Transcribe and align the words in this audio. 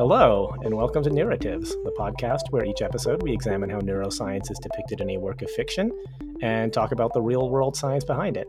Hello, 0.00 0.56
and 0.64 0.74
welcome 0.74 1.02
to 1.02 1.10
Narratives, 1.10 1.76
the 1.84 1.94
podcast 1.98 2.40
where 2.48 2.64
each 2.64 2.80
episode 2.80 3.22
we 3.22 3.34
examine 3.34 3.68
how 3.68 3.80
neuroscience 3.80 4.50
is 4.50 4.58
depicted 4.58 5.02
in 5.02 5.10
a 5.10 5.18
work 5.18 5.42
of 5.42 5.50
fiction 5.50 5.92
and 6.40 6.72
talk 6.72 6.92
about 6.92 7.12
the 7.12 7.20
real 7.20 7.50
world 7.50 7.76
science 7.76 8.02
behind 8.02 8.38
it. 8.38 8.48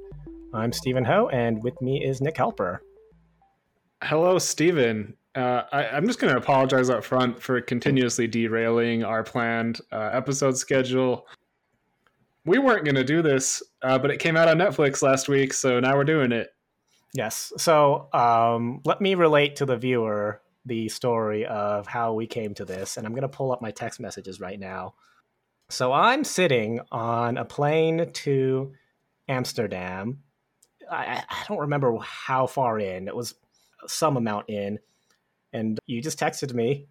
I'm 0.54 0.72
Stephen 0.72 1.04
Ho, 1.04 1.28
and 1.28 1.62
with 1.62 1.74
me 1.82 2.02
is 2.06 2.22
Nick 2.22 2.38
Helper. 2.38 2.82
Hello, 4.02 4.40
Stephen. 4.40 5.18
Uh, 5.36 5.64
I, 5.74 5.98
am 5.98 6.08
just 6.08 6.20
going 6.20 6.32
to 6.32 6.40
apologize 6.40 6.90
up 6.90 7.04
front 7.04 7.44
for 7.44 7.60
continuously 7.60 8.28
derailing 8.28 9.04
our 9.04 9.22
planned 9.22 9.82
uh, 9.92 10.10
episode 10.14 10.58
schedule. 10.58 11.28
We 12.46 12.60
weren't 12.60 12.86
going 12.86 12.96
to 12.96 13.04
do 13.04 13.22
this, 13.22 13.62
uh, 13.82 14.00
but 14.00 14.10
it 14.10 14.20
came 14.20 14.38
out 14.38 14.48
on 14.48 14.58
Netflix 14.58 15.02
last 15.02 15.28
week, 15.28 15.52
so 15.52 15.82
now 15.82 15.98
we're 15.98 16.06
doing 16.06 16.32
it. 16.32 16.56
Yes. 17.14 17.52
So 17.58 18.08
um, 18.14 18.80
let 18.86 19.02
me 19.02 19.16
relate 19.16 19.58
to 19.58 19.66
the 19.66 19.76
viewer 19.76 20.40
the 20.66 20.90
story 20.90 21.46
of 21.46 21.88
how 21.88 22.14
we 22.14 22.28
came 22.28 22.54
to 22.56 22.66
this, 22.66 22.98
and 22.98 23.06
I'm 23.06 23.14
going 23.14 23.24
to 23.24 23.30
pull 23.30 23.52
up 23.52 23.62
my 23.62 23.72
text 23.72 24.00
messages 24.00 24.40
right 24.40 24.60
now. 24.60 24.94
So 25.70 25.94
I'm 25.94 26.24
sitting 26.24 26.82
on 26.92 27.38
a 27.38 27.46
plane 27.46 28.12
to 28.12 28.74
Amsterdam. 29.28 30.20
I, 30.92 31.24
I 31.30 31.44
don't 31.48 31.60
remember 31.60 31.98
how 32.00 32.46
far 32.48 32.80
in, 32.80 33.08
it 33.08 33.16
was 33.16 33.36
some 33.88 34.18
amount 34.18 34.50
in. 34.50 34.80
And 35.54 35.80
you 35.86 36.02
just 36.02 36.20
texted 36.20 36.54
me 36.54 36.88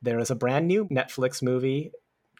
there 0.00 0.18
is 0.18 0.30
a 0.30 0.34
brand 0.34 0.66
new 0.66 0.86
Netflix 0.86 1.42
movie 1.42 1.92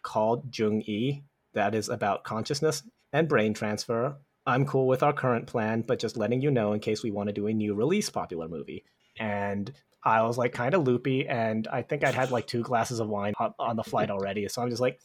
called 0.03 0.57
Jung 0.57 0.83
Yi 0.85 1.23
that 1.55 1.75
is 1.75 1.89
about 1.89 2.25
consciousness 2.25 2.83
and 3.13 3.29
brain 3.29 3.55
transfer. 3.55 4.17
I'm 4.47 4.67
cool 4.67 4.89
with 4.89 5.03
our 5.03 5.13
current 5.13 5.47
plan, 5.47 5.83
but 5.83 6.01
just 6.01 6.17
letting 6.17 6.41
you 6.41 6.51
know 6.51 6.73
in 6.73 6.81
case 6.81 7.03
we 7.03 7.13
want 7.13 7.29
to 7.29 7.33
do 7.33 7.47
a 7.47 7.53
new 7.53 7.75
release 7.75 8.11
popular 8.11 8.49
movie. 8.49 8.85
And 9.19 9.71
I 10.05 10.23
was 10.23 10.39
like 10.39 10.53
kind 10.53 10.75
of 10.75 10.87
loopy, 10.87 11.29
and 11.29 11.69
I 11.69 11.83
think 11.83 12.05
I'd 12.05 12.15
had 12.15 12.31
like 12.31 12.47
two 12.47 12.63
glasses 12.63 13.01
of 13.01 13.09
wine 13.09 13.35
on, 13.59 13.77
the 13.77 13.85
flight 13.85 14.11
already. 14.11 14.49
So 14.49 14.63
I'm 14.63 14.71
just 14.71 14.81
like, 14.81 15.01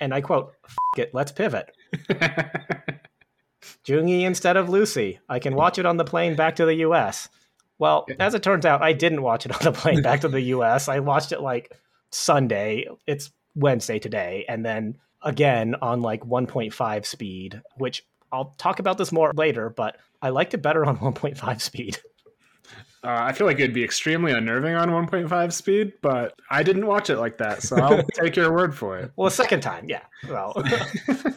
and 0.00 0.12
I 0.12 0.20
quote, 0.20 0.54
it, 0.96 1.14
let's 1.14 1.32
pivot. 1.32 1.74
Jungi 3.86 4.22
instead 4.22 4.56
of 4.56 4.68
Lucy. 4.68 5.20
I 5.28 5.38
can 5.38 5.54
watch 5.54 5.78
it 5.78 5.86
on 5.86 5.96
the 5.96 6.04
plane 6.04 6.34
back 6.34 6.56
to 6.56 6.66
the 6.66 6.74
US. 6.76 7.28
Well, 7.78 8.06
as 8.18 8.34
it 8.34 8.42
turns 8.42 8.66
out, 8.66 8.82
I 8.82 8.92
didn't 8.92 9.22
watch 9.22 9.46
it 9.46 9.52
on 9.52 9.62
the 9.62 9.72
plane 9.72 10.02
back 10.02 10.20
to 10.22 10.28
the 10.28 10.40
US. 10.40 10.88
I 10.88 11.00
watched 11.00 11.32
it 11.32 11.40
like 11.40 11.72
Sunday. 12.10 12.86
It's 13.06 13.30
Wednesday 13.54 13.98
today. 13.98 14.44
And 14.48 14.64
then 14.64 14.98
again 15.22 15.76
on 15.80 16.02
like 16.02 16.22
1.5 16.22 17.06
speed, 17.06 17.62
which 17.76 18.04
I'll 18.32 18.54
talk 18.58 18.78
about 18.78 18.98
this 18.98 19.12
more 19.12 19.32
later, 19.34 19.70
but 19.70 19.96
I 20.20 20.30
liked 20.30 20.54
it 20.54 20.62
better 20.62 20.84
on 20.84 20.98
1.5 20.98 21.60
speed. 21.60 21.98
Uh, 23.04 23.18
I 23.20 23.32
feel 23.32 23.48
like 23.48 23.58
it'd 23.58 23.74
be 23.74 23.82
extremely 23.82 24.32
unnerving 24.32 24.76
on 24.76 24.90
1.5 24.90 25.52
speed, 25.52 25.92
but 26.02 26.34
I 26.50 26.62
didn't 26.62 26.86
watch 26.86 27.10
it 27.10 27.18
like 27.18 27.36
that, 27.38 27.62
so 27.62 27.76
I'll 27.76 28.02
take 28.14 28.36
your 28.36 28.52
word 28.52 28.76
for 28.76 28.96
it. 28.98 29.10
Well, 29.16 29.26
a 29.26 29.30
second 29.30 29.60
time, 29.60 29.88
yeah. 29.88 30.02
Well, 30.28 30.54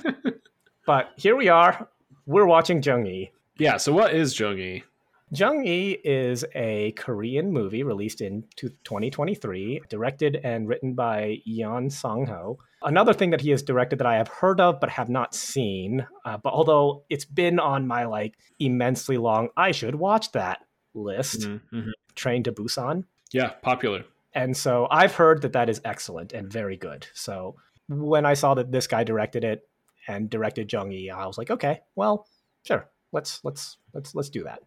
but 0.85 1.09
here 1.15 1.35
we 1.35 1.49
are. 1.49 1.89
We're 2.27 2.45
watching 2.45 2.83
Jung 2.83 3.05
Yi. 3.07 3.31
Yeah. 3.57 3.77
So 3.77 3.93
what 3.93 4.13
is 4.13 4.39
Jung 4.39 4.57
Yi? 4.57 4.83
Jung 5.31 5.65
Yi 5.65 5.97
is 6.03 6.45
a 6.53 6.91
Korean 6.91 7.51
movie 7.51 7.81
released 7.81 8.21
in 8.21 8.43
2023, 8.57 9.81
directed 9.89 10.39
and 10.43 10.67
written 10.67 10.93
by 10.93 11.41
Yeon 11.47 11.91
Sang 11.91 12.27
Ho. 12.27 12.59
Another 12.83 13.13
thing 13.13 13.31
that 13.31 13.41
he 13.41 13.49
has 13.49 13.63
directed 13.63 13.97
that 13.97 14.05
I 14.05 14.17
have 14.17 14.27
heard 14.27 14.61
of 14.61 14.79
but 14.79 14.91
have 14.91 15.09
not 15.09 15.33
seen, 15.33 16.05
uh, 16.25 16.37
but 16.37 16.53
although 16.53 17.03
it's 17.09 17.25
been 17.25 17.59
on 17.59 17.87
my 17.87 18.05
like 18.05 18.35
immensely 18.59 19.17
long, 19.17 19.49
I 19.57 19.71
should 19.71 19.95
watch 19.95 20.31
that 20.33 20.59
list, 20.95 21.41
mm-hmm, 21.41 21.75
mm-hmm. 21.75 21.89
Train 22.15 22.43
to 22.43 22.51
Busan. 22.51 23.03
Yeah, 23.31 23.49
popular. 23.61 24.05
And 24.33 24.55
so 24.55 24.87
I've 24.91 25.15
heard 25.15 25.41
that 25.43 25.53
that 25.53 25.69
is 25.69 25.81
excellent 25.85 26.33
and 26.33 26.51
very 26.51 26.77
good. 26.77 27.07
So 27.13 27.55
when 27.87 28.25
I 28.25 28.33
saw 28.33 28.53
that 28.55 28.71
this 28.71 28.87
guy 28.87 29.03
directed 29.03 29.43
it 29.43 29.67
and 30.07 30.29
directed 30.29 30.71
Jung 30.71 30.91
Yi, 30.91 31.09
I 31.09 31.25
was 31.25 31.37
like, 31.37 31.51
okay, 31.51 31.81
well, 31.95 32.27
sure, 32.65 32.89
let's 33.11 33.39
let's 33.43 33.77
let's 33.93 34.13
let's 34.15 34.29
do 34.29 34.43
that. 34.43 34.59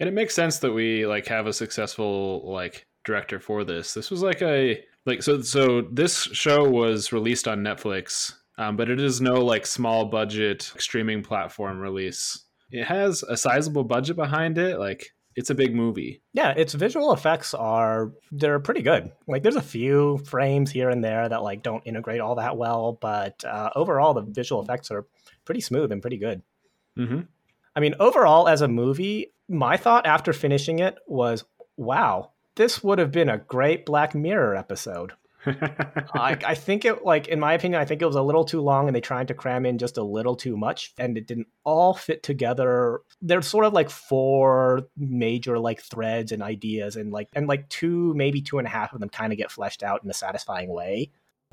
And 0.00 0.08
it 0.08 0.12
makes 0.12 0.34
sense 0.34 0.58
that 0.58 0.72
we 0.72 1.06
like 1.06 1.26
have 1.28 1.46
a 1.46 1.52
successful 1.52 2.42
like 2.52 2.86
director 3.04 3.40
for 3.40 3.64
this. 3.64 3.94
This 3.94 4.10
was 4.10 4.22
like 4.22 4.42
a 4.42 4.82
like 5.06 5.22
so 5.22 5.40
so 5.40 5.82
this 5.92 6.22
show 6.32 6.68
was 6.68 7.12
released 7.12 7.48
on 7.48 7.60
Netflix, 7.60 8.34
um, 8.58 8.76
but 8.76 8.90
it 8.90 9.00
is 9.00 9.20
no 9.20 9.34
like 9.34 9.66
small 9.66 10.06
budget 10.06 10.72
streaming 10.78 11.22
platform 11.22 11.78
release. 11.78 12.44
It 12.70 12.84
has 12.84 13.22
a 13.22 13.36
sizable 13.36 13.84
budget 13.84 14.16
behind 14.16 14.58
it, 14.58 14.78
like 14.78 15.10
it's 15.36 15.50
a 15.50 15.54
big 15.54 15.74
movie. 15.74 16.20
Yeah, 16.32 16.50
its 16.50 16.74
visual 16.74 17.12
effects 17.12 17.54
are 17.54 18.12
they're 18.30 18.60
pretty 18.60 18.82
good. 18.82 19.12
Like 19.26 19.42
there's 19.42 19.56
a 19.56 19.62
few 19.62 20.18
frames 20.18 20.70
here 20.70 20.90
and 20.90 21.02
there 21.02 21.28
that 21.28 21.42
like 21.42 21.62
don't 21.62 21.86
integrate 21.86 22.20
all 22.20 22.36
that 22.36 22.56
well, 22.56 22.98
but 23.00 23.44
uh, 23.44 23.70
overall 23.74 24.14
the 24.14 24.22
visual 24.22 24.62
effects 24.62 24.90
are 24.90 25.06
pretty 25.44 25.60
smooth 25.60 25.92
and 25.92 26.00
pretty 26.00 26.18
good. 26.18 26.42
Mm-hmm. 26.98 27.20
I 27.74 27.80
mean, 27.80 27.94
overall 27.98 28.48
as 28.48 28.60
a 28.60 28.68
movie, 28.68 29.32
my 29.48 29.76
thought 29.76 30.06
after 30.06 30.32
finishing 30.32 30.78
it 30.78 30.98
was, 31.06 31.44
"Wow, 31.76 32.30
this 32.54 32.84
would 32.84 32.98
have 32.98 33.10
been 33.10 33.28
a 33.28 33.38
great 33.38 33.84
Black 33.84 34.14
Mirror 34.14 34.54
episode." 34.56 35.12
I, 35.46 36.38
I, 36.46 36.54
think 36.54 36.84
it 36.84 37.04
like 37.04 37.28
in 37.28 37.40
my 37.40 37.52
opinion 37.54 37.80
i 37.80 37.84
think 37.84 38.00
it 38.00 38.06
was 38.06 38.16
a 38.16 38.22
little 38.22 38.44
too 38.44 38.60
long 38.60 38.86
and 38.86 38.96
they 38.96 39.00
tried 39.00 39.28
to 39.28 39.34
cram 39.34 39.66
in 39.66 39.78
just 39.78 39.98
a 39.98 40.02
little 40.02 40.36
too 40.36 40.56
much 40.56 40.94
and 40.98 41.18
it 41.18 41.26
didn't 41.26 41.48
all 41.64 41.94
fit 41.94 42.22
together. 42.22 43.00
There's 43.20 43.46
sort 43.46 43.64
of 43.64 43.72
like 43.72 43.90
four 43.90 44.88
major 44.96 45.58
like 45.58 45.80
threads 45.80 46.32
and 46.32 46.42
ideas 46.42 46.96
and 46.96 47.10
like 47.10 47.28
and 47.34 47.46
like 47.46 47.68
two 47.68 48.14
maybe 48.14 48.40
two 48.40 48.58
and 48.58 48.66
a 48.66 48.70
half 48.70 48.92
of 48.92 49.00
them 49.00 49.08
kind 49.08 49.32
of 49.32 49.38
get 49.38 49.50
fleshed 49.50 49.82
out 49.82 50.04
in 50.04 50.10
a 50.10 50.14
satisfying 50.14 50.70
way. 50.70 51.10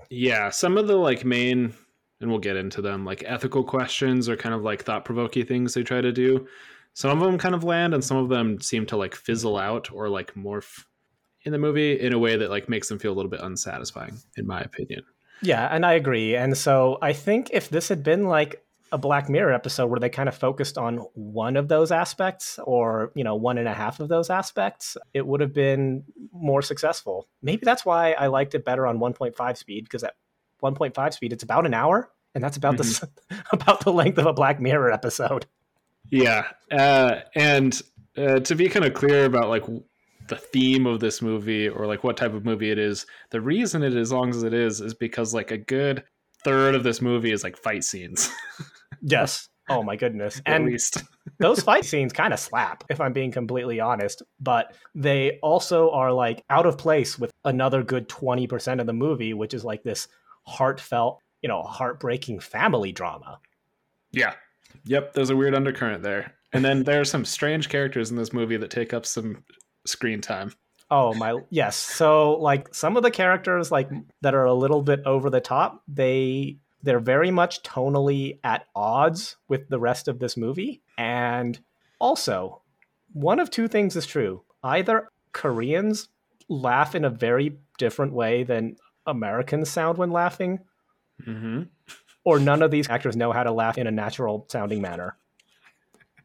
Yeah 0.09 0.49
some 0.49 0.77
of 0.77 0.87
the 0.87 0.95
like 0.95 1.25
main 1.25 1.73
and 2.19 2.29
we'll 2.29 2.39
get 2.39 2.57
into 2.57 2.81
them 2.81 3.05
like 3.05 3.23
ethical 3.25 3.63
questions 3.63 4.29
or 4.29 4.35
kind 4.35 4.53
of 4.53 4.61
like 4.61 4.83
thought-provoking 4.83 5.45
things 5.45 5.73
they 5.73 5.83
try 5.83 6.01
to 6.01 6.11
do. 6.11 6.47
Some 6.93 7.19
of 7.19 7.25
them 7.25 7.37
kind 7.37 7.55
of 7.55 7.63
land 7.63 7.93
and 7.93 8.03
some 8.03 8.17
of 8.17 8.29
them 8.29 8.59
seem 8.61 8.85
to 8.87 8.97
like 8.97 9.15
fizzle 9.15 9.57
out 9.57 9.91
or 9.91 10.09
like 10.09 10.35
morph 10.35 10.83
in 11.43 11.51
the 11.51 11.57
movie 11.57 11.99
in 11.99 12.13
a 12.13 12.19
way 12.19 12.35
that 12.37 12.49
like 12.49 12.69
makes 12.69 12.89
them 12.89 12.99
feel 12.99 13.11
a 13.11 13.15
little 13.15 13.31
bit 13.31 13.41
unsatisfying, 13.41 14.17
in 14.37 14.47
my 14.47 14.61
opinion. 14.61 15.03
Yeah, 15.41 15.67
and 15.73 15.85
I 15.85 15.93
agree. 15.93 16.35
And 16.35 16.55
so 16.55 16.97
I 17.01 17.13
think 17.13 17.49
if 17.51 17.69
this 17.69 17.89
had 17.89 18.03
been 18.03 18.25
like 18.25 18.63
a 18.91 18.97
Black 18.97 19.29
Mirror 19.29 19.53
episode 19.53 19.87
where 19.87 19.99
they 19.99 20.09
kind 20.09 20.27
of 20.27 20.35
focused 20.35 20.77
on 20.77 20.97
one 21.13 21.55
of 21.55 21.67
those 21.67 21.91
aspects 21.91 22.59
or, 22.63 23.11
you 23.15 23.23
know, 23.23 23.35
one 23.35 23.57
and 23.57 23.67
a 23.67 23.73
half 23.73 23.99
of 23.99 24.09
those 24.09 24.29
aspects, 24.29 24.97
it 25.13 25.25
would 25.25 25.39
have 25.41 25.53
been 25.53 26.03
more 26.33 26.61
successful. 26.61 27.27
Maybe 27.41 27.63
that's 27.63 27.85
why 27.85 28.11
I 28.11 28.27
liked 28.27 28.53
it 28.53 28.65
better 28.65 28.85
on 28.85 28.99
1.5 28.99 29.57
speed 29.57 29.85
because 29.85 30.03
at 30.03 30.15
1.5 30.61 31.13
speed 31.13 31.33
it's 31.33 31.43
about 31.43 31.65
an 31.65 31.73
hour 31.73 32.11
and 32.35 32.43
that's 32.43 32.57
about 32.57 32.75
mm-hmm. 32.75 33.05
the 33.29 33.43
about 33.53 33.81
the 33.81 33.93
length 33.93 34.17
of 34.17 34.25
a 34.25 34.33
Black 34.33 34.59
Mirror 34.59 34.91
episode. 34.91 35.45
Yeah. 36.09 36.47
Uh, 36.69 37.21
and 37.33 37.81
uh, 38.17 38.41
to 38.41 38.55
be 38.55 38.67
kind 38.67 38.85
of 38.85 38.93
clear 38.93 39.25
about 39.25 39.47
like 39.47 39.63
the 40.31 40.37
theme 40.37 40.87
of 40.87 41.01
this 41.01 41.21
movie 41.21 41.67
or 41.67 41.85
like 41.85 42.05
what 42.05 42.15
type 42.15 42.33
of 42.33 42.45
movie 42.45 42.71
it 42.71 42.79
is. 42.79 43.05
The 43.31 43.41
reason 43.41 43.83
it 43.83 43.93
is 43.93 44.07
as 44.07 44.11
long 44.13 44.29
as 44.29 44.43
it 44.43 44.53
is 44.53 44.79
is 44.79 44.93
because 44.93 45.33
like 45.33 45.51
a 45.51 45.57
good 45.57 46.05
third 46.45 46.73
of 46.73 46.83
this 46.83 47.01
movie 47.01 47.33
is 47.33 47.43
like 47.43 47.57
fight 47.57 47.83
scenes. 47.83 48.31
yes. 49.01 49.49
Oh 49.69 49.83
my 49.83 49.97
goodness. 49.97 50.41
At 50.45 50.55
and 50.55 50.65
least 50.67 51.03
those 51.39 51.61
fight 51.61 51.83
scenes 51.83 52.13
kind 52.13 52.33
of 52.33 52.39
slap, 52.39 52.85
if 52.89 53.01
I'm 53.01 53.11
being 53.11 53.33
completely 53.33 53.81
honest. 53.81 54.23
But 54.39 54.73
they 54.95 55.37
also 55.43 55.91
are 55.91 56.13
like 56.13 56.45
out 56.49 56.65
of 56.65 56.77
place 56.77 57.19
with 57.19 57.31
another 57.43 57.83
good 57.83 58.07
20% 58.07 58.79
of 58.79 58.87
the 58.87 58.93
movie, 58.93 59.33
which 59.33 59.53
is 59.53 59.65
like 59.65 59.83
this 59.83 60.07
heartfelt, 60.47 61.19
you 61.41 61.49
know, 61.49 61.61
heartbreaking 61.61 62.39
family 62.39 62.93
drama. 62.93 63.41
Yeah. 64.13 64.35
Yep. 64.85 65.11
There's 65.13 65.29
a 65.29 65.35
weird 65.35 65.55
undercurrent 65.55 66.03
there. 66.03 66.35
And 66.53 66.63
then 66.63 66.83
there 66.83 67.01
are 67.01 67.05
some 67.05 67.25
strange 67.25 67.67
characters 67.67 68.11
in 68.11 68.17
this 68.17 68.31
movie 68.31 68.57
that 68.57 68.71
take 68.71 68.93
up 68.93 69.05
some 69.05 69.43
screen 69.85 70.21
time. 70.21 70.51
Oh 70.89 71.13
my 71.13 71.39
yes. 71.49 71.77
So 71.77 72.33
like 72.33 72.73
some 72.75 72.97
of 72.97 73.03
the 73.03 73.11
characters 73.11 73.71
like 73.71 73.89
that 74.21 74.35
are 74.35 74.45
a 74.45 74.53
little 74.53 74.81
bit 74.81 75.01
over 75.05 75.29
the 75.29 75.39
top, 75.39 75.83
they 75.87 76.57
they're 76.83 76.99
very 76.99 77.31
much 77.31 77.63
tonally 77.63 78.39
at 78.43 78.65
odds 78.75 79.37
with 79.47 79.69
the 79.69 79.79
rest 79.79 80.07
of 80.07 80.19
this 80.19 80.35
movie. 80.35 80.81
And 80.97 81.59
also, 81.99 82.61
one 83.13 83.39
of 83.39 83.49
two 83.49 83.67
things 83.67 83.95
is 83.95 84.05
true. 84.05 84.43
Either 84.63 85.09
Koreans 85.31 86.09
laugh 86.49 86.95
in 86.95 87.05
a 87.05 87.09
very 87.09 87.57
different 87.77 88.13
way 88.13 88.43
than 88.43 88.75
Americans 89.05 89.69
sound 89.69 89.97
when 89.97 90.11
laughing, 90.11 90.59
mm-hmm. 91.25 91.63
or 92.25 92.39
none 92.39 92.61
of 92.61 92.71
these 92.71 92.89
actors 92.89 93.15
know 93.15 93.31
how 93.31 93.43
to 93.43 93.51
laugh 93.51 93.77
in 93.77 93.87
a 93.87 93.91
natural 93.91 94.45
sounding 94.49 94.81
manner. 94.81 95.17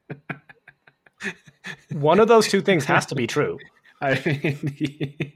One 1.93 2.21
of 2.21 2.29
those 2.29 2.49
two 2.49 2.61
things 2.61 2.85
has 2.85 3.07
to 3.07 3.15
be 3.15 3.27
true. 3.27 3.59
I 4.01 4.21
mean, 4.27 5.33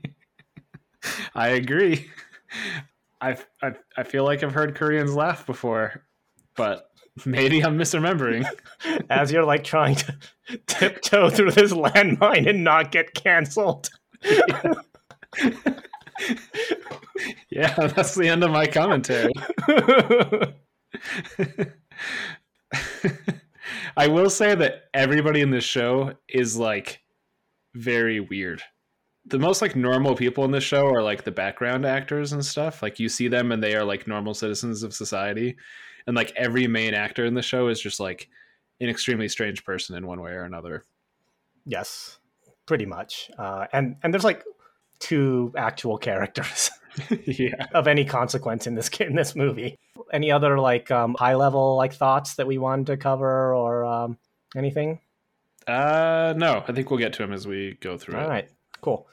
I 1.35 1.49
agree. 1.49 2.11
I, 3.21 3.37
I 3.63 3.73
I 3.97 4.03
feel 4.03 4.25
like 4.25 4.43
I've 4.43 4.53
heard 4.53 4.75
Koreans 4.75 5.15
laugh 5.15 5.47
before, 5.47 6.05
but 6.57 6.91
maybe 7.25 7.63
I'm 7.63 7.79
misremembering. 7.79 8.45
As 9.11 9.33
you're 9.33 9.45
like 9.45 9.65
trying 9.65 9.97
to 9.97 10.17
tiptoe 10.67 11.31
through 11.31 11.53
this 11.53 11.73
landmine 11.73 12.49
and 12.49 12.65
not 12.65 12.93
get 12.93 13.15
canceled. 13.15 13.89
yeah, 17.51 17.75
that's 17.75 18.15
the 18.15 18.29
end 18.29 18.45
of 18.45 18.51
my 18.51 18.67
commentary. 18.67 19.33
I 23.97 24.09
will 24.09 24.31
say 24.31 24.55
that 24.55 24.85
everybody 24.95 25.41
in 25.41 25.51
this 25.51 25.65
show 25.65 26.15
is 26.29 26.57
like 26.57 27.01
very 27.75 28.21
weird. 28.21 28.63
The 29.27 29.39
most 29.39 29.63
like 29.63 29.77
normal 29.77 30.17
people 30.17 30.45
in 30.45 30.51
the 30.51 30.61
show 30.61 30.87
are 30.87 31.03
like 31.03 31.25
the 31.25 31.31
background 31.31 31.85
actors 31.85 32.33
and 32.33 32.45
stuff. 32.45 32.83
Like 32.83 32.99
you 32.99 33.09
see 33.09 33.29
them 33.29 33.53
and 33.53 33.63
they 33.63 33.75
are 33.75 33.85
like 33.85 34.07
normal 34.07 34.35
citizens 34.35 34.83
of 34.83 34.95
society. 34.95 35.57
And 36.07 36.17
like 36.17 36.33
every 36.37 36.67
main 36.67 36.95
actor 36.95 37.25
in 37.25 37.35
the 37.35 37.43
show 37.43 37.69
is 37.69 37.81
just 37.81 38.01
like 38.01 38.29
an 38.81 38.89
extremely 38.89 39.29
strange 39.29 39.65
person 39.65 39.97
in 39.97 40.07
one 40.07 40.21
way 40.21 40.33
or 40.33 40.45
another. 40.45 40.85
Yes, 41.67 42.19
pretty 42.67 42.87
much. 42.87 43.31
Uh, 43.39 43.67
and 43.73 43.97
and 44.03 44.13
there's 44.13 44.25
like 44.25 44.43
two 44.99 45.53
actual 45.57 45.99
characters 45.99 46.71
yeah. 47.25 47.67
of 47.73 47.87
any 47.87 48.05
consequence 48.05 48.67
in 48.67 48.75
this 48.75 48.89
in 49.01 49.15
this 49.15 49.35
movie. 49.35 49.79
Any 50.13 50.31
other 50.31 50.59
like 50.59 50.91
um, 50.91 51.15
high 51.19 51.35
level 51.35 51.77
like 51.77 51.93
thoughts 51.93 52.35
that 52.35 52.47
we 52.47 52.59
wanted 52.59 52.87
to 52.87 52.97
cover 52.97 53.55
or 53.55 53.85
um, 53.85 54.19
anything? 54.57 55.01
Uh, 55.67 56.35
no, 56.37 56.65
I 56.67 56.73
think 56.73 56.91
we'll 56.91 56.99
get 56.99 57.13
to 57.15 57.23
them 57.23 57.33
as 57.33 57.47
we 57.47 57.77
go 57.81 57.97
through 57.97 58.19
All 58.19 58.25
it. 58.25 58.29
right, 58.29 58.49
cool. 58.81 59.07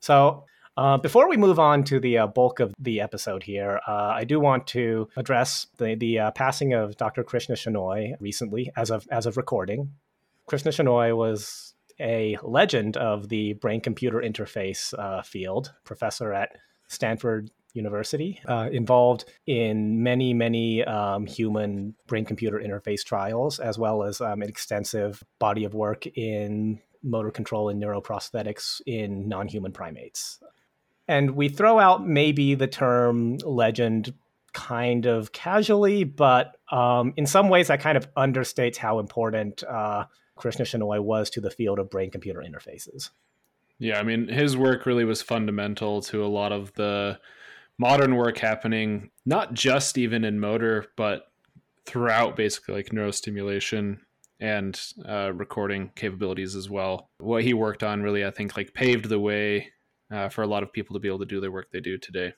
So 0.00 0.44
uh, 0.76 0.96
before 0.96 1.28
we 1.28 1.36
move 1.36 1.58
on 1.58 1.82
to 1.84 1.98
the 1.98 2.18
uh, 2.18 2.26
bulk 2.28 2.60
of 2.60 2.72
the 2.78 3.00
episode 3.00 3.42
here, 3.42 3.80
uh, 3.88 4.12
I 4.14 4.22
do 4.24 4.38
want 4.38 4.68
to 4.68 5.08
address 5.16 5.66
the 5.78 5.96
the 5.96 6.18
uh, 6.20 6.30
passing 6.32 6.72
of 6.72 6.96
Dr. 6.96 7.24
Krishna 7.24 7.56
Shenoy 7.56 8.14
recently, 8.20 8.70
as 8.76 8.90
of 8.90 9.08
as 9.10 9.26
of 9.26 9.36
recording. 9.36 9.94
Krishna 10.46 10.70
Shenoy 10.70 11.16
was 11.16 11.74
a 12.00 12.38
legend 12.42 12.96
of 12.96 13.28
the 13.28 13.54
brain 13.54 13.80
computer 13.80 14.18
interface 14.18 14.96
uh, 14.96 15.22
field, 15.22 15.74
professor 15.84 16.32
at 16.32 16.50
Stanford 16.88 17.50
University, 17.74 18.40
uh, 18.46 18.68
involved 18.72 19.24
in 19.46 20.02
many, 20.02 20.34
many 20.34 20.84
um, 20.84 21.26
human 21.26 21.94
brain 22.06 22.24
computer 22.24 22.58
interface 22.58 23.04
trials, 23.04 23.60
as 23.60 23.78
well 23.78 24.02
as 24.02 24.20
um, 24.20 24.42
an 24.42 24.48
extensive 24.48 25.22
body 25.38 25.64
of 25.64 25.74
work 25.74 26.06
in 26.06 26.80
motor 27.02 27.30
control 27.30 27.68
and 27.68 27.80
neuroprosthetics 27.80 28.80
in 28.86 29.28
non 29.28 29.48
human 29.48 29.72
primates. 29.72 30.40
And 31.06 31.32
we 31.32 31.48
throw 31.48 31.78
out 31.78 32.06
maybe 32.06 32.54
the 32.54 32.66
term 32.66 33.36
legend 33.38 34.12
kind 34.52 35.06
of 35.06 35.32
casually, 35.32 36.04
but 36.04 36.56
um, 36.70 37.14
in 37.16 37.26
some 37.26 37.48
ways 37.48 37.68
that 37.68 37.80
kind 37.80 37.96
of 37.96 38.12
understates 38.14 38.76
how 38.76 38.98
important 38.98 39.62
uh, 39.64 40.04
Krishna 40.36 40.64
Shenoy 40.64 41.00
was 41.00 41.30
to 41.30 41.40
the 41.40 41.50
field 41.50 41.78
of 41.78 41.90
brain 41.90 42.10
computer 42.10 42.42
interfaces. 42.46 43.10
Yeah, 43.78 43.98
I 43.98 44.02
mean, 44.02 44.28
his 44.28 44.56
work 44.56 44.86
really 44.86 45.04
was 45.04 45.22
fundamental 45.22 46.02
to 46.02 46.24
a 46.24 46.26
lot 46.26 46.52
of 46.52 46.72
the 46.74 47.18
modern 47.78 48.16
work 48.16 48.38
happening, 48.38 49.10
not 49.24 49.54
just 49.54 49.96
even 49.98 50.24
in 50.24 50.40
motor, 50.40 50.86
but 50.96 51.30
throughout 51.86 52.36
basically 52.36 52.74
like 52.74 52.90
neurostimulation 52.90 53.98
and 54.40 54.80
uh, 55.08 55.32
recording 55.32 55.90
capabilities 55.94 56.54
as 56.54 56.68
well. 56.68 57.08
What 57.18 57.44
he 57.44 57.54
worked 57.54 57.82
on 57.82 58.02
really, 58.02 58.24
I 58.24 58.30
think, 58.30 58.56
like 58.56 58.74
paved 58.74 59.08
the 59.08 59.20
way 59.20 59.72
uh, 60.12 60.28
for 60.28 60.42
a 60.42 60.46
lot 60.46 60.62
of 60.62 60.72
people 60.72 60.94
to 60.94 61.00
be 61.00 61.08
able 61.08 61.18
to 61.20 61.26
do 61.26 61.40
the 61.40 61.50
work 61.50 61.68
they 61.72 61.80
do 61.80 61.98
today. 61.98 62.32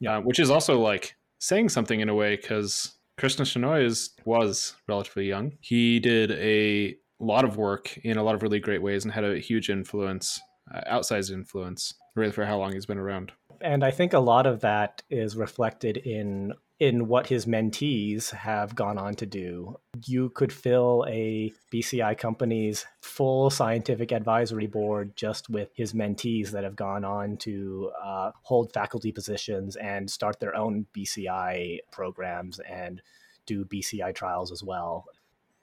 Yeah. 0.00 0.18
Uh, 0.18 0.20
which 0.20 0.38
is 0.38 0.50
also 0.50 0.78
like 0.78 1.14
saying 1.38 1.70
something 1.70 2.00
in 2.00 2.08
a 2.08 2.14
way 2.14 2.36
because 2.36 2.94
Krishna 3.16 3.44
Shenoy 3.44 3.84
is, 3.84 4.10
was 4.24 4.74
relatively 4.88 5.26
young. 5.26 5.52
He 5.60 6.00
did 6.00 6.32
a 6.32 6.96
lot 7.18 7.44
of 7.44 7.56
work 7.56 7.96
in 7.98 8.18
a 8.18 8.22
lot 8.22 8.34
of 8.34 8.42
really 8.42 8.60
great 8.60 8.82
ways 8.82 9.04
and 9.04 9.12
had 9.12 9.24
a 9.24 9.38
huge 9.38 9.70
influence, 9.70 10.38
uh, 10.72 10.80
outsized 10.90 11.32
influence, 11.32 11.94
really 12.14 12.32
for 12.32 12.44
how 12.44 12.58
long 12.58 12.72
he's 12.72 12.86
been 12.86 12.98
around. 12.98 13.32
And 13.60 13.84
I 13.84 13.90
think 13.90 14.12
a 14.12 14.18
lot 14.18 14.46
of 14.46 14.60
that 14.60 15.02
is 15.10 15.36
reflected 15.36 15.96
in 15.96 16.54
in 16.78 17.08
what 17.08 17.26
his 17.26 17.46
mentees 17.46 18.30
have 18.30 18.74
gone 18.74 18.98
on 18.98 19.14
to 19.14 19.24
do. 19.24 19.76
You 20.04 20.28
could 20.30 20.52
fill 20.52 21.06
a 21.08 21.52
BCI 21.72 22.18
company's 22.18 22.84
full 23.00 23.48
scientific 23.48 24.12
advisory 24.12 24.66
board 24.66 25.16
just 25.16 25.48
with 25.48 25.70
his 25.74 25.94
mentees 25.94 26.50
that 26.50 26.64
have 26.64 26.76
gone 26.76 27.02
on 27.02 27.38
to 27.38 27.90
uh, 28.02 28.32
hold 28.42 28.74
faculty 28.74 29.10
positions 29.10 29.76
and 29.76 30.10
start 30.10 30.38
their 30.38 30.54
own 30.54 30.86
BCI 30.94 31.78
programs 31.90 32.58
and 32.60 33.00
do 33.46 33.64
BCI 33.64 34.14
trials 34.14 34.52
as 34.52 34.62
well. 34.62 35.06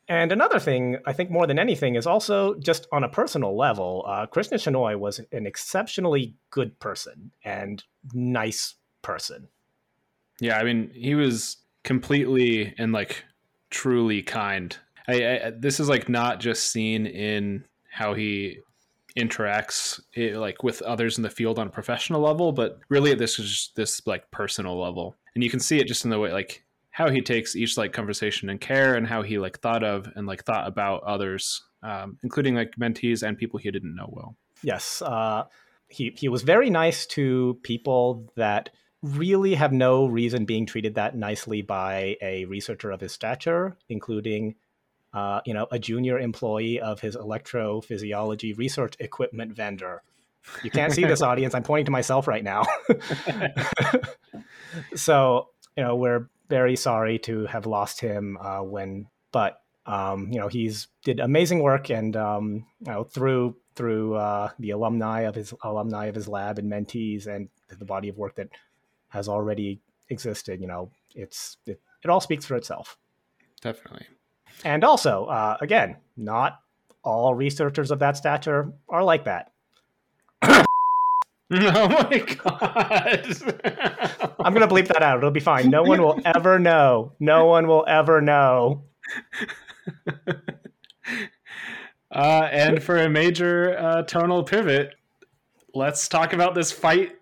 And 0.09 0.31
another 0.31 0.59
thing, 0.59 0.97
I 1.05 1.13
think 1.13 1.31
more 1.31 1.47
than 1.47 1.57
anything, 1.57 1.95
is 1.95 2.05
also 2.05 2.55
just 2.55 2.87
on 2.91 3.03
a 3.03 3.09
personal 3.09 3.57
level. 3.57 4.03
Uh, 4.07 4.25
Krishna 4.25 4.57
Shenoy 4.57 4.99
was 4.99 5.19
an 5.31 5.45
exceptionally 5.45 6.35
good 6.49 6.77
person 6.79 7.31
and 7.45 7.83
nice 8.13 8.75
person. 9.01 9.47
Yeah, 10.41 10.57
I 10.57 10.63
mean, 10.63 10.91
he 10.93 11.15
was 11.15 11.57
completely 11.83 12.73
and 12.77 12.91
like 12.91 13.23
truly 13.69 14.21
kind. 14.21 14.75
I, 15.07 15.13
I 15.13 15.51
this 15.57 15.79
is 15.79 15.87
like 15.87 16.09
not 16.09 16.39
just 16.39 16.71
seen 16.71 17.05
in 17.05 17.65
how 17.89 18.13
he 18.13 18.59
interacts 19.17 20.01
eh, 20.15 20.37
like 20.37 20.63
with 20.63 20.81
others 20.81 21.17
in 21.17 21.23
the 21.23 21.29
field 21.29 21.59
on 21.59 21.67
a 21.67 21.71
professional 21.71 22.21
level, 22.21 22.51
but 22.51 22.79
really 22.89 23.13
this 23.13 23.39
is 23.39 23.49
just 23.49 23.75
this 23.75 24.05
like 24.05 24.29
personal 24.31 24.79
level, 24.79 25.15
and 25.35 25.43
you 25.43 25.49
can 25.49 25.59
see 25.59 25.79
it 25.79 25.87
just 25.87 26.03
in 26.03 26.11
the 26.11 26.19
way 26.19 26.33
like 26.33 26.63
how 26.93 27.09
he 27.09 27.21
takes 27.21 27.55
each 27.55 27.75
like 27.75 27.91
conversation 27.91 28.49
and 28.49 28.61
care, 28.61 28.95
and 28.95 29.07
how 29.07 29.23
he 29.23 29.39
like 29.39 29.59
thought 29.59 29.83
of 29.83 30.07
and 30.15 30.27
like 30.27 30.45
thought 30.45 30.67
about 30.67 31.03
others, 31.03 31.63
um, 31.81 32.19
including 32.23 32.53
like 32.53 32.75
mentees 32.79 33.27
and 33.27 33.35
people 33.35 33.57
he 33.59 33.71
didn't 33.71 33.95
know 33.95 34.07
well. 34.11 34.37
Yes, 34.61 35.01
uh, 35.01 35.45
he 35.87 36.13
he 36.15 36.29
was 36.29 36.43
very 36.43 36.69
nice 36.69 37.07
to 37.07 37.59
people 37.63 38.31
that 38.35 38.69
really 39.01 39.55
have 39.55 39.73
no 39.73 40.05
reason 40.05 40.45
being 40.45 40.67
treated 40.67 40.93
that 40.95 41.17
nicely 41.17 41.63
by 41.63 42.15
a 42.21 42.45
researcher 42.45 42.91
of 42.91 43.01
his 43.01 43.11
stature, 43.11 43.75
including 43.89 44.53
uh, 45.13 45.41
you 45.47 45.53
know 45.55 45.65
a 45.71 45.79
junior 45.79 46.19
employee 46.19 46.79
of 46.79 46.99
his 46.99 47.17
electrophysiology 47.17 48.55
research 48.55 48.95
equipment 48.99 49.55
vendor. 49.55 50.03
You 50.61 50.69
can't 50.69 50.93
see 50.93 51.05
this 51.05 51.21
audience. 51.23 51.55
I'm 51.55 51.63
pointing 51.63 51.85
to 51.85 51.91
myself 51.91 52.27
right 52.27 52.43
now. 52.43 52.65
so 54.95 55.49
you 55.75 55.83
know 55.83 55.95
we're 55.95 56.27
very 56.53 56.75
sorry 56.75 57.17
to 57.17 57.47
have 57.47 57.65
lost 57.65 57.99
him 57.99 58.37
uh, 58.39 58.59
when, 58.59 59.07
but 59.31 59.59
um, 59.87 60.29
you 60.31 60.39
know 60.39 60.47
he's 60.47 60.87
did 61.03 61.19
amazing 61.19 61.63
work 61.63 61.89
and 61.89 62.15
um, 62.15 62.67
you 62.79 62.91
know 62.91 63.03
through 63.03 63.55
through 63.73 64.13
uh, 64.13 64.49
the 64.59 64.69
alumni 64.69 65.21
of 65.21 65.33
his 65.33 65.51
alumni 65.63 66.05
of 66.05 66.13
his 66.13 66.27
lab 66.27 66.59
and 66.59 66.71
mentees 66.71 67.25
and 67.25 67.49
the 67.79 67.85
body 67.85 68.07
of 68.07 68.19
work 68.19 68.35
that 68.35 68.49
has 69.09 69.27
already 69.27 69.81
existed. 70.11 70.61
You 70.61 70.67
know, 70.67 70.91
it's 71.15 71.57
it, 71.65 71.81
it 72.03 72.09
all 72.11 72.21
speaks 72.21 72.45
for 72.45 72.55
itself. 72.55 72.97
Definitely. 73.59 74.05
And 74.63 74.83
also, 74.83 75.25
uh, 75.25 75.57
again, 75.59 75.97
not 76.15 76.59
all 77.03 77.33
researchers 77.33 77.89
of 77.89 77.97
that 77.97 78.15
stature 78.15 78.71
are 78.87 79.03
like 79.03 79.25
that. 79.25 79.53
oh 81.75 81.87
my 81.87 82.17
god! 82.19 83.25
I'm 84.39 84.53
gonna 84.53 84.67
bleep 84.67 84.87
that 84.87 85.03
out. 85.03 85.17
It'll 85.17 85.31
be 85.31 85.39
fine. 85.39 85.69
No 85.69 85.83
one 85.83 86.01
will 86.01 86.19
ever 86.25 86.57
know. 86.57 87.13
No 87.19 87.45
one 87.45 87.67
will 87.67 87.85
ever 87.87 88.21
know. 88.21 88.83
Uh, 92.13 92.47
and 92.51 92.83
for 92.83 92.97
a 92.99 93.09
major 93.09 93.75
uh, 93.75 94.03
tonal 94.03 94.43
pivot, 94.43 94.93
let's 95.73 96.07
talk 96.07 96.31
about 96.31 96.53
this 96.53 96.71
fight 96.71 97.13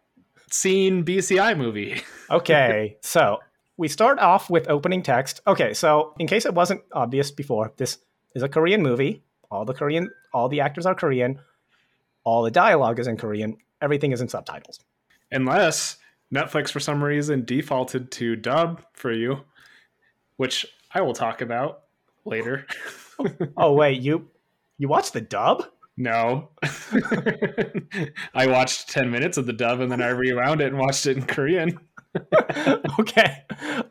scene 0.49 1.05
BCI 1.05 1.57
movie. 1.57 2.01
Okay, 2.29 2.97
so 3.01 3.39
we 3.77 3.87
start 3.87 4.19
off 4.19 4.49
with 4.49 4.69
opening 4.69 5.01
text. 5.01 5.41
Okay, 5.47 5.73
so 5.73 6.13
in 6.19 6.27
case 6.27 6.45
it 6.45 6.53
wasn't 6.53 6.81
obvious 6.91 7.31
before, 7.31 7.73
this 7.77 7.99
is 8.35 8.43
a 8.43 8.49
Korean 8.49 8.81
movie. 8.81 9.23
All 9.49 9.63
the 9.63 9.73
Korean, 9.73 10.09
all 10.33 10.49
the 10.49 10.59
actors 10.59 10.85
are 10.85 10.95
Korean. 10.95 11.39
All 12.23 12.43
the 12.43 12.51
dialogue 12.51 12.99
is 12.99 13.07
in 13.07 13.17
Korean. 13.17 13.57
Everything 13.81 14.11
is 14.11 14.21
in 14.21 14.29
subtitles. 14.29 14.79
Unless 15.31 15.97
Netflix, 16.33 16.71
for 16.71 16.79
some 16.79 17.03
reason, 17.03 17.45
defaulted 17.45 18.11
to 18.11 18.35
dub 18.35 18.81
for 18.93 19.11
you, 19.11 19.41
which 20.37 20.65
I 20.93 21.01
will 21.01 21.13
talk 21.13 21.41
about 21.41 21.83
later. 22.25 22.65
Oh 23.55 23.73
wait, 23.73 24.01
you 24.01 24.31
you 24.79 24.87
watched 24.87 25.13
the 25.13 25.21
dub? 25.21 25.63
No. 25.95 26.49
I 28.33 28.47
watched 28.47 28.89
10 28.89 29.11
minutes 29.11 29.37
of 29.37 29.45
the 29.45 29.53
dub 29.53 29.79
and 29.79 29.91
then 29.91 30.01
I 30.01 30.09
rewound 30.09 30.59
it 30.59 30.69
and 30.69 30.79
watched 30.79 31.05
it 31.05 31.17
in 31.17 31.27
Korean. 31.27 31.79
okay. 32.99 33.43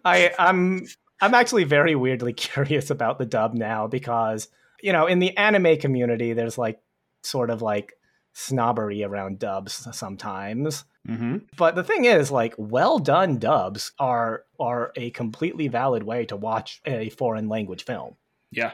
I 0.05 0.33
I'm 0.37 0.85
I'm 1.21 1.35
actually 1.35 1.63
very 1.63 1.95
weirdly 1.95 2.33
curious 2.33 2.91
about 2.91 3.21
the 3.21 3.27
dub 3.27 3.55
now 3.55 3.87
because 3.87 4.49
you 4.83 4.93
know, 4.93 5.07
in 5.07 5.21
the 5.21 5.37
anime 5.37 5.77
community 5.77 6.33
there's 6.33 6.59
like 6.59 6.81
sort 7.23 7.51
of 7.51 7.63
like 7.63 7.93
snobbery 8.33 9.03
around 9.05 9.39
dubs 9.39 9.87
sometimes. 9.97 10.85
Mm-hmm. 11.09 11.39
But 11.57 11.75
the 11.75 11.85
thing 11.85 12.05
is 12.05 12.31
like 12.31 12.55
well 12.59 12.99
done 12.99 13.39
dubs 13.39 13.93
are 13.99 14.45
are 14.59 14.93
a 14.97 15.11
completely 15.11 15.69
valid 15.69 16.03
way 16.03 16.25
to 16.27 16.37
watch 16.37 16.81
a 16.85 17.09
foreign 17.11 17.49
language 17.49 17.85
film. 17.85 18.17
Yeah, 18.51 18.73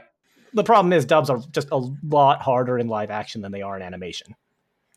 The 0.55 0.65
problem 0.65 0.93
is 0.93 1.05
dubs 1.05 1.31
are 1.31 1.41
just 1.53 1.69
a 1.71 1.77
lot 2.03 2.41
harder 2.43 2.79
in 2.79 2.89
live 2.89 3.11
action 3.11 3.43
than 3.43 3.53
they 3.53 3.63
are 3.63 3.77
in 3.77 3.83
animation. 3.83 4.35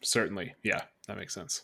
certainly. 0.02 0.56
Yeah, 0.64 0.82
that 1.08 1.18
makes 1.18 1.34
sense. 1.34 1.64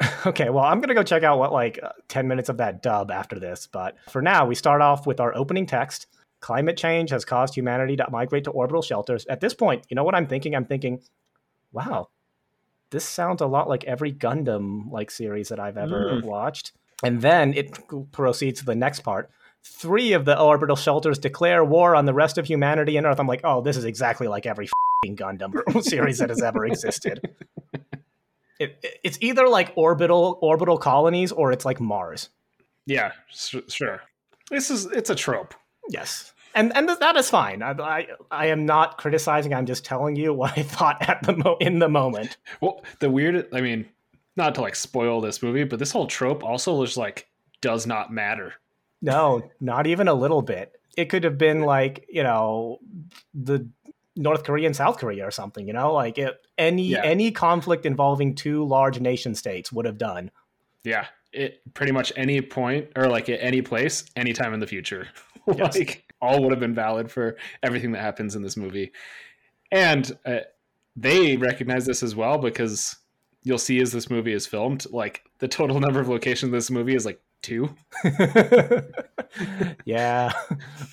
Okay, 0.26 0.48
well, 0.50 0.64
I'm 0.64 0.80
gonna 0.80 0.94
go 0.94 1.02
check 1.02 1.22
out 1.22 1.38
what 1.38 1.52
like 1.52 1.78
uh, 1.82 1.90
10 2.08 2.26
minutes 2.26 2.48
of 2.48 2.56
that 2.56 2.82
dub 2.82 3.10
after 3.10 3.38
this. 3.38 3.68
But 3.70 3.96
for 4.08 4.20
now, 4.22 4.44
we 4.46 4.54
start 4.54 4.80
off 4.80 5.06
with 5.06 5.20
our 5.20 5.34
opening 5.36 5.66
text. 5.66 6.06
Climate 6.40 6.76
change 6.76 7.10
has 7.10 7.24
caused 7.24 7.54
humanity 7.54 7.94
to 7.96 8.10
migrate 8.10 8.44
to 8.44 8.50
orbital 8.50 8.82
shelters. 8.82 9.24
At 9.26 9.40
this 9.40 9.54
point, 9.54 9.84
you 9.88 9.94
know 9.94 10.02
what 10.04 10.14
I'm 10.14 10.26
thinking? 10.26 10.54
I'm 10.56 10.64
thinking, 10.64 11.00
wow, 11.72 12.08
this 12.94 13.04
sounds 13.04 13.42
a 13.42 13.46
lot 13.46 13.68
like 13.68 13.84
every 13.84 14.12
Gundam 14.12 14.90
like 14.90 15.10
series 15.10 15.48
that 15.48 15.58
I've 15.60 15.76
ever 15.76 16.12
Mm. 16.12 16.24
watched. 16.24 16.72
And 17.02 17.20
then 17.20 17.52
it 17.54 17.76
proceeds 18.12 18.60
to 18.60 18.66
the 18.66 18.74
next 18.74 19.00
part. 19.00 19.28
Three 19.64 20.12
of 20.12 20.24
the 20.24 20.38
orbital 20.40 20.76
shelters 20.76 21.18
declare 21.18 21.64
war 21.64 21.96
on 21.96 22.04
the 22.06 22.14
rest 22.14 22.38
of 22.38 22.46
humanity 22.46 22.96
and 22.96 23.06
Earth. 23.06 23.18
I'm 23.18 23.26
like, 23.26 23.40
oh, 23.44 23.60
this 23.62 23.76
is 23.76 23.84
exactly 23.84 24.28
like 24.28 24.46
every 24.46 24.68
fing 25.02 25.16
Gundam 25.16 25.52
series 25.82 26.18
that 26.18 26.28
has 26.30 26.40
ever 26.42 26.64
existed. 26.66 27.20
It, 28.60 28.78
it- 28.82 29.00
it's 29.02 29.18
either 29.20 29.48
like 29.48 29.72
orbital 29.76 30.38
orbital 30.40 30.78
colonies 30.78 31.32
or 31.32 31.50
it's 31.52 31.64
like 31.64 31.80
Mars. 31.80 32.28
Yeah, 32.86 33.12
sure. 33.68 34.02
This 34.50 34.70
is 34.70 34.86
it's 34.86 35.10
a 35.10 35.14
trope. 35.14 35.54
Yes. 35.88 36.33
And 36.54 36.74
and 36.76 36.88
that 36.88 37.16
is 37.16 37.28
fine. 37.30 37.62
I, 37.62 37.72
I 37.72 38.06
I 38.30 38.46
am 38.46 38.64
not 38.66 38.98
criticizing. 38.98 39.52
I'm 39.52 39.66
just 39.66 39.84
telling 39.84 40.16
you 40.16 40.32
what 40.32 40.56
I 40.58 40.62
thought 40.62 41.08
at 41.08 41.22
the 41.22 41.36
mo- 41.36 41.56
in 41.60 41.78
the 41.80 41.88
moment. 41.88 42.36
Well, 42.60 42.82
the 43.00 43.10
weird 43.10 43.48
I 43.52 43.60
mean, 43.60 43.86
not 44.36 44.54
to 44.56 44.60
like 44.60 44.76
spoil 44.76 45.20
this 45.20 45.42
movie, 45.42 45.64
but 45.64 45.78
this 45.78 45.92
whole 45.92 46.06
trope 46.06 46.44
also 46.44 46.84
just 46.84 46.96
like 46.96 47.28
does 47.60 47.86
not 47.86 48.12
matter. 48.12 48.54
No, 49.02 49.50
not 49.60 49.86
even 49.86 50.08
a 50.08 50.14
little 50.14 50.42
bit. 50.42 50.72
It 50.96 51.06
could 51.06 51.24
have 51.24 51.38
been 51.38 51.62
like 51.62 52.06
you 52.08 52.22
know 52.22 52.78
the 53.34 53.68
North 54.16 54.44
Korea 54.44 54.66
and 54.66 54.76
South 54.76 54.98
Korea 54.98 55.26
or 55.26 55.32
something. 55.32 55.66
You 55.66 55.72
know, 55.72 55.92
like 55.92 56.18
it, 56.18 56.34
any 56.56 56.86
Yeah. 56.88 57.02
any 57.02 57.32
conflict 57.32 57.84
involving 57.84 58.34
two 58.36 58.64
large 58.64 59.00
nation 59.00 59.34
states 59.34 59.72
would 59.72 59.86
have 59.86 59.98
done. 59.98 60.30
Yeah, 60.84 61.06
it 61.32 61.62
pretty 61.74 61.90
much 61.92 62.12
any 62.14 62.40
point 62.42 62.88
or 62.94 63.08
like 63.08 63.28
at 63.28 63.40
any 63.42 63.60
place, 63.60 64.04
anytime 64.14 64.54
in 64.54 64.60
the 64.60 64.66
future. 64.68 65.08
Yes. 65.58 65.76
like 65.76 66.10
all 66.24 66.42
would 66.42 66.52
have 66.52 66.60
been 66.60 66.74
valid 66.74 67.10
for 67.10 67.36
everything 67.62 67.92
that 67.92 68.00
happens 68.00 68.34
in 68.34 68.42
this 68.42 68.56
movie. 68.56 68.92
And 69.70 70.16
uh, 70.24 70.40
they 70.96 71.36
recognize 71.36 71.86
this 71.86 72.02
as 72.02 72.14
well 72.14 72.38
because 72.38 72.96
you'll 73.42 73.58
see 73.58 73.80
as 73.80 73.92
this 73.92 74.10
movie 74.10 74.32
is 74.32 74.46
filmed, 74.46 74.86
like 74.90 75.22
the 75.38 75.48
total 75.48 75.80
number 75.84 76.00
of 76.00 76.08
locations 76.08 76.52
this 76.52 76.70
movie 76.70 76.94
is 76.94 77.04
like 77.04 77.20
two. 77.42 77.68
yeah. 79.84 80.32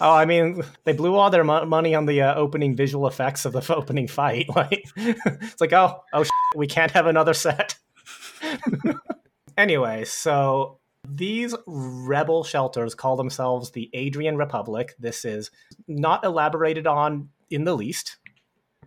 Oh, 0.01 0.13
I 0.13 0.25
mean, 0.25 0.61
they 0.83 0.93
blew 0.93 1.15
all 1.15 1.29
their 1.29 1.43
mo- 1.43 1.65
money 1.65 1.95
on 1.95 2.05
the 2.05 2.21
uh, 2.21 2.35
opening 2.35 2.75
visual 2.75 3.07
effects 3.07 3.45
of 3.45 3.53
the 3.53 3.59
f- 3.59 3.71
opening 3.71 4.07
fight. 4.07 4.47
Like, 4.55 4.85
it's 4.95 5.61
like, 5.61 5.73
oh, 5.73 6.03
oh, 6.13 6.25
we 6.55 6.67
can't 6.67 6.91
have 6.91 7.07
another 7.07 7.33
set. 7.33 7.75
anyway, 9.57 10.03
so 10.03 10.79
these 11.07 11.55
rebel 11.65 12.43
shelters 12.43 12.95
call 12.95 13.15
themselves 13.15 13.71
the 13.71 13.89
Adrian 13.93 14.37
Republic. 14.37 14.95
This 14.99 15.25
is 15.25 15.51
not 15.87 16.23
elaborated 16.23 16.87
on 16.87 17.29
in 17.49 17.63
the 17.63 17.75
least. 17.75 18.17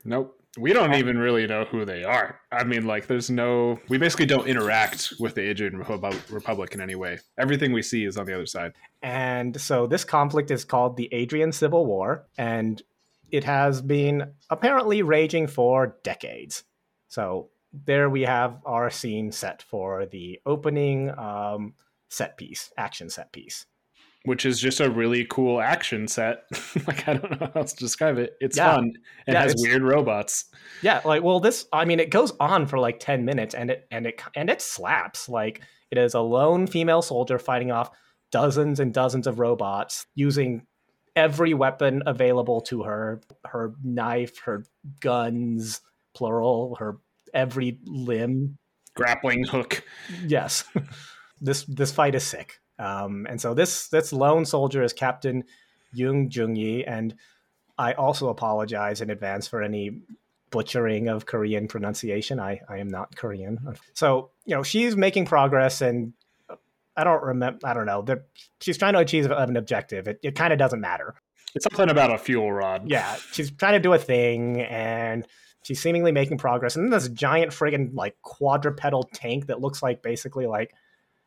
Nope. 0.04 0.38
We 0.56 0.72
don't 0.72 0.94
even 0.94 1.18
really 1.18 1.48
know 1.48 1.64
who 1.64 1.84
they 1.84 2.04
are. 2.04 2.38
I 2.52 2.62
mean, 2.62 2.86
like, 2.86 3.08
there's 3.08 3.28
no. 3.28 3.80
We 3.88 3.98
basically 3.98 4.26
don't 4.26 4.46
interact 4.46 5.14
with 5.18 5.34
the 5.34 5.42
Adrian 5.42 5.78
Republic 5.78 6.74
in 6.74 6.80
any 6.80 6.94
way. 6.94 7.18
Everything 7.36 7.72
we 7.72 7.82
see 7.82 8.04
is 8.04 8.16
on 8.16 8.26
the 8.26 8.34
other 8.34 8.46
side. 8.46 8.72
And 9.02 9.60
so 9.60 9.88
this 9.88 10.04
conflict 10.04 10.52
is 10.52 10.64
called 10.64 10.96
the 10.96 11.08
Adrian 11.12 11.50
Civil 11.50 11.86
War, 11.86 12.28
and 12.38 12.80
it 13.32 13.42
has 13.42 13.82
been 13.82 14.32
apparently 14.48 15.02
raging 15.02 15.48
for 15.48 15.96
decades. 16.04 16.62
So 17.08 17.48
there 17.72 18.08
we 18.08 18.22
have 18.22 18.60
our 18.64 18.90
scene 18.90 19.32
set 19.32 19.60
for 19.62 20.06
the 20.06 20.40
opening 20.46 21.10
um, 21.18 21.74
set 22.14 22.36
piece, 22.36 22.72
action 22.78 23.10
set 23.10 23.32
piece. 23.32 23.66
which 24.26 24.46
is 24.46 24.58
just 24.58 24.80
a 24.80 24.88
really 24.88 25.26
cool 25.28 25.60
action 25.60 26.08
set. 26.08 26.44
like 26.86 27.06
I 27.06 27.12
don't 27.14 27.30
know 27.32 27.46
how 27.54 27.60
else 27.60 27.74
to 27.74 27.84
describe 27.84 28.16
it. 28.16 28.32
It's 28.40 28.56
Yeah. 28.56 28.74
fun. 28.76 28.92
It 29.26 29.32
Yeah, 29.32 29.42
has 29.42 29.54
weird 29.58 29.82
robots. 29.82 30.46
Yeah, 30.80 31.02
like 31.04 31.22
well, 31.22 31.40
this 31.40 31.66
I 31.72 31.84
mean, 31.84 32.00
it 32.00 32.08
goes 32.10 32.32
on 32.40 32.66
for 32.66 32.78
like 32.78 32.98
ten 33.00 33.24
minutes, 33.26 33.54
and 33.54 33.70
it 33.70 33.86
and 33.90 34.06
it 34.06 34.22
and 34.34 34.48
it 34.48 34.62
slaps. 34.62 35.28
Like 35.28 35.60
it 35.90 35.98
is 35.98 36.14
a 36.14 36.20
lone 36.20 36.66
female 36.66 37.02
soldier 37.02 37.38
fighting 37.38 37.70
off 37.70 37.90
dozens 38.32 38.80
and 38.80 38.94
dozens 38.94 39.26
of 39.26 39.38
robots 39.38 40.06
using 40.14 40.66
every 41.14 41.52
weapon 41.54 42.02
available 42.06 42.60
to 42.62 42.82
her 42.84 43.20
her 43.44 43.74
knife 43.84 44.38
her 44.40 44.64
guns 45.00 45.80
plural 46.14 46.76
her 46.80 46.96
every 47.34 47.78
limb 47.84 48.56
Grappling 48.96 49.44
hook. 49.44 49.84
yes 50.26 50.64
this 51.40 51.64
this 51.64 51.92
fight 51.92 52.14
is 52.14 52.24
sick 52.24 52.60
um 52.78 53.26
and 53.28 53.40
so 53.40 53.54
this 53.54 53.88
this 53.88 54.12
lone 54.12 54.44
soldier 54.44 54.82
is 54.82 54.92
captain 54.92 55.44
Jung 55.92 56.30
Jung 56.30 56.56
Yi 56.56 56.84
and 56.84 57.14
I 57.78 57.92
also 57.92 58.28
apologize 58.28 59.00
in 59.00 59.10
advance 59.10 59.48
for 59.48 59.62
any 59.62 60.02
butchering 60.50 61.08
of 61.08 61.26
Korean 61.26 61.68
pronunciation 61.68 62.40
I 62.40 62.60
I 62.68 62.78
am 62.78 62.88
not 62.88 63.16
Korean 63.16 63.76
so 63.92 64.30
you 64.44 64.54
know 64.54 64.62
she's 64.62 64.96
making 64.96 65.26
progress 65.26 65.80
and 65.80 66.14
I 66.96 67.04
don't 67.04 67.22
remember. 67.22 67.58
I 67.64 67.74
don't 67.74 67.86
know. 67.86 68.04
She's 68.60 68.78
trying 68.78 68.92
to 68.92 69.00
achieve 69.00 69.30
an 69.30 69.56
objective. 69.56 70.06
It, 70.06 70.20
it 70.22 70.34
kind 70.36 70.52
of 70.52 70.58
doesn't 70.58 70.80
matter. 70.80 71.14
It's 71.54 71.64
something 71.64 71.90
about 71.90 72.12
a 72.12 72.18
fuel 72.18 72.52
rod. 72.52 72.88
Yeah, 72.88 73.16
she's 73.32 73.50
trying 73.50 73.74
to 73.74 73.80
do 73.80 73.92
a 73.92 73.98
thing, 73.98 74.60
and 74.62 75.26
she's 75.62 75.80
seemingly 75.80 76.12
making 76.12 76.38
progress. 76.38 76.76
And 76.76 76.84
then 76.84 76.90
this 76.90 77.08
giant 77.08 77.52
friggin' 77.52 77.94
like 77.94 78.16
quadrupedal 78.22 79.08
tank 79.12 79.46
that 79.46 79.60
looks 79.60 79.82
like 79.82 80.02
basically 80.02 80.46
like. 80.46 80.72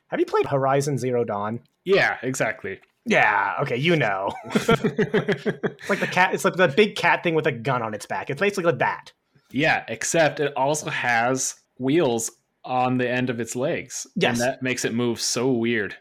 Have 0.09 0.19
you 0.19 0.25
played 0.25 0.45
Horizon 0.45 0.97
Zero 0.97 1.23
Dawn? 1.23 1.59
Yeah, 1.83 2.17
exactly. 2.21 2.79
Yeah. 3.05 3.55
Okay, 3.61 3.77
you 3.77 3.95
know. 3.95 4.31
It's 4.45 5.89
like 5.89 5.99
the 5.99 6.07
cat. 6.11 6.33
It's 6.33 6.45
like 6.45 6.55
the 6.55 6.67
big 6.67 6.95
cat 6.95 7.23
thing 7.23 7.35
with 7.35 7.47
a 7.47 7.51
gun 7.51 7.81
on 7.81 7.93
its 7.93 8.05
back. 8.05 8.29
It's 8.29 8.39
basically 8.39 8.65
like 8.65 8.79
that. 8.79 9.11
yeah, 9.51 9.83
except 9.87 10.39
it 10.39 10.53
also 10.55 10.89
has 10.89 11.55
wheels 11.77 12.31
on 12.65 12.97
the 12.97 13.09
end 13.09 13.29
of 13.29 13.39
its 13.39 13.55
legs. 13.55 14.05
Yes. 14.15 14.39
And 14.39 14.47
that 14.47 14.61
makes 14.61 14.83
it 14.83 14.93
move 14.93 15.21
so 15.21 15.49
weird 15.51 15.95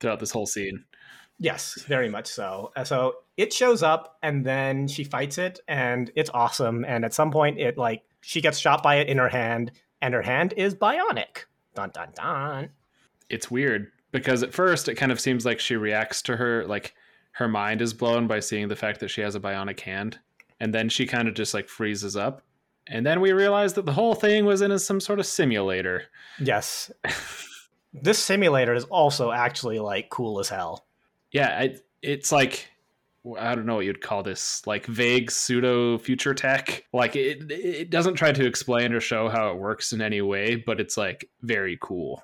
throughout 0.00 0.18
this 0.20 0.30
whole 0.32 0.46
scene. 0.46 0.84
Yes, 1.38 1.80
very 1.86 2.08
much 2.08 2.26
so. 2.26 2.72
Uh, 2.74 2.82
So 2.84 3.16
it 3.36 3.52
shows 3.52 3.82
up 3.84 4.18
and 4.22 4.44
then 4.44 4.88
she 4.88 5.04
fights 5.04 5.38
it 5.38 5.60
and 5.68 6.10
it's 6.16 6.30
awesome. 6.34 6.84
And 6.84 7.04
at 7.04 7.14
some 7.14 7.30
point 7.30 7.60
it 7.60 7.78
like 7.78 8.02
she 8.20 8.40
gets 8.40 8.58
shot 8.58 8.82
by 8.82 8.96
it 8.96 9.06
in 9.08 9.18
her 9.18 9.28
hand 9.28 9.70
and 10.02 10.12
her 10.14 10.22
hand 10.22 10.54
is 10.56 10.74
bionic. 10.74 11.44
Dun 11.76 11.90
dun 11.90 12.08
dun. 12.14 12.70
It's 13.30 13.50
weird 13.50 13.92
because 14.10 14.42
at 14.42 14.54
first 14.54 14.88
it 14.88 14.94
kind 14.94 15.12
of 15.12 15.20
seems 15.20 15.44
like 15.44 15.60
she 15.60 15.76
reacts 15.76 16.22
to 16.22 16.36
her 16.36 16.66
like 16.66 16.94
her 17.32 17.48
mind 17.48 17.80
is 17.80 17.94
blown 17.94 18.26
by 18.26 18.40
seeing 18.40 18.68
the 18.68 18.76
fact 18.76 19.00
that 19.00 19.08
she 19.08 19.20
has 19.20 19.34
a 19.34 19.40
bionic 19.40 19.80
hand. 19.80 20.18
And 20.60 20.74
then 20.74 20.88
she 20.88 21.06
kind 21.06 21.28
of 21.28 21.34
just 21.34 21.54
like 21.54 21.68
freezes 21.68 22.16
up. 22.16 22.42
And 22.88 23.06
then 23.06 23.20
we 23.20 23.32
realize 23.32 23.74
that 23.74 23.86
the 23.86 23.92
whole 23.92 24.14
thing 24.14 24.44
was 24.44 24.60
in 24.60 24.76
some 24.78 24.98
sort 24.98 25.20
of 25.20 25.26
simulator. 25.26 26.04
Yes. 26.40 26.90
this 27.92 28.18
simulator 28.18 28.74
is 28.74 28.84
also 28.84 29.30
actually 29.30 29.78
like 29.78 30.08
cool 30.08 30.40
as 30.40 30.48
hell. 30.48 30.86
Yeah, 31.30 31.48
I, 31.48 31.76
it's 32.02 32.32
like 32.32 32.68
I 33.38 33.54
don't 33.54 33.66
know 33.66 33.76
what 33.76 33.84
you'd 33.84 34.00
call 34.00 34.22
this, 34.22 34.66
like 34.66 34.86
vague 34.86 35.30
pseudo 35.30 35.98
future 35.98 36.34
tech. 36.34 36.84
Like 36.92 37.14
it, 37.14 37.50
it 37.50 37.90
doesn't 37.90 38.14
try 38.14 38.32
to 38.32 38.46
explain 38.46 38.92
or 38.92 39.00
show 39.00 39.28
how 39.28 39.50
it 39.50 39.58
works 39.58 39.92
in 39.92 40.00
any 40.00 40.22
way, 40.22 40.56
but 40.56 40.80
it's 40.80 40.96
like 40.96 41.28
very 41.42 41.78
cool. 41.80 42.22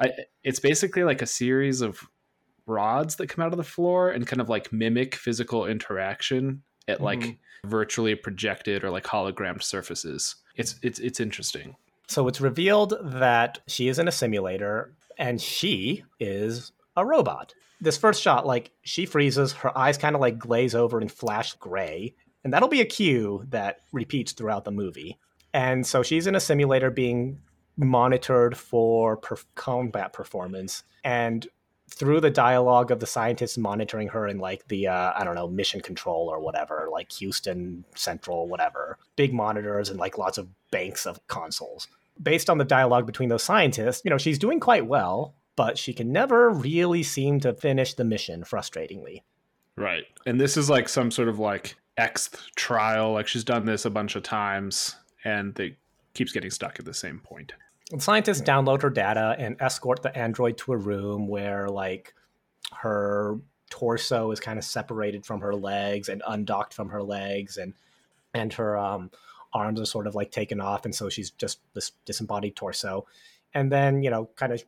I, 0.00 0.10
it's 0.44 0.60
basically 0.60 1.04
like 1.04 1.22
a 1.22 1.26
series 1.26 1.80
of 1.80 2.00
rods 2.66 3.16
that 3.16 3.28
come 3.28 3.44
out 3.44 3.52
of 3.52 3.56
the 3.56 3.64
floor 3.64 4.10
and 4.10 4.26
kind 4.26 4.40
of 4.40 4.48
like 4.48 4.72
mimic 4.72 5.14
physical 5.14 5.66
interaction 5.66 6.62
at 6.86 7.00
like 7.00 7.20
Mhm. 7.20 7.38
virtually 7.66 8.14
projected 8.14 8.84
or 8.84 8.90
like 8.90 9.04
hologrammed 9.04 9.62
surfaces. 9.62 10.36
It's 10.54 10.76
it's 10.82 10.98
it's 10.98 11.20
interesting. 11.20 11.76
So 12.08 12.28
it's 12.28 12.40
revealed 12.40 12.94
that 13.02 13.58
she 13.66 13.88
is 13.88 13.98
in 13.98 14.08
a 14.08 14.12
simulator 14.12 14.94
and 15.18 15.40
she 15.40 16.04
is 16.20 16.72
a 16.96 17.04
robot. 17.04 17.54
This 17.80 17.96
first 17.98 18.22
shot, 18.22 18.46
like 18.46 18.70
she 18.82 19.06
freezes, 19.06 19.52
her 19.52 19.76
eyes 19.76 19.98
kind 19.98 20.14
of 20.14 20.20
like 20.20 20.38
glaze 20.38 20.74
over 20.74 20.98
and 21.00 21.10
flash 21.12 21.54
gray. 21.54 22.14
And 22.44 22.52
that'll 22.52 22.68
be 22.68 22.80
a 22.80 22.86
cue 22.86 23.44
that 23.50 23.80
repeats 23.92 24.32
throughout 24.32 24.64
the 24.64 24.70
movie. 24.70 25.18
And 25.52 25.86
so 25.86 26.02
she's 26.02 26.26
in 26.26 26.34
a 26.34 26.40
simulator 26.40 26.90
being 26.90 27.40
monitored 27.78 28.56
for 28.56 29.16
per- 29.16 29.36
combat 29.54 30.12
performance. 30.12 30.82
And 31.04 31.46
through 31.90 32.20
the 32.20 32.30
dialogue 32.30 32.90
of 32.90 33.00
the 33.00 33.06
scientists 33.06 33.56
monitoring 33.56 34.08
her 34.08 34.28
in 34.28 34.38
like 34.38 34.68
the 34.68 34.88
uh, 34.88 35.12
I 35.16 35.24
don't 35.24 35.34
know 35.34 35.48
mission 35.48 35.80
control 35.80 36.28
or 36.28 36.40
whatever, 36.40 36.88
like 36.92 37.10
Houston 37.12 37.84
Central, 37.94 38.46
whatever, 38.46 38.98
big 39.16 39.32
monitors 39.32 39.88
and 39.88 39.98
like 39.98 40.18
lots 40.18 40.36
of 40.36 40.48
banks 40.70 41.06
of 41.06 41.26
consoles. 41.28 41.88
Based 42.22 42.50
on 42.50 42.58
the 42.58 42.64
dialogue 42.64 43.06
between 43.06 43.30
those 43.30 43.42
scientists, 43.42 44.02
you 44.04 44.10
know 44.10 44.18
she's 44.18 44.38
doing 44.38 44.60
quite 44.60 44.86
well, 44.86 45.34
but 45.56 45.78
she 45.78 45.94
can 45.94 46.12
never 46.12 46.50
really 46.50 47.02
seem 47.02 47.40
to 47.40 47.54
finish 47.54 47.94
the 47.94 48.04
mission. 48.04 48.42
Frustratingly, 48.42 49.22
Right. 49.78 50.06
And 50.26 50.40
this 50.40 50.56
is 50.56 50.68
like 50.68 50.88
some 50.88 51.10
sort 51.10 51.28
of 51.28 51.38
like 51.38 51.76
X 51.96 52.30
trial. 52.56 53.12
Like 53.12 53.28
she's 53.28 53.44
done 53.44 53.64
this 53.64 53.84
a 53.84 53.90
bunch 53.90 54.16
of 54.16 54.22
times 54.22 54.96
and 55.24 55.58
it 55.58 55.76
keeps 56.14 56.32
getting 56.32 56.50
stuck 56.50 56.78
at 56.78 56.84
the 56.84 56.94
same 56.94 57.20
point. 57.20 57.52
The 57.90 58.00
scientists 58.00 58.42
download 58.42 58.82
her 58.82 58.90
data 58.90 59.34
and 59.38 59.56
escort 59.60 60.02
the 60.02 60.16
android 60.16 60.56
to 60.58 60.72
a 60.72 60.76
room 60.76 61.26
where 61.26 61.68
like 61.68 62.14
her 62.72 63.38
torso 63.70 64.30
is 64.30 64.40
kind 64.40 64.58
of 64.58 64.64
separated 64.64 65.24
from 65.24 65.40
her 65.40 65.54
legs 65.54 66.08
and 66.08 66.22
undocked 66.26 66.74
from 66.74 66.90
her 66.90 67.02
legs 67.02 67.56
and 67.56 67.74
and 68.34 68.52
her 68.54 68.76
um, 68.76 69.10
arms 69.52 69.80
are 69.80 69.86
sort 69.86 70.06
of 70.06 70.14
like 70.14 70.30
taken 70.30 70.60
off 70.60 70.84
and 70.84 70.94
so 70.94 71.08
she's 71.08 71.30
just 71.30 71.60
this 71.74 71.92
disembodied 72.04 72.56
torso. 72.56 73.06
And 73.54 73.72
then 73.72 74.02
you 74.02 74.10
know 74.10 74.28
kind 74.36 74.52
of 74.52 74.62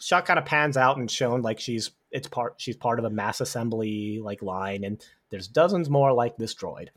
shot 0.00 0.26
kind 0.26 0.38
of 0.38 0.44
pans 0.44 0.76
out 0.76 0.96
and 0.96 1.10
shown 1.10 1.42
like 1.42 1.60
she's 1.60 1.90
it's 2.10 2.28
part 2.28 2.54
she's 2.56 2.76
part 2.76 2.98
of 2.98 3.04
a 3.04 3.10
mass 3.10 3.40
assembly 3.40 4.20
like 4.20 4.42
line 4.42 4.84
and 4.84 5.04
there's 5.30 5.48
dozens 5.48 5.90
more 5.90 6.12
like 6.12 6.36
this 6.36 6.54
droid. 6.54 6.88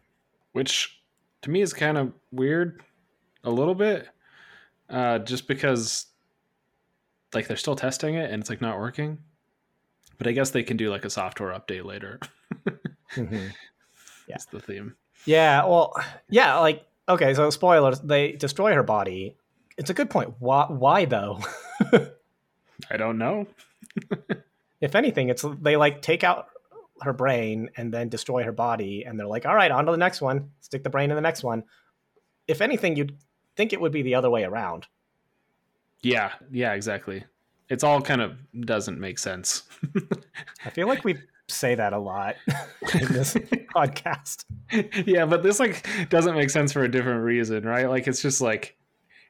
Which 0.51 1.01
to 1.41 1.49
me 1.49 1.61
is 1.61 1.73
kind 1.73 1.97
of 1.97 2.13
weird 2.31 2.81
a 3.43 3.49
little 3.49 3.75
bit 3.75 4.07
uh, 4.93 5.19
just 5.19 5.47
because 5.47 6.05
like 7.33 7.47
they're 7.47 7.57
still 7.57 7.75
testing 7.75 8.15
it 8.15 8.31
and 8.31 8.41
it's 8.41 8.49
like 8.49 8.61
not 8.61 8.77
working. 8.79 9.17
But 10.19 10.27
i 10.27 10.31
guess 10.31 10.51
they 10.51 10.63
can 10.63 10.77
do 10.77 10.89
like 10.89 11.03
a 11.03 11.09
software 11.09 11.51
update 11.51 11.83
later. 11.85 12.19
Mm-hmm. 13.15 13.35
yeah 13.35 13.49
that's 14.27 14.45
the 14.45 14.59
theme. 14.59 14.95
Yeah 15.25 15.65
well 15.65 15.93
yeah 16.31 16.57
like 16.57 16.83
okay 17.07 17.35
so 17.35 17.51
spoilers 17.51 17.99
they 17.99 18.31
destroy 18.31 18.73
her 18.73 18.81
body. 18.81 19.37
It's 19.77 19.91
a 19.91 19.93
good 19.93 20.09
point. 20.09 20.33
Why 20.39 20.65
why 20.67 21.05
though? 21.05 21.39
I 22.89 22.97
don't 22.97 23.19
know. 23.19 23.45
If 24.81 24.95
anything 24.95 25.29
it's 25.29 25.45
they 25.61 25.77
like 25.77 26.01
take 26.01 26.23
out 26.23 26.47
her 27.01 27.13
brain 27.13 27.69
and 27.77 27.93
then 27.93 28.09
destroy 28.09 28.43
her 28.45 28.51
body 28.51 29.03
and 29.05 29.19
they're 29.19 29.27
like 29.27 29.45
all 29.45 29.53
right 29.53 29.69
on 29.69 29.85
to 29.85 29.91
the 29.91 29.97
next 29.97 30.19
one. 30.19 30.49
Stick 30.61 30.83
the 30.83 30.89
brain 30.89 31.11
in 31.11 31.15
the 31.15 31.21
next 31.21 31.43
one. 31.43 31.65
If 32.47 32.61
anything 32.61 32.95
you'd 32.95 33.15
think 33.55 33.73
it 33.73 33.81
would 33.81 33.91
be 33.91 34.01
the 34.01 34.15
other 34.15 34.29
way 34.29 34.43
around. 34.43 34.87
Yeah 36.01 36.33
yeah 36.51 36.73
exactly. 36.73 37.23
It's 37.69 37.83
all 37.83 38.01
kind 38.01 38.21
of 38.21 38.37
doesn't 38.61 38.99
make 38.99 39.19
sense. 39.19 39.63
I 40.65 40.69
feel 40.69 40.87
like 40.87 41.03
we 41.03 41.17
say 41.49 41.75
that 41.75 41.93
a 41.93 41.99
lot 41.99 42.35
in 42.93 43.13
this 43.13 43.33
podcast. 43.75 44.45
Yeah 45.05 45.25
but 45.25 45.43
this 45.43 45.59
like 45.59 45.87
doesn't 46.09 46.35
make 46.35 46.49
sense 46.49 46.71
for 46.71 46.83
a 46.83 46.91
different 46.91 47.23
reason 47.23 47.63
right? 47.63 47.89
Like 47.89 48.07
it's 48.07 48.21
just 48.21 48.41
like 48.41 48.77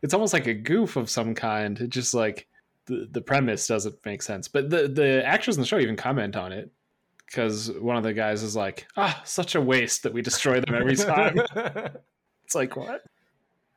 it's 0.02 0.14
almost 0.14 0.34
like 0.34 0.48
a 0.48 0.54
goof 0.54 0.98
of 0.98 1.10
some 1.10 1.34
kind. 1.34 1.80
It 1.80 1.90
just 1.90 2.14
like 2.14 2.48
the, 2.86 3.08
the 3.10 3.22
premise 3.22 3.66
doesn't 3.68 4.06
make 4.06 4.22
sense. 4.22 4.48
But 4.48 4.70
the 4.70 4.88
the 4.88 5.26
actors 5.26 5.56
in 5.56 5.62
the 5.62 5.68
show 5.68 5.80
even 5.80 5.96
comment 5.96 6.36
on 6.36 6.52
it 6.52 6.72
because 7.26 7.72
one 7.72 7.98
of 7.98 8.04
the 8.04 8.14
guys 8.14 8.44
is 8.44 8.56
like, 8.56 8.86
ah, 8.98 9.22
such 9.26 9.56
a 9.56 9.62
waste 9.62 10.04
that 10.04 10.14
we 10.14 10.22
destroy 10.22 10.60
them 10.60 10.76
every 10.76 10.96
time. 10.96 11.40
it's 12.46 12.54
like, 12.54 12.76
what? 12.76 13.04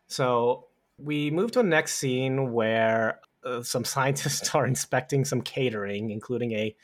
So 0.06 0.66
we 0.98 1.30
move 1.30 1.52
to 1.52 1.60
a 1.60 1.64
next 1.64 1.94
scene 1.94 2.52
where 2.52 3.20
uh, 3.44 3.62
some 3.62 3.84
scientists 3.94 4.54
are 4.54 4.66
inspecting 4.66 5.25
some 5.25 5.42
catering, 5.42 6.10
including 6.10 6.52
a 6.52 6.76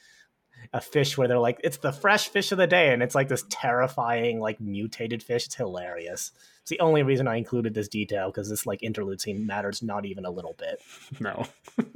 a 0.73 0.81
fish 0.81 1.19
where 1.19 1.27
they're 1.27 1.41
like, 1.41 1.61
it's 1.65 1.79
the 1.79 1.91
fresh 1.91 2.29
fish 2.29 2.53
of 2.53 2.59
the 2.59 2.69
day, 2.69 2.93
and 2.93 3.03
it's 3.03 3.17
like 3.17 3.27
this 3.27 3.45
terrifying, 3.51 4.39
like 4.39 4.61
mutated 4.61 5.21
fish. 5.21 5.47
It's 5.47 5.57
hilarious. 5.57 6.31
It's 6.61 6.71
the 6.71 6.79
only 6.79 7.03
reason 7.03 7.27
I 7.27 7.35
included 7.35 7.75
this 7.75 7.89
detail 7.89 8.31
because 8.31 8.49
this 8.49 8.65
like 8.65 8.81
interlude 8.81 9.21
scene 9.21 9.45
matters 9.45 9.83
not 9.83 10.07
even 10.07 10.25
a 10.25 10.31
little 10.31 10.55
bit. 10.57 10.81
No. 11.21 11.47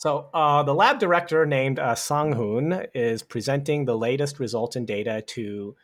So 0.00 0.30
uh, 0.32 0.62
the 0.62 0.74
lab 0.74 0.98
director 0.98 1.44
named 1.44 1.78
uh, 1.78 1.94
Sang 1.94 2.32
Hoon 2.32 2.86
is 2.94 3.22
presenting 3.22 3.84
the 3.84 3.98
latest 3.98 4.40
results 4.40 4.74
and 4.74 4.86
data 4.86 5.22
to 5.26 5.76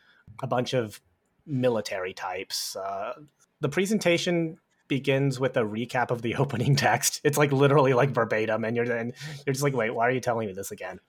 a 0.43 0.47
bunch 0.47 0.73
of 0.73 1.03
military 1.45 2.15
types. 2.15 2.77
Uh, 2.77 3.13
the 3.61 3.69
presentation 3.69 4.59
begins 4.89 5.41
with 5.41 5.57
a 5.57 5.63
recap 5.63 6.11
of 6.11 6.23
the 6.23 6.35
opening 6.37 6.77
text. 6.77 7.21
It's 7.25 7.39
like 7.39 7.53
literally 7.53 7.95
like 7.95 8.11
verbatim, 8.11 8.65
and 8.65 8.77
you're 8.77 8.87
then 8.87 9.13
you're 9.47 9.53
just 9.53 9.63
like, 9.63 9.75
wait, 9.75 9.95
why 9.95 10.07
are 10.07 10.13
you 10.13 10.21
telling 10.21 10.49
me 10.49 10.53
this 10.53 10.71
again? 10.71 11.01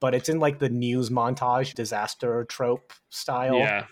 But 0.00 0.14
it's 0.14 0.28
in 0.28 0.38
like 0.38 0.58
the 0.58 0.70
news 0.70 1.10
montage 1.10 1.74
disaster 1.74 2.44
trope 2.44 2.92
style. 3.10 3.58
Yeah. 3.58 3.84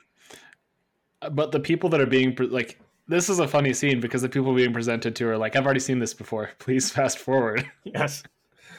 But 1.30 1.52
the 1.52 1.60
people 1.60 1.90
that 1.90 2.00
are 2.00 2.06
being 2.06 2.34
pre- 2.34 2.46
like 2.46 2.80
this 3.08 3.28
is 3.28 3.38
a 3.38 3.48
funny 3.48 3.72
scene 3.72 4.00
because 4.00 4.22
the 4.22 4.28
people 4.28 4.54
being 4.54 4.72
presented 4.72 5.16
to 5.16 5.28
are 5.28 5.38
like, 5.38 5.56
I've 5.56 5.64
already 5.64 5.80
seen 5.80 5.98
this 5.98 6.14
before. 6.14 6.50
Please 6.58 6.90
fast 6.90 7.18
forward. 7.18 7.70
Yes 7.84 8.22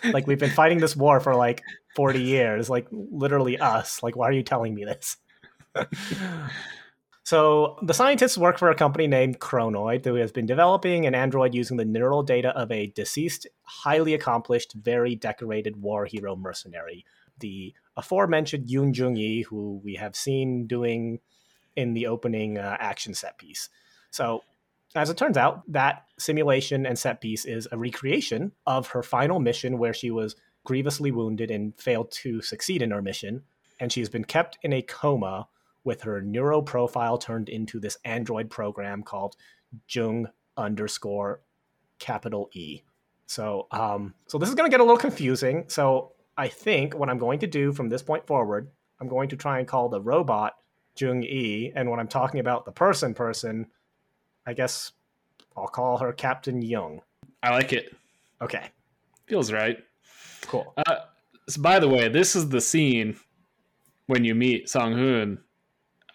like 0.04 0.28
we've 0.28 0.40
been 0.40 0.50
fighting 0.50 0.80
this 0.80 0.96
war 0.96 1.20
for 1.20 1.36
like 1.36 1.62
40 1.96 2.22
years 2.22 2.70
like 2.70 2.88
literally 2.92 3.58
us 3.58 4.02
like 4.04 4.16
why 4.16 4.28
are 4.28 4.32
you 4.32 4.44
telling 4.44 4.74
me 4.74 4.86
this 4.86 5.18
so 7.30 7.78
the 7.84 7.94
scientists 7.94 8.38
work 8.38 8.58
for 8.58 8.70
a 8.70 8.76
company 8.76 9.08
named 9.08 9.40
Kronoid 9.40 10.04
who 10.06 10.16
has 10.16 10.32
been 10.32 10.46
developing 10.46 11.06
an 11.06 11.16
android 11.16 11.54
using 11.54 11.78
the 11.78 11.86
neural 11.86 12.24
data 12.24 12.50
of 12.50 12.72
a 12.72 12.88
deceased 12.88 13.48
highly 13.64 14.14
accomplished 14.14 14.74
very 14.74 15.16
decorated 15.16 15.82
war 15.82 16.06
hero 16.06 16.36
mercenary 16.36 17.06
the 17.40 17.74
aforementioned 17.96 18.68
yoon 18.68 18.96
jung-yi 18.96 19.44
who 19.44 19.82
we 19.84 19.96
have 19.96 20.16
seen 20.16 20.68
doing 20.68 21.20
in 21.76 21.94
the 21.94 22.08
opening 22.08 22.58
uh, 22.58 22.78
action 22.80 23.14
set 23.14 23.38
piece 23.38 23.70
so 24.12 24.42
as 24.96 25.10
it 25.10 25.18
turns 25.18 25.38
out, 25.38 25.72
that 25.72 26.06
simulation 26.18 26.86
and 26.86 26.98
set 26.98 27.22
piece 27.22 27.46
is 27.46 27.68
a 27.72 27.78
recreation 27.78 28.52
of 28.66 28.88
her 28.88 29.04
final 29.04 29.40
mission 29.40 29.78
where 29.78 29.94
she 29.94 30.10
was 30.10 30.36
grievously 30.64 31.12
wounded 31.12 31.52
and 31.52 31.80
failed 31.80 32.12
to 32.12 32.42
succeed 32.42 32.82
in 32.82 32.92
her 32.92 33.02
mission. 33.02 33.44
And 33.80 33.92
she's 33.92 34.10
been 34.10 34.26
kept 34.26 34.58
in 34.64 34.74
a 34.74 34.82
coma 34.82 35.48
with 35.90 36.04
her 36.04 36.22
neuro 36.22 36.62
profile 36.62 37.18
turned 37.18 37.50
into 37.50 37.80
this 37.80 37.98
android 38.06 38.48
program 38.48 39.02
called 39.02 39.36
Jung 39.90 40.28
underscore 40.56 41.42
capital 41.98 42.48
E. 42.54 42.84
So, 43.26 43.66
um, 43.72 44.14
so 44.28 44.38
this 44.38 44.50
is 44.50 44.54
going 44.54 44.70
to 44.70 44.72
get 44.72 44.82
a 44.82 44.84
little 44.84 45.00
confusing. 45.00 45.64
So 45.68 46.12
I 46.38 46.48
think 46.48 46.94
what 46.94 47.10
I'm 47.10 47.18
going 47.18 47.40
to 47.40 47.48
do 47.48 47.74
from 47.74 47.90
this 47.90 48.04
point 48.04 48.28
forward, 48.28 48.70
I'm 49.02 49.08
going 49.08 49.30
to 49.30 49.36
try 49.36 49.58
and 49.58 49.68
call 49.68 49.90
the 49.90 50.00
robot 50.00 50.54
Jung 50.96 51.24
E, 51.24 51.72
and 51.76 51.90
when 51.90 52.00
I'm 52.00 52.08
talking 52.08 52.40
about 52.40 52.66
the 52.66 52.72
person 52.72 53.16
person, 53.16 53.66
I 54.46 54.54
guess 54.54 54.92
I'll 55.58 55.68
call 55.68 55.98
her 55.98 56.14
Captain 56.14 56.62
Young. 56.62 57.02
I 57.42 57.50
like 57.50 57.74
it. 57.74 57.96
Okay. 58.44 58.70
Feels 59.26 59.52
right. 59.52 59.80
Cool. 60.44 60.72
Uh, 60.86 60.98
so 61.48 61.60
by 61.64 61.80
the 61.80 61.90
way, 61.90 62.10
this 62.10 62.36
is 62.36 62.50
the 62.50 62.62
scene 62.62 63.18
when 64.06 64.24
you 64.24 64.36
meet 64.36 64.70
Sang 64.70 64.94
Hoon, 64.94 65.40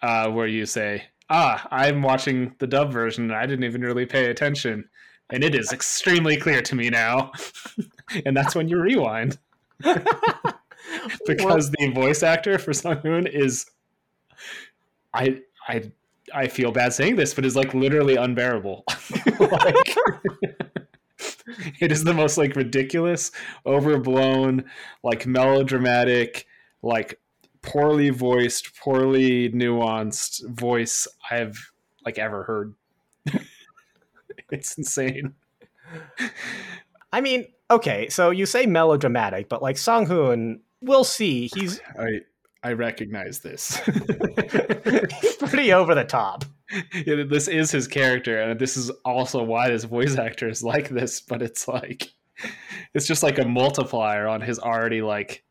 uh, 0.05 0.29
where 0.29 0.45
you 0.45 0.67
say, 0.67 1.03
"Ah, 1.31 1.67
I'm 1.71 2.03
watching 2.03 2.53
the 2.59 2.67
dub 2.67 2.93
version. 2.93 3.31
I 3.31 3.47
didn't 3.47 3.65
even 3.65 3.81
really 3.81 4.05
pay 4.05 4.29
attention, 4.29 4.87
and 5.31 5.43
it 5.43 5.55
is 5.55 5.73
extremely 5.73 6.37
clear 6.37 6.61
to 6.61 6.75
me 6.75 6.91
now." 6.91 7.31
and 8.25 8.37
that's 8.37 8.53
when 8.53 8.69
you 8.69 8.79
rewind, 8.79 9.39
because 11.25 11.71
the 11.71 11.91
voice 11.93 12.21
actor 12.21 12.59
for 12.59 12.71
Sang 12.71 12.97
Hoon 12.97 13.25
is, 13.25 13.65
I 15.11 15.41
I 15.67 15.91
I 16.31 16.47
feel 16.49 16.71
bad 16.71 16.93
saying 16.93 17.15
this, 17.15 17.33
but 17.33 17.43
is 17.43 17.55
like 17.55 17.73
literally 17.73 18.15
unbearable. 18.15 18.83
like, 19.39 19.97
it 21.79 21.91
is 21.91 22.03
the 22.03 22.13
most 22.13 22.37
like 22.37 22.55
ridiculous, 22.55 23.31
overblown, 23.65 24.65
like 25.03 25.25
melodramatic, 25.25 26.45
like 26.83 27.19
poorly 27.65 28.09
voiced, 28.09 28.77
poorly 28.77 29.49
nuanced 29.51 30.47
voice 30.49 31.07
I've 31.29 31.71
like 32.05 32.17
ever 32.17 32.43
heard. 32.43 32.73
it's 34.51 34.77
insane. 34.77 35.33
I 37.11 37.21
mean, 37.21 37.47
okay, 37.71 38.09
so 38.09 38.29
you 38.29 38.45
say 38.45 38.65
melodramatic, 38.65 39.49
but 39.49 39.61
like 39.61 39.77
Sang 39.77 40.05
Hoon, 40.05 40.61
we'll 40.81 41.03
see. 41.03 41.49
He's 41.53 41.79
I 41.99 42.21
I 42.65 42.73
recognize 42.73 43.41
this. 43.41 43.77
He's 45.21 45.35
pretty 45.39 45.71
over 45.71 45.95
the 45.95 46.05
top. 46.05 46.45
Yeah, 47.05 47.23
this 47.29 47.47
is 47.47 47.69
his 47.69 47.87
character, 47.87 48.41
and 48.41 48.59
this 48.59 48.75
is 48.75 48.89
also 49.05 49.43
why 49.43 49.69
this 49.69 49.83
voice 49.83 50.17
actor 50.17 50.49
is 50.49 50.63
like 50.63 50.89
this. 50.89 51.21
But 51.21 51.43
it's 51.43 51.67
like, 51.67 52.11
it's 52.95 53.05
just 53.05 53.21
like 53.21 53.37
a 53.37 53.45
multiplier 53.45 54.27
on 54.27 54.41
his 54.41 54.57
already 54.57 55.03
like, 55.03 55.43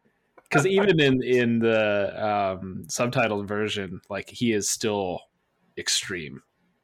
because 0.54 0.66
even 0.66 1.00
in 1.00 1.22
in 1.22 1.58
the 1.58 2.24
um, 2.24 2.84
subtitled 2.86 3.48
version, 3.48 4.00
like 4.08 4.28
he 4.30 4.52
is 4.52 4.68
still 4.68 5.20
extreme, 5.76 6.42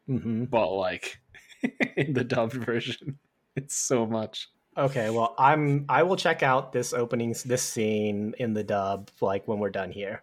mm-hmm. 0.09 0.45
but 0.45 0.73
like 0.73 1.21
in 1.97 2.13
the 2.13 2.25
dubbed 2.25 2.55
version, 2.55 3.19
it's 3.55 3.77
so 3.77 4.07
much. 4.07 4.49
Okay, 4.77 5.11
well, 5.11 5.35
I'm 5.39 5.85
I 5.89 6.03
will 6.03 6.17
check 6.17 6.43
out 6.43 6.73
this 6.73 6.93
opening 6.93 7.35
this 7.45 7.63
scene 7.63 8.35
in 8.39 8.55
the 8.55 8.65
dub 8.65 9.11
like 9.21 9.47
when 9.47 9.61
we're 9.61 9.71
done 9.71 9.93
here. 9.93 10.23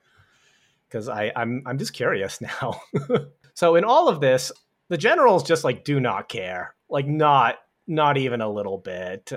Cuz 0.89 1.07
I 1.07 1.31
I'm 1.35 1.63
I'm 1.65 1.77
just 1.77 1.93
curious 1.93 2.41
now. 2.61 2.81
so 3.53 3.75
in 3.75 3.85
all 3.85 4.09
of 4.09 4.19
this, 4.19 4.51
the 4.89 4.97
generals 4.97 5.43
just 5.43 5.63
like 5.63 5.85
do 5.85 5.99
not 5.99 6.27
care. 6.27 6.75
Like 6.89 7.07
not 7.07 7.59
not 7.87 8.17
even 8.17 8.41
a 8.41 8.49
little 8.49 8.77
bit. 8.77 9.31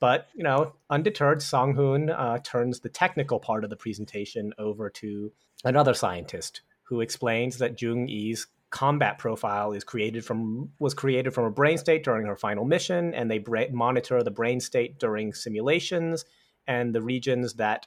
But, 0.00 0.28
you 0.34 0.42
know, 0.42 0.72
undeterred, 0.88 1.42
Sang 1.42 1.74
Hoon 1.74 2.10
uh, 2.10 2.38
turns 2.38 2.80
the 2.80 2.88
technical 2.88 3.38
part 3.38 3.64
of 3.64 3.70
the 3.70 3.76
presentation 3.76 4.54
over 4.58 4.88
to 4.90 5.30
another 5.62 5.92
scientist 5.94 6.62
who 6.84 7.02
explains 7.02 7.58
that 7.58 7.80
Jung 7.80 8.08
Yi's 8.08 8.46
combat 8.70 9.18
profile 9.18 9.72
is 9.72 9.84
created 9.84 10.24
from 10.24 10.70
was 10.78 10.94
created 10.94 11.34
from 11.34 11.44
a 11.44 11.50
brain 11.50 11.76
state 11.76 12.02
during 12.02 12.26
her 12.26 12.36
final 12.36 12.64
mission, 12.64 13.14
and 13.14 13.30
they 13.30 13.38
bra- 13.38 13.64
monitor 13.70 14.22
the 14.22 14.30
brain 14.30 14.58
state 14.58 14.98
during 14.98 15.34
simulations 15.34 16.24
and 16.66 16.94
the 16.94 17.02
regions 17.02 17.54
that 17.54 17.86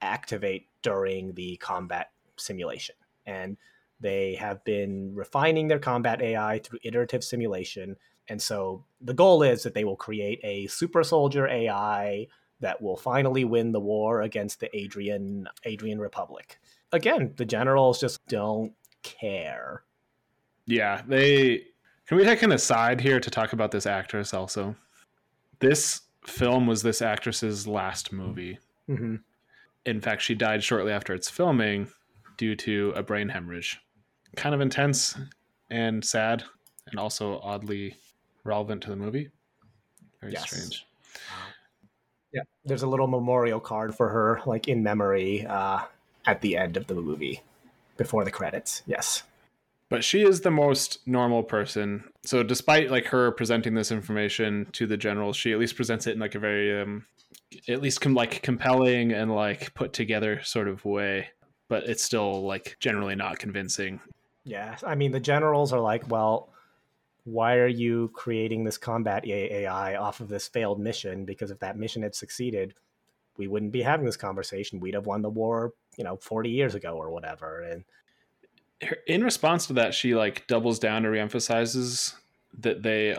activate 0.00 0.68
during 0.82 1.34
the 1.34 1.56
combat 1.58 2.10
simulation. 2.36 2.94
And 3.26 3.56
they 4.00 4.34
have 4.34 4.64
been 4.64 5.14
refining 5.14 5.68
their 5.68 5.78
combat 5.78 6.20
AI 6.20 6.58
through 6.58 6.80
iterative 6.82 7.22
simulation. 7.22 7.96
And 8.28 8.40
so 8.40 8.84
the 9.00 9.14
goal 9.14 9.42
is 9.42 9.62
that 9.62 9.74
they 9.74 9.84
will 9.84 9.96
create 9.96 10.40
a 10.42 10.66
super 10.68 11.02
soldier 11.02 11.46
AI 11.48 12.28
that 12.60 12.80
will 12.80 12.96
finally 12.96 13.44
win 13.44 13.72
the 13.72 13.80
war 13.80 14.22
against 14.22 14.60
the 14.60 14.74
Adrian 14.76 15.48
Adrian 15.64 15.98
Republic. 15.98 16.58
Again, 16.92 17.32
the 17.36 17.44
generals 17.44 18.00
just 18.00 18.24
don't 18.28 18.72
care. 19.02 19.82
Yeah, 20.66 21.02
they 21.06 21.64
can 22.06 22.16
we 22.16 22.24
take 22.24 22.42
an 22.42 22.52
aside 22.52 23.00
here 23.00 23.18
to 23.18 23.30
talk 23.30 23.52
about 23.52 23.72
this 23.72 23.86
actress 23.86 24.32
also. 24.32 24.76
This 25.58 26.02
film 26.24 26.66
was 26.66 26.82
this 26.82 27.02
actress's 27.02 27.66
last 27.66 28.12
movie. 28.12 28.58
Mm-hmm. 28.88 29.16
In 29.86 30.00
fact, 30.00 30.22
she 30.22 30.34
died 30.34 30.62
shortly 30.62 30.92
after 30.92 31.12
its 31.12 31.28
filming 31.28 31.88
due 32.36 32.54
to 32.56 32.92
a 32.94 33.02
brain 33.02 33.28
hemorrhage 33.28 33.80
kind 34.36 34.54
of 34.54 34.60
intense 34.60 35.16
and 35.70 36.04
sad, 36.04 36.44
and 36.90 36.98
also 36.98 37.40
oddly 37.40 37.96
relevant 38.44 38.82
to 38.82 38.90
the 38.90 38.96
movie. 38.96 39.30
Very 40.20 40.32
yes. 40.32 40.46
strange. 40.46 40.86
Yeah, 42.32 42.42
there's 42.64 42.82
a 42.82 42.86
little 42.86 43.08
memorial 43.08 43.60
card 43.60 43.94
for 43.94 44.08
her, 44.08 44.40
like 44.46 44.68
in 44.68 44.82
memory, 44.82 45.46
uh, 45.46 45.80
at 46.24 46.40
the 46.40 46.56
end 46.56 46.76
of 46.76 46.86
the 46.86 46.94
movie, 46.94 47.42
before 47.96 48.24
the 48.24 48.30
credits. 48.30 48.82
Yes, 48.86 49.24
but 49.92 50.02
she 50.02 50.22
is 50.22 50.40
the 50.40 50.50
most 50.50 51.06
normal 51.06 51.42
person. 51.42 52.04
So, 52.24 52.42
despite 52.42 52.90
like 52.90 53.04
her 53.08 53.30
presenting 53.30 53.74
this 53.74 53.92
information 53.92 54.66
to 54.72 54.86
the 54.86 54.96
general, 54.96 55.34
she 55.34 55.52
at 55.52 55.58
least 55.58 55.76
presents 55.76 56.06
it 56.06 56.14
in 56.14 56.18
like 56.18 56.34
a 56.34 56.38
very, 56.38 56.80
um, 56.80 57.04
at 57.68 57.82
least 57.82 58.00
com- 58.00 58.14
like 58.14 58.40
compelling 58.40 59.12
and 59.12 59.34
like 59.34 59.74
put 59.74 59.92
together 59.92 60.40
sort 60.44 60.68
of 60.68 60.86
way. 60.86 61.28
But 61.68 61.84
it's 61.84 62.02
still 62.02 62.42
like 62.42 62.78
generally 62.80 63.16
not 63.16 63.38
convincing. 63.38 64.00
Yeah, 64.44 64.78
I 64.82 64.94
mean 64.94 65.12
the 65.12 65.20
generals 65.20 65.74
are 65.74 65.80
like, 65.80 66.08
well, 66.08 66.48
why 67.24 67.54
are 67.54 67.68
you 67.68 68.10
creating 68.14 68.64
this 68.64 68.78
combat 68.78 69.26
AI 69.26 69.96
off 69.96 70.20
of 70.20 70.28
this 70.28 70.48
failed 70.48 70.80
mission? 70.80 71.24
Because 71.24 71.50
if 71.50 71.58
that 71.60 71.76
mission 71.76 72.02
had 72.02 72.14
succeeded, 72.14 72.74
we 73.36 73.46
wouldn't 73.48 73.72
be 73.72 73.82
having 73.82 74.04
this 74.04 74.16
conversation. 74.16 74.80
We'd 74.80 74.94
have 74.94 75.06
won 75.06 75.22
the 75.22 75.30
war, 75.30 75.72
you 75.96 76.04
know, 76.04 76.16
40 76.16 76.50
years 76.50 76.74
ago 76.74 76.94
or 76.94 77.10
whatever. 77.10 77.62
And 77.62 77.84
in 79.06 79.22
response 79.22 79.66
to 79.68 79.72
that, 79.74 79.94
she 79.94 80.14
like 80.14 80.46
doubles 80.48 80.78
down 80.78 81.06
or 81.06 81.12
reemphasizes 81.12 82.14
that 82.58 82.82
they 82.82 83.16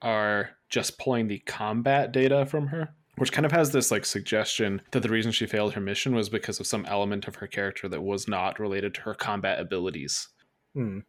are 0.00 0.50
just 0.68 0.98
pulling 0.98 1.28
the 1.28 1.40
combat 1.40 2.12
data 2.12 2.46
from 2.46 2.68
her, 2.68 2.94
which 3.16 3.32
kind 3.32 3.44
of 3.44 3.52
has 3.52 3.72
this 3.72 3.90
like 3.90 4.06
suggestion 4.06 4.80
that 4.92 5.02
the 5.02 5.08
reason 5.08 5.32
she 5.32 5.46
failed 5.46 5.74
her 5.74 5.80
mission 5.80 6.14
was 6.14 6.28
because 6.28 6.60
of 6.60 6.66
some 6.66 6.86
element 6.86 7.26
of 7.26 7.36
her 7.36 7.46
character 7.46 7.88
that 7.88 8.02
was 8.02 8.28
not 8.28 8.58
related 8.58 8.94
to 8.94 9.00
her 9.02 9.14
combat 9.14 9.60
abilities. 9.60 10.28
Hmm. 10.74 11.00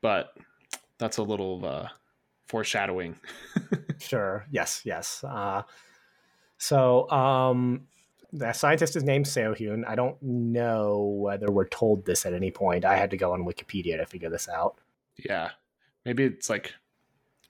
But 0.00 0.34
that's 1.04 1.18
a 1.18 1.22
little 1.22 1.64
uh, 1.66 1.88
foreshadowing. 2.46 3.16
sure. 3.98 4.46
Yes. 4.50 4.80
Yes. 4.84 5.22
Uh, 5.22 5.62
so 6.56 7.10
um, 7.10 7.82
the 8.32 8.54
scientist 8.54 8.96
is 8.96 9.04
named 9.04 9.26
Seo-hyun. 9.26 9.86
I 9.86 9.96
don't 9.96 10.16
know 10.22 11.14
whether 11.20 11.50
we're 11.50 11.68
told 11.68 12.06
this 12.06 12.24
at 12.24 12.32
any 12.32 12.50
point. 12.50 12.86
I 12.86 12.96
had 12.96 13.10
to 13.10 13.18
go 13.18 13.34
on 13.34 13.44
Wikipedia 13.44 13.98
to 13.98 14.06
figure 14.06 14.30
this 14.30 14.48
out. 14.48 14.78
Yeah. 15.18 15.50
Maybe 16.06 16.24
it's 16.24 16.48
like 16.48 16.72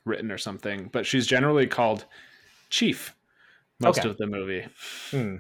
written 0.05 0.33
or 0.33 0.39
something, 0.39 0.91
but 0.93 1.07
she's 1.07 1.27
generally 1.27 1.69
called 1.69 2.07
Chief 2.71 3.15
most 3.79 4.01
okay. 4.01 4.09
of 4.09 4.17
the 4.17 4.27
movie. 4.27 4.67
Hmm. 5.13 5.37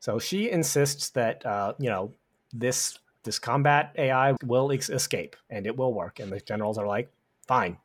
So 0.00 0.18
she 0.18 0.50
insists 0.50 1.10
that 1.10 1.44
uh, 1.46 1.72
you 1.78 1.88
know 1.88 2.12
this 2.52 2.98
this 3.24 3.38
combat 3.38 3.94
AI 3.98 4.34
will 4.44 4.70
ex- 4.72 4.90
escape 4.90 5.36
and 5.50 5.66
it 5.66 5.76
will 5.76 5.92
work. 5.92 6.20
And 6.20 6.30
the 6.30 6.40
generals 6.40 6.78
are 6.78 6.86
like, 6.86 7.10
fine. 7.48 7.78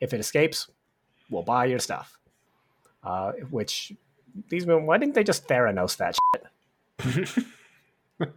If 0.00 0.12
it 0.12 0.20
escapes, 0.20 0.68
we'll 1.30 1.42
buy 1.42 1.66
your 1.66 1.78
stuff. 1.78 2.18
Uh, 3.02 3.32
which 3.50 3.92
these 4.48 4.66
men, 4.66 4.84
why 4.84 4.98
didn't 4.98 5.14
they 5.14 5.24
just 5.24 5.46
Theranos 5.46 5.96
that 5.96 6.16
shit? 6.34 7.46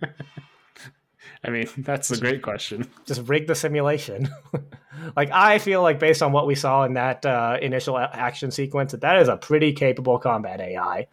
I 1.44 1.50
mean, 1.50 1.68
that's 1.78 2.12
a 2.12 2.20
great 2.20 2.42
question. 2.42 2.90
Just 3.06 3.28
rig 3.28 3.48
the 3.48 3.56
simulation. 3.56 4.30
like 5.16 5.32
I 5.32 5.58
feel 5.60 5.82
like 5.82 6.00
based 6.00 6.22
on 6.22 6.32
what 6.32 6.46
we 6.48 6.56
saw 6.56 6.84
in 6.84 6.94
that 6.94 7.26
uh, 7.26 7.58
initial 7.62 7.98
action 7.98 8.52
sequence, 8.52 8.92
that 8.92 9.02
that 9.02 9.22
is 9.22 9.28
a 9.28 9.38
pretty 9.38 9.74
capable 9.74 10.20
combat 10.20 10.60
AI. 10.60 11.08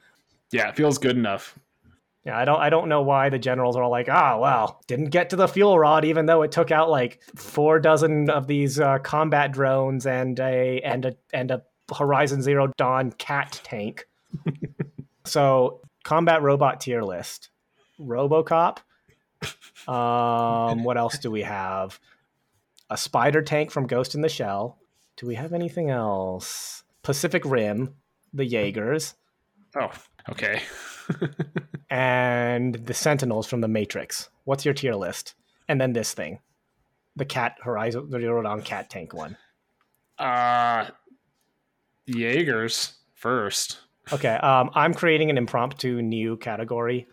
Yeah, 0.51 0.69
it 0.69 0.77
feels 0.77 0.99
good 0.99 1.17
enough. 1.17 1.59
Yeah, 2.27 2.37
I 2.37 2.45
don't 2.45 2.61
I 2.61 2.71
don't 2.71 2.89
know 2.89 3.03
why 3.03 3.29
the 3.29 3.39
generals 3.39 3.77
are 3.77 3.85
all 3.85 3.91
like, 3.91 4.09
ah, 4.09 4.37
well, 4.41 4.83
didn't 4.89 5.11
get 5.11 5.31
to 5.31 5.37
the 5.37 5.47
fuel 5.47 5.79
rod, 5.79 6.05
even 6.05 6.27
though 6.27 6.43
it 6.43 6.51
took 6.51 6.73
out 6.73 6.91
like 6.91 7.23
four 7.37 7.79
dozen 7.79 8.29
of 8.31 8.49
these 8.49 8.81
uh, 8.81 8.99
combat 8.99 9.53
drones 9.53 10.07
and 10.07 10.41
a 10.41 10.81
and 10.81 11.05
a 11.05 11.17
and 11.33 11.53
a 11.53 11.63
Horizon 11.97 12.43
Zero 12.43 12.73
Dawn 12.77 13.13
cat 13.13 13.61
tank. 13.63 14.09
so 15.25 15.81
combat 16.03 16.43
robot 16.43 16.81
tier 16.81 17.03
list: 17.03 17.51
RoboCop. 18.01 18.79
Um, 19.87 20.83
what 20.83 20.97
else 20.97 21.19
do 21.19 21.31
we 21.31 21.43
have? 21.43 22.01
A 22.91 22.97
spider 22.97 23.41
tank 23.41 23.71
from 23.71 23.87
Ghost 23.87 24.17
in 24.17 24.21
the 24.21 24.29
Shell. 24.29 24.79
Do 25.17 25.29
we 25.29 25.37
have 25.37 25.53
anything 25.53 25.91
else? 25.91 26.83
Pacific 27.05 27.45
Rim, 27.45 27.95
the 28.33 28.45
Jaegers. 28.45 29.15
Oh, 29.77 29.93
okay. 30.29 30.63
and 31.91 32.75
the 32.75 32.95
Sentinels 32.95 33.47
from 33.47 33.61
the 33.61 33.69
Matrix. 33.69 34.29
What's 34.45 34.65
your 34.65 34.75
tier 34.75 34.95
list? 34.95 35.35
And 35.69 35.81
then 35.81 35.93
this 35.93 36.15
thing, 36.15 36.41
the 37.17 37.25
cat 37.25 37.57
Horizon 37.63 38.11
the 38.11 38.21
Zero 38.21 38.43
Dawn 38.43 38.63
cat 38.63 38.91
tank 38.91 39.13
one. 39.13 39.37
Uh 40.19 40.89
Jaegers 42.07 42.95
first. 43.15 43.79
Okay, 44.13 44.35
um, 44.37 44.71
I'm 44.75 44.95
creating 44.95 45.31
an 45.31 45.39
impromptu 45.39 46.01
new 46.01 46.37
category. 46.37 47.09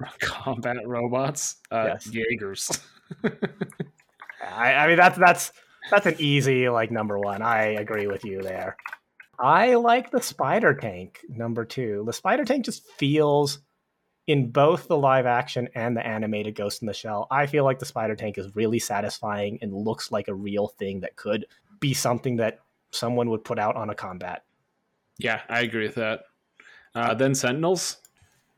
Combat 0.20 0.78
robots. 0.86 1.56
Uh, 1.70 1.84
yes. 1.88 2.06
Jaegers. 2.10 2.80
I, 4.42 4.72
I 4.72 4.86
mean 4.86 4.96
that's 4.96 5.18
that's 5.18 5.52
that's 5.90 6.06
an 6.06 6.16
easy 6.18 6.68
like 6.68 6.90
number 6.90 7.18
one. 7.18 7.42
I 7.42 7.74
agree 7.74 8.06
with 8.06 8.24
you 8.24 8.40
there. 8.40 8.76
I 9.40 9.74
like 9.76 10.10
the 10.10 10.20
spider 10.20 10.74
tank 10.74 11.20
number 11.28 11.64
two. 11.64 12.02
The 12.04 12.12
spider 12.12 12.44
tank 12.44 12.66
just 12.66 12.86
feels 12.98 13.60
in 14.26 14.50
both 14.50 14.86
the 14.86 14.98
live 14.98 15.24
action 15.24 15.68
and 15.74 15.96
the 15.96 16.06
animated 16.06 16.54
Ghost 16.54 16.82
in 16.82 16.86
the 16.86 16.92
Shell. 16.92 17.26
I 17.30 17.46
feel 17.46 17.64
like 17.64 17.78
the 17.78 17.86
spider 17.86 18.14
tank 18.14 18.36
is 18.36 18.54
really 18.54 18.78
satisfying 18.78 19.58
and 19.62 19.72
looks 19.72 20.12
like 20.12 20.28
a 20.28 20.34
real 20.34 20.68
thing 20.68 21.00
that 21.00 21.16
could 21.16 21.46
be 21.80 21.94
something 21.94 22.36
that 22.36 22.60
someone 22.90 23.30
would 23.30 23.42
put 23.42 23.58
out 23.58 23.76
on 23.76 23.88
a 23.88 23.94
combat. 23.94 24.44
Yeah, 25.18 25.40
I 25.48 25.60
agree 25.60 25.86
with 25.86 25.94
that. 25.94 26.24
Uh, 26.94 27.14
then 27.14 27.34
Sentinels. 27.34 27.96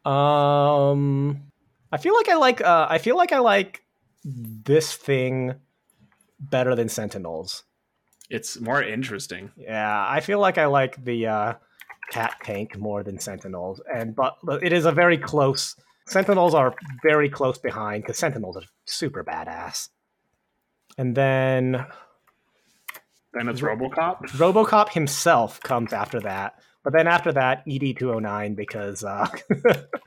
Um, 0.05 1.45
I 1.93 1.99
feel 1.99 2.15
like 2.15 2.29
I 2.29 2.35
like. 2.35 2.61
Uh, 2.61 2.87
I 2.91 2.99
feel 2.99 3.17
like 3.17 3.33
I 3.33 3.39
like 3.39 3.85
this 4.25 4.95
thing 4.95 5.55
better 6.41 6.75
than 6.75 6.89
Sentinels 6.89 7.65
it's 8.33 8.59
more 8.59 8.83
interesting. 8.83 9.51
Yeah, 9.57 10.07
I 10.09 10.21
feel 10.21 10.41
like 10.41 10.57
I 10.57 10.65
like 10.65 11.05
the 11.05 11.27
uh, 11.27 11.55
cat 12.11 12.37
tank 12.43 12.79
more 12.79 13.03
than 13.03 13.19
Sentinels, 13.19 13.83
and 13.95 14.17
but 14.17 14.39
it 14.63 14.73
is 14.73 14.87
a 14.87 14.93
very 14.93 15.19
close. 15.19 15.77
Sentinels 16.09 16.55
are 16.55 16.75
very 17.03 17.29
close 17.29 17.59
behind 17.59 18.03
because 18.03 18.17
Sentinels 18.17 18.57
are 18.57 18.63
super 18.87 19.23
badass. 19.23 19.91
And 20.99 21.15
then, 21.15 21.87
then 23.35 23.49
it's 23.49 23.61
RoboCop. 23.61 24.21
RoboCop 24.31 24.89
himself 24.89 25.61
comes 25.61 25.93
after 25.93 26.21
that, 26.21 26.55
but 26.83 26.95
then 26.95 27.07
after 27.07 27.33
that, 27.33 27.63
ED 27.69 27.99
two 27.99 28.09
hundred 28.09 28.23
nine 28.23 28.55
because 28.55 29.05
uh, 29.05 29.29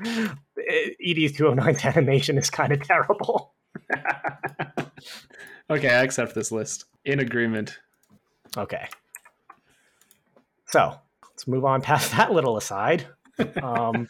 ED 0.04 1.36
two 1.36 1.48
hundred 1.48 1.48
oh 1.48 1.54
nine's 1.54 1.86
animation 1.86 2.40
is 2.40 2.50
kind 2.50 2.74
of 2.74 2.82
terrible. 2.82 3.54
okay, 5.70 5.90
I 5.90 6.04
accept 6.04 6.34
this 6.34 6.52
list. 6.52 6.86
In 7.06 7.20
agreement. 7.20 7.78
Okay. 8.58 8.88
So 10.68 10.94
let's 11.24 11.48
move 11.48 11.66
on 11.66 11.82
past 11.82 12.12
that 12.18 12.32
little 12.32 12.58
aside. 12.58 13.08
Um, 13.62 14.08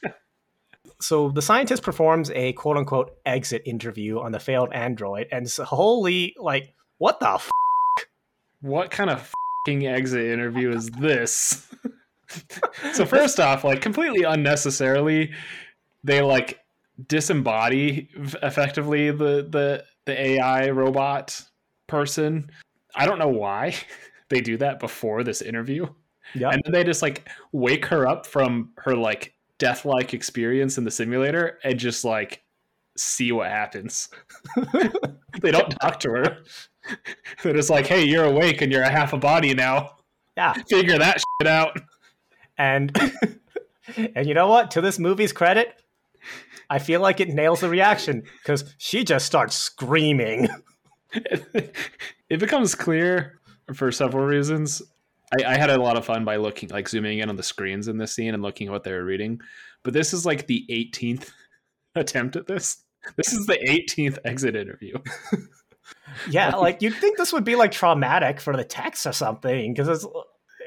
so 1.00 1.30
the 1.30 1.42
scientist 1.42 1.84
performs 1.84 2.32
a 2.32 2.54
quote 2.54 2.78
unquote 2.78 3.18
exit 3.26 3.64
interview 3.66 4.20
on 4.20 4.32
the 4.32 4.40
failed 4.40 4.74
android, 4.74 5.28
and 5.32 5.50
so, 5.50 5.64
holy, 5.64 6.36
like, 6.40 6.74
what 6.98 7.20
the? 7.20 7.34
F- 7.34 7.50
what 8.62 8.90
kind 8.90 9.10
of 9.10 9.32
exit 9.68 10.26
interview 10.26 10.72
is 10.72 10.90
this? 10.92 11.68
so 12.94 13.06
first 13.06 13.40
off, 13.40 13.64
like 13.64 13.82
completely 13.82 14.24
unnecessarily, 14.24 15.34
they 16.04 16.22
like 16.22 16.60
disembody 17.08 18.08
effectively 18.44 19.12
the 19.12 19.48
the 19.50 19.84
the 20.06 20.20
AI 20.20 20.70
robot 20.70 21.42
person. 21.88 22.50
I 22.96 23.06
don't 23.06 23.20
know 23.20 23.28
why 23.28 23.76
they 24.30 24.42
do 24.42 24.58
that 24.58 24.80
before 24.80 25.24
this 25.24 25.42
interview. 25.42 25.88
Yeah. 26.34 26.50
And 26.50 26.62
then 26.64 26.74
they 26.74 26.84
just 26.84 27.02
like 27.02 27.30
wake 27.52 27.86
her 27.86 28.08
up 28.08 28.26
from 28.26 28.72
her 28.78 28.96
like 28.96 29.34
death 29.58 29.86
like 29.86 30.14
experience 30.14 30.78
in 30.78 30.84
the 30.84 30.92
simulator 30.92 31.60
and 31.64 31.78
just 31.78 32.04
like 32.04 32.44
see 32.98 33.32
what 33.32 33.50
happens. 33.50 34.10
they 35.42 35.52
don't 35.52 35.70
talk 35.82 36.00
to 36.02 36.10
her. 36.10 36.38
They're 37.44 37.54
just 37.54 37.70
like, 37.70 37.88
hey, 37.88 38.04
you're 38.04 38.26
awake 38.26 38.62
and 38.62 38.72
you're 38.72 38.84
a 38.84 38.90
half 38.90 39.14
a 39.14 39.18
body 39.18 39.54
now. 39.54 39.98
Yeah. 40.38 40.54
Figure 40.70 40.98
that 40.98 41.22
shit 41.42 41.48
out. 41.48 41.80
And 42.58 42.98
and 44.16 44.28
you 44.28 44.34
know 44.34 44.48
what? 44.48 44.72
To 44.72 44.82
this 44.82 44.98
movie's 44.98 45.34
credit, 45.34 45.76
I 46.70 46.80
feel 46.80 47.02
like 47.02 47.20
it 47.20 47.30
nails 47.30 47.62
the 47.62 47.70
reaction 47.70 48.24
because 48.42 48.74
she 48.78 49.04
just 49.04 49.26
starts 49.26 49.56
screaming. 49.56 50.48
it 51.14 52.40
becomes 52.40 52.76
clear 52.76 53.40
for 53.74 53.92
several 53.92 54.26
reasons. 54.26 54.82
I, 55.34 55.54
I, 55.54 55.58
had 55.58 55.70
a 55.70 55.82
lot 55.82 55.98
of 55.98 56.06
fun 56.06 56.24
by 56.24 56.36
looking, 56.36 56.70
like 56.70 56.88
zooming 56.88 57.20
in 57.20 57.30
on 57.30 57.36
the 57.36 57.44
screens 57.44 57.88
in 57.88 57.98
this 57.98 58.14
scene 58.14 58.34
and 58.34 58.44
looking 58.44 58.68
at 58.68 58.72
what 58.72 58.84
they 58.84 58.92
were 58.92 59.04
reading. 59.04 59.42
But 59.84 59.94
this 59.94 60.14
is 60.14 60.26
like 60.26 60.48
the 60.48 60.66
18th 60.70 61.32
attempt 61.96 62.36
at 62.36 62.48
this. 62.48 62.84
This 63.18 63.34
is 63.34 63.46
the 63.46 63.58
18th 63.68 64.18
exit 64.26 64.56
interview. 64.56 64.98
yeah, 66.30 66.56
like 66.56 66.82
you'd 66.82 66.96
think 66.96 67.18
this 67.18 67.34
would 67.34 67.44
be 67.44 67.56
like 67.56 67.72
traumatic 67.72 68.42
for 68.42 68.56
the 68.56 68.64
text 68.64 69.06
or 69.06 69.12
something 69.12 69.74
because 69.74 69.88
it's 69.88 70.06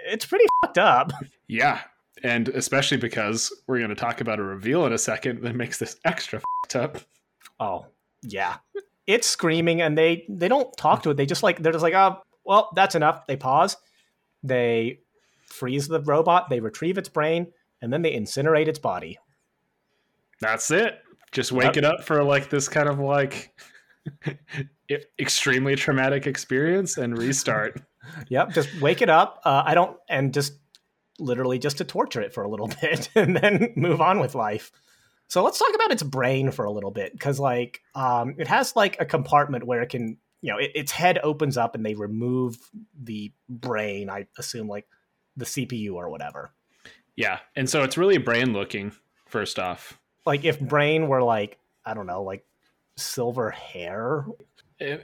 it's 0.07 0.27
pretty 0.27 0.47
fucked 0.63 0.79
up. 0.79 1.13
Yeah, 1.49 1.81
and 2.23 2.49
especially 2.51 2.97
because 2.97 3.53
we're 3.67 3.79
going 3.79 3.91
to 3.91 3.97
talk 3.97 4.21
about 4.21 4.39
a 4.39 4.43
reveal 4.43 4.87
in 4.87 4.93
a 4.93 4.99
second 4.99 5.43
that 5.43 5.57
makes 5.57 5.79
this 5.79 5.97
extra 6.05 6.41
fucked 6.41 6.77
up. 6.77 6.99
Oh 7.59 7.87
yeah, 8.23 8.59
it's 9.07 9.27
screaming, 9.27 9.81
and 9.81 9.97
they 9.97 10.25
they 10.29 10.49
don't 10.49 10.75
talk 10.77 11.03
to 11.03 11.11
it. 11.11 11.17
They 11.17 11.27
just 11.27 11.43
like 11.43 11.61
they're 11.63 11.73
just 11.73 11.83
like, 11.83 11.95
oh, 11.95 12.23
well, 12.49 12.71
that's 12.75 12.97
enough. 12.97 13.27
They 13.29 13.37
pause, 13.37 13.77
they 14.43 15.01
freeze 15.47 15.87
the 15.87 16.01
robot, 16.01 16.51
they 16.51 16.61
retrieve 16.61 16.99
its 16.99 17.09
brain, 17.09 17.53
and 17.81 17.93
then 17.93 18.03
they 18.03 18.15
incinerate 18.15 18.67
its 18.67 18.81
body. 18.81 19.19
That's 20.41 20.71
it. 20.71 21.01
Just 21.31 21.53
wake 21.53 21.77
yep. 21.77 21.77
it 21.77 21.85
up 21.85 22.05
for 22.05 22.25
like 22.25 22.51
this 22.51 22.69
kind 22.69 22.89
of 22.89 22.99
like 22.99 23.55
extremely 25.21 25.77
traumatic 25.77 26.27
experience 26.27 26.97
and 26.97 27.17
restart. 27.17 27.81
yep, 28.29 28.51
just 28.51 28.81
wake 28.81 29.03
it 29.03 29.11
up. 29.11 29.41
Uh, 29.45 29.63
I 29.65 29.75
don't, 29.75 29.97
and 30.09 30.33
just 30.33 30.55
literally 31.19 31.59
just 31.59 31.79
to 31.79 31.85
torture 31.85 32.21
it 32.21 32.33
for 32.33 32.45
a 32.45 32.49
little 32.49 32.69
bit 32.81 33.11
and 33.15 33.37
then 33.37 33.73
move 33.77 34.01
on 34.01 34.21
with 34.21 34.35
life. 34.35 34.71
So 35.29 35.43
let's 35.45 35.59
talk 35.59 35.75
about 35.75 35.91
its 35.91 36.03
brain 36.03 36.51
for 36.51 36.65
a 36.65 36.71
little 36.71 36.91
bit 36.91 37.13
because, 37.13 37.39
like, 37.39 37.83
um, 37.95 38.35
it 38.39 38.49
has 38.49 38.75
like 38.75 38.97
a 38.99 39.05
compartment 39.05 39.67
where 39.67 39.83
it 39.83 39.91
can, 39.91 40.17
you 40.41 40.53
know, 40.53 40.59
it, 40.59 40.73
its 40.75 40.93
head 40.93 41.19
opens 41.23 41.57
up 41.57 41.75
and 41.75 41.85
they 41.85 41.95
remove 41.95 42.59
the 43.01 43.33
brain. 43.49 44.11
I 44.11 44.27
assume 44.39 44.69
like 44.69 44.87
the 45.37 45.45
CPU 45.45 45.95
or 45.95 46.11
whatever. 46.11 46.53
Yeah, 47.17 47.39
and 47.57 47.69
so 47.69 47.83
it's 47.83 47.99
really 47.99 48.19
brain 48.19 48.53
looking. 48.53 48.93
First 49.27 49.59
off, 49.59 49.99
like 50.25 50.45
if 50.45 50.61
brain 50.61 51.09
were 51.09 51.23
like 51.23 51.59
I 51.85 51.95
don't 51.95 52.07
know, 52.07 52.23
like 52.23 52.45
silver 52.97 53.51
hair. 53.51 54.27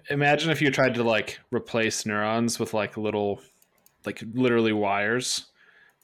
Imagine 0.09 0.51
if 0.51 0.63
you 0.63 0.71
tried 0.71 0.95
to 0.95 1.03
like 1.03 1.41
replace 1.51 2.07
neurons 2.07 2.61
with 2.61 2.75
like 2.75 2.97
little, 2.97 3.41
like 4.05 4.23
literally 4.35 4.73
wires 4.73 5.47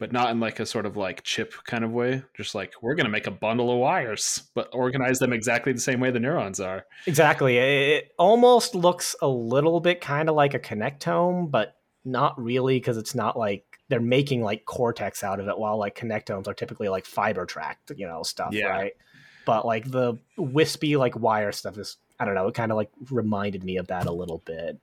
but 0.00 0.12
not 0.12 0.30
in 0.30 0.40
like 0.40 0.58
a 0.58 0.66
sort 0.66 0.86
of 0.86 0.96
like 0.96 1.22
chip 1.22 1.52
kind 1.64 1.84
of 1.84 1.92
way. 1.92 2.24
Just 2.34 2.54
like 2.54 2.72
we're 2.80 2.94
going 2.94 3.04
to 3.04 3.12
make 3.12 3.26
a 3.26 3.30
bundle 3.30 3.70
of 3.70 3.78
wires, 3.78 4.48
but 4.54 4.70
organize 4.72 5.18
them 5.18 5.32
exactly 5.32 5.72
the 5.72 5.80
same 5.80 6.00
way 6.00 6.10
the 6.10 6.18
neurons 6.18 6.58
are. 6.58 6.86
Exactly. 7.06 7.58
It 7.58 8.12
almost 8.18 8.74
looks 8.74 9.14
a 9.20 9.28
little 9.28 9.78
bit 9.78 10.00
kind 10.00 10.28
of 10.28 10.34
like 10.34 10.54
a 10.54 10.58
connectome, 10.58 11.50
but 11.50 11.76
not 12.04 12.42
really 12.42 12.78
because 12.78 12.96
it's 12.96 13.14
not 13.14 13.38
like 13.38 13.78
they're 13.88 14.00
making 14.00 14.42
like 14.42 14.64
cortex 14.64 15.22
out 15.22 15.38
of 15.38 15.48
it, 15.48 15.58
while 15.58 15.78
like 15.78 15.96
connectomes 15.96 16.48
are 16.48 16.54
typically 16.54 16.88
like 16.88 17.04
fiber 17.04 17.44
tracked, 17.44 17.92
you 17.94 18.06
know, 18.06 18.22
stuff, 18.22 18.54
yeah. 18.54 18.68
right? 18.68 18.92
But 19.44 19.66
like 19.66 19.90
the 19.90 20.14
wispy 20.38 20.96
like 20.96 21.14
wire 21.14 21.52
stuff 21.52 21.76
is, 21.76 21.98
I 22.18 22.24
don't 22.24 22.34
know, 22.34 22.48
it 22.48 22.54
kind 22.54 22.72
of 22.72 22.76
like 22.76 22.90
reminded 23.10 23.64
me 23.64 23.76
of 23.76 23.88
that 23.88 24.06
a 24.06 24.12
little 24.12 24.38
bit 24.46 24.80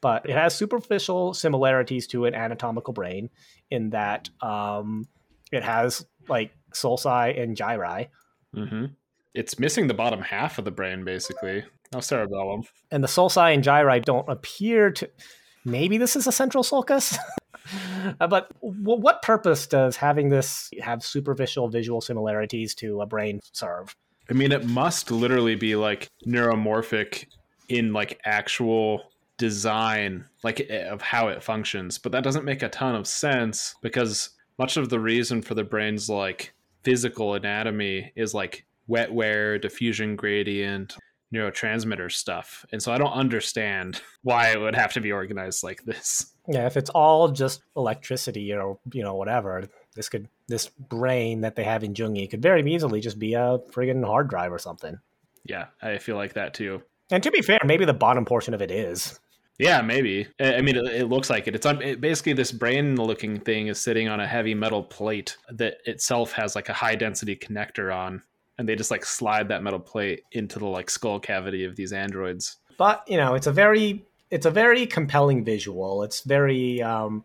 but 0.00 0.28
it 0.28 0.34
has 0.34 0.54
superficial 0.54 1.34
similarities 1.34 2.06
to 2.08 2.24
an 2.24 2.34
anatomical 2.34 2.92
brain 2.92 3.30
in 3.70 3.90
that 3.90 4.28
um, 4.40 5.08
it 5.52 5.64
has 5.64 6.06
like 6.28 6.52
sulci 6.72 7.40
and 7.40 7.56
gyri. 7.56 8.08
Mm-hmm. 8.54 8.86
It's 9.34 9.58
missing 9.58 9.88
the 9.88 9.94
bottom 9.94 10.20
half 10.22 10.58
of 10.58 10.64
the 10.64 10.70
brain, 10.70 11.04
basically. 11.04 11.64
No 11.92 12.00
cerebellum. 12.00 12.64
And 12.90 13.02
the 13.02 13.08
sulci 13.08 13.54
and 13.54 13.62
gyri 13.62 14.04
don't 14.04 14.28
appear 14.28 14.90
to. 14.92 15.10
Maybe 15.64 15.98
this 15.98 16.16
is 16.16 16.26
a 16.26 16.32
central 16.32 16.62
sulcus. 16.64 17.18
uh, 18.20 18.26
but 18.26 18.50
w- 18.60 19.00
what 19.00 19.22
purpose 19.22 19.66
does 19.66 19.96
having 19.96 20.28
this 20.28 20.70
have 20.80 21.04
superficial 21.04 21.68
visual 21.68 22.00
similarities 22.00 22.74
to 22.76 23.00
a 23.00 23.06
brain 23.06 23.40
serve? 23.52 23.94
I 24.30 24.34
mean, 24.34 24.52
it 24.52 24.66
must 24.66 25.10
literally 25.10 25.56
be 25.56 25.76
like 25.76 26.10
neuromorphic 26.26 27.26
in 27.68 27.92
like 27.92 28.20
actual 28.24 29.10
design 29.38 30.24
like 30.42 30.66
eh, 30.68 30.88
of 30.88 31.00
how 31.00 31.28
it 31.28 31.42
functions 31.42 31.96
but 31.98 32.12
that 32.12 32.24
doesn't 32.24 32.44
make 32.44 32.62
a 32.62 32.68
ton 32.68 32.94
of 32.94 33.06
sense 33.06 33.74
because 33.80 34.30
much 34.58 34.76
of 34.76 34.88
the 34.90 35.00
reason 35.00 35.40
for 35.40 35.54
the 35.54 35.64
brain's 35.64 36.10
like 36.10 36.52
physical 36.82 37.34
anatomy 37.34 38.12
is 38.16 38.34
like 38.34 38.66
wetware 38.90 39.60
diffusion 39.60 40.16
gradient 40.16 40.96
neurotransmitter 41.32 42.10
stuff 42.10 42.64
and 42.72 42.82
so 42.82 42.92
i 42.92 42.98
don't 42.98 43.12
understand 43.12 44.00
why 44.22 44.48
it 44.50 44.60
would 44.60 44.74
have 44.74 44.92
to 44.92 45.00
be 45.00 45.12
organized 45.12 45.62
like 45.62 45.84
this. 45.84 46.34
Yeah 46.46 46.66
if 46.66 46.76
it's 46.76 46.90
all 46.90 47.28
just 47.28 47.62
electricity 47.76 48.52
or 48.52 48.78
you 48.92 49.02
know 49.02 49.14
whatever 49.14 49.68
this 49.94 50.08
could 50.08 50.28
this 50.48 50.68
brain 50.68 51.42
that 51.42 51.56
they 51.56 51.64
have 51.64 51.84
in 51.84 51.94
jungi 51.94 52.28
could 52.30 52.42
very 52.42 52.68
easily 52.72 53.00
just 53.00 53.18
be 53.18 53.34
a 53.34 53.58
friggin 53.70 54.04
hard 54.04 54.28
drive 54.28 54.52
or 54.52 54.58
something. 54.58 54.98
Yeah 55.44 55.66
i 55.80 55.98
feel 55.98 56.16
like 56.16 56.34
that 56.34 56.54
too. 56.54 56.82
And 57.10 57.22
to 57.22 57.30
be 57.30 57.42
fair 57.42 57.60
maybe 57.64 57.84
the 57.84 57.94
bottom 57.94 58.24
portion 58.24 58.54
of 58.54 58.62
it 58.62 58.70
is 58.70 59.20
yeah, 59.58 59.82
maybe. 59.82 60.28
I 60.40 60.60
mean, 60.62 60.76
it, 60.76 61.08
looks 61.08 61.28
like 61.28 61.48
it. 61.48 61.54
It's 61.54 61.66
on 61.66 61.82
it, 61.82 62.00
basically 62.00 62.32
this 62.32 62.52
brain-looking 62.52 63.40
thing 63.40 63.66
is 63.66 63.80
sitting 63.80 64.08
on 64.08 64.20
a 64.20 64.26
heavy 64.26 64.54
metal 64.54 64.82
plate 64.84 65.36
that 65.50 65.78
itself 65.84 66.32
has 66.32 66.54
like 66.54 66.68
a 66.68 66.72
high-density 66.72 67.36
connector 67.36 67.94
on, 67.94 68.22
and 68.56 68.68
they 68.68 68.76
just 68.76 68.90
like 68.90 69.04
slide 69.04 69.48
that 69.48 69.62
metal 69.62 69.80
plate 69.80 70.22
into 70.30 70.58
the 70.58 70.66
like 70.66 70.88
skull 70.88 71.18
cavity 71.18 71.64
of 71.64 71.74
these 71.74 71.92
androids. 71.92 72.56
But 72.76 73.02
you 73.08 73.16
know, 73.16 73.34
it's 73.34 73.48
a 73.48 73.52
very 73.52 74.04
it's 74.30 74.46
a 74.46 74.50
very 74.50 74.86
compelling 74.86 75.44
visual. 75.44 76.02
It's 76.04 76.20
very 76.20 76.80
um, 76.80 77.24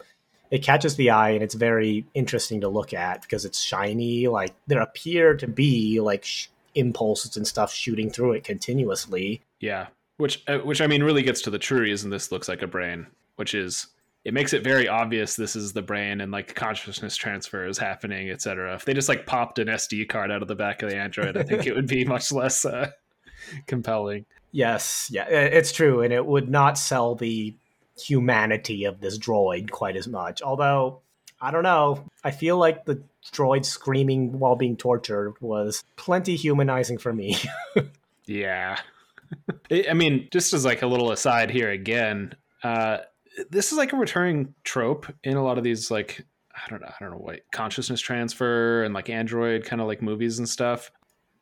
it 0.50 0.64
catches 0.64 0.96
the 0.96 1.12
eye, 1.12 1.32
and 1.32 1.44
it's 1.44 1.56
very 1.56 2.06
interesting 2.14 2.62
to 2.62 2.70
look 2.70 2.94
at 2.94 3.22
because 3.22 3.46
it's 3.46 3.60
shiny. 3.60 4.28
Like 4.28 4.56
there 4.68 4.82
appear 4.82 5.36
to 5.38 5.48
be 5.48 6.00
like 6.00 6.26
sh- 6.26 6.48
impulses 6.74 7.38
and 7.38 7.48
stuff 7.48 7.72
shooting 7.72 8.10
through 8.10 8.34
it 8.34 8.44
continuously. 8.44 9.42
Yeah, 9.60 9.88
which 10.18 10.44
uh, 10.48 10.60
which 10.60 10.82
I 10.82 10.88
mean 10.88 11.04
really 11.04 11.24
gets 11.24 11.42
to 11.44 11.50
the 11.50 11.60
true 11.60 11.82
reason 11.82 12.10
this 12.10 12.32
looks 12.32 12.48
like 12.48 12.62
a 12.62 12.68
brain, 12.68 13.08
which 13.36 13.54
is 13.54 13.88
it 14.26 14.34
makes 14.34 14.54
it 14.54 14.64
very 14.64 14.88
obvious 14.88 15.36
this 15.36 15.56
is 15.56 15.74
the 15.74 15.82
brain 15.82 16.22
and 16.22 16.32
like 16.32 16.56
consciousness 16.56 17.16
transfer 17.16 17.68
is 17.68 17.78
happening, 17.78 18.30
etc. 18.30 18.74
If 18.76 18.86
they 18.86 18.94
just 18.94 19.10
like 19.10 19.26
popped 19.26 19.60
an 19.60 19.68
SD 19.68 20.08
card 20.08 20.32
out 20.32 20.42
of 20.42 20.48
the 20.48 20.56
back 20.56 20.82
of 20.82 20.90
the 20.90 20.96
Android, 20.96 21.36
I 21.36 21.44
think 21.44 21.68
it 21.68 21.76
would 21.76 21.88
be 21.88 22.06
much 22.06 22.32
less 22.32 22.64
uh, 22.64 22.92
compelling. 23.68 24.26
Yes, 24.52 25.10
yeah, 25.12 25.26
it's 25.26 25.72
true, 25.72 26.02
and 26.02 26.14
it 26.14 26.26
would 26.26 26.50
not 26.50 26.78
sell 26.78 27.16
the 27.16 27.56
humanity 27.98 28.86
of 28.86 29.02
this 29.02 29.18
droid 29.18 29.72
quite 29.72 29.96
as 29.96 30.08
much. 30.08 30.42
Although 30.42 31.02
I 31.42 31.52
don't 31.52 31.64
know, 31.64 32.06
I 32.24 32.32
feel 32.32 32.58
like 32.58 32.86
the 32.86 33.04
droid 33.34 33.66
screaming 33.66 34.40
while 34.40 34.56
being 34.56 34.78
tortured 34.78 35.34
was 35.42 35.84
plenty 35.98 36.36
humanizing 36.36 36.98
for 36.98 37.12
me. 37.12 37.36
yeah, 38.26 38.80
I 39.72 39.94
mean, 39.94 40.28
just 40.32 40.54
as 40.54 40.66
like 40.66 40.82
a 40.82 40.88
little 40.88 41.12
aside 41.12 41.50
here 41.50 41.72
again, 41.72 42.36
uh, 42.64 43.00
this 43.50 43.72
is 43.72 43.78
like 43.78 43.94
a 43.94 43.98
returning 43.98 44.54
trope 44.64 45.08
in 45.24 45.38
a 45.38 45.44
lot 45.44 45.58
of 45.58 45.64
these 45.64 45.90
like 45.90 46.26
I 46.56 46.70
don't 46.70 46.82
know, 46.82 46.88
I 46.88 46.96
don't 47.00 47.12
know 47.12 47.18
what 47.18 47.42
consciousness 47.52 48.00
transfer 48.00 48.84
and 48.84 48.94
like 48.94 49.10
Android 49.10 49.66
kind 49.66 49.82
of 49.82 49.88
like 49.88 50.02
movies 50.02 50.38
and 50.38 50.48
stuff. 50.48 50.92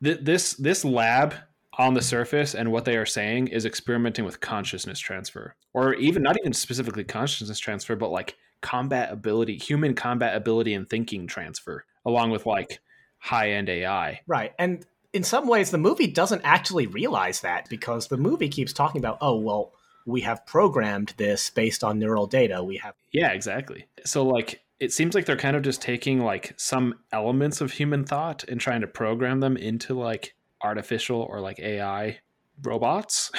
Th- 0.02 0.18
this 0.20 0.54
this 0.54 0.84
lab 0.84 1.34
on 1.78 1.94
the 1.94 2.02
surface 2.02 2.54
and 2.54 2.70
what 2.70 2.84
they 2.84 2.96
are 2.96 3.06
saying 3.06 3.48
is 3.48 3.64
experimenting 3.64 4.24
with 4.24 4.40
consciousness 4.40 4.98
transfer, 4.98 5.54
or 5.74 5.94
even 5.94 6.22
not 6.22 6.36
even 6.40 6.52
specifically 6.52 7.04
consciousness 7.04 7.58
transfer, 7.58 7.96
but 7.96 8.10
like 8.10 8.36
combat 8.60 9.12
ability, 9.12 9.56
human 9.56 9.94
combat 9.94 10.36
ability 10.36 10.74
and 10.74 10.88
thinking 10.88 11.26
transfer, 11.26 11.84
along 12.04 12.30
with 12.30 12.46
like 12.46 12.80
high 13.18 13.52
end 13.52 13.68
AI. 13.68 14.20
Right, 14.26 14.52
and 14.58 14.84
in 15.12 15.22
some 15.22 15.46
ways, 15.46 15.70
the 15.70 15.78
movie 15.78 16.06
doesn't 16.06 16.42
actually 16.44 16.86
realize 16.86 17.40
that 17.40 17.68
because 17.68 18.08
the 18.08 18.16
movie 18.16 18.48
keeps 18.48 18.72
talking 18.72 19.00
about, 19.00 19.18
oh, 19.20 19.38
well, 19.38 19.72
we 20.06 20.22
have 20.22 20.44
programmed 20.46 21.14
this 21.16 21.50
based 21.50 21.84
on 21.84 21.98
neural 21.98 22.26
data. 22.26 22.62
We 22.64 22.78
have. 22.78 22.94
Yeah, 23.12 23.32
exactly. 23.32 23.86
So, 24.04 24.24
like, 24.24 24.62
it 24.80 24.92
seems 24.92 25.14
like 25.14 25.26
they're 25.26 25.36
kind 25.36 25.56
of 25.56 25.62
just 25.62 25.80
taking 25.80 26.20
like 26.24 26.54
some 26.56 26.94
elements 27.12 27.60
of 27.60 27.72
human 27.72 28.04
thought 28.04 28.42
and 28.44 28.60
trying 28.60 28.80
to 28.80 28.88
program 28.88 29.38
them 29.38 29.56
into 29.56 29.96
like 29.96 30.34
artificial 30.60 31.20
or 31.20 31.40
like 31.40 31.60
AI 31.60 32.18
robots. 32.62 33.30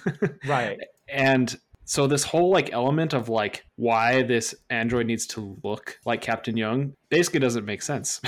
right. 0.46 0.78
And 1.08 1.58
so 1.84 2.06
this 2.06 2.22
whole 2.22 2.52
like 2.52 2.72
element 2.72 3.14
of 3.14 3.28
like 3.28 3.64
why 3.74 4.22
this 4.22 4.54
android 4.70 5.06
needs 5.06 5.26
to 5.26 5.58
look 5.64 5.98
like 6.04 6.20
Captain 6.20 6.56
Young 6.56 6.92
basically 7.08 7.40
doesn't 7.40 7.64
make 7.64 7.82
sense. 7.82 8.20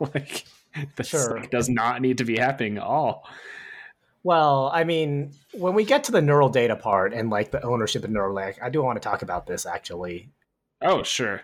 like 0.14 0.46
this 0.96 1.08
Sure. 1.08 1.38
like, 1.40 1.50
does 1.50 1.68
not 1.68 2.00
need 2.00 2.18
to 2.18 2.24
be 2.24 2.36
happening 2.38 2.76
at 2.78 2.82
all. 2.82 3.28
Well, 4.24 4.70
I 4.72 4.84
mean, 4.84 5.32
when 5.52 5.74
we 5.74 5.84
get 5.84 6.04
to 6.04 6.12
the 6.12 6.22
neural 6.22 6.48
data 6.48 6.76
part 6.76 7.12
and 7.12 7.28
like 7.28 7.50
the 7.50 7.62
ownership 7.64 8.04
of 8.04 8.10
Neuralink, 8.10 8.56
I 8.62 8.70
do 8.70 8.82
want 8.82 9.00
to 9.02 9.06
talk 9.08 9.22
about 9.22 9.46
this 9.46 9.66
actually. 9.66 10.30
Oh, 10.80 11.02
sure. 11.02 11.42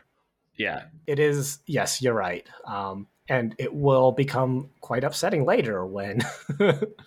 Yeah. 0.56 0.84
It 1.06 1.18
is, 1.18 1.58
yes, 1.66 2.00
you're 2.02 2.14
right. 2.14 2.46
Um, 2.64 3.08
and 3.28 3.54
it 3.58 3.74
will 3.74 4.12
become 4.12 4.70
quite 4.80 5.04
upsetting 5.04 5.44
later 5.44 5.84
when 5.84 6.18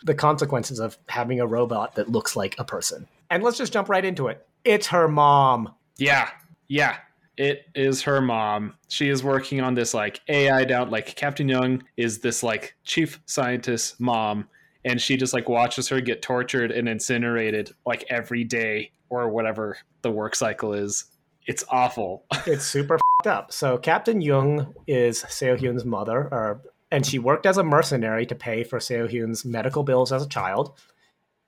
the 0.04 0.16
consequences 0.16 0.80
of 0.80 0.98
having 1.08 1.40
a 1.40 1.48
robot 1.48 1.96
that 1.96 2.10
looks 2.10 2.36
like 2.36 2.56
a 2.60 2.64
person. 2.64 3.08
And 3.30 3.42
let's 3.42 3.58
just 3.58 3.74
jump 3.74 3.90
right 3.90 4.04
into 4.06 4.28
it. 4.28 4.46
It's 4.64 4.88
her 4.88 5.08
mom. 5.08 5.74
Yeah. 5.98 6.30
Yeah. 6.68 6.98
It 7.38 7.66
is 7.76 8.02
her 8.04 8.22
mom. 8.22 8.76
She 8.88 9.10
is 9.10 9.24
working 9.24 9.62
on 9.62 9.74
this 9.74 9.94
like 9.94 10.22
AI 10.28 10.66
down 10.66 10.90
like 10.90 11.16
Captain 11.16 11.48
Young 11.48 11.84
is 11.98 12.20
this 12.20 12.44
like 12.44 12.76
chief 12.84 13.20
scientist 13.26 14.00
mom 14.00 14.48
and 14.84 15.02
she 15.02 15.18
just 15.18 15.34
like 15.34 15.48
watches 15.48 15.88
her 15.90 16.02
get 16.02 16.22
tortured 16.22 16.72
and 16.72 16.90
incinerated 16.90 17.72
like 17.86 18.04
every 18.10 18.44
day 18.44 18.92
or 19.10 19.30
whatever 19.30 19.78
the 20.02 20.12
work 20.12 20.36
cycle 20.36 20.74
is. 20.74 21.06
It's 21.46 21.64
awful. 21.70 22.26
It's 22.46 22.66
super 22.66 23.00
up. 23.28 23.52
So 23.52 23.78
Captain 23.78 24.22
Young 24.22 24.74
is 24.88 25.24
Seo 25.24 25.58
Hyun's 25.58 25.86
mother, 25.86 26.28
or, 26.32 26.62
and 26.92 27.06
she 27.06 27.20
worked 27.20 27.46
as 27.46 27.58
a 27.58 27.64
mercenary 27.64 28.26
to 28.26 28.36
pay 28.36 28.64
for 28.64 28.80
Seo 28.80 29.08
Hyun's 29.12 29.46
medical 29.46 29.84
bills 29.84 30.12
as 30.12 30.24
a 30.24 30.30
child. 30.30 30.80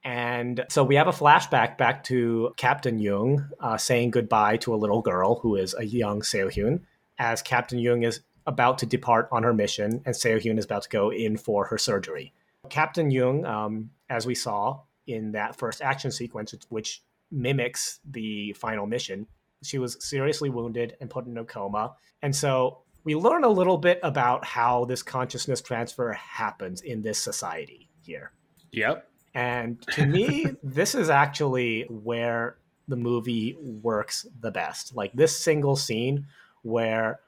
And 0.03 0.65
so 0.69 0.83
we 0.83 0.95
have 0.95 1.07
a 1.07 1.11
flashback 1.11 1.77
back 1.77 2.03
to 2.05 2.53
Captain 2.57 2.99
Jung 2.99 3.49
uh, 3.59 3.77
saying 3.77 4.11
goodbye 4.11 4.57
to 4.57 4.73
a 4.73 4.75
little 4.75 5.01
girl 5.01 5.39
who 5.39 5.55
is 5.55 5.73
a 5.77 5.85
young 5.85 6.21
Seo 6.21 6.47
Hyun, 6.47 6.81
as 7.17 7.41
Captain 7.41 7.79
Jung 7.79 8.03
is 8.03 8.21
about 8.45 8.79
to 8.79 8.85
depart 8.85 9.29
on 9.31 9.43
her 9.43 9.53
mission, 9.53 10.01
and 10.05 10.13
Seo 10.13 10.37
Hyun 10.37 10.59
is 10.59 10.65
about 10.65 10.83
to 10.83 10.89
go 10.89 11.09
in 11.11 11.37
for 11.37 11.65
her 11.65 11.77
surgery. 11.77 12.33
Captain 12.69 13.11
Jung, 13.11 13.45
um, 13.45 13.91
as 14.09 14.25
we 14.25 14.35
saw 14.35 14.81
in 15.07 15.31
that 15.33 15.55
first 15.55 15.81
action 15.81 16.11
sequence, 16.11 16.53
which 16.69 17.01
mimics 17.31 17.99
the 18.09 18.53
final 18.53 18.85
mission, 18.85 19.27
she 19.63 19.77
was 19.77 19.97
seriously 20.05 20.49
wounded 20.49 20.97
and 20.99 21.09
put 21.09 21.25
in 21.25 21.37
a 21.37 21.45
coma. 21.45 21.95
And 22.21 22.35
so 22.35 22.79
we 23.05 23.15
learn 23.15 23.43
a 23.43 23.49
little 23.49 23.77
bit 23.77 23.99
about 24.03 24.45
how 24.45 24.85
this 24.85 25.03
consciousness 25.03 25.61
transfer 25.61 26.11
happens 26.13 26.81
in 26.81 27.01
this 27.01 27.19
society 27.19 27.89
here. 28.01 28.31
Yep. 28.71 29.09
And 29.33 29.81
to 29.93 30.05
me, 30.05 30.47
this 30.63 30.95
is 30.95 31.09
actually 31.09 31.85
where 31.89 32.57
the 32.87 32.95
movie 32.95 33.55
works 33.59 34.25
the 34.41 34.51
best. 34.51 34.95
Like 34.95 35.13
this 35.13 35.37
single 35.37 35.75
scene 35.75 36.27
where 36.61 37.19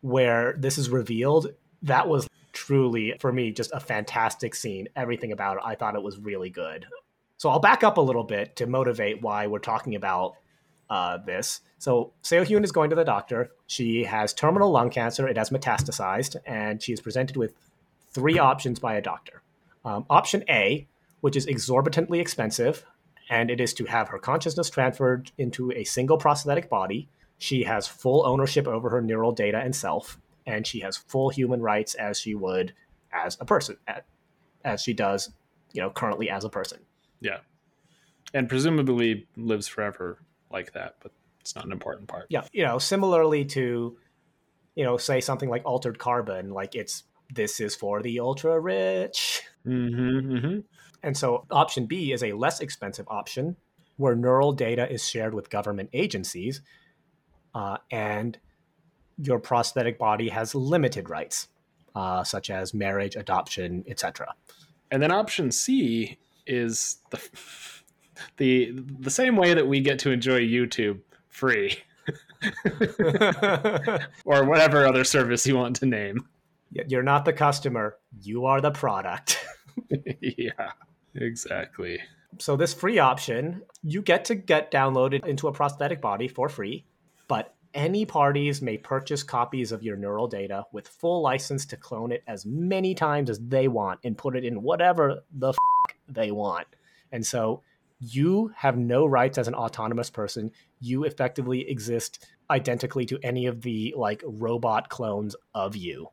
where 0.00 0.54
this 0.58 0.76
is 0.76 0.90
revealed, 0.90 1.48
that 1.82 2.06
was 2.06 2.28
truly 2.52 3.14
for 3.18 3.32
me 3.32 3.50
just 3.50 3.70
a 3.72 3.80
fantastic 3.80 4.54
scene. 4.54 4.88
Everything 4.96 5.32
about 5.32 5.56
it, 5.56 5.62
I 5.64 5.74
thought 5.74 5.94
it 5.94 6.02
was 6.02 6.18
really 6.18 6.50
good. 6.50 6.86
So 7.36 7.48
I'll 7.50 7.60
back 7.60 7.82
up 7.82 7.96
a 7.96 8.00
little 8.00 8.24
bit 8.24 8.56
to 8.56 8.66
motivate 8.66 9.22
why 9.22 9.46
we're 9.46 9.58
talking 9.58 9.94
about 9.94 10.34
uh, 10.88 11.18
this. 11.18 11.60
So 11.78 12.12
Seo 12.22 12.44
Hyun 12.44 12.64
is 12.64 12.72
going 12.72 12.90
to 12.90 12.96
the 12.96 13.04
doctor. 13.04 13.50
She 13.66 14.04
has 14.04 14.32
terminal 14.32 14.70
lung 14.70 14.90
cancer. 14.90 15.26
It 15.26 15.36
has 15.36 15.50
metastasized, 15.50 16.36
and 16.46 16.82
she 16.82 16.92
is 16.92 17.00
presented 17.00 17.36
with 17.36 17.54
three 18.10 18.38
options 18.38 18.78
by 18.78 18.94
a 18.94 19.02
doctor. 19.02 19.42
Um, 19.84 20.06
option 20.08 20.44
A, 20.48 20.86
which 21.24 21.36
is 21.36 21.46
exorbitantly 21.46 22.20
expensive, 22.20 22.84
and 23.30 23.50
it 23.50 23.58
is 23.58 23.72
to 23.72 23.86
have 23.86 24.10
her 24.10 24.18
consciousness 24.18 24.68
transferred 24.68 25.32
into 25.38 25.72
a 25.72 25.82
single 25.82 26.18
prosthetic 26.18 26.68
body. 26.68 27.08
She 27.38 27.62
has 27.62 27.88
full 27.88 28.26
ownership 28.26 28.68
over 28.68 28.90
her 28.90 29.00
neural 29.00 29.32
data 29.32 29.56
and 29.56 29.74
self, 29.74 30.20
and 30.44 30.66
she 30.66 30.80
has 30.80 30.98
full 30.98 31.30
human 31.30 31.62
rights 31.62 31.94
as 31.94 32.20
she 32.20 32.34
would 32.34 32.74
as 33.10 33.38
a 33.40 33.46
person, 33.46 33.78
as 34.66 34.82
she 34.82 34.92
does, 34.92 35.30
you 35.72 35.80
know, 35.80 35.88
currently 35.88 36.28
as 36.28 36.44
a 36.44 36.50
person. 36.50 36.80
Yeah. 37.22 37.38
And 38.34 38.46
presumably 38.46 39.26
lives 39.34 39.66
forever 39.66 40.18
like 40.50 40.74
that, 40.74 40.96
but 41.00 41.12
it's 41.40 41.54
not 41.54 41.64
an 41.64 41.72
important 41.72 42.06
part. 42.06 42.26
Yeah, 42.28 42.42
you 42.52 42.66
know, 42.66 42.78
similarly 42.78 43.46
to, 43.46 43.96
you 44.74 44.84
know, 44.84 44.98
say 44.98 45.22
something 45.22 45.48
like 45.48 45.62
altered 45.64 45.98
carbon, 45.98 46.50
like 46.50 46.74
it's 46.74 47.04
this 47.34 47.60
is 47.60 47.74
for 47.74 48.02
the 48.02 48.20
ultra 48.20 48.60
rich. 48.60 49.40
Mm-hmm, 49.66 50.36
mm-hmm. 50.36 50.58
And 51.04 51.16
so 51.16 51.44
option 51.50 51.86
B 51.86 52.12
is 52.12 52.22
a 52.22 52.32
less 52.32 52.60
expensive 52.60 53.06
option 53.08 53.56
where 53.96 54.16
neural 54.16 54.52
data 54.52 54.90
is 54.90 55.06
shared 55.06 55.34
with 55.34 55.50
government 55.50 55.90
agencies 55.92 56.60
uh, 57.54 57.76
and 57.90 58.38
your 59.18 59.38
prosthetic 59.38 59.98
body 59.98 60.28
has 60.30 60.54
limited 60.54 61.08
rights, 61.08 61.48
uh, 61.94 62.24
such 62.24 62.50
as 62.50 62.74
marriage, 62.74 63.14
adoption, 63.14 63.84
etc. 63.86 64.34
And 64.90 65.00
then 65.02 65.12
option 65.12 65.52
C 65.52 66.18
is 66.46 66.98
the 67.10 67.20
the 68.36 68.72
the 69.00 69.10
same 69.10 69.36
way 69.36 69.54
that 69.54 69.66
we 69.66 69.80
get 69.80 69.98
to 70.00 70.10
enjoy 70.10 70.40
YouTube 70.40 71.00
free 71.28 71.78
or 74.24 74.44
whatever 74.44 74.86
other 74.86 75.04
service 75.04 75.46
you 75.46 75.56
want 75.56 75.76
to 75.76 75.86
name. 75.86 76.26
You're 76.70 77.02
not 77.04 77.24
the 77.24 77.32
customer, 77.32 77.96
you 78.20 78.46
are 78.46 78.60
the 78.60 78.72
product. 78.72 79.44
yeah, 80.20 80.72
exactly. 81.14 82.00
So 82.38 82.56
this 82.56 82.74
free 82.74 82.98
option, 82.98 83.62
you 83.82 84.02
get 84.02 84.24
to 84.26 84.34
get 84.34 84.70
downloaded 84.70 85.26
into 85.26 85.48
a 85.48 85.52
prosthetic 85.52 86.00
body 86.00 86.28
for 86.28 86.48
free, 86.48 86.84
but 87.28 87.54
any 87.74 88.06
parties 88.06 88.62
may 88.62 88.78
purchase 88.78 89.22
copies 89.22 89.72
of 89.72 89.82
your 89.82 89.96
neural 89.96 90.28
data 90.28 90.64
with 90.72 90.88
full 90.88 91.22
license 91.22 91.66
to 91.66 91.76
clone 91.76 92.12
it 92.12 92.22
as 92.26 92.46
many 92.46 92.94
times 92.94 93.28
as 93.28 93.40
they 93.40 93.68
want 93.68 94.00
and 94.04 94.16
put 94.16 94.36
it 94.36 94.44
in 94.44 94.62
whatever 94.62 95.22
the 95.32 95.48
f- 95.48 95.56
they 96.08 96.30
want. 96.30 96.68
And 97.10 97.26
so 97.26 97.62
you 98.00 98.52
have 98.56 98.76
no 98.76 99.06
rights 99.06 99.38
as 99.38 99.48
an 99.48 99.54
autonomous 99.54 100.10
person. 100.10 100.50
You 100.80 101.04
effectively 101.04 101.68
exist 101.68 102.26
identically 102.50 103.06
to 103.06 103.18
any 103.22 103.46
of 103.46 103.62
the 103.62 103.94
like 103.96 104.22
robot 104.24 104.88
clones 104.88 105.34
of 105.54 105.76
you. 105.76 106.08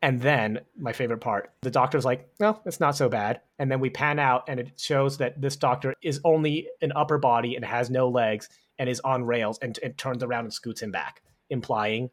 And 0.00 0.20
then 0.20 0.60
my 0.76 0.92
favorite 0.92 1.20
part, 1.20 1.52
the 1.62 1.70
doctor's 1.70 2.04
like, 2.04 2.28
no, 2.38 2.60
it's 2.64 2.78
not 2.78 2.96
so 2.96 3.08
bad. 3.08 3.40
And 3.58 3.70
then 3.70 3.80
we 3.80 3.90
pan 3.90 4.18
out 4.18 4.44
and 4.46 4.60
it 4.60 4.72
shows 4.76 5.18
that 5.18 5.40
this 5.40 5.56
doctor 5.56 5.94
is 6.02 6.20
only 6.24 6.68
an 6.80 6.92
upper 6.94 7.18
body 7.18 7.56
and 7.56 7.64
has 7.64 7.90
no 7.90 8.08
legs 8.08 8.48
and 8.78 8.88
is 8.88 9.00
on 9.00 9.24
rails 9.24 9.58
and, 9.60 9.76
and 9.82 9.98
turns 9.98 10.22
around 10.22 10.44
and 10.44 10.54
scoots 10.54 10.80
him 10.80 10.92
back, 10.92 11.22
implying 11.50 12.10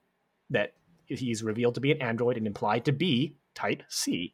that 0.50 0.74
he's 1.06 1.44
revealed 1.44 1.76
to 1.76 1.82
be 1.82 1.92
an 1.92 2.02
android 2.02 2.38
and 2.38 2.48
implied 2.48 2.86
to 2.86 2.92
be 2.92 3.36
type 3.54 3.84
C. 3.88 4.34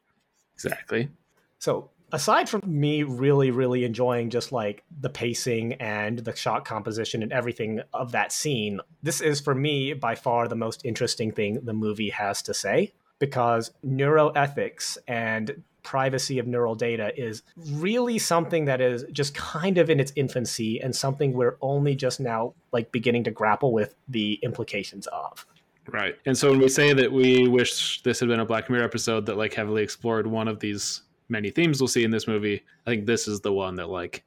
Exactly. 0.54 1.10
So 1.58 1.90
aside 2.10 2.48
from 2.48 2.62
me 2.64 3.02
really, 3.02 3.50
really 3.50 3.84
enjoying 3.84 4.30
just 4.30 4.50
like 4.50 4.82
the 4.98 5.10
pacing 5.10 5.74
and 5.74 6.20
the 6.20 6.34
shot 6.34 6.64
composition 6.64 7.22
and 7.22 7.32
everything 7.32 7.82
of 7.92 8.12
that 8.12 8.32
scene, 8.32 8.80
this 9.02 9.20
is 9.20 9.40
for 9.40 9.54
me 9.54 9.92
by 9.92 10.14
far 10.14 10.48
the 10.48 10.56
most 10.56 10.86
interesting 10.86 11.32
thing 11.32 11.58
the 11.62 11.74
movie 11.74 12.10
has 12.10 12.40
to 12.42 12.54
say 12.54 12.94
because 13.22 13.70
neuroethics 13.86 14.98
and 15.06 15.62
privacy 15.84 16.40
of 16.40 16.46
neural 16.48 16.74
data 16.74 17.12
is 17.16 17.44
really 17.70 18.18
something 18.18 18.64
that 18.64 18.80
is 18.80 19.04
just 19.12 19.32
kind 19.36 19.78
of 19.78 19.88
in 19.88 20.00
its 20.00 20.12
infancy 20.16 20.80
and 20.80 20.94
something 20.94 21.32
we're 21.32 21.56
only 21.60 21.94
just 21.94 22.18
now 22.18 22.52
like 22.72 22.90
beginning 22.90 23.22
to 23.22 23.30
grapple 23.30 23.72
with 23.72 23.94
the 24.08 24.40
implications 24.42 25.06
of. 25.06 25.46
Right. 25.86 26.16
And 26.26 26.36
so 26.36 26.50
when 26.50 26.58
we 26.58 26.68
say 26.68 26.92
that 26.94 27.12
we 27.12 27.46
wish 27.46 28.02
this 28.02 28.18
had 28.18 28.28
been 28.28 28.40
a 28.40 28.44
Black 28.44 28.68
Mirror 28.68 28.82
episode 28.82 29.24
that 29.26 29.36
like 29.36 29.54
heavily 29.54 29.84
explored 29.84 30.26
one 30.26 30.48
of 30.48 30.58
these 30.58 31.02
many 31.28 31.50
themes 31.50 31.80
we'll 31.80 31.86
see 31.86 32.02
in 32.02 32.10
this 32.10 32.26
movie, 32.26 32.64
I 32.88 32.90
think 32.90 33.06
this 33.06 33.28
is 33.28 33.40
the 33.40 33.52
one 33.52 33.76
that 33.76 33.88
like 33.88 34.24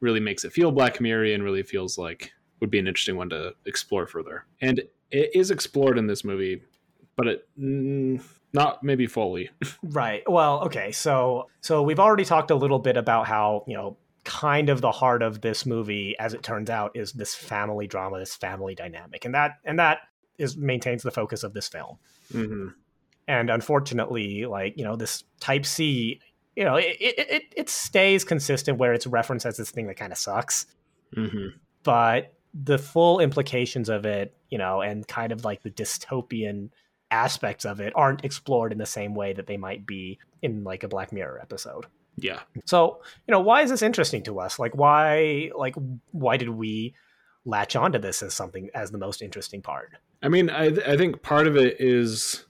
really 0.00 0.20
makes 0.20 0.44
it 0.44 0.52
feel 0.52 0.70
Black 0.70 1.00
Mirror 1.00 1.32
and 1.32 1.42
really 1.42 1.62
feels 1.62 1.96
like 1.96 2.30
would 2.60 2.70
be 2.70 2.78
an 2.78 2.86
interesting 2.86 3.16
one 3.16 3.30
to 3.30 3.54
explore 3.64 4.06
further. 4.06 4.44
And 4.60 4.82
it 5.10 5.30
is 5.34 5.50
explored 5.50 5.96
in 5.96 6.06
this 6.06 6.24
movie, 6.24 6.60
but 7.16 7.26
it 7.26 7.48
mm, 7.58 8.22
not 8.52 8.82
maybe 8.82 9.06
fully. 9.06 9.50
Right. 9.82 10.22
Well, 10.26 10.60
okay. 10.64 10.92
So 10.92 11.48
so 11.60 11.82
we've 11.82 12.00
already 12.00 12.24
talked 12.24 12.50
a 12.50 12.54
little 12.54 12.78
bit 12.78 12.96
about 12.96 13.26
how, 13.26 13.64
you 13.66 13.74
know, 13.74 13.96
kind 14.24 14.70
of 14.70 14.80
the 14.80 14.90
heart 14.90 15.22
of 15.22 15.40
this 15.42 15.66
movie 15.66 16.16
as 16.18 16.32
it 16.34 16.42
turns 16.42 16.70
out 16.70 16.96
is 16.96 17.12
this 17.12 17.34
family 17.34 17.86
drama, 17.86 18.18
this 18.18 18.34
family 18.34 18.74
dynamic. 18.74 19.24
And 19.24 19.34
that 19.34 19.58
and 19.64 19.78
that 19.78 19.98
is 20.38 20.56
maintains 20.56 21.02
the 21.02 21.10
focus 21.10 21.42
of 21.42 21.52
this 21.52 21.68
film. 21.68 21.98
Mm-hmm. 22.32 22.68
And 23.26 23.50
unfortunately, 23.50 24.46
like, 24.46 24.76
you 24.76 24.84
know, 24.84 24.96
this 24.96 25.24
type 25.40 25.64
C, 25.64 26.20
you 26.56 26.64
know, 26.64 26.76
it 26.76 26.96
it, 27.00 27.30
it, 27.30 27.42
it 27.56 27.68
stays 27.68 28.24
consistent 28.24 28.78
where 28.78 28.92
it's 28.92 29.06
referenced 29.06 29.46
as 29.46 29.56
this 29.56 29.70
thing 29.70 29.86
that 29.88 29.96
kind 29.96 30.12
of 30.12 30.18
sucks. 30.18 30.66
Mm-hmm. 31.16 31.56
But 31.82 32.34
the 32.54 32.78
full 32.78 33.20
implications 33.20 33.88
of 33.88 34.06
it, 34.06 34.34
you 34.48 34.58
know, 34.58 34.80
and 34.80 35.06
kind 35.06 35.32
of 35.32 35.44
like 35.44 35.62
the 35.62 35.70
dystopian 35.70 36.70
aspects 37.10 37.64
of 37.64 37.80
it 37.80 37.92
aren't 37.94 38.24
explored 38.24 38.72
in 38.72 38.78
the 38.78 38.86
same 38.86 39.14
way 39.14 39.32
that 39.32 39.46
they 39.46 39.56
might 39.56 39.86
be 39.86 40.18
in 40.42 40.64
like 40.64 40.82
a 40.82 40.88
Black 40.88 41.12
Mirror 41.12 41.38
episode. 41.40 41.86
Yeah. 42.16 42.40
So, 42.64 43.00
you 43.26 43.32
know, 43.32 43.40
why 43.40 43.62
is 43.62 43.70
this 43.70 43.82
interesting 43.82 44.22
to 44.24 44.40
us? 44.40 44.58
Like 44.58 44.74
why 44.74 45.50
like 45.56 45.74
why 46.12 46.36
did 46.36 46.50
we 46.50 46.94
latch 47.44 47.76
onto 47.76 47.98
this 47.98 48.22
as 48.22 48.34
something 48.34 48.70
as 48.74 48.90
the 48.90 48.98
most 48.98 49.22
interesting 49.22 49.62
part? 49.62 49.92
I 50.22 50.28
mean, 50.28 50.48
I, 50.48 50.66
I 50.86 50.96
think 50.96 51.22
part 51.22 51.46
of 51.46 51.56
it 51.56 51.76
is, 51.78 52.46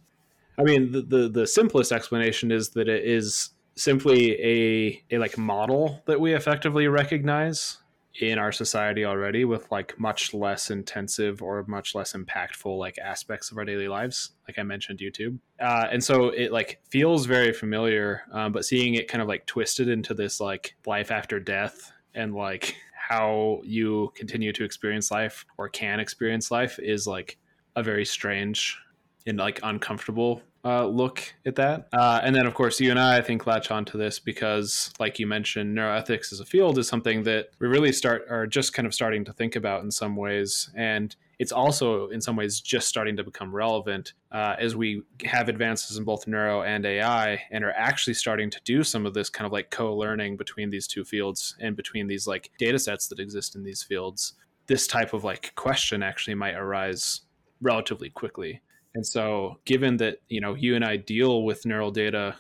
I 0.58 0.62
mean, 0.62 0.92
the, 0.92 1.02
the, 1.02 1.28
the 1.28 1.46
simplest 1.46 1.90
explanation 1.90 2.52
is 2.52 2.70
that 2.70 2.88
it 2.88 3.04
is 3.04 3.50
simply 3.74 4.40
a, 4.40 5.02
a 5.10 5.18
like 5.18 5.36
model 5.36 6.02
that 6.06 6.20
we 6.20 6.34
effectively 6.34 6.86
recognize 6.86 7.78
in 8.20 8.38
our 8.38 8.52
society 8.52 9.04
already 9.04 9.44
with 9.44 9.70
like 9.72 9.98
much 9.98 10.32
less 10.32 10.70
intensive 10.70 11.42
or 11.42 11.64
much 11.66 11.94
less 11.94 12.12
impactful 12.12 12.78
like 12.78 12.96
aspects 12.98 13.50
of 13.50 13.58
our 13.58 13.64
daily 13.64 13.88
lives 13.88 14.30
like 14.46 14.58
i 14.58 14.62
mentioned 14.62 15.00
youtube. 15.00 15.38
Uh, 15.60 15.86
and 15.90 16.02
so 16.02 16.28
it 16.28 16.52
like 16.52 16.80
feels 16.88 17.26
very 17.26 17.52
familiar 17.52 18.22
um, 18.32 18.52
but 18.52 18.64
seeing 18.64 18.94
it 18.94 19.08
kind 19.08 19.20
of 19.20 19.26
like 19.26 19.44
twisted 19.46 19.88
into 19.88 20.14
this 20.14 20.40
like 20.40 20.76
life 20.86 21.10
after 21.10 21.40
death 21.40 21.92
and 22.14 22.34
like 22.34 22.76
how 23.08 23.60
you 23.64 24.12
continue 24.14 24.52
to 24.52 24.64
experience 24.64 25.10
life 25.10 25.44
or 25.58 25.68
can 25.68 25.98
experience 25.98 26.50
life 26.50 26.78
is 26.78 27.06
like 27.06 27.36
a 27.76 27.82
very 27.82 28.04
strange 28.04 28.78
and 29.26 29.38
like 29.38 29.58
uncomfortable 29.62 30.40
uh, 30.64 30.86
look 30.86 31.34
at 31.44 31.56
that. 31.56 31.88
Uh, 31.92 32.20
and 32.22 32.34
then, 32.34 32.46
of 32.46 32.54
course, 32.54 32.80
you 32.80 32.90
and 32.90 32.98
I, 32.98 33.18
I 33.18 33.20
think, 33.22 33.46
latch 33.46 33.70
onto 33.70 33.98
this 33.98 34.18
because, 34.18 34.90
like 34.98 35.18
you 35.18 35.26
mentioned, 35.26 35.76
neuroethics 35.76 36.32
as 36.32 36.40
a 36.40 36.44
field 36.44 36.78
is 36.78 36.88
something 36.88 37.22
that 37.24 37.50
we 37.58 37.68
really 37.68 37.92
start 37.92 38.24
are 38.30 38.46
just 38.46 38.72
kind 38.72 38.86
of 38.86 38.94
starting 38.94 39.24
to 39.26 39.32
think 39.32 39.56
about 39.56 39.82
in 39.82 39.90
some 39.90 40.16
ways. 40.16 40.70
And 40.74 41.14
it's 41.38 41.52
also, 41.52 42.08
in 42.08 42.20
some 42.22 42.36
ways, 42.36 42.60
just 42.60 42.88
starting 42.88 43.16
to 43.16 43.24
become 43.24 43.54
relevant 43.54 44.14
uh, 44.32 44.56
as 44.58 44.74
we 44.74 45.02
have 45.24 45.50
advances 45.50 45.98
in 45.98 46.04
both 46.04 46.26
neuro 46.26 46.62
and 46.62 46.86
AI 46.86 47.42
and 47.50 47.62
are 47.62 47.74
actually 47.76 48.14
starting 48.14 48.48
to 48.50 48.60
do 48.64 48.82
some 48.82 49.04
of 49.04 49.12
this 49.12 49.28
kind 49.28 49.46
of 49.46 49.52
like 49.52 49.70
co 49.70 49.94
learning 49.94 50.38
between 50.38 50.70
these 50.70 50.86
two 50.86 51.04
fields 51.04 51.56
and 51.60 51.76
between 51.76 52.06
these 52.06 52.26
like 52.26 52.50
data 52.58 52.78
sets 52.78 53.08
that 53.08 53.20
exist 53.20 53.54
in 53.54 53.64
these 53.64 53.82
fields. 53.82 54.32
This 54.66 54.86
type 54.86 55.12
of 55.12 55.24
like 55.24 55.52
question 55.56 56.02
actually 56.02 56.36
might 56.36 56.54
arise 56.54 57.20
relatively 57.60 58.08
quickly. 58.08 58.62
And 58.94 59.06
so, 59.06 59.58
given 59.64 59.96
that 59.98 60.18
you 60.28 60.40
know 60.40 60.54
you 60.54 60.76
and 60.76 60.84
I 60.84 60.96
deal 60.96 61.42
with 61.42 61.66
neural 61.66 61.90
data 61.90 62.36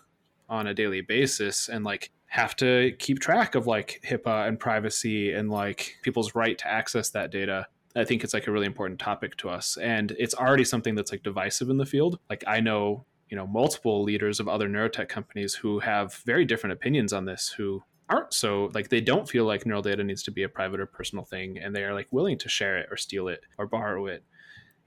on 0.48 0.66
a 0.66 0.74
daily 0.74 1.00
basis, 1.00 1.68
and 1.68 1.84
like 1.84 2.10
have 2.26 2.56
to 2.56 2.92
keep 2.98 3.20
track 3.20 3.54
of 3.54 3.66
like 3.66 4.00
HIPAA 4.04 4.48
and 4.48 4.58
privacy 4.58 5.32
and 5.32 5.50
like 5.50 5.96
people's 6.02 6.34
right 6.34 6.58
to 6.58 6.66
access 6.66 7.10
that 7.10 7.30
data, 7.30 7.66
I 7.94 8.04
think 8.04 8.24
it's 8.24 8.34
like 8.34 8.48
a 8.48 8.52
really 8.52 8.66
important 8.66 8.98
topic 8.98 9.36
to 9.36 9.48
us. 9.48 9.76
And 9.76 10.10
it's 10.18 10.34
already 10.34 10.64
something 10.64 10.96
that's 10.96 11.12
like 11.12 11.22
divisive 11.22 11.70
in 11.70 11.76
the 11.76 11.86
field. 11.86 12.18
Like 12.28 12.42
I 12.46 12.58
know 12.58 13.06
you 13.34 13.36
know 13.36 13.46
multiple 13.46 14.02
leaders 14.02 14.40
of 14.40 14.48
other 14.48 14.68
neurotech 14.68 15.08
companies 15.08 15.54
who 15.54 15.80
have 15.80 16.14
very 16.24 16.44
different 16.44 16.72
opinions 16.72 17.12
on 17.12 17.24
this 17.24 17.48
who 17.48 17.82
aren't 18.08 18.32
so 18.32 18.70
like 18.74 18.90
they 18.90 19.00
don't 19.00 19.28
feel 19.28 19.44
like 19.44 19.66
neural 19.66 19.82
data 19.82 20.04
needs 20.04 20.22
to 20.22 20.30
be 20.30 20.42
a 20.42 20.48
private 20.48 20.78
or 20.78 20.86
personal 20.86 21.24
thing 21.24 21.58
and 21.58 21.74
they 21.74 21.82
are 21.82 21.94
like 21.94 22.06
willing 22.10 22.38
to 22.38 22.48
share 22.48 22.78
it 22.78 22.86
or 22.90 22.96
steal 22.96 23.28
it 23.28 23.40
or 23.58 23.66
borrow 23.66 24.06
it 24.06 24.22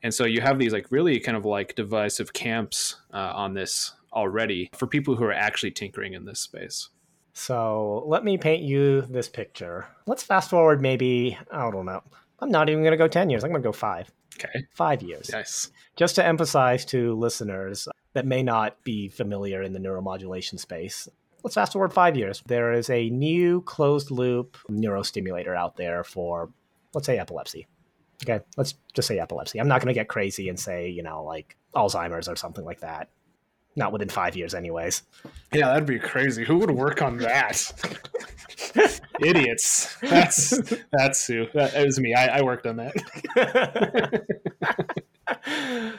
and 0.04 0.14
so 0.14 0.26
you 0.26 0.42
have 0.42 0.60
these 0.60 0.74
like 0.74 0.88
really 0.92 1.20
kind 1.20 1.38
of 1.38 1.46
like 1.46 1.76
divisive 1.76 2.34
camps 2.34 2.98
uh, 3.14 3.32
on 3.36 3.54
this 3.54 3.94
already 4.14 4.70
for 4.74 4.88
people 4.88 5.16
who 5.16 5.24
are 5.24 5.34
actually 5.34 5.72
tinkering 5.72 6.14
in 6.14 6.26
this 6.26 6.40
space. 6.40 6.90
So 7.34 8.04
let 8.08 8.24
me 8.24 8.38
paint 8.38 8.64
you 8.64 9.02
this 9.02 9.30
picture. 9.30 9.88
Let's 10.08 10.24
fast 10.24 10.50
forward 10.50 10.82
maybe, 10.82 11.38
I 11.52 11.70
don't 11.70 11.86
know. 11.86 12.02
I'm 12.40 12.50
not 12.50 12.70
even 12.70 12.84
going 12.84 12.92
to 12.92 12.98
go 12.98 13.08
10 13.08 13.30
years. 13.30 13.44
I'm 13.44 13.52
going 13.52 13.62
to 13.62 13.68
go 13.68 13.74
five. 13.74 14.10
Okay. 14.36 14.66
Five 14.74 15.02
years. 15.02 15.30
Nice. 15.32 15.72
Just 15.96 16.16
to 16.16 16.26
emphasize 16.26 16.86
to 16.86 17.16
listeners 17.16 17.88
that 18.14 18.26
may 18.26 18.44
not 18.44 18.84
be 18.84 19.08
familiar 19.08 19.62
in 19.62 19.74
the 19.74 19.80
neuromodulation 19.80 20.60
space, 20.60 21.08
let's 21.44 21.56
fast 21.56 21.74
forward 21.74 21.94
five 21.94 22.16
years. 22.16 22.44
There 22.46 22.74
is 22.74 22.90
a 22.90 23.10
new 23.10 23.62
closed 23.62 24.12
loop 24.12 24.58
neurostimulator 24.70 25.56
out 25.56 25.76
there 25.78 26.04
for, 26.04 26.52
let's 26.94 27.08
say, 27.08 27.18
epilepsy. 27.18 27.68
Okay, 28.24 28.44
let's 28.58 28.74
just 28.94 29.08
say 29.08 29.20
epilepsy. 29.20 29.60
I'm 29.60 29.68
not 29.68 29.82
going 29.82 29.94
to 29.94 30.00
get 30.00 30.08
crazy 30.08 30.50
and 30.50 30.60
say, 30.60 30.90
you 30.90 31.04
know, 31.04 31.24
like 31.24 31.56
Alzheimer's 31.76 32.28
or 32.28 32.36
something 32.36 32.66
like 32.66 32.80
that. 32.82 33.10
Not 33.76 33.92
within 33.92 34.10
five 34.10 34.36
years, 34.36 34.56
anyways. 34.56 35.04
Yeah, 35.54 35.68
that'd 35.68 35.86
be 35.86 36.00
crazy. 36.00 36.44
Who 36.44 36.58
would 36.58 36.72
work 36.72 37.04
on 37.04 37.18
that? 37.18 37.72
Idiots. 39.20 39.96
That's 40.02 40.60
that's 40.92 41.22
Sue. 41.22 41.48
That, 41.54 41.76
it 41.76 41.86
was 41.86 42.00
me. 42.00 42.16
I, 42.16 42.40
I 42.40 42.42
worked 42.42 42.66
on 42.66 42.78
that. 42.78 42.96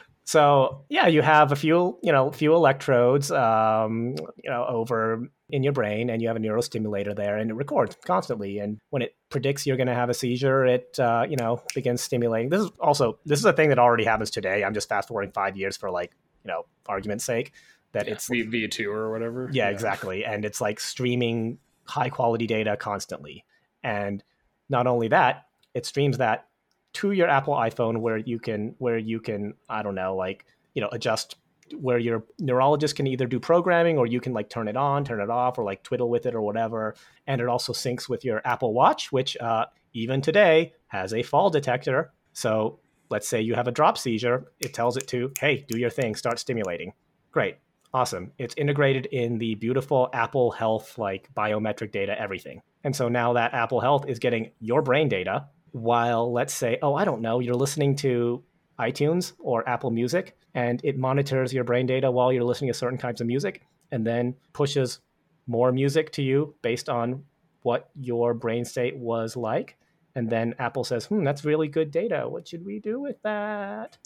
so 0.29 0.85
yeah, 0.91 1.07
you 1.07 1.23
have 1.23 1.53
a 1.53 1.57
few, 1.57 1.99
you 2.03 2.13
know, 2.13 2.31
few 2.31 2.55
electrodes, 2.55 3.33
um, 3.33 4.15
you 4.45 4.51
know, 4.51 4.67
over 4.69 5.27
in 5.49 5.63
your 5.63 5.73
brain 5.73 6.11
and 6.11 6.21
you 6.21 6.29
have 6.29 6.37
a 6.37 6.41
neurostimulator 6.41 7.17
there 7.17 7.39
and 7.39 7.51
it 7.51 7.55
records 7.55 7.97
constantly. 8.05 8.59
And 8.59 8.79
when 8.91 9.01
it 9.01 9.17
predicts 9.31 9.67
you're 9.67 9.79
going 9.79 9.87
to 9.87 9.95
have 9.95 10.11
a 10.11 10.15
seizure 10.15 10.67
it 10.67 10.99
uh, 10.99 11.25
you 11.27 11.37
know 11.37 11.63
begins 11.75 12.03
stimulating. 12.03 12.51
This 12.51 12.61
is 12.61 12.71
also 12.79 13.19
this 13.25 13.39
is 13.39 13.47
a 13.47 13.55
thing 13.55 13.71
that 13.71 13.79
already 13.79 14.05
happens 14.05 14.31
today. 14.31 14.65
I'm 14.65 14.75
just 14.75 14.91
fast 14.91 15.09
forwarding 15.09 15.33
five 15.33 15.57
years 15.57 15.79
for 15.79 15.91
like 15.91 16.13
you 16.45 16.49
know 16.49 16.67
argument's 16.87 17.25
sake 17.25 17.53
that 17.93 18.07
yeah, 18.07 18.13
it's 18.13 18.29
v- 18.29 18.45
v2 18.45 18.85
or 18.85 19.11
whatever. 19.11 19.49
Yeah, 19.51 19.65
yeah. 19.65 19.71
exactly. 19.71 20.27
And 20.27 20.45
it's 20.45 20.61
like 20.61 20.79
streaming 20.79 21.57
high 21.85 22.11
quality 22.11 22.47
data 22.47 22.77
constantly. 22.77 23.47
And 23.83 24.23
not 24.69 24.87
only 24.87 25.09
that 25.09 25.47
it 25.73 25.87
streams 25.87 26.19
that 26.19 26.48
to 26.93 27.13
your 27.13 27.29
apple 27.29 27.55
iphone 27.55 27.99
where 28.01 28.17
you 28.17 28.39
can 28.39 28.75
where 28.79 28.99
you 28.99 29.21
can 29.21 29.55
i 29.69 29.83
don't 29.83 29.95
know 29.95 30.17
like 30.17 30.45
you 30.75 30.83
know 30.83 30.89
adjust 30.93 31.37
where 31.73 31.99
your 31.99 32.25
neurologist 32.39 32.97
can 32.97 33.07
either 33.07 33.27
do 33.27 33.41
programming 33.41 33.99
or 33.99 34.07
you 34.07 34.21
can 34.21 34.33
like 34.33 34.49
turn 34.49 34.69
it 34.69 34.77
on, 34.77 35.05
turn 35.05 35.21
it 35.21 35.31
off, 35.31 35.59
or 35.59 35.65
like 35.65 35.83
twiddle 35.83 36.09
with 36.09 36.27
it 36.27 36.35
or 36.35 36.41
whatever. 36.41 36.95
And 37.27 37.41
it 37.41 37.49
also 37.49 37.73
syncs 37.73 38.09
with 38.09 38.25
your 38.25 38.41
Apple 38.45 38.73
Watch, 38.73 39.13
which 39.13 39.37
uh, 39.39 39.67
even 39.93 40.21
today 40.21 40.75
has 40.89 41.13
a 41.13 41.23
fall 41.23 41.51
detector. 41.51 42.13
So 42.33 42.81
let's 43.11 43.29
say 43.29 43.41
you 43.41 43.55
have 43.55 43.69
a 43.69 43.73
drop 43.73 43.99
seizure, 43.99 44.53
it 44.61 44.75
tells 44.75 44.97
it 44.97 45.07
to, 45.09 45.33
hey, 45.41 45.65
do 45.69 45.79
your 45.79 45.91
thing, 45.91 46.15
start 46.15 46.39
stimulating. 46.39 46.93
Great. 47.31 47.57
Awesome. 47.95 48.33
It's 48.37 48.55
integrated 48.57 49.07
in 49.07 49.39
the 49.39 49.55
beautiful 49.55 50.11
Apple 50.13 50.51
Health, 50.51 50.99
like 50.99 51.31
biometric 51.35 51.91
data, 51.91 52.21
everything. 52.21 52.61
And 52.85 52.95
so 52.95 53.09
now 53.09 53.33
that 53.33 53.55
Apple 53.55 53.81
Health 53.81 54.05
is 54.07 54.19
getting 54.19 54.51
your 54.61 54.83
brain 54.83 55.09
data 55.09 55.47
while, 55.73 56.33
let's 56.33 56.55
say, 56.55 56.79
oh, 56.83 56.95
I 56.95 57.05
don't 57.05 57.21
know, 57.21 57.41
you're 57.41 57.55
listening 57.55 57.97
to 57.97 58.43
iTunes 58.79 59.33
or 59.39 59.69
Apple 59.69 59.91
Music, 59.91 60.37
and 60.55 60.81
it 60.85 60.97
monitors 60.97 61.53
your 61.53 61.65
brain 61.65 61.87
data 61.87 62.11
while 62.11 62.33
you're 62.33 62.45
listening 62.45 62.71
to 62.73 62.79
certain 62.79 62.99
kinds 62.99 63.21
of 63.21 63.27
music, 63.27 63.63
and 63.91 64.07
then 64.07 64.35
pushes 64.53 65.01
more 65.47 65.73
music 65.73 66.13
to 66.13 66.23
you 66.23 66.55
based 66.63 66.89
on 66.89 67.25
what 67.63 67.91
your 67.95 68.35
brain 68.35 68.65
state 68.65 68.97
was 68.97 69.37
like. 69.37 69.77
And 70.15 70.31
then 70.31 70.55
Apple 70.59 70.85
says, 70.85 71.07
hmm, 71.07 71.25
that's 71.25 71.45
really 71.45 71.69
good 71.69 71.91
data. 71.91 72.29
What 72.29 72.49
should 72.49 72.65
we 72.65 72.81
do 72.81 73.01
with 73.01 73.21
that? 73.23 73.97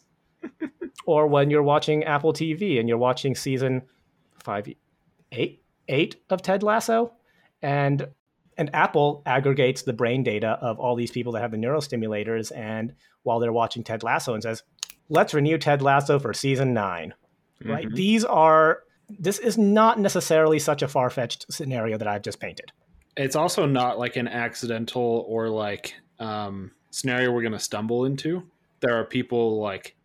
or 1.07 1.27
when 1.27 1.51
you're 1.51 1.63
watching 1.63 2.05
Apple 2.05 2.33
TV 2.33 2.79
and 2.81 2.89
you're 2.89 2.99
watching 2.99 3.35
season 3.35 3.83
five, 4.43 4.69
eight, 5.33 5.63
eight 5.89 6.17
of 6.31 6.43
Ted 6.43 6.63
Lasso, 6.63 7.13
and 7.63 8.09
and 8.57 8.75
Apple 8.75 9.23
aggregates 9.27 9.83
the 9.83 9.93
brain 9.93 10.23
data 10.23 10.59
of 10.61 10.79
all 10.79 10.95
these 10.95 11.11
people 11.11 11.33
that 11.33 11.43
have 11.43 11.51
the 11.51 11.57
neurostimulators, 11.57 12.51
and 12.57 12.95
while 13.23 13.41
they're 13.41 13.53
watching 13.53 13.85
Ted 13.85 14.03
Lasso, 14.03 14.35
and 14.35 14.43
says, 14.43 14.63
"Let's 15.09 15.35
renew 15.35 15.59
Ted 15.59 15.83
Lasso 15.83 16.19
for 16.19 16.33
season 16.33 16.75
9 16.75 17.15
Right? 17.65 17.87
Mm-hmm. 17.87 17.95
These 17.95 18.25
are. 18.25 18.83
This 19.09 19.39
is 19.39 19.59
not 19.59 19.99
necessarily 19.99 20.59
such 20.59 20.83
a 20.83 20.89
far 20.89 21.11
fetched 21.11 21.53
scenario 21.53 21.99
that 21.99 22.09
I've 22.09 22.23
just 22.23 22.41
painted. 22.41 22.73
It's 23.17 23.37
also 23.37 23.67
not 23.67 23.99
like 23.99 24.17
an 24.17 24.27
accidental 24.27 25.27
or 25.29 25.49
like 25.49 25.95
um, 26.19 26.71
scenario 26.91 27.31
we're 27.31 27.43
going 27.43 27.53
to 27.53 27.59
stumble 27.59 28.07
into. 28.07 28.43
There 28.81 28.99
are 28.99 29.05
people 29.05 29.61
like 29.61 29.97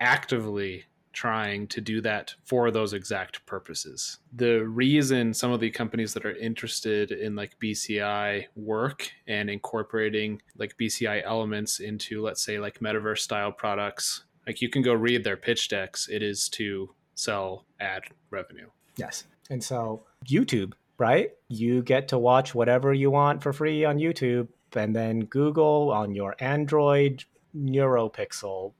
actively 0.00 0.84
trying 1.12 1.66
to 1.68 1.80
do 1.80 2.00
that 2.00 2.34
for 2.44 2.70
those 2.70 2.92
exact 2.92 3.44
purposes. 3.46 4.18
The 4.32 4.66
reason 4.66 5.34
some 5.34 5.52
of 5.52 5.60
the 5.60 5.70
companies 5.70 6.14
that 6.14 6.24
are 6.24 6.36
interested 6.36 7.12
in 7.12 7.36
like 7.36 7.58
BCI 7.60 8.46
work 8.56 9.10
and 9.26 9.50
incorporating 9.50 10.42
like 10.56 10.76
BCI 10.78 11.22
elements 11.24 11.80
into, 11.80 12.22
let's 12.22 12.42
say, 12.44 12.58
like 12.58 12.80
metaverse 12.80 13.18
style 13.18 13.52
products, 13.52 14.24
like 14.46 14.60
you 14.60 14.68
can 14.68 14.82
go 14.82 14.92
read 14.92 15.24
their 15.24 15.36
pitch 15.36 15.68
decks, 15.68 16.08
it 16.08 16.22
is 16.22 16.48
to 16.50 16.90
sell 17.14 17.66
ad 17.80 18.02
revenue. 18.30 18.68
Yes. 18.96 19.24
And 19.50 19.62
so 19.62 20.04
YouTube, 20.26 20.72
right? 20.98 21.30
You 21.48 21.82
get 21.82 22.08
to 22.08 22.18
watch 22.18 22.54
whatever 22.54 22.92
you 22.92 23.10
want 23.10 23.42
for 23.42 23.52
free 23.52 23.84
on 23.84 23.98
YouTube, 23.98 24.48
and 24.74 24.96
then 24.96 25.20
Google 25.26 25.90
on 25.92 26.14
your 26.14 26.34
Android 26.38 27.24
NeuroPixel 27.54 28.72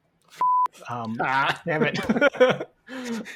um, 0.88 1.16
ah. 1.20 1.60
Damn 1.66 1.82
it. 1.84 1.98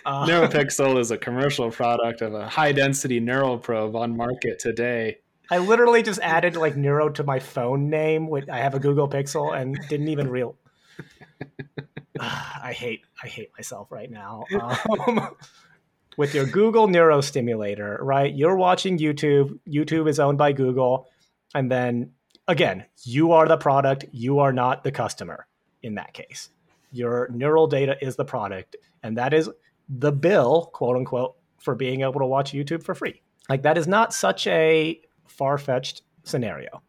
uh, 0.07 0.27
NeuroPixel 0.27 0.99
is 0.99 1.11
a 1.11 1.19
commercial 1.19 1.71
product 1.71 2.23
of 2.23 2.35
a 2.35 2.49
high 2.49 2.73
density 2.73 3.21
neural 3.21 3.59
probe 3.59 3.97
on 3.97 4.17
market 4.17 4.59
today. 4.59 5.19
I 5.51 5.59
literally 5.59 6.03
just 6.03 6.21
added 6.21 6.57
like 6.57 6.77
neuro 6.77 7.09
to 7.11 7.25
my 7.25 7.39
phone 7.39 7.89
name. 7.89 8.29
With 8.29 8.51
I 8.51 8.59
have 8.59 8.75
a 8.75 8.81
Google 8.81 9.09
Pixel 9.09 9.57
and 9.57 9.79
didn't 9.89 10.09
even 10.09 10.29
real. 10.29 10.57
I 12.21 12.73
hate 12.73 13.03
I 13.23 13.29
hate 13.29 13.51
myself 13.57 13.93
right 13.93 14.11
now. 14.11 14.45
Um, 14.61 15.37
with 16.17 16.35
your 16.35 16.47
Google 16.47 16.89
neurostimulator, 16.89 17.99
right? 18.01 18.35
You're 18.35 18.57
watching 18.57 18.99
YouTube. 18.99 19.59
YouTube 19.69 20.09
is 20.09 20.19
owned 20.19 20.39
by 20.39 20.53
Google. 20.53 21.09
And 21.55 21.71
then 21.71 22.13
again, 22.49 22.87
you 23.05 23.33
are 23.33 23.47
the 23.47 23.57
product, 23.57 24.07
you 24.13 24.41
are 24.41 24.53
not 24.53 24.83
the 24.83 24.93
customer 24.93 25.47
in 25.83 25.95
that 25.97 26.13
case. 26.13 26.49
Your 26.97 27.29
neural 27.33 27.67
data 27.67 27.97
is 28.01 28.17
the 28.17 28.25
product, 28.25 28.77
and 29.03 29.19
that 29.19 29.35
is 29.35 29.51
the 29.89 30.13
bill, 30.13 30.71
quote 30.73 30.97
unquote, 30.97 31.37
for 31.59 31.75
being 31.75 32.01
able 32.01 32.21
to 32.21 32.27
watch 32.27 32.53
YouTube 32.53 32.83
for 32.83 32.95
free. 32.95 33.23
Like 33.49 33.63
that 33.63 33.79
is 33.79 33.87
not 33.87 34.13
such 34.13 34.47
a 34.47 35.01
far 35.27 35.59
fetched 35.59 36.03
scenario. 36.25 36.83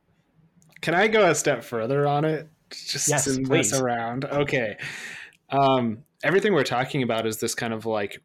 Can 0.82 0.94
I 0.94 1.08
go 1.08 1.30
a 1.30 1.36
step 1.36 1.64
further 1.64 2.08
on 2.08 2.26
it? 2.26 2.50
Just 2.70 3.08
yes, 3.10 3.26
to 3.26 3.42
please. 3.42 3.72
mess 3.72 3.80
around. 3.80 4.26
Okay. 4.26 4.78
Um, 5.50 6.04
everything 6.24 6.54
we're 6.54 6.64
talking 6.64 7.04
about 7.04 7.26
is 7.26 7.38
this 7.38 7.56
kind 7.56 7.74
of 7.74 7.86
like 7.86 8.22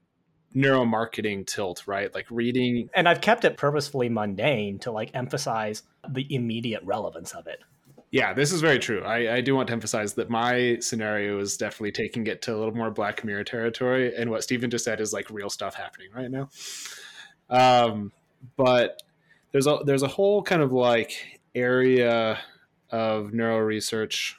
neuromarketing 0.55 1.47
tilt, 1.47 1.85
right? 1.87 2.12
Like 2.14 2.26
reading. 2.30 2.89
And 2.95 3.09
I've 3.09 3.20
kept 3.20 3.45
it 3.45 3.57
purposefully 3.57 4.09
mundane 4.09 4.78
to 4.80 4.91
like 4.91 5.11
emphasize 5.14 5.83
the 6.09 6.26
immediate 6.35 6.83
relevance 6.85 7.33
of 7.33 7.47
it. 7.47 7.61
Yeah, 8.13 8.35
this 8.35 8.53
is 8.53 8.61
very 8.61 8.79
true. 8.79 9.03
I, 9.03 9.37
I 9.37 9.41
do 9.41 9.57
want 9.57 9.69
to 9.69 9.73
emphasize 9.73 10.13
that 10.15 10.29
my 10.29 10.77
scenario 10.81 11.39
is 11.41 11.57
definitely 11.57 11.93
taking 11.93 12.27
it 12.27 12.43
to 12.43 12.55
a 12.55 12.59
little 12.59 12.75
more 12.75 12.91
Black 12.91 13.25
Mirror 13.25 13.45
territory, 13.45 14.15
and 14.15 14.31
what 14.31 14.43
Stephen 14.43 14.71
just 14.71 14.85
said 14.85 15.01
is 15.01 15.15
like 15.15 15.31
real 15.31 15.49
stuff 15.49 15.75
happening 15.75 16.09
right 16.15 16.31
now. 16.31 16.51
Um, 17.49 18.13
but 18.57 19.03
there's 19.53 19.67
a 19.67 19.79
there's 19.87 20.03
a 20.03 20.09
whole 20.09 20.43
kind 20.43 20.61
of 20.61 20.73
like 20.73 21.41
area 21.55 22.39
of 22.91 23.33
neuro 23.33 23.59
research. 23.61 24.39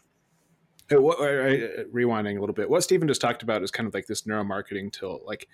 Uh, 0.95 1.01
what- 1.01 1.19
uh, 1.19 1.23
uh, 1.23 1.83
Rewinding 1.91 2.37
a 2.37 2.39
little 2.39 2.53
bit, 2.53 2.69
what 2.69 2.83
Stephen 2.83 3.07
just 3.07 3.21
talked 3.21 3.41
about 3.41 3.63
is 3.63 3.71
kind 3.71 3.87
of 3.87 3.95
like 3.95 4.05
this 4.05 4.21
neuromarketing 4.23 4.91
tilt, 4.93 5.23
like 5.25 5.47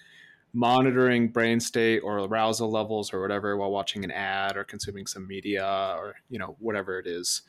monitoring 0.51 1.30
brain 1.30 1.61
state 1.61 1.99
or 1.99 2.17
arousal 2.20 2.70
levels 2.70 3.13
or 3.13 3.22
whatever 3.22 3.55
while 3.55 3.72
watching 3.72 4.03
an 4.03 4.11
ad 4.11 4.57
or 4.57 4.65
consuming 4.65 5.05
some 5.07 5.26
media 5.26 5.95
or 5.97 6.15
you 6.30 6.39
know 6.39 6.57
whatever 6.59 6.99
it 6.99 7.07
is 7.07 7.43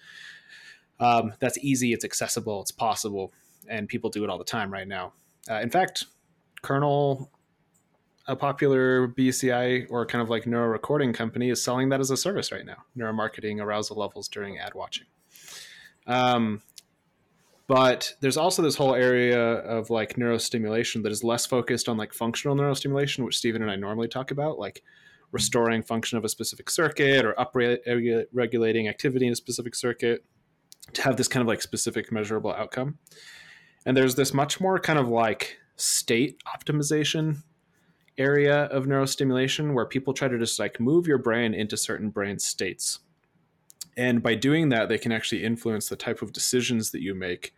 um, 1.01 1.33
that's 1.41 1.59
easy 1.59 1.93
it's 1.93 2.05
accessible 2.05 2.61
it's 2.61 2.71
possible 2.71 3.33
and 3.69 3.89
people 3.89 4.11
do 4.11 4.25
it 4.25 4.31
all 4.31 4.39
the 4.39 4.45
time 4.45 4.73
right 4.73 4.89
now. 4.89 5.13
Uh, 5.51 5.55
in 5.55 5.71
fact 5.71 6.05
kernel 6.63 7.31
a 8.27 8.37
popular 8.37 9.09
bci 9.09 9.87
or 9.91 10.07
kind 10.07 10.23
of 10.23 10.31
like 10.31 10.47
neuro 10.47 10.69
recording 10.69 11.13
company 11.13 11.51
is 11.51 11.63
selling 11.63 11.89
that 11.89 12.01
as 12.01 12.11
a 12.11 12.17
service 12.17 12.53
right 12.53 12.67
now. 12.67 12.85
Neuromarketing 12.97 13.61
arousal 13.61 13.97
levels 13.97 14.29
during 14.29 14.59
ad 14.59 14.75
watching. 14.75 15.07
Um, 16.07 16.63
but 17.71 18.15
there's 18.21 18.37
also 18.37 18.63
this 18.63 18.75
whole 18.75 18.97
area 18.97 19.41
of 19.41 19.91
like 19.91 20.17
neurostimulation 20.17 21.05
that 21.05 21.13
is 21.13 21.23
less 21.23 21.47
focused 21.47 21.89
on 21.89 21.97
like 21.97 22.13
functional 22.13 22.57
neurostimulation 22.57 23.25
which 23.25 23.39
stephen 23.39 23.63
and 23.63 23.71
i 23.71 23.77
normally 23.77 24.09
talk 24.09 24.33
about 24.33 24.59
like 24.59 24.83
restoring 25.31 25.81
function 25.81 26.19
of 26.19 26.25
a 26.25 26.29
specific 26.29 26.69
circuit 26.69 27.25
or 27.25 27.33
upregulating 27.35 28.89
activity 28.89 29.25
in 29.25 29.33
a 29.33 29.37
specific 29.37 29.77
circuit 29.77 30.25
to 30.95 31.03
have 31.03 31.17
this 31.17 31.29
kind 31.29 31.41
of 31.43 31.49
like 31.49 31.63
specific 31.63 32.13
measurable 32.13 32.53
outcome. 32.53 32.99
And 33.87 33.97
there's 33.97 34.15
this 34.15 34.35
much 34.35 34.61
more 34.61 34.79
kind 34.79 34.99
of 34.99 35.09
like 35.09 35.59
state 35.77 36.43
optimization 36.47 37.43
area 38.19 38.65
of 38.65 38.85
neurostimulation 38.85 39.73
where 39.73 39.87
people 39.87 40.13
try 40.13 40.29
to 40.29 40.39
just 40.39 40.59
like 40.59 40.79
move 40.79 41.07
your 41.07 41.19
brain 41.19 41.55
into 41.55 41.77
certain 41.77 42.11
brain 42.11 42.39
states. 42.39 43.01
And 43.97 44.23
by 44.23 44.35
doing 44.35 44.69
that 44.69 44.89
they 44.89 44.99
can 44.99 45.13
actually 45.13 45.43
influence 45.43 45.89
the 45.89 45.97
type 45.97 46.23
of 46.23 46.33
decisions 46.33 46.91
that 46.91 47.03
you 47.03 47.15
make 47.15 47.55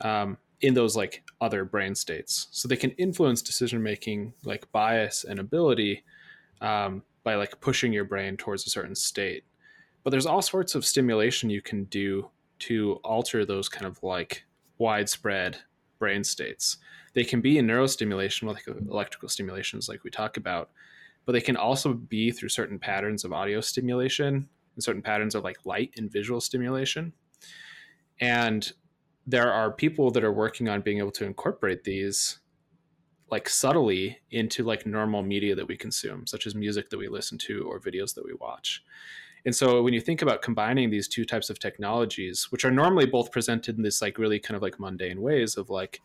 um, 0.00 0.38
in 0.60 0.74
those 0.74 0.96
like 0.96 1.24
other 1.40 1.64
brain 1.64 1.94
states. 1.94 2.46
So 2.50 2.68
they 2.68 2.76
can 2.76 2.90
influence 2.92 3.42
decision 3.42 3.82
making 3.82 4.34
like 4.44 4.70
bias 4.72 5.24
and 5.24 5.40
ability 5.40 6.04
um, 6.60 7.02
by 7.24 7.34
like 7.34 7.60
pushing 7.60 7.92
your 7.92 8.04
brain 8.04 8.36
towards 8.36 8.66
a 8.66 8.70
certain 8.70 8.94
state. 8.94 9.44
But 10.02 10.10
there's 10.10 10.26
all 10.26 10.42
sorts 10.42 10.74
of 10.74 10.84
stimulation 10.84 11.50
you 11.50 11.62
can 11.62 11.84
do 11.84 12.30
to 12.60 13.00
alter 13.04 13.44
those 13.44 13.68
kind 13.68 13.86
of 13.86 14.02
like 14.02 14.44
widespread 14.78 15.58
brain 15.98 16.24
states. 16.24 16.78
They 17.14 17.24
can 17.24 17.40
be 17.40 17.58
in 17.58 17.66
neurostimulation 17.66 18.44
like 18.44 18.66
electrical 18.66 19.28
stimulations 19.28 19.88
like 19.88 20.04
we 20.04 20.10
talk 20.10 20.36
about 20.36 20.70
but 21.30 21.32
they 21.32 21.40
can 21.40 21.56
also 21.56 21.92
be 21.92 22.30
through 22.30 22.48
certain 22.48 22.78
patterns 22.78 23.24
of 23.24 23.32
audio 23.32 23.60
stimulation 23.60 24.48
and 24.74 24.82
certain 24.82 25.02
patterns 25.02 25.34
of 25.34 25.44
like 25.44 25.64
light 25.64 25.92
and 25.96 26.10
visual 26.10 26.40
stimulation. 26.40 27.12
And 28.20 28.72
there 29.26 29.52
are 29.52 29.70
people 29.70 30.10
that 30.10 30.24
are 30.24 30.32
working 30.32 30.68
on 30.68 30.80
being 30.80 30.98
able 30.98 31.12
to 31.12 31.24
incorporate 31.24 31.84
these 31.84 32.40
like 33.30 33.48
subtly 33.48 34.18
into 34.32 34.64
like 34.64 34.86
normal 34.86 35.22
media 35.22 35.54
that 35.54 35.68
we 35.68 35.76
consume 35.76 36.26
such 36.26 36.46
as 36.46 36.54
music 36.54 36.90
that 36.90 36.98
we 36.98 37.06
listen 37.06 37.38
to 37.38 37.62
or 37.62 37.78
videos 37.78 38.14
that 38.14 38.24
we 38.24 38.34
watch 38.34 38.82
and 39.44 39.54
so 39.54 39.82
when 39.82 39.94
you 39.94 40.00
think 40.00 40.22
about 40.22 40.42
combining 40.42 40.90
these 40.90 41.08
two 41.08 41.24
types 41.24 41.50
of 41.50 41.58
technologies 41.58 42.48
which 42.50 42.64
are 42.64 42.70
normally 42.70 43.06
both 43.06 43.30
presented 43.32 43.76
in 43.76 43.82
this 43.82 44.02
like 44.02 44.18
really 44.18 44.38
kind 44.38 44.56
of 44.56 44.62
like 44.62 44.80
mundane 44.80 45.20
ways 45.20 45.56
of 45.56 45.70
like 45.70 46.00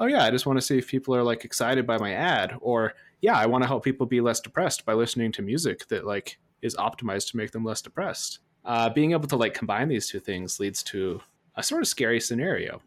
oh 0.00 0.06
yeah 0.06 0.24
i 0.24 0.30
just 0.30 0.46
want 0.46 0.56
to 0.56 0.64
see 0.64 0.78
if 0.78 0.88
people 0.88 1.14
are 1.14 1.22
like 1.22 1.44
excited 1.44 1.86
by 1.86 1.98
my 1.98 2.12
ad 2.12 2.54
or 2.60 2.94
yeah 3.20 3.36
i 3.36 3.46
want 3.46 3.62
to 3.62 3.68
help 3.68 3.84
people 3.84 4.06
be 4.06 4.20
less 4.20 4.40
depressed 4.40 4.84
by 4.84 4.92
listening 4.92 5.32
to 5.32 5.42
music 5.42 5.86
that 5.88 6.06
like 6.06 6.38
is 6.62 6.74
optimized 6.76 7.30
to 7.30 7.36
make 7.36 7.50
them 7.52 7.64
less 7.64 7.82
depressed 7.82 8.40
uh, 8.66 8.88
being 8.88 9.12
able 9.12 9.28
to 9.28 9.36
like 9.36 9.52
combine 9.52 9.88
these 9.88 10.08
two 10.08 10.18
things 10.18 10.58
leads 10.58 10.82
to 10.82 11.20
a 11.56 11.62
sort 11.62 11.82
of 11.82 11.86
scary 11.86 12.18
scenario 12.18 12.80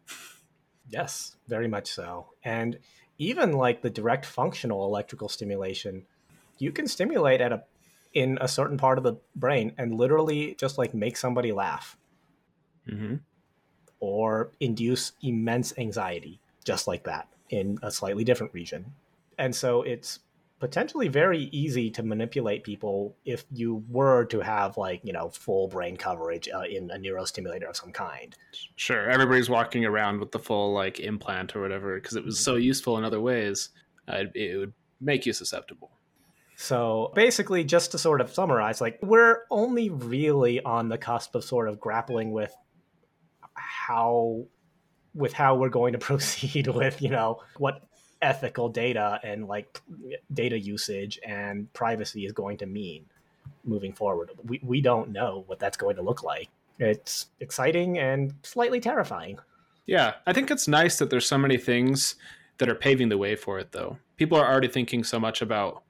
Yes, 0.90 1.36
very 1.48 1.68
much 1.68 1.88
so. 1.88 2.28
And 2.44 2.78
even 3.18 3.54
like 3.54 3.82
the 3.82 3.90
direct 3.90 4.26
functional 4.26 4.86
electrical 4.86 5.28
stimulation, 5.28 6.06
you 6.60 6.72
can 6.72 6.88
stimulate 6.88 7.42
at 7.42 7.52
a 7.52 7.64
in 8.18 8.36
a 8.42 8.48
certain 8.48 8.78
part 8.78 8.98
of 8.98 9.04
the 9.04 9.16
brain 9.36 9.72
and 9.78 9.94
literally 9.94 10.56
just 10.56 10.80
like 10.80 10.92
make 10.92 11.16
somebody 11.16 11.52
laugh 11.52 11.96
mm-hmm. 12.90 13.18
or 14.00 14.50
induce 14.60 15.12
immense 15.22 15.72
anxiety 15.78 16.40
just 16.66 16.88
like 16.88 17.04
that 17.04 17.28
in 17.52 17.78
a 17.84 17.92
slightly 17.92 18.24
different 18.24 18.52
region. 18.56 18.84
And 19.38 19.56
so 19.56 19.84
it's 19.84 20.18
potentially 20.60 21.08
very 21.08 21.44
easy 21.52 21.92
to 21.92 22.02
manipulate 22.02 22.64
people 22.64 23.16
if 23.24 23.46
you 23.54 23.84
were 23.88 24.26
to 24.26 24.40
have 24.40 24.78
like, 24.78 25.00
you 25.04 25.14
know, 25.14 25.30
full 25.30 25.68
brain 25.68 25.96
coverage 25.96 26.50
uh, 26.52 26.62
in 26.62 26.90
a 26.90 26.98
neurostimulator 26.98 27.70
of 27.70 27.78
some 27.78 27.92
kind. 27.92 28.36
sure 28.78 29.12
everybody's 29.12 29.48
walking 29.48 29.86
around 29.86 30.20
with 30.20 30.32
the 30.32 30.40
full 30.40 30.74
like 30.74 31.00
implant 31.00 31.56
or 31.56 31.62
whatever 31.62 32.00
because 32.00 32.16
it 32.16 32.26
was 32.26 32.40
so 32.40 32.56
useful 32.56 32.98
in 32.98 33.04
other 33.04 33.22
ways 33.22 33.70
uh, 34.12 34.16
it, 34.16 34.32
it 34.34 34.58
would 34.58 34.74
make 35.00 35.28
you 35.28 35.34
susceptible 35.34 35.92
So 36.60 37.12
basically, 37.14 37.64
just 37.64 37.92
to 37.92 38.00
sort 38.00 38.20
of 38.20 38.34
summarize, 38.34 38.82
like 38.82 38.98
we're 39.04 39.44
only 39.52 39.92
really 39.92 40.60
on 40.60 40.90
the 40.90 40.98
cusp 40.98 41.36
of 41.36 41.44
sort 41.44 41.70
of 41.70 41.80
grappling 41.80 42.32
with 42.32 42.54
how 43.54 44.46
with 45.14 45.34
how 45.34 45.56
we're 45.56 45.70
going 45.70 45.94
to 45.94 46.00
proceed 46.12 46.68
with, 46.68 47.00
you 47.00 47.10
know, 47.10 47.42
what 47.58 47.84
ethical 48.24 48.70
data 48.70 49.20
and 49.24 49.48
like 49.48 49.80
data 50.34 50.60
usage 50.60 51.20
and 51.24 51.72
privacy 51.74 52.26
is 52.26 52.32
going 52.32 52.58
to 52.58 52.66
mean 52.66 53.06
moving 53.64 53.94
forward. 53.94 54.32
We 54.44 54.60
we 54.64 54.82
don't 54.82 55.12
know 55.12 55.44
what 55.46 55.60
that's 55.60 55.78
going 55.78 55.98
to 55.98 56.02
look 56.02 56.24
like. 56.24 56.50
It's 56.80 57.28
exciting 57.40 58.00
and 58.00 58.34
slightly 58.42 58.80
terrifying. 58.80 59.38
Yeah, 59.86 60.16
I 60.26 60.34
think 60.34 60.50
it's 60.50 60.68
nice 60.68 60.98
that 60.98 61.12
there's 61.12 61.28
so 61.28 61.38
many 61.38 61.58
things 61.58 62.16
that 62.58 62.68
are 62.68 62.76
paving 62.76 63.10
the 63.10 63.18
way 63.18 63.36
for 63.36 63.60
it, 63.60 63.74
though. 63.74 64.00
People 64.16 64.40
are 64.40 64.52
already 64.52 64.68
thinking 64.68 65.04
so 65.04 65.20
much 65.20 65.44
about 65.44 65.84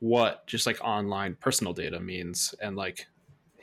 what 0.00 0.46
just 0.46 0.66
like 0.66 0.80
online 0.82 1.36
personal 1.40 1.72
data 1.72 2.00
means 2.00 2.54
and 2.60 2.76
like 2.76 3.06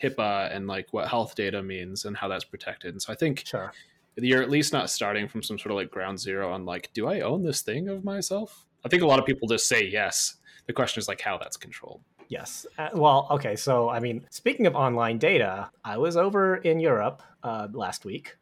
HIPAA 0.01 0.55
and 0.55 0.67
like 0.67 0.93
what 0.93 1.07
health 1.07 1.35
data 1.35 1.61
means 1.61 2.05
and 2.05 2.15
how 2.15 2.27
that's 2.27 2.43
protected. 2.45 2.93
And 2.93 3.01
so 3.01 3.11
I 3.11 3.15
think 3.15 3.43
Sure. 3.45 3.73
you're 4.15 4.41
at 4.41 4.49
least 4.49 4.71
not 4.71 4.89
starting 4.89 5.27
from 5.27 5.43
some 5.43 5.57
sort 5.57 5.71
of 5.71 5.77
like 5.77 5.91
ground 5.91 6.19
zero 6.19 6.51
on 6.53 6.65
like, 6.65 6.91
do 6.93 7.07
I 7.07 7.21
own 7.21 7.43
this 7.43 7.61
thing 7.61 7.89
of 7.89 8.03
myself? 8.03 8.65
I 8.85 8.89
think 8.89 9.01
a 9.01 9.07
lot 9.07 9.19
of 9.19 9.25
people 9.25 9.47
just 9.47 9.67
say 9.67 9.85
yes. 9.85 10.35
The 10.67 10.73
question 10.73 10.99
is 10.99 11.07
like 11.07 11.21
how 11.21 11.38
that's 11.38 11.57
controlled. 11.57 12.01
Yes. 12.29 12.65
Uh, 12.77 12.89
well, 12.93 13.27
okay. 13.31 13.55
So, 13.55 13.89
I 13.89 13.99
mean, 13.99 14.25
speaking 14.29 14.67
of 14.67 14.75
online 14.75 15.17
data, 15.17 15.71
I 15.83 15.97
was 15.97 16.17
over 16.17 16.57
in 16.57 16.79
Europe 16.79 17.23
uh, 17.43 17.67
last 17.71 18.05
week. 18.05 18.35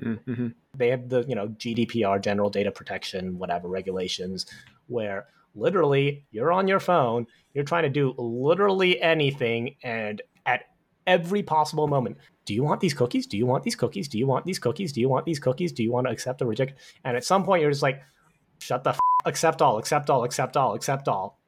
Mm-hmm. 0.00 0.48
They 0.76 0.88
have 0.88 1.08
the, 1.08 1.24
you 1.28 1.34
know, 1.34 1.48
GDPR, 1.48 2.22
general 2.22 2.50
data 2.50 2.70
protection, 2.70 3.38
whatever 3.38 3.68
regulations, 3.68 4.46
where 4.86 5.26
literally 5.54 6.24
you're 6.30 6.52
on 6.52 6.68
your 6.68 6.80
phone, 6.80 7.26
you're 7.54 7.64
trying 7.64 7.84
to 7.84 7.88
do 7.88 8.14
literally 8.18 9.00
anything, 9.00 9.76
and 9.82 10.22
at 10.46 10.64
every 11.06 11.42
possible 11.42 11.86
moment, 11.86 12.16
do 12.44 12.54
you 12.54 12.62
want 12.62 12.80
these 12.80 12.94
cookies? 12.94 13.26
Do 13.26 13.36
you 13.36 13.46
want 13.46 13.64
these 13.64 13.76
cookies? 13.76 14.08
Do 14.08 14.18
you 14.18 14.26
want 14.26 14.44
these 14.44 14.58
cookies? 14.58 14.92
Do 14.92 15.00
you 15.00 15.08
want 15.08 15.24
these 15.24 15.38
cookies? 15.38 15.72
Do 15.72 15.82
you 15.82 15.92
want 15.92 16.06
to 16.06 16.12
accept 16.12 16.42
or 16.42 16.46
reject? 16.46 16.78
And 17.04 17.16
at 17.16 17.24
some 17.24 17.44
point, 17.44 17.62
you're 17.62 17.70
just 17.70 17.82
like, 17.82 18.02
shut 18.58 18.84
the 18.84 18.90
f- 18.90 18.98
accept 19.24 19.62
all, 19.62 19.78
accept 19.78 20.10
all, 20.10 20.24
accept 20.24 20.56
all, 20.56 20.74
accept 20.74 21.08
all. 21.08 21.38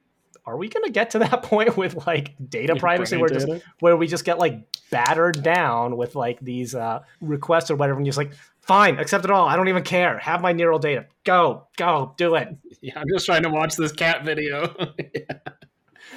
Are 0.47 0.57
we 0.57 0.69
going 0.69 0.85
to 0.85 0.91
get 0.91 1.11
to 1.11 1.21
that 1.21 1.43
point 1.45 1.77
with 1.77 2.07
like 2.07 2.35
data 2.49 2.75
Your 2.75 2.81
privacy 2.81 3.17
where 3.17 3.29
just 3.29 3.49
where 3.81 3.97
we 3.97 4.07
just 4.07 4.25
get 4.25 4.39
like 4.39 4.65
battered 4.91 5.43
down 5.43 5.97
with 5.97 6.15
like 6.15 6.41
these 6.41 6.75
uh, 6.75 7.01
requests 7.21 7.71
or 7.71 7.77
whatever, 7.77 7.99
and 7.99 8.07
you're 8.07 8.13
just 8.13 8.19
like, 8.19 8.33
fine, 8.61 8.99
accept 8.99 9.25
it 9.25 9.31
all. 9.31 9.49
I 9.49 9.57
don't 9.57 9.69
even 9.69 9.83
care. 9.83 10.19
Have 10.19 10.41
my 10.41 10.53
neural 10.53 10.79
data. 10.79 11.07
Go, 11.25 11.69
go, 11.77 12.15
do 12.17 12.35
it. 12.35 12.49
Yeah, 12.81 12.99
I'm 12.99 13.07
just 13.09 13.25
trying 13.25 13.45
to 13.45 13.49
watch 13.49 13.77
this 13.77 13.93
cat 13.93 14.25
video. 14.25 14.75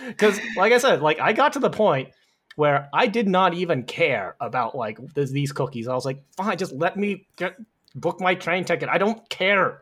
Because, 0.06 0.40
like 0.56 0.72
I 0.72 0.78
said, 0.78 1.02
like 1.02 1.20
I 1.20 1.34
got 1.34 1.54
to 1.54 1.60
the 1.60 1.70
point 1.70 2.10
where 2.56 2.90
I 2.94 3.08
did 3.08 3.28
not 3.28 3.54
even 3.54 3.84
care 3.84 4.36
about 4.40 4.76
like 4.76 5.00
th- 5.16 5.30
these 5.30 5.52
cookies. 5.52 5.88
I 5.88 5.96
was 5.96 6.06
like, 6.06 6.24
fine, 6.36 6.58
just 6.58 6.72
let 6.74 6.98
me 6.98 7.26
get 7.36 7.56
book 7.96 8.22
my 8.22 8.36
train 8.36 8.64
ticket. 8.64 8.90
I 8.90 8.98
don't 8.98 9.28
care. 9.30 9.80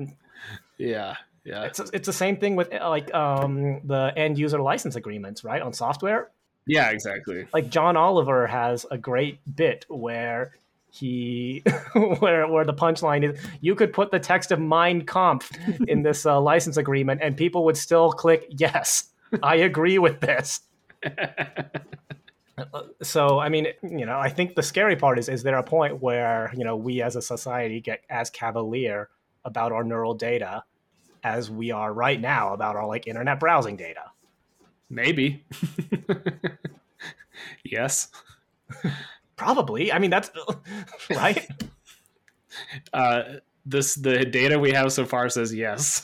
yeah, 0.77 1.15
yeah. 1.45 1.63
It's 1.63 1.79
it's 1.79 2.05
the 2.07 2.13
same 2.13 2.37
thing 2.37 2.55
with 2.55 2.73
uh, 2.73 2.89
like 2.89 3.13
um, 3.13 3.81
the 3.85 4.11
end 4.17 4.37
user 4.37 4.59
license 4.61 4.95
agreements, 4.95 5.43
right? 5.43 5.61
On 5.61 5.71
software, 5.71 6.31
Yeah, 6.65 6.89
exactly. 6.89 7.47
like 7.53 7.69
John 7.69 7.95
Oliver 7.95 8.47
has 8.47 8.85
a 8.89 8.97
great 8.97 9.39
bit 9.55 9.85
where 9.87 10.53
he 10.89 11.61
where 12.19 12.47
where 12.47 12.65
the 12.65 12.73
punchline 12.73 13.23
is 13.29 13.39
you 13.59 13.75
could 13.75 13.91
put 13.91 14.11
the 14.11 14.19
text 14.19 14.51
of 14.51 14.59
Mein 14.59 15.05
Kampf 15.05 15.51
in 15.87 16.03
this 16.03 16.25
uh, 16.25 16.39
license 16.39 16.77
agreement 16.77 17.19
and 17.21 17.35
people 17.35 17.65
would 17.65 17.77
still 17.77 18.11
click 18.11 18.47
yes 18.49 19.11
I 19.43 19.55
agree 19.55 19.97
with 19.97 20.21
this 20.21 20.61
so 23.01 23.39
I 23.39 23.49
mean 23.49 23.67
you 23.83 24.05
know 24.05 24.17
I 24.17 24.29
think 24.29 24.55
the 24.55 24.63
scary 24.63 24.95
part 24.95 25.19
is 25.19 25.27
is 25.27 25.43
there 25.43 25.57
a 25.57 25.63
point 25.63 26.01
where 26.01 26.53
you 26.55 26.63
know 26.63 26.77
we 26.77 27.01
as 27.01 27.17
a 27.17 27.21
society 27.21 27.81
get 27.81 28.03
as 28.09 28.29
cavalier 28.29 29.09
about 29.43 29.73
our 29.73 29.83
neural 29.83 30.13
data 30.13 30.63
as 31.25 31.49
we 31.49 31.71
are 31.71 31.91
right 31.91 32.21
now 32.21 32.53
about 32.53 32.75
our 32.75 32.85
like 32.85 33.07
internet 33.07 33.39
browsing 33.39 33.75
data 33.75 34.03
Maybe. 34.87 35.43
yes. 37.63 38.09
probably 39.35 39.91
I 39.91 39.99
mean 39.99 40.11
that's 40.11 40.29
right 41.09 41.45
Uh, 42.93 43.23
this 43.65 43.95
the 43.95 44.23
data 44.23 44.57
we 44.57 44.71
have 44.71 44.89
so 44.89 45.05
far 45.05 45.27
says 45.27 45.53
yes. 45.53 45.99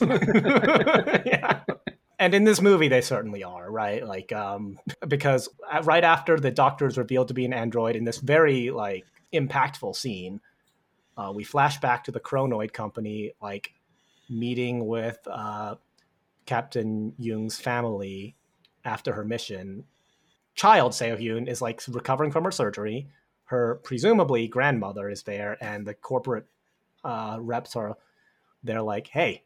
yeah. 1.24 1.60
And 2.18 2.34
in 2.34 2.44
this 2.44 2.60
movie, 2.60 2.88
they 2.88 3.00
certainly 3.00 3.42
are, 3.42 3.70
right? 3.70 4.06
Like, 4.06 4.32
um, 4.32 4.78
because 5.08 5.48
right 5.84 6.04
after 6.04 6.38
the 6.38 6.50
doctor 6.50 6.86
is 6.86 6.98
revealed 6.98 7.28
to 7.28 7.34
be 7.34 7.46
an 7.46 7.54
android 7.54 7.96
in 7.96 8.04
this 8.04 8.18
very 8.18 8.70
like 8.70 9.06
impactful 9.32 9.96
scene, 9.96 10.42
uh, 11.16 11.32
we 11.34 11.42
flash 11.42 11.80
back 11.80 12.04
to 12.04 12.10
the 12.10 12.20
Kronoid 12.20 12.74
company, 12.74 13.32
like 13.40 13.72
meeting 14.32 14.86
with 14.86 15.18
uh, 15.30 15.76
Captain 16.46 17.14
Jung's 17.18 17.58
family 17.58 18.36
after 18.84 19.12
her 19.12 19.24
mission. 19.24 19.84
Child 20.54 20.92
Seo 20.92 21.18
Hyun 21.18 21.48
is 21.48 21.62
like 21.62 21.80
recovering 21.88 22.30
from 22.30 22.44
her 22.44 22.50
surgery. 22.50 23.08
Her 23.44 23.80
presumably 23.84 24.48
grandmother 24.48 25.08
is 25.08 25.22
there, 25.22 25.56
and 25.62 25.86
the 25.86 25.94
corporate 25.94 26.46
uh, 27.04 27.38
reps 27.40 27.76
are. 27.76 27.96
They're 28.64 28.82
like, 28.82 29.08
"Hey, 29.08 29.44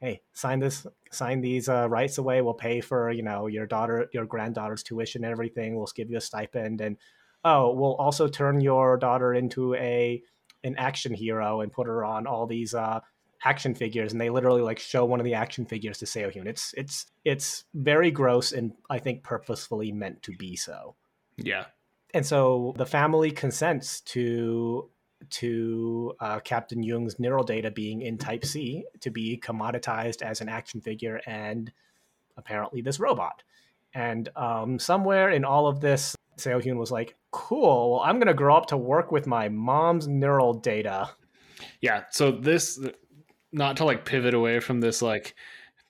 hey, 0.00 0.22
sign 0.32 0.60
this, 0.60 0.86
sign 1.10 1.40
these 1.40 1.68
uh, 1.68 1.88
rights 1.88 2.18
away. 2.18 2.42
We'll 2.42 2.54
pay 2.54 2.80
for 2.80 3.10
you 3.10 3.22
know 3.22 3.46
your 3.46 3.66
daughter, 3.66 4.08
your 4.12 4.26
granddaughter's 4.26 4.82
tuition 4.82 5.24
and 5.24 5.32
everything. 5.32 5.76
We'll 5.76 5.88
give 5.94 6.10
you 6.10 6.18
a 6.18 6.20
stipend, 6.20 6.80
and 6.80 6.96
oh, 7.44 7.72
we'll 7.72 7.94
also 7.94 8.28
turn 8.28 8.60
your 8.60 8.96
daughter 8.96 9.34
into 9.34 9.74
a 9.74 10.22
an 10.62 10.76
action 10.76 11.12
hero 11.14 11.60
and 11.60 11.72
put 11.72 11.86
her 11.86 12.04
on 12.04 12.26
all 12.26 12.46
these 12.46 12.74
uh, 12.74 13.00
action 13.44 13.74
figures. 13.74 14.12
And 14.12 14.20
they 14.20 14.30
literally 14.30 14.62
like 14.62 14.78
show 14.78 15.04
one 15.04 15.20
of 15.20 15.24
the 15.24 15.34
action 15.34 15.66
figures 15.66 15.98
to 15.98 16.06
Seohyun. 16.06 16.46
It's 16.46 16.74
it's 16.76 17.06
it's 17.24 17.64
very 17.74 18.10
gross 18.10 18.52
and 18.52 18.72
I 18.90 18.98
think 18.98 19.22
purposefully 19.22 19.92
meant 19.92 20.22
to 20.24 20.32
be 20.32 20.56
so. 20.56 20.94
yeah. 21.36 21.66
And 22.12 22.24
so 22.24 22.74
the 22.76 22.86
family 22.86 23.32
consents 23.32 24.00
to 24.02 24.88
to 25.30 26.12
uh, 26.20 26.38
Captain 26.40 26.82
Jung's 26.82 27.18
neural 27.18 27.44
data 27.44 27.70
being 27.70 28.02
in 28.02 28.18
Type 28.18 28.44
C 28.44 28.84
to 29.00 29.10
be 29.10 29.36
commoditized 29.36 30.22
as 30.22 30.40
an 30.40 30.48
action 30.48 30.80
figure 30.80 31.20
and 31.26 31.72
apparently 32.36 32.82
this 32.82 33.00
robot. 33.00 33.42
And 33.94 34.28
um, 34.36 34.78
somewhere 34.78 35.30
in 35.30 35.44
all 35.44 35.66
of 35.66 35.80
this, 35.80 36.14
Seo 36.38 36.62
Hyun 36.62 36.76
was 36.76 36.90
like, 36.90 37.16
"Cool. 37.30 37.92
Well, 37.92 38.00
I'm 38.00 38.18
gonna 38.18 38.34
grow 38.34 38.56
up 38.56 38.66
to 38.66 38.76
work 38.76 39.12
with 39.12 39.26
my 39.26 39.48
mom's 39.48 40.06
neural 40.08 40.54
data." 40.54 41.10
Yeah. 41.80 42.04
So 42.10 42.30
this 42.30 42.78
not 43.54 43.76
to 43.78 43.84
like 43.84 44.04
pivot 44.04 44.34
away 44.34 44.60
from 44.60 44.80
this 44.80 45.00
like 45.00 45.34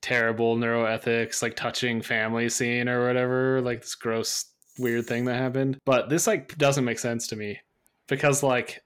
terrible 0.01 0.57
neuroethics, 0.57 1.43
like 1.43 1.57
touching 1.57 2.03
family 2.03 2.49
scene 2.49 2.89
or 2.89 3.07
whatever, 3.07 3.61
like 3.63 3.81
this 3.81 3.95
gross 3.95 4.47
weird 4.79 5.07
thing 5.07 5.25
that 5.25 5.37
happened. 5.37 5.79
But 5.85 6.09
this 6.09 6.27
like 6.27 6.57
doesn't 6.59 6.85
make 6.85 6.99
sense 6.99 7.27
to 7.29 7.37
me. 7.37 7.59
Because 8.07 8.43
like 8.43 8.85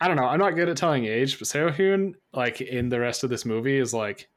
I 0.00 0.08
don't 0.08 0.16
know, 0.16 0.24
I'm 0.24 0.40
not 0.40 0.56
good 0.56 0.68
at 0.68 0.76
telling 0.76 1.04
age, 1.04 1.38
but 1.38 1.46
Seo 1.46 1.74
Hyun, 1.74 2.14
like 2.32 2.60
in 2.60 2.88
the 2.88 2.98
rest 2.98 3.22
of 3.22 3.30
this 3.30 3.44
movie, 3.44 3.78
is 3.78 3.94
like 3.94 4.28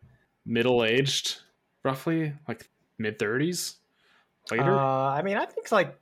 middle 0.46 0.84
aged, 0.84 1.38
roughly, 1.84 2.34
like 2.48 2.70
mid 2.98 3.18
thirties. 3.18 3.78
Later. 4.52 4.78
Uh, 4.78 5.10
I 5.10 5.22
mean, 5.22 5.38
I 5.38 5.46
think 5.46 5.60
it's 5.60 5.72
like 5.72 5.98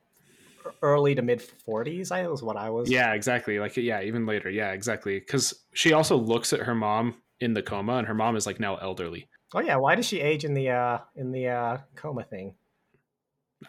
early 0.81 1.15
to 1.15 1.21
mid 1.21 1.41
40s. 1.67 2.11
I 2.11 2.27
was 2.27 2.41
what 2.41 2.57
I 2.57 2.69
was. 2.69 2.89
Yeah, 2.89 3.13
exactly. 3.13 3.59
Like, 3.59 3.77
yeah, 3.77 4.01
even 4.01 4.25
later. 4.25 4.49
Yeah, 4.49 4.71
exactly. 4.71 5.19
Because 5.19 5.53
she 5.73 5.93
also 5.93 6.17
looks 6.17 6.53
at 6.53 6.61
her 6.61 6.75
mom 6.75 7.15
in 7.41 7.53
the 7.53 7.61
coma, 7.61 7.95
and 7.97 8.07
her 8.07 8.13
mom 8.13 8.35
is 8.35 8.45
like 8.45 8.59
now 8.59 8.75
elderly. 8.77 9.27
Oh 9.53 9.59
yeah. 9.59 9.75
Why 9.75 9.95
does 9.95 10.05
she 10.05 10.21
age 10.21 10.45
in 10.45 10.53
the 10.53 10.69
uh 10.69 10.99
in 11.15 11.31
the 11.31 11.47
uh 11.49 11.77
coma 11.95 12.23
thing? 12.23 12.55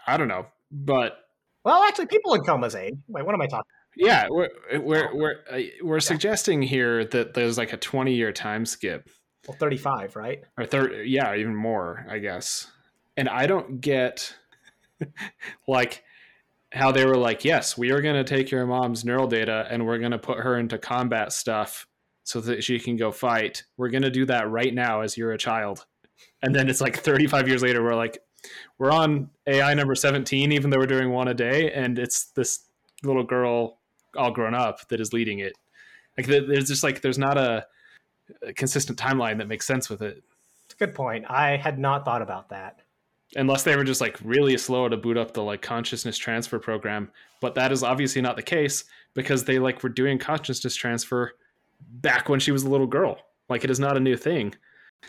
I 0.07 0.17
don't 0.17 0.29
know, 0.29 0.47
but 0.71 1.19
Well, 1.65 1.83
actually, 1.83 2.07
people 2.07 2.35
in 2.35 2.43
comas 2.43 2.75
age. 2.75 2.95
Wait, 3.09 3.25
what 3.27 3.35
am 3.35 3.43
I 3.43 3.47
talking? 3.47 3.65
yeah, 3.97 4.27
we're 4.31 4.49
we're 4.81 5.15
we're 5.15 5.35
uh, 5.51 5.61
we're 5.83 6.01
suggesting 6.01 6.63
here 6.63 7.05
that 7.07 7.35
there's 7.35 7.59
like 7.59 7.73
a 7.73 7.77
20 7.77 8.15
year 8.15 8.33
time 8.33 8.65
skip, 8.65 9.09
Well, 9.47 9.57
35, 9.59 10.17
right? 10.17 10.43
or 10.57 10.65
third, 10.65 11.07
yeah, 11.07 11.35
even 11.35 11.55
more, 11.55 12.07
I 12.09 12.19
guess. 12.19 12.71
And 13.19 13.29
I 13.29 13.47
don't 13.47 13.81
get 13.83 14.35
like 15.69 16.03
how 16.73 16.91
they 16.93 17.05
were 17.05 17.19
like, 17.19 17.45
yes, 17.45 17.77
we 17.77 17.91
are 17.93 18.01
going 18.01 18.15
to 18.15 18.25
take 18.25 18.51
your 18.51 18.65
mom's 18.65 19.05
neural 19.05 19.27
data 19.27 19.67
and 19.71 19.85
we're 19.85 19.99
going 19.99 20.13
to 20.13 20.19
put 20.19 20.39
her 20.39 20.57
into 20.59 20.79
combat 20.79 21.33
stuff 21.33 21.87
so 22.25 22.41
that 22.41 22.63
she 22.63 22.79
can 22.79 22.97
go 22.97 23.11
fight. 23.11 23.65
We're 23.77 23.89
going 23.91 24.03
to 24.03 24.11
do 24.11 24.25
that 24.27 24.51
right 24.51 24.73
now 24.73 25.01
as 25.01 25.17
you're 25.17 25.33
a 25.33 25.39
child. 25.39 25.87
And 26.43 26.55
then 26.55 26.69
it's 26.69 26.81
like 26.81 26.97
35 26.97 27.49
years 27.49 27.63
later, 27.63 27.83
we're 27.83 27.95
like, 27.95 28.19
we're 28.79 28.91
on 28.93 29.31
AI 29.47 29.75
number 29.75 29.95
17, 29.95 30.53
even 30.53 30.71
though 30.71 30.79
we're 30.79 30.87
doing 30.87 31.11
one 31.11 31.29
a 31.29 31.35
day. 31.35 31.73
And 31.73 31.99
it's 31.99 32.27
this 32.27 32.65
little 33.03 33.25
girl 33.25 33.79
all 34.17 34.31
grown 34.31 34.55
up 34.55 34.89
that 34.89 35.01
is 35.01 35.13
leading 35.13 35.39
it. 35.41 35.53
Like, 36.17 36.27
there's 36.27 36.69
just 36.69 36.83
like, 36.83 37.01
there's 37.01 37.19
not 37.19 37.39
a, 37.39 37.67
a 38.47 38.53
consistent 38.53 38.99
timeline 38.99 39.39
that 39.39 39.49
makes 39.49 39.67
sense 39.67 39.89
with 39.89 40.03
it. 40.03 40.23
It's 40.65 40.75
a 40.75 40.77
good 40.77 40.95
point. 40.95 41.25
I 41.29 41.57
had 41.57 41.79
not 41.79 42.05
thought 42.05 42.23
about 42.23 42.51
that. 42.51 42.81
unless 43.37 43.63
they 43.63 43.77
were 43.77 43.85
just 43.85 44.01
like 44.01 44.19
really 44.23 44.57
slow 44.59 44.89
to 44.89 44.97
boot 44.97 45.17
up 45.17 45.33
the 45.33 45.43
like 45.43 45.63
consciousness 45.63 46.19
transfer 46.19 46.59
program 46.59 47.11
but 47.41 47.55
that 47.55 47.73
is 47.73 47.83
obviously 47.83 48.21
not 48.23 48.37
the 48.37 48.43
case 48.43 48.85
because 49.15 49.45
they 49.45 49.59
like 49.59 49.83
were 49.83 49.89
doing 49.89 50.19
consciousness 50.19 50.75
transfer 50.75 51.33
back 51.91 52.29
when 52.29 52.41
she 52.41 52.53
was 52.53 52.63
a 52.65 52.69
little 52.69 52.87
girl 52.87 53.19
like 53.49 53.65
it 53.65 53.71
is 53.71 53.81
not 53.81 53.97
a 53.97 54.01
new 54.01 54.17
thing 54.17 54.55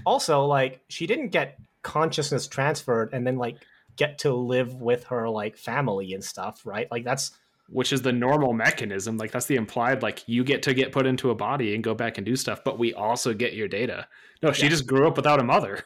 Also, 0.05 0.45
like, 0.45 0.81
she 0.89 1.05
didn't 1.05 1.29
get 1.29 1.59
consciousness 1.83 2.47
transferred 2.47 3.09
and 3.13 3.27
then 3.27 3.37
like 3.37 3.57
get 3.95 4.17
to 4.19 4.33
live 4.33 4.73
with 4.81 5.03
her 5.05 5.29
like 5.29 5.55
family 5.55 6.13
and 6.13 6.23
stuff, 6.23 6.65
right? 6.65 6.87
Like 6.89 7.03
that's 7.03 7.31
which 7.69 7.93
is 7.93 8.01
the 8.01 8.11
normal 8.11 8.51
mechanism 8.53 9.15
like 9.17 9.31
that's 9.31 9.45
the 9.45 9.55
implied 9.55 10.01
like 10.03 10.23
you 10.27 10.43
get 10.43 10.61
to 10.63 10.73
get 10.73 10.91
put 10.91 11.05
into 11.05 11.29
a 11.29 11.35
body 11.35 11.73
and 11.73 11.83
go 11.83 11.93
back 11.95 12.17
and 12.17 12.25
do 12.25 12.35
stuff 12.35 12.61
but 12.65 12.77
we 12.77 12.93
also 12.93 13.33
get 13.33 13.53
your 13.53 13.69
data 13.69 14.05
no 14.41 14.51
she 14.51 14.63
Yeah. 14.63 14.69
just 14.69 14.85
grew 14.85 15.07
up 15.07 15.15
without 15.15 15.39
a 15.39 15.43
mother 15.45 15.81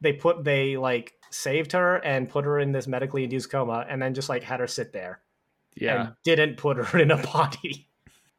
they 0.00 0.14
put 0.14 0.42
they 0.42 0.78
like 0.78 1.12
saved 1.30 1.72
her 1.72 1.96
and 1.96 2.30
put 2.30 2.46
her 2.46 2.58
in 2.58 2.72
this 2.72 2.86
medically 2.86 3.24
induced 3.24 3.50
coma 3.50 3.84
and 3.88 4.00
then 4.00 4.14
just 4.14 4.30
like 4.30 4.42
had 4.42 4.58
her 4.60 4.66
sit 4.66 4.94
there 4.94 5.20
yeah 5.76 6.00
and 6.06 6.14
didn't 6.24 6.56
put 6.56 6.78
her 6.78 6.98
in 7.04 7.10
a 7.10 7.18
body. 7.18 7.88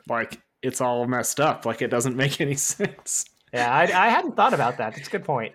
like 0.09 0.41
it's 0.63 0.81
all 0.81 1.05
messed 1.05 1.39
up 1.39 1.65
like 1.65 1.81
it 1.81 1.89
doesn't 1.89 2.15
make 2.15 2.41
any 2.41 2.55
sense 2.55 3.25
Yeah, 3.53 3.71
I, 3.71 3.83
I 3.83 4.09
hadn't 4.09 4.35
thought 4.35 4.53
about 4.53 4.77
that. 4.79 4.95
That's 4.95 5.07
a 5.07 5.11
good 5.11 5.23
point. 5.23 5.53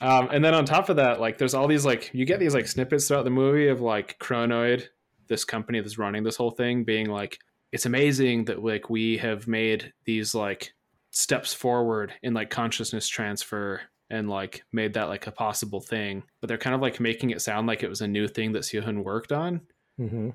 Um, 0.00 0.28
and 0.30 0.44
then 0.44 0.54
on 0.54 0.66
top 0.66 0.90
of 0.90 0.96
that, 0.96 1.20
like 1.20 1.38
there's 1.38 1.54
all 1.54 1.66
these 1.66 1.86
like 1.86 2.10
you 2.12 2.26
get 2.26 2.38
these 2.38 2.54
like 2.54 2.68
snippets 2.68 3.08
throughout 3.08 3.24
the 3.24 3.30
movie 3.30 3.68
of 3.68 3.80
like 3.80 4.18
Kronoid, 4.18 4.88
this 5.28 5.44
company 5.44 5.80
that's 5.80 5.96
running 5.96 6.22
this 6.22 6.36
whole 6.36 6.50
thing, 6.50 6.84
being 6.84 7.08
like, 7.08 7.38
it's 7.72 7.86
amazing 7.86 8.44
that 8.44 8.62
like 8.62 8.90
we 8.90 9.16
have 9.16 9.48
made 9.48 9.94
these 10.04 10.34
like 10.34 10.74
steps 11.10 11.54
forward 11.54 12.12
in 12.22 12.34
like 12.34 12.50
consciousness 12.50 13.08
transfer 13.08 13.80
and 14.10 14.28
like 14.28 14.62
made 14.70 14.92
that 14.92 15.08
like 15.08 15.26
a 15.26 15.32
possible 15.32 15.80
thing. 15.80 16.24
But 16.42 16.48
they're 16.48 16.58
kind 16.58 16.74
of 16.74 16.82
like 16.82 17.00
making 17.00 17.30
it 17.30 17.40
sound 17.40 17.66
like 17.66 17.82
it 17.82 17.88
was 17.88 18.02
a 18.02 18.08
new 18.08 18.28
thing 18.28 18.52
that 18.52 18.64
Seo 18.64 18.84
Hyun 18.84 19.02
worked 19.02 19.32
on. 19.32 19.62
Mm-hmm. 19.98 20.30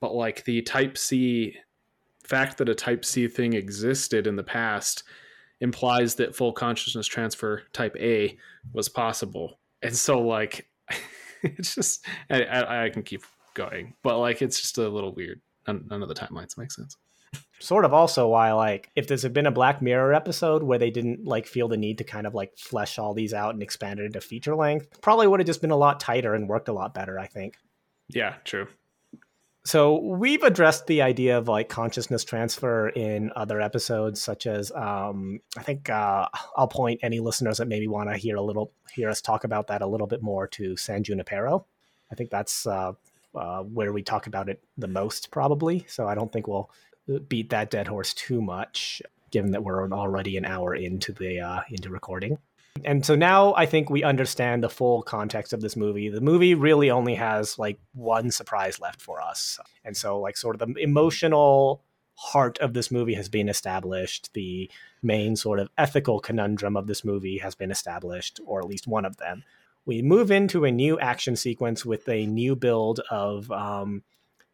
But 0.00 0.14
like 0.14 0.44
the 0.44 0.62
Type 0.62 0.96
C 0.96 1.58
fact 2.28 2.58
that 2.58 2.68
a 2.68 2.74
Type 2.74 3.04
C 3.04 3.26
thing 3.26 3.54
existed 3.54 4.26
in 4.26 4.36
the 4.36 4.42
past 4.42 5.02
implies 5.60 6.14
that 6.16 6.36
full 6.36 6.52
consciousness 6.52 7.06
transfer 7.06 7.62
type 7.72 7.96
A 7.98 8.36
was 8.72 8.88
possible. 8.88 9.58
And 9.82 9.96
so 9.96 10.20
like 10.20 10.68
it's 11.42 11.74
just 11.74 12.04
I, 12.30 12.42
I, 12.42 12.84
I 12.84 12.90
can 12.90 13.02
keep 13.02 13.22
going, 13.54 13.94
but 14.02 14.18
like 14.18 14.42
it's 14.42 14.60
just 14.60 14.78
a 14.78 14.88
little 14.88 15.14
weird. 15.14 15.40
None, 15.66 15.86
none 15.90 16.02
of 16.02 16.08
the 16.08 16.14
timelines 16.14 16.56
make 16.56 16.70
sense. 16.70 16.96
Sort 17.60 17.84
of 17.84 17.92
also 17.92 18.28
why 18.28 18.52
like 18.52 18.90
if 18.94 19.08
there's 19.08 19.26
been 19.28 19.46
a 19.46 19.50
Black 19.50 19.82
Mirror 19.82 20.14
episode 20.14 20.62
where 20.62 20.78
they 20.78 20.90
didn't 20.90 21.24
like 21.24 21.46
feel 21.46 21.68
the 21.68 21.76
need 21.76 21.98
to 21.98 22.04
kind 22.04 22.26
of 22.26 22.34
like 22.34 22.56
flesh 22.56 22.98
all 22.98 23.14
these 23.14 23.34
out 23.34 23.54
and 23.54 23.62
expand 23.62 24.00
it 24.00 24.04
into 24.04 24.20
feature 24.20 24.54
length, 24.54 25.00
probably 25.00 25.26
would 25.26 25.40
have 25.40 25.46
just 25.46 25.60
been 25.60 25.72
a 25.72 25.76
lot 25.76 25.98
tighter 25.98 26.34
and 26.34 26.48
worked 26.48 26.68
a 26.68 26.72
lot 26.72 26.94
better. 26.94 27.18
I 27.18 27.26
think. 27.26 27.56
Yeah, 28.08 28.36
true. 28.44 28.68
So 29.68 29.98
we've 29.98 30.44
addressed 30.44 30.86
the 30.86 31.02
idea 31.02 31.36
of 31.36 31.46
like 31.46 31.68
consciousness 31.68 32.24
transfer 32.24 32.88
in 32.88 33.30
other 33.36 33.60
episodes, 33.60 34.18
such 34.18 34.46
as 34.46 34.72
um, 34.72 35.40
I 35.58 35.62
think 35.62 35.90
uh, 35.90 36.26
I'll 36.56 36.68
point 36.68 37.00
any 37.02 37.20
listeners 37.20 37.58
that 37.58 37.68
maybe 37.68 37.86
want 37.86 38.08
to 38.08 38.16
hear 38.16 38.36
a 38.36 38.40
little 38.40 38.72
hear 38.90 39.10
us 39.10 39.20
talk 39.20 39.44
about 39.44 39.66
that 39.66 39.82
a 39.82 39.86
little 39.86 40.06
bit 40.06 40.22
more 40.22 40.46
to 40.46 40.74
San 40.78 41.04
Junipero. 41.04 41.66
I 42.10 42.14
think 42.14 42.30
that's 42.30 42.66
uh, 42.66 42.92
uh, 43.34 43.62
where 43.64 43.92
we 43.92 44.02
talk 44.02 44.26
about 44.26 44.48
it 44.48 44.64
the 44.78 44.88
most, 44.88 45.30
probably. 45.30 45.84
So 45.86 46.08
I 46.08 46.14
don't 46.14 46.32
think 46.32 46.48
we'll 46.48 46.70
beat 47.28 47.50
that 47.50 47.70
dead 47.70 47.88
horse 47.88 48.14
too 48.14 48.40
much, 48.40 49.02
given 49.30 49.50
that 49.50 49.62
we're 49.62 49.92
already 49.92 50.38
an 50.38 50.46
hour 50.46 50.74
into 50.74 51.12
the 51.12 51.40
uh, 51.40 51.60
into 51.70 51.90
recording. 51.90 52.38
And 52.84 53.04
so 53.04 53.14
now 53.14 53.54
I 53.54 53.66
think 53.66 53.90
we 53.90 54.02
understand 54.02 54.62
the 54.62 54.68
full 54.68 55.02
context 55.02 55.52
of 55.52 55.60
this 55.60 55.76
movie. 55.76 56.08
The 56.08 56.20
movie 56.20 56.54
really 56.54 56.90
only 56.90 57.14
has 57.16 57.58
like 57.58 57.78
one 57.94 58.30
surprise 58.30 58.80
left 58.80 59.00
for 59.00 59.20
us. 59.20 59.58
And 59.84 59.96
so, 59.96 60.20
like, 60.20 60.36
sort 60.36 60.60
of 60.60 60.74
the 60.74 60.80
emotional 60.80 61.82
heart 62.14 62.58
of 62.58 62.74
this 62.74 62.90
movie 62.90 63.14
has 63.14 63.28
been 63.28 63.48
established. 63.48 64.32
The 64.34 64.70
main 65.02 65.36
sort 65.36 65.60
of 65.60 65.70
ethical 65.78 66.20
conundrum 66.20 66.76
of 66.76 66.86
this 66.86 67.04
movie 67.04 67.38
has 67.38 67.54
been 67.54 67.70
established, 67.70 68.40
or 68.44 68.58
at 68.58 68.68
least 68.68 68.86
one 68.86 69.04
of 69.04 69.16
them. 69.16 69.44
We 69.86 70.02
move 70.02 70.30
into 70.30 70.64
a 70.64 70.70
new 70.70 70.98
action 70.98 71.36
sequence 71.36 71.84
with 71.86 72.08
a 72.08 72.26
new 72.26 72.54
build 72.54 73.00
of 73.10 73.50
um, 73.50 74.02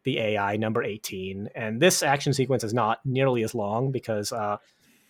the 0.03 0.19
AI 0.19 0.55
number 0.55 0.81
18. 0.83 1.49
And 1.55 1.81
this 1.81 2.03
action 2.03 2.33
sequence 2.33 2.63
is 2.63 2.73
not 2.73 2.99
nearly 3.03 3.43
as 3.43 3.53
long 3.53 3.91
because 3.91 4.31
uh, 4.31 4.57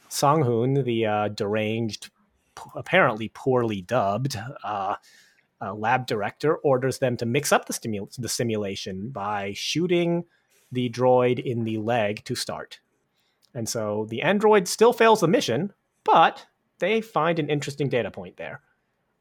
Sang 0.09 0.41
Hoon, 0.43 0.83
the 0.83 1.05
uh, 1.05 1.27
deranged 1.27 2.09
apparently 2.75 3.29
poorly 3.29 3.81
dubbed 3.81 4.37
uh, 4.63 4.95
uh, 5.61 5.73
lab 5.73 6.05
director 6.05 6.55
orders 6.57 6.99
them 6.99 7.17
to 7.17 7.25
mix 7.25 7.51
up 7.51 7.65
the, 7.65 7.73
stimu- 7.73 8.13
the 8.17 8.29
simulation 8.29 9.09
by 9.09 9.53
shooting 9.55 10.25
the 10.71 10.89
droid 10.89 11.43
in 11.43 11.63
the 11.63 11.77
leg 11.77 12.23
to 12.25 12.35
start. 12.35 12.79
And 13.53 13.67
so 13.67 14.05
the 14.09 14.21
android 14.21 14.67
still 14.67 14.93
fails 14.93 15.21
the 15.21 15.27
mission, 15.27 15.71
but 16.03 16.45
they 16.79 17.01
find 17.01 17.39
an 17.39 17.49
interesting 17.49 17.89
data 17.89 18.11
point 18.11 18.37
there. 18.37 18.61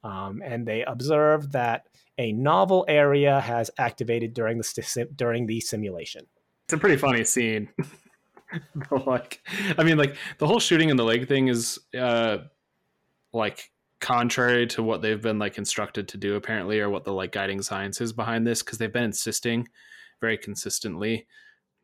Um, 0.03 0.43
and 0.45 0.67
they 0.67 0.85
observe 0.85 1.53
that 1.53 1.87
a 2.19 2.33
novel 2.33 2.85
area 2.89 3.41
has 3.41 3.71
activated 3.79 4.35
during 4.35 4.59
the 4.59 5.09
during 5.17 5.47
the 5.47 5.61
simulation. 5.61 6.27
It's 6.67 6.75
a 6.75 6.79
pretty 6.79 6.97
funny 6.97 7.25
scene. 7.25 7.71
like, 9.07 9.41
I 9.79 9.83
mean, 9.83 9.97
like 9.97 10.17
the 10.39 10.47
whole 10.47 10.61
shooting 10.61 10.91
in 10.91 10.97
the 10.97 11.05
leg 11.05 11.27
thing 11.27 11.49
is 11.49 11.79
uh, 11.99 12.39
like 13.35 13.71
contrary 14.01 14.67
to 14.67 14.83
what 14.83 15.01
they've 15.01 15.23
been 15.23 15.39
like 15.39 15.57
instructed 15.57 16.09
to 16.09 16.17
do 16.19 16.35
apparently 16.35 16.79
or 16.81 16.91
what 16.91 17.05
the 17.05 17.13
like 17.13 17.33
guiding 17.33 17.63
science 17.63 18.01
is 18.01 18.13
behind 18.13 18.47
this 18.47 18.63
because 18.63 18.79
they've 18.79 18.93
been 18.93 19.05
insisting 19.05 19.67
very 20.21 20.37
consistently 20.37 21.27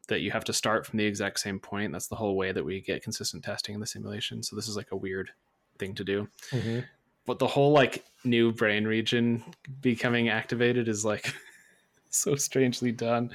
that 0.09 0.21
you 0.21 0.31
have 0.31 0.45
to 0.45 0.53
start 0.53 0.87
from 0.87 0.99
the 0.99 1.05
exact 1.05 1.41
same 1.41 1.59
point. 1.59 1.93
That's 1.93 2.09
the 2.09 2.17
whole 2.17 2.37
way 2.37 2.53
that 2.53 2.65
we 2.65 2.81
get 2.81 3.03
consistent 3.03 3.45
testing 3.45 3.75
in 3.75 3.81
the 3.81 3.87
simulation. 3.87 4.43
So 4.43 4.55
this 4.55 4.69
is 4.69 4.77
like 4.77 4.93
a 4.93 4.97
weird 4.97 5.31
thing 5.79 5.95
to 5.95 6.05
do. 6.05 6.29
Mm-hmm. 6.51 6.81
but 7.27 7.39
the 7.39 7.47
whole 7.47 7.73
like 7.73 8.05
new 8.25 8.53
brain 8.53 8.85
region 8.85 9.43
becoming 9.81 10.29
activated 10.29 10.89
is 10.89 11.05
like 11.05 11.33
so 12.11 12.35
strangely 12.35 12.93
done. 12.93 13.31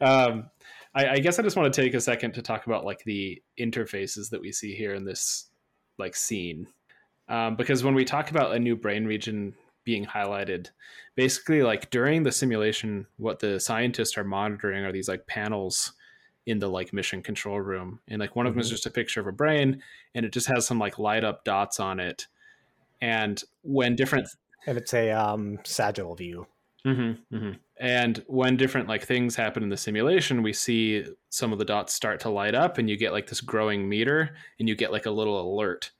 Um 0.00 0.50
I, 0.94 1.08
I 1.08 1.18
guess 1.20 1.38
i 1.38 1.42
just 1.42 1.56
want 1.56 1.72
to 1.72 1.82
take 1.82 1.94
a 1.94 2.00
second 2.00 2.32
to 2.32 2.42
talk 2.42 2.66
about 2.66 2.84
like 2.84 3.02
the 3.04 3.42
interfaces 3.58 4.28
that 4.28 4.42
we 4.42 4.52
see 4.52 4.74
here 4.74 4.94
in 4.94 5.04
this 5.04 5.46
like 5.98 6.14
scene 6.14 6.66
um, 7.28 7.56
because 7.56 7.84
when 7.84 7.94
we 7.94 8.04
talk 8.04 8.30
about 8.30 8.54
a 8.54 8.58
new 8.58 8.76
brain 8.76 9.04
region 9.04 9.54
being 9.84 10.04
highlighted 10.06 10.68
basically 11.14 11.62
like 11.62 11.90
during 11.90 12.22
the 12.22 12.32
simulation 12.32 13.06
what 13.16 13.40
the 13.40 13.58
scientists 13.60 14.16
are 14.16 14.24
monitoring 14.24 14.84
are 14.84 14.92
these 14.92 15.08
like 15.08 15.26
panels 15.26 15.92
in 16.46 16.58
the 16.58 16.68
like 16.68 16.92
mission 16.92 17.22
control 17.22 17.60
room 17.60 18.00
and 18.08 18.20
like 18.20 18.34
one 18.34 18.44
mm-hmm. 18.44 18.48
of 18.48 18.54
them 18.54 18.60
is 18.60 18.70
just 18.70 18.86
a 18.86 18.90
picture 18.90 19.20
of 19.20 19.26
a 19.26 19.32
brain 19.32 19.82
and 20.14 20.26
it 20.26 20.32
just 20.32 20.48
has 20.48 20.66
some 20.66 20.78
like 20.78 20.98
light 20.98 21.24
up 21.24 21.44
dots 21.44 21.78
on 21.78 22.00
it 22.00 22.26
and 23.00 23.44
when 23.62 23.94
different 23.94 24.26
and 24.66 24.78
it's 24.78 24.94
a 24.94 25.10
um 25.10 25.58
sagittal 25.64 26.14
view 26.14 26.46
mm-hmm, 26.84 27.36
mm-hmm. 27.36 27.52
and 27.78 28.24
when 28.26 28.56
different 28.56 28.88
like 28.88 29.04
things 29.04 29.36
happen 29.36 29.62
in 29.62 29.68
the 29.68 29.76
simulation 29.76 30.42
we 30.42 30.52
see 30.52 31.04
some 31.28 31.52
of 31.52 31.58
the 31.58 31.64
dots 31.64 31.92
start 31.92 32.18
to 32.18 32.30
light 32.30 32.54
up 32.54 32.78
and 32.78 32.90
you 32.90 32.96
get 32.96 33.12
like 33.12 33.28
this 33.28 33.40
growing 33.40 33.88
meter 33.88 34.34
and 34.58 34.68
you 34.68 34.74
get 34.74 34.92
like 34.92 35.06
a 35.06 35.10
little 35.10 35.40
alert 35.40 35.92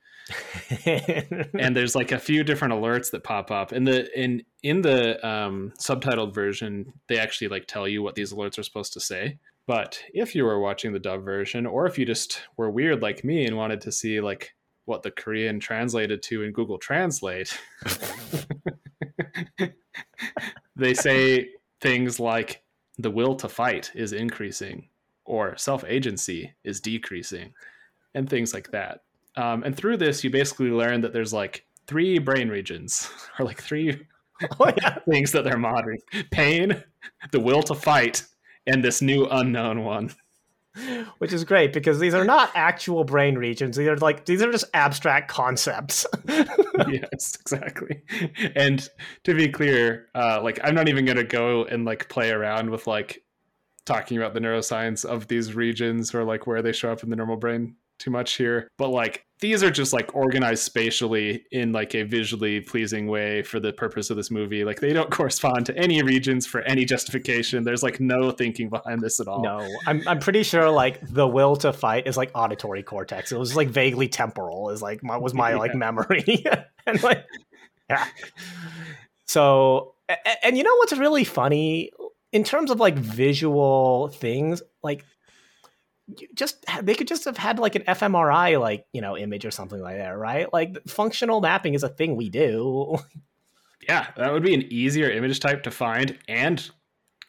and 0.85 1.75
there's 1.75 1.95
like 1.95 2.11
a 2.11 2.19
few 2.19 2.43
different 2.43 2.73
alerts 2.73 3.11
that 3.11 3.23
pop 3.23 3.51
up. 3.51 3.73
In 3.73 3.83
the 3.83 4.07
in 4.19 4.43
in 4.61 4.81
the 4.81 5.25
um, 5.27 5.73
subtitled 5.79 6.33
version 6.33 6.93
they 7.07 7.17
actually 7.17 7.49
like 7.49 7.67
tell 7.67 7.87
you 7.87 8.01
what 8.01 8.15
these 8.15 8.33
alerts 8.33 8.57
are 8.57 8.63
supposed 8.63 8.93
to 8.93 8.99
say. 8.99 9.37
But 9.65 10.01
if 10.13 10.35
you 10.35 10.43
were 10.43 10.59
watching 10.59 10.91
the 10.91 10.99
dub 10.99 11.23
version 11.23 11.65
or 11.65 11.85
if 11.85 11.97
you 11.97 12.05
just 12.05 12.41
were 12.57 12.69
weird 12.69 13.01
like 13.01 13.23
me 13.23 13.45
and 13.45 13.55
wanted 13.55 13.81
to 13.81 13.91
see 13.91 14.19
like 14.19 14.53
what 14.85 15.03
the 15.03 15.11
korean 15.11 15.59
translated 15.59 16.21
to 16.21 16.43
in 16.43 16.51
google 16.51 16.77
translate 16.77 17.57
they 20.75 20.93
say 20.93 21.49
things 21.79 22.19
like 22.19 22.63
the 22.97 23.11
will 23.11 23.35
to 23.35 23.47
fight 23.47 23.91
is 23.95 24.13
increasing 24.13 24.89
or 25.25 25.55
self-agency 25.55 26.53
is 26.63 26.81
decreasing 26.81 27.53
and 28.13 28.29
things 28.29 28.53
like 28.53 28.71
that 28.71 29.01
um, 29.35 29.63
and 29.63 29.75
through 29.75 29.97
this, 29.97 30.23
you 30.23 30.29
basically 30.29 30.69
learn 30.69 31.01
that 31.01 31.13
there's 31.13 31.33
like 31.33 31.65
three 31.87 32.19
brain 32.19 32.49
regions, 32.49 33.09
or 33.39 33.45
like 33.45 33.61
three 33.61 34.07
oh, 34.59 34.71
yeah. 34.77 34.99
things 35.09 35.31
that 35.31 35.43
they're 35.43 35.57
monitoring: 35.57 35.99
pain, 36.31 36.83
the 37.31 37.39
will 37.39 37.63
to 37.63 37.75
fight, 37.75 38.23
and 38.67 38.83
this 38.83 39.01
new 39.01 39.25
unknown 39.25 39.83
one. 39.83 40.13
Which 41.19 41.33
is 41.33 41.43
great 41.43 41.71
because 41.71 41.99
these 41.99 42.15
are 42.15 42.25
not 42.25 42.49
actual 42.55 43.03
brain 43.03 43.35
regions. 43.35 43.77
These 43.77 43.87
are 43.87 43.97
like 43.97 44.25
these 44.25 44.41
are 44.41 44.51
just 44.51 44.65
abstract 44.73 45.29
concepts. 45.29 46.07
yes, 46.27 47.37
exactly. 47.39 48.01
And 48.55 48.87
to 49.23 49.35
be 49.35 49.49
clear, 49.49 50.07
uh, 50.15 50.41
like 50.41 50.59
I'm 50.63 50.73
not 50.73 50.89
even 50.89 51.05
gonna 51.05 51.23
go 51.23 51.65
and 51.65 51.85
like 51.85 52.09
play 52.09 52.31
around 52.31 52.71
with 52.71 52.87
like 52.87 53.23
talking 53.85 54.17
about 54.17 54.33
the 54.33 54.39
neuroscience 54.39 55.05
of 55.05 55.27
these 55.27 55.53
regions 55.53 56.15
or 56.15 56.23
like 56.23 56.47
where 56.47 56.63
they 56.63 56.71
show 56.71 56.91
up 56.91 57.03
in 57.03 57.11
the 57.11 57.15
normal 57.15 57.37
brain 57.37 57.75
too 58.03 58.11
much 58.11 58.33
here, 58.33 58.67
but 58.77 58.89
like 58.89 59.25
these 59.39 59.63
are 59.63 59.71
just 59.71 59.93
like 59.93 60.15
organized 60.15 60.63
spatially 60.63 61.43
in 61.51 61.71
like 61.71 61.95
a 61.95 62.03
visually 62.03 62.61
pleasing 62.61 63.07
way 63.07 63.41
for 63.41 63.59
the 63.59 63.73
purpose 63.73 64.09
of 64.09 64.17
this 64.17 64.31
movie. 64.31 64.63
Like 64.63 64.79
they 64.79 64.93
don't 64.93 65.09
correspond 65.17 65.65
to 65.67 65.77
any 65.77 66.01
regions 66.01 66.45
for 66.45 66.61
any 66.61 66.85
justification. 66.85 67.63
There's 67.63 67.83
like 67.83 67.99
no 67.99 68.31
thinking 68.31 68.69
behind 68.69 69.01
this 69.01 69.19
at 69.19 69.27
all. 69.27 69.41
No, 69.41 69.67
I'm 69.87 70.05
I'm 70.07 70.19
pretty 70.19 70.43
sure 70.43 70.69
like 70.69 70.99
the 71.01 71.27
will 71.27 71.55
to 71.57 71.73
fight 71.73 72.07
is 72.07 72.17
like 72.17 72.31
auditory 72.35 72.83
cortex. 72.83 73.31
It 73.31 73.39
was 73.39 73.55
like 73.55 73.69
vaguely 73.69 74.07
temporal. 74.07 74.69
Is 74.69 74.81
like 74.81 75.03
my 75.03 75.17
was 75.17 75.33
my 75.33 75.49
yeah. 75.51 75.57
like 75.57 75.75
memory 75.75 76.45
and 76.87 77.01
like 77.03 77.25
yeah. 77.89 78.07
So 79.27 79.95
and, 80.09 80.37
and 80.43 80.57
you 80.57 80.63
know 80.63 80.75
what's 80.77 80.97
really 80.97 81.23
funny 81.23 81.91
in 82.31 82.43
terms 82.43 82.71
of 82.71 82.79
like 82.79 82.95
visual 82.95 84.09
things 84.09 84.61
like 84.81 85.05
just 86.33 86.65
they 86.81 86.95
could 86.95 87.07
just 87.07 87.25
have 87.25 87.37
had 87.37 87.59
like 87.59 87.75
an 87.75 87.83
fMRI 87.83 88.59
like 88.59 88.85
you 88.93 89.01
know 89.01 89.17
image 89.17 89.45
or 89.45 89.51
something 89.51 89.81
like 89.81 89.97
that, 89.97 90.17
right? 90.17 90.51
Like 90.51 90.77
functional 90.87 91.41
mapping 91.41 91.73
is 91.73 91.83
a 91.83 91.89
thing 91.89 92.15
we 92.15 92.29
do. 92.29 92.97
yeah, 93.87 94.07
that 94.17 94.31
would 94.31 94.43
be 94.43 94.53
an 94.53 94.63
easier 94.69 95.09
image 95.09 95.39
type 95.39 95.63
to 95.63 95.71
find 95.71 96.17
and 96.27 96.69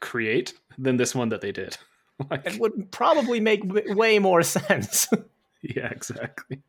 create 0.01 0.55
than 0.79 0.97
this 0.97 1.15
one 1.15 1.31
that 1.31 1.41
they 1.41 1.53
did. 1.53 1.77
like, 2.31 2.47
it 2.47 2.61
would 2.61 2.91
probably 2.93 3.41
make 3.41 3.63
way 3.65 4.19
more 4.19 4.43
sense. 4.43 5.09
yeah, 5.63 5.89
exactly. 5.89 6.63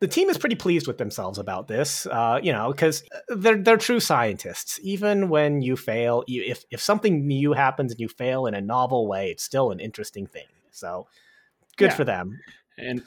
The 0.00 0.06
team 0.06 0.30
is 0.30 0.38
pretty 0.38 0.54
pleased 0.54 0.86
with 0.86 0.98
themselves 0.98 1.40
about 1.40 1.66
this, 1.66 2.06
uh, 2.06 2.38
you 2.40 2.52
know, 2.52 2.70
because 2.70 3.02
they're 3.28 3.60
they're 3.60 3.76
true 3.76 3.98
scientists. 3.98 4.78
Even 4.82 5.28
when 5.28 5.60
you 5.60 5.76
fail, 5.76 6.22
you, 6.28 6.44
if 6.46 6.64
if 6.70 6.80
something 6.80 7.26
new 7.26 7.52
happens 7.52 7.90
and 7.90 8.00
you 8.00 8.08
fail 8.08 8.46
in 8.46 8.54
a 8.54 8.60
novel 8.60 9.08
way, 9.08 9.30
it's 9.30 9.42
still 9.42 9.72
an 9.72 9.80
interesting 9.80 10.28
thing. 10.28 10.46
So 10.70 11.08
good 11.78 11.90
yeah. 11.90 11.96
for 11.96 12.04
them. 12.04 12.38
And 12.76 13.02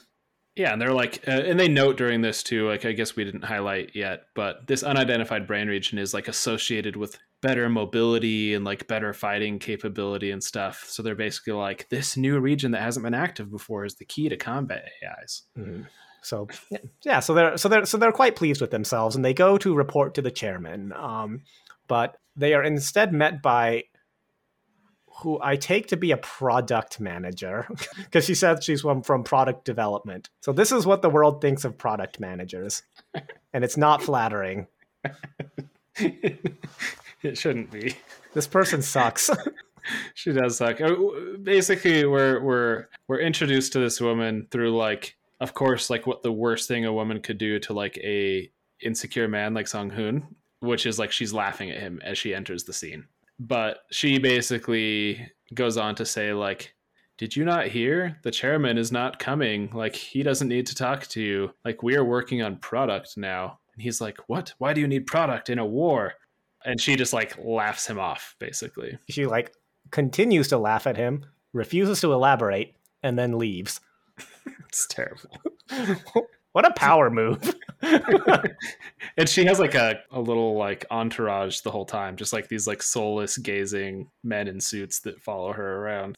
yeah, 0.56 0.72
and 0.72 0.82
they're 0.82 0.92
like, 0.92 1.26
uh, 1.26 1.30
and 1.30 1.58
they 1.58 1.68
note 1.68 1.96
during 1.96 2.20
this 2.20 2.42
too, 2.42 2.68
like, 2.68 2.84
I 2.84 2.92
guess 2.92 3.16
we 3.16 3.24
didn't 3.24 3.44
highlight 3.44 3.92
yet, 3.94 4.24
but 4.34 4.66
this 4.66 4.82
unidentified 4.82 5.46
brain 5.46 5.68
region 5.68 5.98
is 5.98 6.12
like 6.12 6.28
associated 6.28 6.96
with 6.96 7.18
better 7.40 7.68
mobility 7.68 8.52
and 8.54 8.64
like 8.64 8.86
better 8.86 9.12
fighting 9.14 9.58
capability 9.58 10.30
and 10.30 10.44
stuff. 10.44 10.84
So 10.88 11.02
they're 11.02 11.14
basically 11.14 11.54
like, 11.54 11.88
this 11.88 12.16
new 12.16 12.38
region 12.38 12.72
that 12.72 12.82
hasn't 12.82 13.04
been 13.04 13.14
active 13.14 13.50
before 13.50 13.84
is 13.86 13.94
the 13.94 14.04
key 14.04 14.28
to 14.28 14.36
combat 14.36 14.90
AIs. 15.02 15.44
Mm-hmm. 15.58 15.82
So 16.22 16.48
yeah, 17.04 17.20
so 17.20 17.34
they're 17.34 17.56
so 17.56 17.68
they're 17.68 17.84
so 17.84 17.98
they're 17.98 18.12
quite 18.12 18.36
pleased 18.36 18.60
with 18.60 18.70
themselves, 18.70 19.16
and 19.16 19.24
they 19.24 19.34
go 19.34 19.58
to 19.58 19.74
report 19.74 20.14
to 20.14 20.22
the 20.22 20.30
chairman. 20.30 20.92
Um, 20.92 21.40
but 21.88 22.16
they 22.36 22.54
are 22.54 22.62
instead 22.62 23.12
met 23.12 23.42
by 23.42 23.84
who 25.20 25.38
I 25.42 25.56
take 25.56 25.88
to 25.88 25.96
be 25.96 26.10
a 26.10 26.16
product 26.16 27.00
manager 27.00 27.68
because 27.96 28.24
she 28.24 28.34
said 28.34 28.62
she's 28.62 28.80
from, 28.82 29.02
from 29.02 29.24
product 29.24 29.64
development. 29.64 30.30
So 30.40 30.52
this 30.52 30.72
is 30.72 30.86
what 30.86 31.02
the 31.02 31.10
world 31.10 31.40
thinks 31.40 31.64
of 31.64 31.78
product 31.78 32.20
managers. 32.20 32.82
and 33.52 33.64
it's 33.64 33.76
not 33.76 34.02
flattering. 34.02 34.66
it 35.96 36.58
shouldn't 37.34 37.70
be. 37.70 37.96
This 38.34 38.46
person 38.46 38.82
sucks. 38.82 39.30
she 40.14 40.32
does 40.32 40.56
suck. 40.56 40.80
Uh, 40.80 40.94
basically, 41.42 42.04
we're 42.04 42.40
we're 42.40 42.86
we're 43.08 43.20
introduced 43.20 43.72
to 43.72 43.80
this 43.80 44.00
woman 44.00 44.46
through 44.50 44.76
like, 44.76 45.16
of 45.40 45.54
course, 45.54 45.90
like 45.90 46.06
what 46.06 46.22
the 46.22 46.32
worst 46.32 46.68
thing 46.68 46.84
a 46.84 46.92
woman 46.92 47.20
could 47.20 47.38
do 47.38 47.58
to 47.60 47.72
like 47.72 47.98
a 47.98 48.50
insecure 48.80 49.28
man 49.28 49.54
like 49.54 49.68
Sang 49.68 49.90
Hoon, 49.90 50.36
which 50.60 50.86
is 50.86 50.98
like 50.98 51.12
she's 51.12 51.34
laughing 51.34 51.70
at 51.70 51.80
him 51.80 52.00
as 52.04 52.16
she 52.16 52.34
enters 52.34 52.64
the 52.64 52.72
scene. 52.72 53.06
But 53.38 53.80
she 53.90 54.18
basically 54.18 55.28
goes 55.54 55.76
on 55.76 55.94
to 55.96 56.06
say 56.06 56.32
like, 56.32 56.74
"Did 57.18 57.36
you 57.36 57.44
not 57.44 57.68
hear? 57.68 58.18
The 58.22 58.30
chairman 58.30 58.78
is 58.78 58.92
not 58.92 59.18
coming. 59.18 59.70
Like 59.72 59.96
he 59.96 60.22
doesn't 60.22 60.48
need 60.48 60.66
to 60.66 60.74
talk 60.74 61.06
to 61.08 61.20
you. 61.20 61.50
Like 61.64 61.82
we 61.82 61.96
are 61.96 62.04
working 62.04 62.42
on 62.42 62.56
product 62.56 63.16
now." 63.16 63.58
And 63.74 63.82
he's 63.82 64.00
like, 64.00 64.18
"What? 64.28 64.54
Why 64.58 64.72
do 64.72 64.80
you 64.80 64.88
need 64.88 65.06
product 65.06 65.50
in 65.50 65.58
a 65.58 65.66
war?" 65.66 66.14
And 66.64 66.80
she 66.80 66.94
just 66.96 67.12
like 67.12 67.36
laughs 67.38 67.86
him 67.86 67.98
off 67.98 68.36
basically. 68.38 68.98
She 69.08 69.26
like 69.26 69.52
continues 69.90 70.48
to 70.48 70.58
laugh 70.58 70.86
at 70.86 70.96
him, 70.96 71.24
refuses 71.52 72.00
to 72.00 72.12
elaborate, 72.12 72.76
and 73.02 73.18
then 73.18 73.38
leaves. 73.38 73.80
it's 74.68 74.86
terrible. 74.86 75.42
what 76.52 76.66
a 76.66 76.72
power 76.72 77.10
move. 77.10 77.54
and 77.82 79.28
she 79.28 79.44
has 79.46 79.58
like 79.58 79.74
a, 79.74 80.00
a 80.10 80.20
little 80.20 80.56
like 80.56 80.84
entourage 80.90 81.60
the 81.60 81.70
whole 81.70 81.86
time, 81.86 82.16
just 82.16 82.32
like 82.32 82.48
these 82.48 82.66
like 82.66 82.82
soulless 82.82 83.38
gazing 83.38 84.10
men 84.22 84.48
in 84.48 84.60
suits 84.60 85.00
that 85.00 85.20
follow 85.20 85.52
her 85.52 85.76
around. 85.78 86.16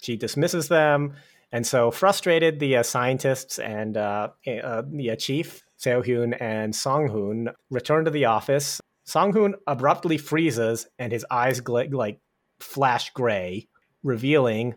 She 0.00 0.16
dismisses 0.16 0.68
them. 0.68 1.14
And 1.52 1.66
so, 1.66 1.90
frustrated, 1.90 2.60
the 2.60 2.76
uh, 2.76 2.82
scientists 2.82 3.58
and 3.58 3.96
uh, 3.96 4.28
uh, 4.46 4.82
the 4.86 5.10
uh, 5.10 5.16
chief, 5.16 5.62
Seo 5.78 6.04
Hyun 6.04 6.36
and 6.40 6.74
Sang 6.74 7.08
Hoon, 7.08 7.50
return 7.70 8.04
to 8.04 8.10
the 8.10 8.26
office. 8.26 8.80
Sang 9.04 9.32
Hoon 9.32 9.56
abruptly 9.66 10.16
freezes 10.16 10.86
and 10.98 11.12
his 11.12 11.26
eyes 11.30 11.60
gl- 11.60 11.92
like 11.92 12.20
flash 12.60 13.10
gray, 13.12 13.66
revealing 14.04 14.76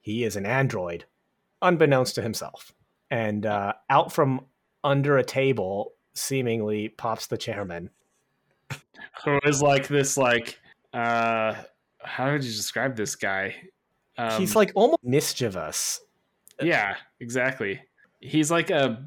he 0.00 0.24
is 0.24 0.36
an 0.36 0.46
android, 0.46 1.04
unbeknownst 1.60 2.14
to 2.14 2.22
himself. 2.22 2.72
And 3.10 3.46
uh, 3.46 3.74
out 3.88 4.12
from 4.12 4.46
under 4.82 5.18
a 5.18 5.24
table, 5.24 5.92
seemingly 6.14 6.88
pops 6.88 7.26
the 7.26 7.36
chairman. 7.36 7.90
Who 9.24 9.38
is 9.44 9.62
like 9.62 9.88
this, 9.88 10.16
like, 10.16 10.58
uh, 10.92 11.54
how 12.02 12.32
would 12.32 12.44
you 12.44 12.52
describe 12.52 12.96
this 12.96 13.14
guy? 13.14 13.54
Um, 14.18 14.40
He's 14.40 14.56
like 14.56 14.72
almost 14.74 15.04
mischievous. 15.04 16.00
Yeah, 16.60 16.96
exactly. 17.20 17.80
He's 18.20 18.50
like 18.50 18.70
a, 18.70 19.06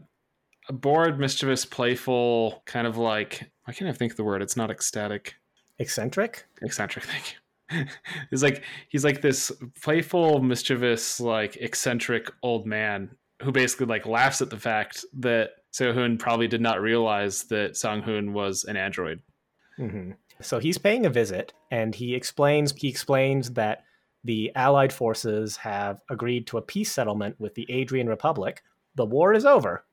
a 0.68 0.74
bored, 0.74 1.20
mischievous, 1.20 1.66
playful, 1.66 2.62
kind 2.66 2.88
of 2.88 2.98
like, 2.98 3.52
I 3.68 3.74
can't 3.74 3.96
think 3.98 4.14
of 4.14 4.18
the 4.18 4.24
word. 4.24 4.42
It's 4.42 4.56
not 4.56 4.72
ecstatic. 4.72 5.36
Eccentric? 5.80 6.46
Eccentric, 6.62 7.06
thank 7.06 7.32
you 7.32 7.38
he's 8.30 8.44
like 8.44 8.64
he's 8.90 9.04
like 9.04 9.22
this 9.22 9.52
playful, 9.82 10.42
mischievous, 10.42 11.20
like 11.20 11.58
eccentric 11.58 12.32
old 12.42 12.66
man 12.66 13.10
who 13.42 13.52
basically 13.52 13.86
like 13.86 14.06
laughs 14.06 14.42
at 14.42 14.50
the 14.50 14.58
fact 14.58 15.06
that 15.14 15.52
Seo 15.74 16.20
probably 16.20 16.48
did 16.48 16.62
not 16.62 16.82
realize 16.82 17.44
that 17.46 17.78
Sang 17.78 18.02
Hoon 18.02 18.34
was 18.34 18.66
an 18.66 18.76
android. 18.76 19.22
Mm-hmm. 19.78 20.12
So 20.42 20.60
he's 20.60 20.78
paying 20.78 21.06
a 21.06 21.10
visit, 21.10 21.54
and 21.70 21.94
he 21.94 22.16
explains 22.16 22.74
he 22.74 22.88
explains 22.88 23.54
that 23.54 23.84
the 24.24 24.52
Allied 24.56 24.92
forces 24.92 25.58
have 25.58 26.02
agreed 26.10 26.48
to 26.48 26.58
a 26.58 26.62
peace 26.62 26.92
settlement 26.92 27.40
with 27.40 27.56
the 27.56 27.66
Adrian 27.70 28.08
Republic. 28.08 28.64
The 28.96 29.06
war 29.06 29.34
is 29.34 29.46
over, 29.46 29.86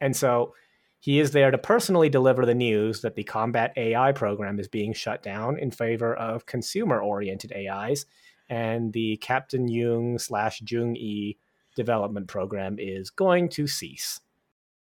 and 0.00 0.16
so 0.16 0.54
he 1.00 1.20
is 1.20 1.32
there 1.32 1.50
to 1.50 1.58
personally 1.58 2.08
deliver 2.08 2.46
the 2.46 2.54
news 2.54 3.02
that 3.02 3.14
the 3.14 3.24
combat 3.24 3.74
AI 3.76 4.12
program 4.12 4.58
is 4.58 4.68
being 4.68 4.94
shut 4.94 5.22
down 5.22 5.58
in 5.58 5.70
favor 5.70 6.14
of 6.14 6.46
consumer 6.46 7.00
oriented 7.00 7.52
AIs, 7.52 8.06
and 8.48 8.92
the 8.92 9.18
Captain 9.18 9.68
Jung 9.68 10.18
slash 10.18 10.62
Jung 10.66 10.96
E 10.96 11.36
development 11.74 12.28
program 12.28 12.76
is 12.78 13.10
going 13.10 13.48
to 13.50 13.66
cease. 13.66 14.20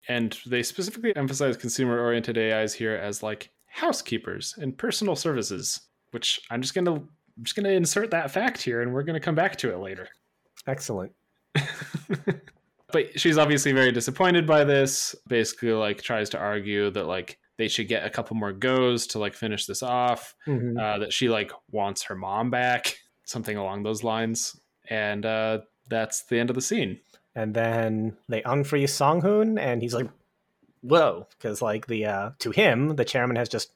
And 0.09 0.37
they 0.47 0.63
specifically 0.63 1.15
emphasize 1.17 1.57
consumer 1.57 2.01
oriented 2.01 2.39
AIs 2.39 2.73
here 2.73 2.95
as 2.95 3.23
like 3.23 3.51
housekeepers 3.67 4.55
and 4.59 4.77
personal 4.77 5.17
services, 5.17 5.81
which 6.13 6.41
I'm 6.51 6.63
just 6.63 6.75
gonna 6.75 6.95
I'm 6.95 7.45
just 7.45 7.57
gonna 7.57 7.71
insert 7.71 8.11
that 8.11 8.31
fact 8.31 8.63
here 8.63 8.83
and 8.83 8.93
we're 8.93 9.03
gonna 9.03 9.21
come 9.21 9.35
back 9.35 9.57
to 9.57 9.73
it 9.73 9.79
later. 9.79 10.09
Excellent. 10.67 11.13
but 12.93 13.19
she's 13.21 13.39
obviously 13.39 13.73
very 13.73 13.93
disappointed 13.93 14.47
by 14.47 14.65
this 14.65 15.15
basically 15.29 15.73
like 15.73 16.03
tries 16.03 16.31
to 16.31 16.39
argue 16.39 16.91
that 16.91 17.07
like 17.07 17.39
they 17.59 17.69
should 17.69 17.89
get 17.89 18.07
a 18.07 18.11
couple 18.11 18.37
more 18.37 18.53
goes 18.53 19.07
to 19.09 19.19
like 19.19 19.35
finish 19.35 19.67
this 19.67 19.83
off 19.83 20.35
mm-hmm. 20.47 20.79
uh, 20.79 20.99
that 20.99 21.13
she 21.13 21.29
like 21.29 21.53
wants 21.71 22.03
her 22.05 22.15
mom 22.15 22.51
back 22.51 22.97
something 23.25 23.57
along 23.57 23.83
those 23.83 24.03
lines 24.03 24.59
and 24.89 25.27
uh, 25.27 25.59
that's 25.89 26.23
the 26.23 26.39
end 26.39 26.51
of 26.51 26.57
the 26.57 26.63
scene 26.63 27.01
and 27.35 27.55
then 27.55 28.17
they 28.29 28.43
unfreeze 28.43 28.91
Sang 28.91 29.21
Hoon 29.21 29.59
and 29.59 29.83
he's 29.83 29.95
like 29.95 30.09
whoa 30.83 31.27
because 31.31 31.61
like 31.61 31.87
the 31.87 32.07
uh, 32.07 32.31
to 32.39 32.51
him 32.51 32.97
the 32.97 33.05
chairman 33.05 33.37
has 33.37 33.49
just 33.49 33.73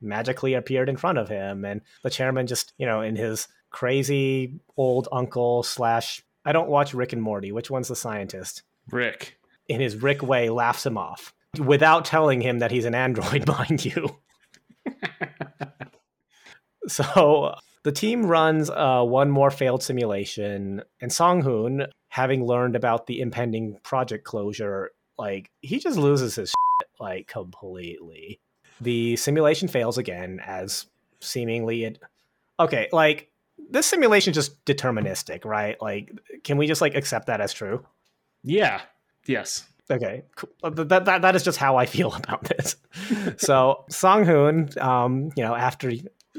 magically 0.00 0.54
appeared 0.54 0.88
in 0.88 0.96
front 0.96 1.18
of 1.18 1.28
him 1.28 1.64
and 1.64 1.80
the 2.02 2.10
chairman 2.10 2.46
just 2.46 2.72
you 2.78 2.86
know 2.86 3.00
in 3.00 3.16
his 3.16 3.48
crazy 3.70 4.60
old 4.76 5.08
uncle 5.12 5.62
slash 5.62 6.22
I 6.44 6.52
don't 6.52 6.70
watch 6.70 6.94
Rick 6.94 7.12
and 7.12 7.20
Morty. 7.20 7.52
Which 7.52 7.70
one's 7.70 7.88
the 7.88 7.96
scientist? 7.96 8.62
Rick. 8.90 9.38
In 9.68 9.82
his 9.82 9.96
Rick 9.96 10.22
way, 10.22 10.48
laughs 10.48 10.86
him 10.86 10.96
off 10.96 11.34
without 11.62 12.06
telling 12.06 12.40
him 12.40 12.60
that 12.60 12.70
he's 12.70 12.86
an 12.86 12.94
android, 12.94 13.46
mind 13.58 13.84
you. 13.84 14.16
so 16.88 17.54
the 17.88 17.92
team 17.92 18.26
runs 18.26 18.68
uh, 18.68 19.02
one 19.02 19.30
more 19.30 19.50
failed 19.50 19.82
simulation, 19.82 20.82
and 21.00 21.10
Sang 21.10 21.40
Hoon, 21.40 21.86
having 22.08 22.44
learned 22.44 22.76
about 22.76 23.06
the 23.06 23.22
impending 23.22 23.78
project 23.82 24.24
closure, 24.24 24.90
like 25.18 25.50
he 25.62 25.78
just 25.78 25.96
loses 25.96 26.34
his 26.34 26.50
shit, 26.50 26.88
like 27.00 27.28
completely. 27.28 28.40
The 28.78 29.16
simulation 29.16 29.68
fails 29.68 29.96
again, 29.96 30.38
as 30.46 30.84
seemingly 31.20 31.84
it. 31.84 31.98
Okay, 32.60 32.90
like 32.92 33.30
this 33.70 33.86
simulation 33.86 34.34
just 34.34 34.62
deterministic, 34.66 35.46
right? 35.46 35.80
Like, 35.80 36.12
can 36.44 36.58
we 36.58 36.66
just 36.66 36.82
like 36.82 36.94
accept 36.94 37.28
that 37.28 37.40
as 37.40 37.54
true? 37.54 37.86
Yeah. 38.44 38.82
Yes. 39.24 39.66
Okay. 39.90 40.24
Uh, 40.62 40.68
that, 40.68 41.06
that, 41.06 41.22
that 41.22 41.34
is 41.34 41.42
just 41.42 41.56
how 41.56 41.76
I 41.76 41.86
feel 41.86 42.12
about 42.22 42.44
this. 42.44 42.76
so 43.38 43.86
Sang 43.88 44.26
Hoon, 44.26 44.68
um, 44.78 45.30
you 45.36 45.42
know, 45.42 45.54
after 45.54 45.90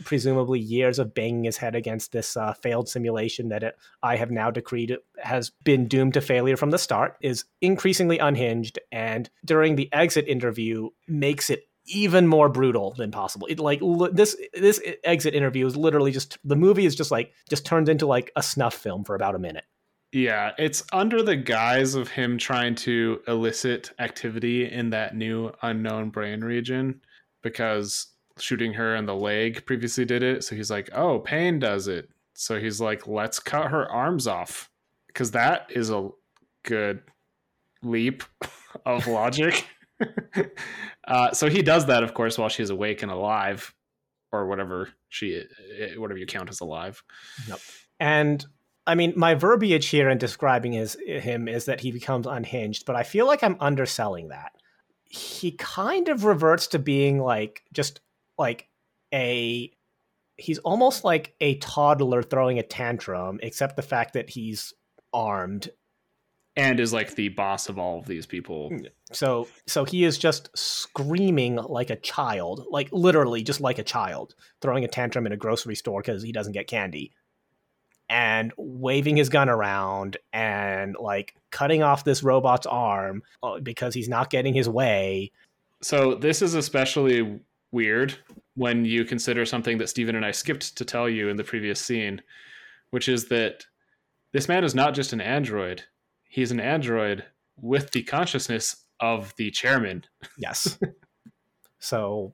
presumably 0.04 0.60
years 0.60 1.00
of 1.00 1.14
banging 1.14 1.44
his 1.44 1.58
head 1.58 1.76
against 1.76 2.12
this 2.12 2.36
uh, 2.38 2.54
failed 2.54 2.90
simulation 2.90 3.50
that 3.50 3.64
it, 3.64 3.78
I 4.04 4.16
have 4.16 4.32
now 4.32 4.52
decreed 4.52 4.98
has 5.22 5.52
been 5.64 5.88
doomed 5.88 6.14
to 6.16 6.22
failure 6.22 6.58
from 6.58 6.72
the 6.72 6.78
start, 6.78 7.18
is 7.22 7.46
increasingly 7.62 8.20
unhinged, 8.20 8.80
and 8.92 9.30
during 9.46 9.76
the 9.76 9.92
exit 9.94 10.28
interview 10.28 10.90
makes 11.08 11.50
it 11.50 11.64
even 11.86 12.28
more 12.28 12.50
brutal 12.50 12.94
than 12.98 13.12
possible. 13.12 13.48
It 13.48 13.60
like 13.60 13.82
this 14.12 14.36
this 14.54 14.82
exit 15.04 15.34
interview 15.34 15.66
is 15.66 15.76
literally 15.76 16.12
just 16.12 16.38
the 16.44 16.56
movie 16.56 16.86
is 16.86 16.96
just 16.96 17.12
like 17.12 17.34
just 17.50 17.66
turned 17.66 17.90
into 17.90 18.06
like 18.06 18.32
a 18.36 18.44
snuff 18.44 18.76
film 18.76 19.04
for 19.04 19.16
about 19.16 19.36
a 19.36 19.40
minute. 19.40 19.66
Yeah, 20.12 20.54
it's 20.58 20.84
under 20.92 21.22
the 21.22 21.36
guise 21.36 21.94
of 21.94 22.08
him 22.08 22.38
trying 22.40 22.76
to 22.76 23.22
elicit 23.28 23.92
activity 24.00 24.70
in 24.70 24.90
that 24.90 25.16
new 25.16 25.52
unknown 25.62 26.10
brain 26.10 26.42
region 26.42 27.02
because 27.44 28.08
shooting 28.42 28.74
her 28.74 28.96
in 28.96 29.06
the 29.06 29.16
leg 29.16 29.66
previously 29.66 30.06
did 30.06 30.24
it. 30.24 30.44
So 30.44 30.56
he's 30.56 30.72
like, 30.72 30.90
"Oh, 30.94 31.20
pain 31.20 31.60
does 31.60 31.88
it." 31.88 32.10
So 32.34 32.60
he's 32.60 32.80
like, 32.82 33.08
"Let's 33.08 33.40
cut 33.40 33.72
her 33.72 33.90
arms 33.90 34.28
off." 34.28 34.70
Cuz 35.14 35.32
that 35.32 35.68
is 35.70 35.90
a 35.90 36.10
good 36.64 37.02
leap 37.82 38.24
of 38.86 39.08
logic. 39.08 39.66
uh, 41.08 41.32
so 41.32 41.50
he 41.50 41.62
does 41.62 41.88
that, 41.88 42.04
of 42.04 42.14
course, 42.14 42.38
while 42.38 42.50
she's 42.50 42.70
awake 42.70 43.04
and 43.04 43.12
alive, 43.12 43.74
or 44.32 44.48
whatever 44.48 44.90
she, 45.10 45.36
eh, 45.36 45.96
whatever 45.98 46.18
you 46.18 46.26
count 46.26 46.50
as 46.50 46.62
alive. 46.62 47.04
Yep. 47.48 47.60
And 48.00 48.46
I 48.88 48.96
mean, 48.96 49.14
my 49.16 49.36
verbiage 49.36 49.88
here 49.90 50.10
in 50.10 50.18
describing 50.18 50.74
his 50.74 50.98
him 51.06 51.48
is 51.48 51.66
that 51.66 51.82
he 51.82 51.92
becomes 51.92 52.26
unhinged, 52.26 52.86
but 52.86 52.96
I 52.96 53.04
feel 53.04 53.28
like 53.28 53.44
I'm 53.44 53.58
underselling 53.60 54.30
that. 54.30 54.54
He 55.04 55.52
kind 55.52 56.08
of 56.08 56.24
reverts 56.24 56.68
to 56.68 56.80
being 56.80 57.20
like 57.20 57.64
just 57.74 58.00
like 58.40 58.68
a 59.14 59.72
he's 60.38 60.60
almost 60.60 61.04
like 61.04 61.36
a 61.42 61.56
toddler 61.56 62.24
throwing 62.24 62.58
a 62.58 62.64
tantrum, 62.64 63.40
except 63.44 63.76
the 63.76 63.82
fact 63.82 64.14
that 64.14 64.30
he's 64.30 64.74
armed 65.14 65.70
and 66.56 66.80
is 66.80 66.92
like 66.92 67.16
the 67.16 67.30
boss 67.30 67.70
of 67.70 67.80
all 67.80 68.00
of 68.00 68.06
these 68.06 68.26
people. 68.26 68.72
So 69.12 69.48
so 69.68 69.86
he 69.86 70.04
is 70.04 70.18
just 70.18 70.50
screaming 70.58 71.56
like 71.56 71.90
a 71.90 71.96
child, 71.96 72.66
like 72.70 72.90
literally 72.92 73.44
just 73.44 73.62
like 73.62 73.80
a 73.80 73.84
child, 73.84 74.36
throwing 74.62 74.84
a 74.84 74.88
tantrum 74.88 75.26
in 75.26 75.32
a 75.32 75.38
grocery 75.38 75.76
store 75.76 76.02
because 76.02 76.24
he 76.24 76.32
doesn't 76.32 76.54
get 76.54 76.68
candy. 76.68 77.12
And 78.12 78.52
waving 78.58 79.18
his 79.18 79.30
gun 79.30 79.50
around 79.50 80.18
and 80.34 80.96
like 81.00 81.36
cutting 81.52 81.84
off 81.84 82.04
this 82.04 82.24
robot's 82.24 82.66
arm 82.66 83.22
uh, 83.44 83.60
because 83.60 83.94
he's 83.94 84.10
not 84.10 84.32
getting 84.32 84.56
his 84.56 84.68
way. 84.68 85.32
So 85.82 86.16
this 86.16 86.42
is 86.42 86.56
especially 86.56 87.40
weird 87.72 88.16
when 88.56 88.86
you 88.86 89.06
consider 89.06 89.46
something 89.46 89.78
that 89.78 89.90
Stephen 89.90 90.16
and 90.16 90.26
I 90.26 90.32
skipped 90.32 90.76
to 90.78 90.86
tell 90.86 91.08
you 91.08 91.30
in 91.30 91.38
the 91.38 91.44
previous 91.44 91.80
scene, 91.80 92.22
which 92.92 93.08
is 93.08 93.28
that 93.30 93.66
this 94.34 94.48
man 94.48 94.64
is 94.64 94.76
not 94.76 94.94
just 94.94 95.14
an 95.14 95.22
android. 95.22 95.84
He's 96.24 96.52
an 96.52 96.60
android 96.60 97.26
with 97.58 97.92
the 97.92 98.04
consciousness 98.04 98.86
of 99.00 99.34
the 99.38 99.52
chairman. 99.52 100.04
Yes. 100.38 100.78
so, 101.80 102.34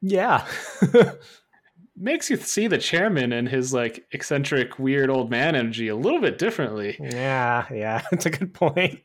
yeah. 0.00 0.46
Makes 1.96 2.30
you 2.30 2.36
see 2.36 2.66
the 2.66 2.78
chairman 2.78 3.32
and 3.32 3.48
his 3.48 3.72
like 3.72 4.06
eccentric, 4.12 4.78
weird 4.78 5.10
old 5.10 5.30
man 5.30 5.54
energy 5.54 5.88
a 5.88 5.96
little 5.96 6.20
bit 6.20 6.38
differently. 6.38 6.96
Yeah, 6.98 7.66
yeah, 7.70 8.02
it's 8.12 8.26
a 8.26 8.30
good 8.30 8.54
point. 8.54 9.00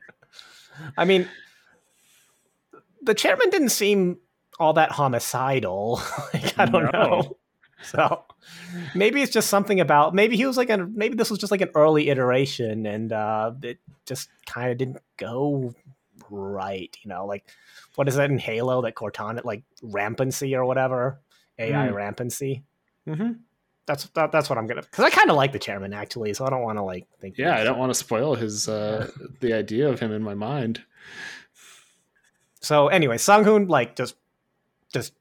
I 0.97 1.05
mean, 1.05 1.27
the 3.01 3.13
chairman 3.13 3.49
didn't 3.49 3.69
seem 3.69 4.17
all 4.59 4.73
that 4.73 4.91
homicidal. 4.91 6.01
like, 6.33 6.57
I 6.59 6.65
don't 6.65 6.91
no. 6.91 6.91
know. 6.91 7.37
So 7.83 8.23
maybe 8.95 9.21
it's 9.21 9.31
just 9.31 9.49
something 9.49 9.79
about 9.79 10.13
maybe 10.13 10.35
he 10.35 10.45
was 10.45 10.57
like 10.57 10.69
a 10.69 10.77
maybe 10.77 11.15
this 11.15 11.29
was 11.29 11.39
just 11.39 11.51
like 11.51 11.61
an 11.61 11.69
early 11.75 12.09
iteration 12.09 12.85
and 12.85 13.13
uh 13.13 13.51
it 13.61 13.79
just 14.05 14.29
kind 14.45 14.71
of 14.71 14.77
didn't 14.77 14.97
go 15.17 15.73
right, 16.29 16.95
you 17.01 17.09
know, 17.09 17.25
like 17.25 17.45
what 17.95 18.07
is 18.07 18.15
that 18.15 18.29
in 18.29 18.39
Halo 18.39 18.81
that 18.81 18.95
Cortana 18.95 19.43
like 19.43 19.63
rampancy 19.81 20.55
or 20.55 20.65
whatever? 20.65 21.19
AI 21.59 21.87
mm. 21.87 21.93
rampancy. 21.93 22.63
Mm-hmm. 23.07 23.33
That's 23.85 24.05
that, 24.09 24.31
that's 24.31 24.49
what 24.49 24.57
I'm 24.57 24.67
gonna 24.67 24.81
because 24.81 25.05
I 25.05 25.09
kind 25.09 25.29
of 25.29 25.37
like 25.37 25.53
the 25.53 25.59
chairman 25.59 25.93
actually, 25.93 26.33
so 26.33 26.45
I 26.45 26.49
don't 26.49 26.63
want 26.63 26.77
to 26.77 26.83
like 26.83 27.07
think. 27.21 27.37
Yeah, 27.37 27.55
I 27.55 27.63
don't 27.63 27.77
want 27.77 27.89
to 27.91 27.95
spoil 27.95 28.35
his 28.35 28.67
uh 28.67 29.09
the 29.39 29.53
idea 29.53 29.87
of 29.89 29.99
him 29.99 30.11
in 30.11 30.21
my 30.21 30.33
mind. 30.33 30.81
So 32.59 32.87
anyway, 32.89 33.17
Sang-hoon 33.17 33.67
like 33.67 33.95
just 33.95 34.15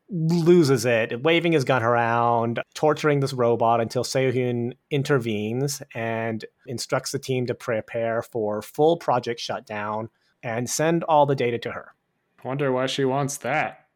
loses 0.08 0.84
it, 0.84 1.22
waving 1.22 1.52
his 1.52 1.64
gun 1.64 1.82
around, 1.82 2.60
torturing 2.74 3.20
this 3.20 3.32
robot 3.32 3.80
until 3.80 4.04
Seo-hyun 4.04 4.74
intervenes 4.90 5.82
and 5.94 6.44
instructs 6.66 7.12
the 7.12 7.18
team 7.18 7.46
to 7.46 7.54
prepare 7.54 8.22
for 8.22 8.62
full 8.62 8.96
project 8.96 9.40
shutdown 9.40 10.08
and 10.42 10.70
send 10.70 11.02
all 11.04 11.26
the 11.26 11.34
data 11.34 11.58
to 11.58 11.72
her. 11.72 11.94
Wonder 12.44 12.70
why 12.70 12.86
she 12.86 13.04
wants 13.04 13.38
that. 13.38 13.86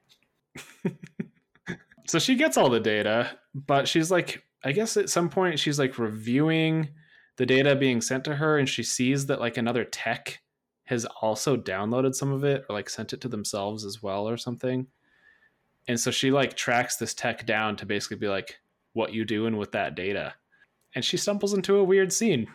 so 2.09 2.19
she 2.19 2.35
gets 2.35 2.57
all 2.57 2.71
the 2.71 2.81
data, 2.81 3.31
but 3.55 3.87
she's 3.87 4.11
like, 4.11 4.43
I 4.65 4.73
guess 4.73 4.97
at 4.97 5.09
some 5.09 5.29
point 5.29 5.61
she's 5.61 5.79
like 5.79 5.99
reviewing 5.99 6.89
the 7.37 7.47
data 7.47 7.77
being 7.77 8.01
sent 8.01 8.25
to 8.25 8.35
her 8.35 8.59
and 8.59 8.69
she 8.69 8.83
sees 8.83 9.27
that 9.27 9.41
like 9.41 9.57
another 9.57 9.85
tech 9.85 10.41
has 10.85 11.07
also 11.23 11.57
downloaded 11.57 12.15
some 12.15 12.33
of 12.33 12.43
it 12.43 12.65
or 12.69 12.75
like 12.75 12.91
sent 12.91 13.13
it 13.13 13.21
to 13.21 13.29
themselves 13.29 13.85
as 13.85 14.03
well 14.03 14.29
or 14.29 14.37
something 14.37 14.89
and 15.89 15.99
so 15.99 16.11
she 16.11 16.31
like 16.31 16.57
tracks 16.57 16.97
this 16.97 17.15
tech 17.15 17.47
down 17.47 17.77
to 17.77 17.87
basically 17.87 18.17
be 18.17 18.29
like 18.29 18.57
what 18.93 19.13
you 19.13 19.25
doing 19.25 19.57
with 19.57 19.73
that 19.73 19.95
data? 19.95 20.35
And 20.95 21.05
she 21.05 21.17
stumbles 21.17 21.55
into 21.55 21.77
a 21.77 21.85
weird 21.85 22.13
scene. 22.13 22.49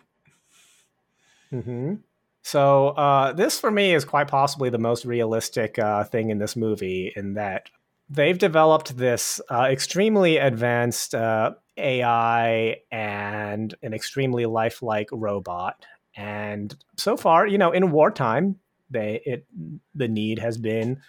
Mm-hmm. 1.52 1.96
so 2.42 2.88
uh, 2.90 3.32
this 3.32 3.60
for 3.60 3.72
me 3.72 3.94
is 3.94 4.04
quite 4.04 4.28
possibly 4.28 4.70
the 4.70 4.78
most 4.78 5.06
realistic 5.06 5.78
uh, 5.80 6.04
thing 6.04 6.32
in 6.32 6.40
this 6.40 6.56
movie 6.56 7.14
in 7.16 7.36
that 7.36 7.70
they've 8.10 8.38
developed 8.38 8.98
this 8.98 9.40
uh, 9.50 9.68
extremely 9.70 10.38
advanced 10.38 11.14
uh, 11.14 11.52
ai 11.78 12.78
and 12.92 13.76
an 13.84 13.94
extremely 13.94 14.46
lifelike 14.46 15.10
robot. 15.12 15.86
And 16.18 16.76
so 16.98 17.16
far 17.16 17.46
you 17.48 17.58
know 17.58 17.72
in 17.72 17.92
wartime 17.92 18.60
they 18.90 19.22
it 19.26 19.46
the 19.94 20.08
need 20.08 20.40
has 20.40 20.58
been 20.58 21.02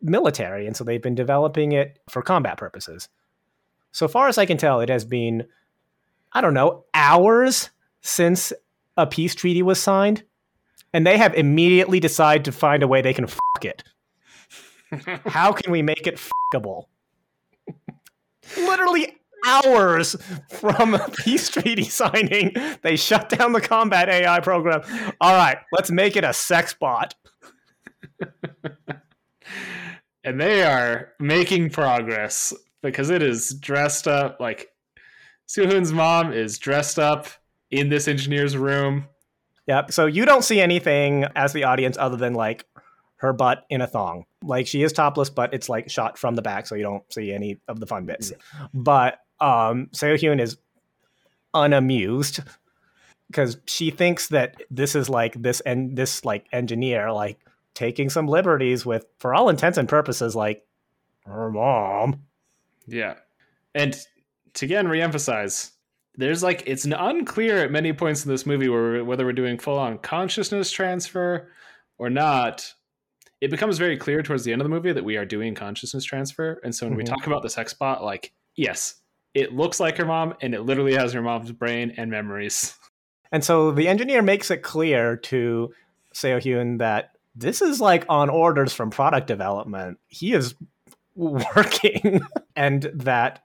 military, 0.00 0.66
and 0.66 0.76
so 0.76 0.84
they've 0.84 1.02
been 1.02 1.14
developing 1.14 1.72
it 1.72 1.98
for 2.08 2.22
combat 2.22 2.56
purposes. 2.56 3.08
So 3.92 4.08
far 4.08 4.28
as 4.28 4.38
I 4.38 4.46
can 4.46 4.56
tell, 4.56 4.80
it 4.80 4.88
has 4.88 5.04
been, 5.04 5.46
I 6.32 6.40
don't 6.40 6.54
know, 6.54 6.84
hours 6.94 7.70
since 8.00 8.52
a 8.96 9.06
peace 9.06 9.34
treaty 9.34 9.62
was 9.62 9.80
signed, 9.80 10.24
and 10.92 11.06
they 11.06 11.18
have 11.18 11.34
immediately 11.34 12.00
decided 12.00 12.44
to 12.46 12.52
find 12.52 12.82
a 12.82 12.88
way 12.88 13.02
they 13.02 13.14
can 13.14 13.26
fuck 13.26 13.64
it. 13.64 13.84
How 15.26 15.52
can 15.52 15.72
we 15.72 15.82
make 15.82 16.06
it 16.06 16.20
fuckable? 16.54 16.84
Literally 18.56 19.18
hours 19.46 20.16
from 20.50 20.94
a 20.94 21.08
peace 21.10 21.48
treaty 21.48 21.84
signing, 21.84 22.54
they 22.82 22.96
shut 22.96 23.28
down 23.28 23.52
the 23.52 23.60
combat 23.60 24.08
AI 24.08 24.40
program. 24.40 24.82
All 25.20 25.34
right, 25.34 25.58
let's 25.72 25.90
make 25.90 26.16
it 26.16 26.24
a 26.24 26.32
sex 26.32 26.74
bot 26.74 27.14
and 30.24 30.40
they 30.40 30.62
are 30.62 31.12
making 31.18 31.70
progress 31.70 32.52
because 32.82 33.10
it 33.10 33.22
is 33.22 33.54
dressed 33.54 34.06
up 34.06 34.38
like 34.40 34.68
Seo-hyun's 35.48 35.92
mom 35.92 36.32
is 36.32 36.58
dressed 36.58 36.98
up 36.98 37.26
in 37.70 37.88
this 37.88 38.06
engineer's 38.06 38.56
room. 38.56 39.06
Yep. 39.66 39.92
So 39.92 40.06
you 40.06 40.24
don't 40.24 40.44
see 40.44 40.60
anything 40.60 41.24
as 41.34 41.52
the 41.52 41.64
audience 41.64 41.96
other 41.98 42.16
than 42.16 42.34
like 42.34 42.66
her 43.16 43.32
butt 43.32 43.64
in 43.70 43.80
a 43.80 43.86
thong. 43.86 44.24
Like 44.42 44.66
she 44.66 44.82
is 44.82 44.92
topless, 44.92 45.30
but 45.30 45.52
it's 45.54 45.68
like 45.68 45.90
shot 45.90 46.18
from 46.18 46.34
the 46.34 46.42
back, 46.42 46.66
so 46.66 46.74
you 46.74 46.82
don't 46.82 47.10
see 47.12 47.32
any 47.32 47.58
of 47.66 47.80
the 47.80 47.86
fun 47.86 48.04
bits. 48.04 48.32
But 48.74 49.18
um 49.40 49.88
Seo-hyun 49.92 50.40
is 50.40 50.58
unamused 51.54 52.40
because 53.28 53.58
she 53.66 53.90
thinks 53.90 54.28
that 54.28 54.56
this 54.70 54.94
is 54.94 55.08
like 55.08 55.34
this 55.40 55.60
and 55.60 55.96
this 55.96 56.24
like 56.24 56.46
engineer 56.52 57.12
like 57.12 57.38
taking 57.78 58.10
some 58.10 58.26
liberties 58.26 58.84
with, 58.84 59.06
for 59.20 59.32
all 59.32 59.48
intents 59.48 59.78
and 59.78 59.88
purposes, 59.88 60.34
like 60.34 60.66
her 61.24 61.48
mom. 61.48 62.24
Yeah. 62.88 63.14
And 63.72 63.96
to 64.54 64.66
again 64.66 64.88
reemphasize, 64.88 65.70
there's 66.16 66.42
like 66.42 66.64
it's 66.66 66.84
unclear 66.84 67.58
at 67.58 67.70
many 67.70 67.92
points 67.92 68.24
in 68.24 68.32
this 68.32 68.46
movie 68.46 68.68
where 68.68 69.04
whether 69.04 69.24
we're 69.24 69.32
doing 69.32 69.58
full 69.58 69.78
on 69.78 69.98
consciousness 69.98 70.72
transfer 70.72 71.52
or 71.98 72.10
not. 72.10 72.74
It 73.40 73.52
becomes 73.52 73.78
very 73.78 73.96
clear 73.96 74.20
towards 74.24 74.42
the 74.42 74.50
end 74.50 74.60
of 74.60 74.64
the 74.64 74.74
movie 74.74 74.90
that 74.90 75.04
we 75.04 75.16
are 75.16 75.24
doing 75.24 75.54
consciousness 75.54 76.02
transfer. 76.02 76.60
And 76.64 76.74
so 76.74 76.86
when 76.86 76.94
mm-hmm. 76.94 76.98
we 76.98 77.04
talk 77.04 77.28
about 77.28 77.42
the 77.42 77.48
sex 77.48 77.72
bot, 77.72 78.02
like, 78.02 78.32
yes, 78.56 78.96
it 79.34 79.52
looks 79.52 79.78
like 79.78 79.96
her 79.98 80.04
mom 80.04 80.34
and 80.42 80.52
it 80.52 80.62
literally 80.62 80.94
has 80.94 81.12
her 81.12 81.22
mom's 81.22 81.52
brain 81.52 81.94
and 81.96 82.10
memories. 82.10 82.76
And 83.30 83.44
so 83.44 83.70
the 83.70 83.86
engineer 83.86 84.22
makes 84.22 84.50
it 84.50 84.64
clear 84.64 85.16
to 85.16 85.72
Seo 86.14 86.38
Hyun 86.38 86.78
that 86.78 87.12
this 87.38 87.62
is 87.62 87.80
like 87.80 88.04
on 88.08 88.28
orders 88.28 88.72
from 88.72 88.90
product 88.90 89.26
development. 89.26 89.98
He 90.08 90.32
is 90.32 90.54
working 91.14 92.20
and 92.56 92.90
that 92.94 93.44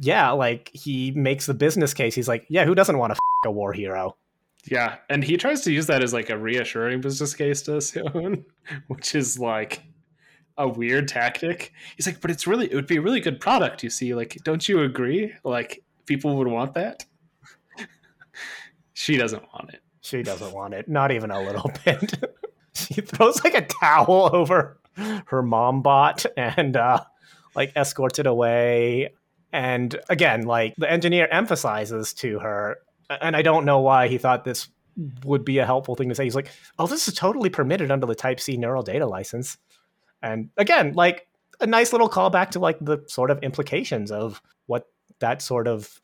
yeah, 0.00 0.30
like 0.30 0.70
he 0.72 1.10
makes 1.10 1.46
the 1.46 1.54
business 1.54 1.92
case. 1.92 2.14
He's 2.14 2.28
like, 2.28 2.46
yeah, 2.48 2.64
who 2.64 2.74
doesn't 2.74 2.96
want 2.96 3.10
to 3.10 3.14
f- 3.14 3.48
a 3.48 3.50
war 3.50 3.72
hero? 3.72 4.16
Yeah, 4.64 4.96
and 5.10 5.24
he 5.24 5.36
tries 5.36 5.62
to 5.62 5.72
use 5.72 5.86
that 5.86 6.02
as 6.02 6.12
like 6.12 6.30
a 6.30 6.38
reassuring 6.38 7.00
business 7.00 7.34
case 7.34 7.62
to 7.62 7.72
Seon, 7.72 8.44
which 8.86 9.14
is 9.14 9.38
like 9.38 9.82
a 10.56 10.68
weird 10.68 11.08
tactic. 11.08 11.72
He's 11.96 12.06
like, 12.06 12.20
but 12.20 12.30
it's 12.30 12.46
really 12.46 12.70
it 12.70 12.74
would 12.74 12.86
be 12.86 12.96
a 12.96 13.02
really 13.02 13.20
good 13.20 13.40
product, 13.40 13.82
you 13.82 13.90
see. 13.90 14.14
Like, 14.14 14.38
don't 14.44 14.66
you 14.68 14.82
agree? 14.82 15.32
Like 15.44 15.82
people 16.06 16.36
would 16.36 16.48
want 16.48 16.74
that. 16.74 17.04
she 18.94 19.16
doesn't 19.16 19.42
want 19.52 19.74
it. 19.74 19.80
She 20.00 20.22
doesn't 20.22 20.52
want 20.52 20.74
it. 20.74 20.88
Not 20.88 21.12
even 21.12 21.30
a 21.30 21.40
little 21.40 21.70
bit. 21.84 22.14
she 22.74 23.00
throws 23.00 23.42
like 23.44 23.54
a 23.54 23.66
towel 23.66 24.30
over 24.32 24.78
her 25.26 25.42
mom 25.42 25.82
bot 25.82 26.24
and 26.36 26.76
uh, 26.76 27.02
like 27.54 27.72
escorts 27.76 28.18
it 28.18 28.26
away. 28.26 29.14
And 29.52 29.98
again, 30.08 30.42
like 30.42 30.74
the 30.76 30.90
engineer 30.90 31.28
emphasizes 31.30 32.12
to 32.14 32.38
her, 32.38 32.78
and 33.20 33.36
I 33.36 33.42
don't 33.42 33.66
know 33.66 33.80
why 33.80 34.08
he 34.08 34.18
thought 34.18 34.44
this 34.44 34.68
would 35.24 35.44
be 35.44 35.58
a 35.58 35.66
helpful 35.66 35.94
thing 35.94 36.08
to 36.08 36.14
say. 36.14 36.24
He's 36.24 36.34
like, 36.34 36.50
"Oh, 36.78 36.86
this 36.86 37.06
is 37.06 37.14
totally 37.14 37.50
permitted 37.50 37.90
under 37.90 38.06
the 38.06 38.14
Type 38.14 38.40
C 38.40 38.56
neural 38.56 38.82
data 38.82 39.06
license." 39.06 39.58
And 40.22 40.48
again, 40.56 40.94
like 40.94 41.26
a 41.60 41.66
nice 41.66 41.92
little 41.92 42.08
callback 42.08 42.50
to 42.50 42.60
like 42.60 42.78
the 42.80 43.04
sort 43.08 43.30
of 43.30 43.42
implications 43.42 44.10
of 44.10 44.40
what 44.66 44.86
that 45.20 45.42
sort 45.42 45.68
of 45.68 46.00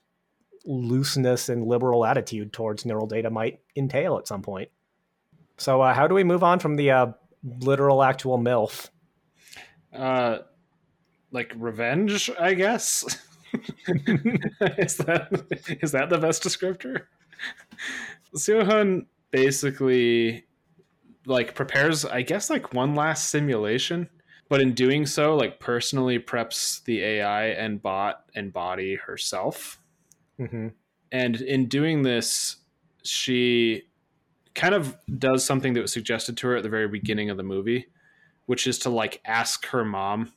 looseness 0.66 1.48
and 1.48 1.66
liberal 1.66 2.04
attitude 2.04 2.52
towards 2.52 2.84
neural 2.84 3.06
data 3.06 3.30
might 3.30 3.60
entail 3.76 4.18
at 4.18 4.28
some 4.28 4.42
point. 4.42 4.68
So, 5.58 5.82
uh, 5.82 5.92
how 5.92 6.06
do 6.06 6.14
we 6.14 6.24
move 6.24 6.42
on 6.42 6.60
from 6.60 6.76
the 6.76 6.90
uh, 6.90 7.06
literal 7.42 8.02
actual 8.02 8.38
MILF? 8.38 8.90
Uh, 9.92 10.38
like 11.32 11.52
revenge, 11.56 12.30
I 12.38 12.54
guess. 12.54 13.04
is 13.54 14.96
that 14.98 15.78
is 15.82 15.92
that 15.92 16.10
the 16.10 16.18
best 16.18 16.42
descriptor? 16.42 17.02
Seo-hyun 18.36 19.06
basically 19.30 20.44
like 21.26 21.54
prepares 21.54 22.04
I 22.04 22.22
guess 22.22 22.50
like 22.50 22.72
one 22.72 22.94
last 22.94 23.30
simulation, 23.30 24.08
but 24.48 24.60
in 24.60 24.74
doing 24.74 25.06
so 25.06 25.34
like 25.34 25.60
personally 25.60 26.18
preps 26.18 26.84
the 26.84 27.02
AI 27.02 27.46
and 27.48 27.82
bot 27.82 28.24
and 28.34 28.52
body 28.52 28.96
herself. 28.96 29.80
Mm-hmm. 30.38 30.68
And 31.10 31.40
in 31.40 31.66
doing 31.66 32.02
this, 32.02 32.56
she 33.02 33.84
kind 34.58 34.74
of 34.74 34.96
does 35.18 35.44
something 35.44 35.72
that 35.74 35.82
was 35.82 35.92
suggested 35.92 36.36
to 36.36 36.48
her 36.48 36.56
at 36.56 36.64
the 36.64 36.68
very 36.68 36.88
beginning 36.88 37.30
of 37.30 37.36
the 37.36 37.44
movie, 37.44 37.86
which 38.46 38.66
is 38.66 38.76
to 38.80 38.90
like 38.90 39.20
ask 39.24 39.64
her 39.66 39.84
mom 39.84 40.32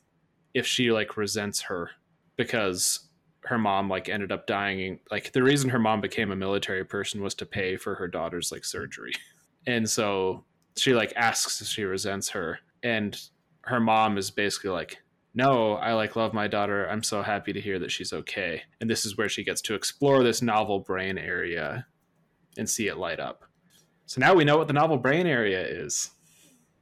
if 0.54 0.64
she 0.64 0.92
like 0.92 1.16
resents 1.16 1.62
her 1.62 1.90
because 2.36 3.08
her 3.46 3.58
mom 3.58 3.90
like 3.90 4.08
ended 4.08 4.30
up 4.30 4.46
dying. 4.46 5.00
Like 5.10 5.32
the 5.32 5.42
reason 5.42 5.70
her 5.70 5.80
mom 5.80 6.00
became 6.00 6.30
a 6.30 6.36
military 6.36 6.84
person 6.84 7.20
was 7.20 7.34
to 7.34 7.46
pay 7.46 7.76
for 7.76 7.96
her 7.96 8.06
daughter's 8.06 8.50
like 8.52 8.64
surgery. 8.64 9.12
And 9.64 9.88
so 9.88 10.44
she 10.76 10.92
like 10.92 11.12
asks 11.14 11.60
if 11.60 11.68
she 11.68 11.84
resents 11.84 12.30
her. 12.30 12.58
And 12.82 13.16
her 13.60 13.78
mom 13.78 14.18
is 14.18 14.28
basically 14.32 14.70
like 14.70 14.98
no 15.34 15.74
i 15.74 15.92
like 15.92 16.16
love 16.16 16.34
my 16.34 16.48
daughter. 16.48 16.88
I'm 16.90 17.04
so 17.04 17.22
happy 17.22 17.52
to 17.52 17.60
hear 17.60 17.78
that 17.78 17.92
she's 17.92 18.12
okay. 18.12 18.62
And 18.80 18.90
this 18.90 19.06
is 19.06 19.16
where 19.16 19.28
she 19.28 19.44
gets 19.44 19.60
to 19.62 19.74
explore 19.74 20.24
this 20.24 20.42
novel 20.42 20.80
brain 20.80 21.16
area 21.16 21.86
and 22.58 22.68
see 22.68 22.88
it 22.88 22.98
light 22.98 23.20
up 23.20 23.44
so 24.06 24.20
now 24.20 24.34
we 24.34 24.44
know 24.44 24.56
what 24.58 24.66
the 24.66 24.72
novel 24.72 24.96
brain 24.98 25.26
area 25.26 25.64
is 25.66 26.10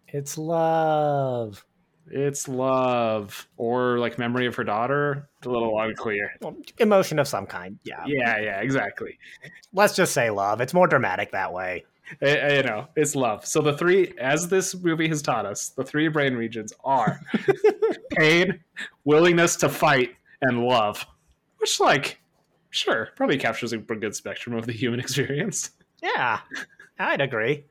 It's 0.09 0.37
love. 0.39 1.65
it's 2.11 2.49
love 2.49 3.49
or 3.57 3.99
like 3.99 4.19
memory 4.19 4.47
of 4.47 4.55
her 4.57 4.65
daughter 4.65 5.29
It's 5.39 5.47
a 5.47 5.51
little 5.51 5.79
unclear 5.81 6.33
emotion 6.79 7.19
of 7.19 7.29
some 7.29 7.47
kind. 7.47 7.79
Yeah. 7.85 8.03
yeah 8.07 8.39
yeah 8.41 8.61
exactly 8.61 9.19
Let's 9.73 9.95
just 9.95 10.13
say 10.13 10.31
love. 10.31 10.61
It's 10.61 10.75
more 10.75 10.87
dramatic 10.89 11.31
that 11.33 11.53
way. 11.53 11.85
I- 12.23 12.55
you 12.57 12.63
know 12.65 12.89
it's 12.97 13.15
love 13.15 13.47
so 13.47 13.61
the 13.61 13.77
three 13.79 14.13
as 14.19 14.49
this 14.49 14.75
movie 14.75 15.07
has 15.07 15.23
taught 15.23 15.47
us 15.47 15.69
the 15.69 15.85
three 15.85 16.09
brain 16.09 16.35
regions 16.35 16.73
are 16.83 17.21
pain 18.17 18.59
willingness 19.05 19.55
to 19.57 19.69
fight 19.69 20.17
and 20.43 20.65
love 20.65 21.07
which 21.59 21.79
like 21.79 22.19
sure 22.71 23.11
probably 23.15 23.39
captures 23.39 23.73
a 23.73 23.79
good 23.79 24.17
spectrum 24.17 24.57
of 24.57 24.67
the 24.67 24.73
human 24.73 24.99
experience 25.05 25.71
Yeah, 26.03 26.41
I'd 27.01 27.21
agree. 27.21 27.65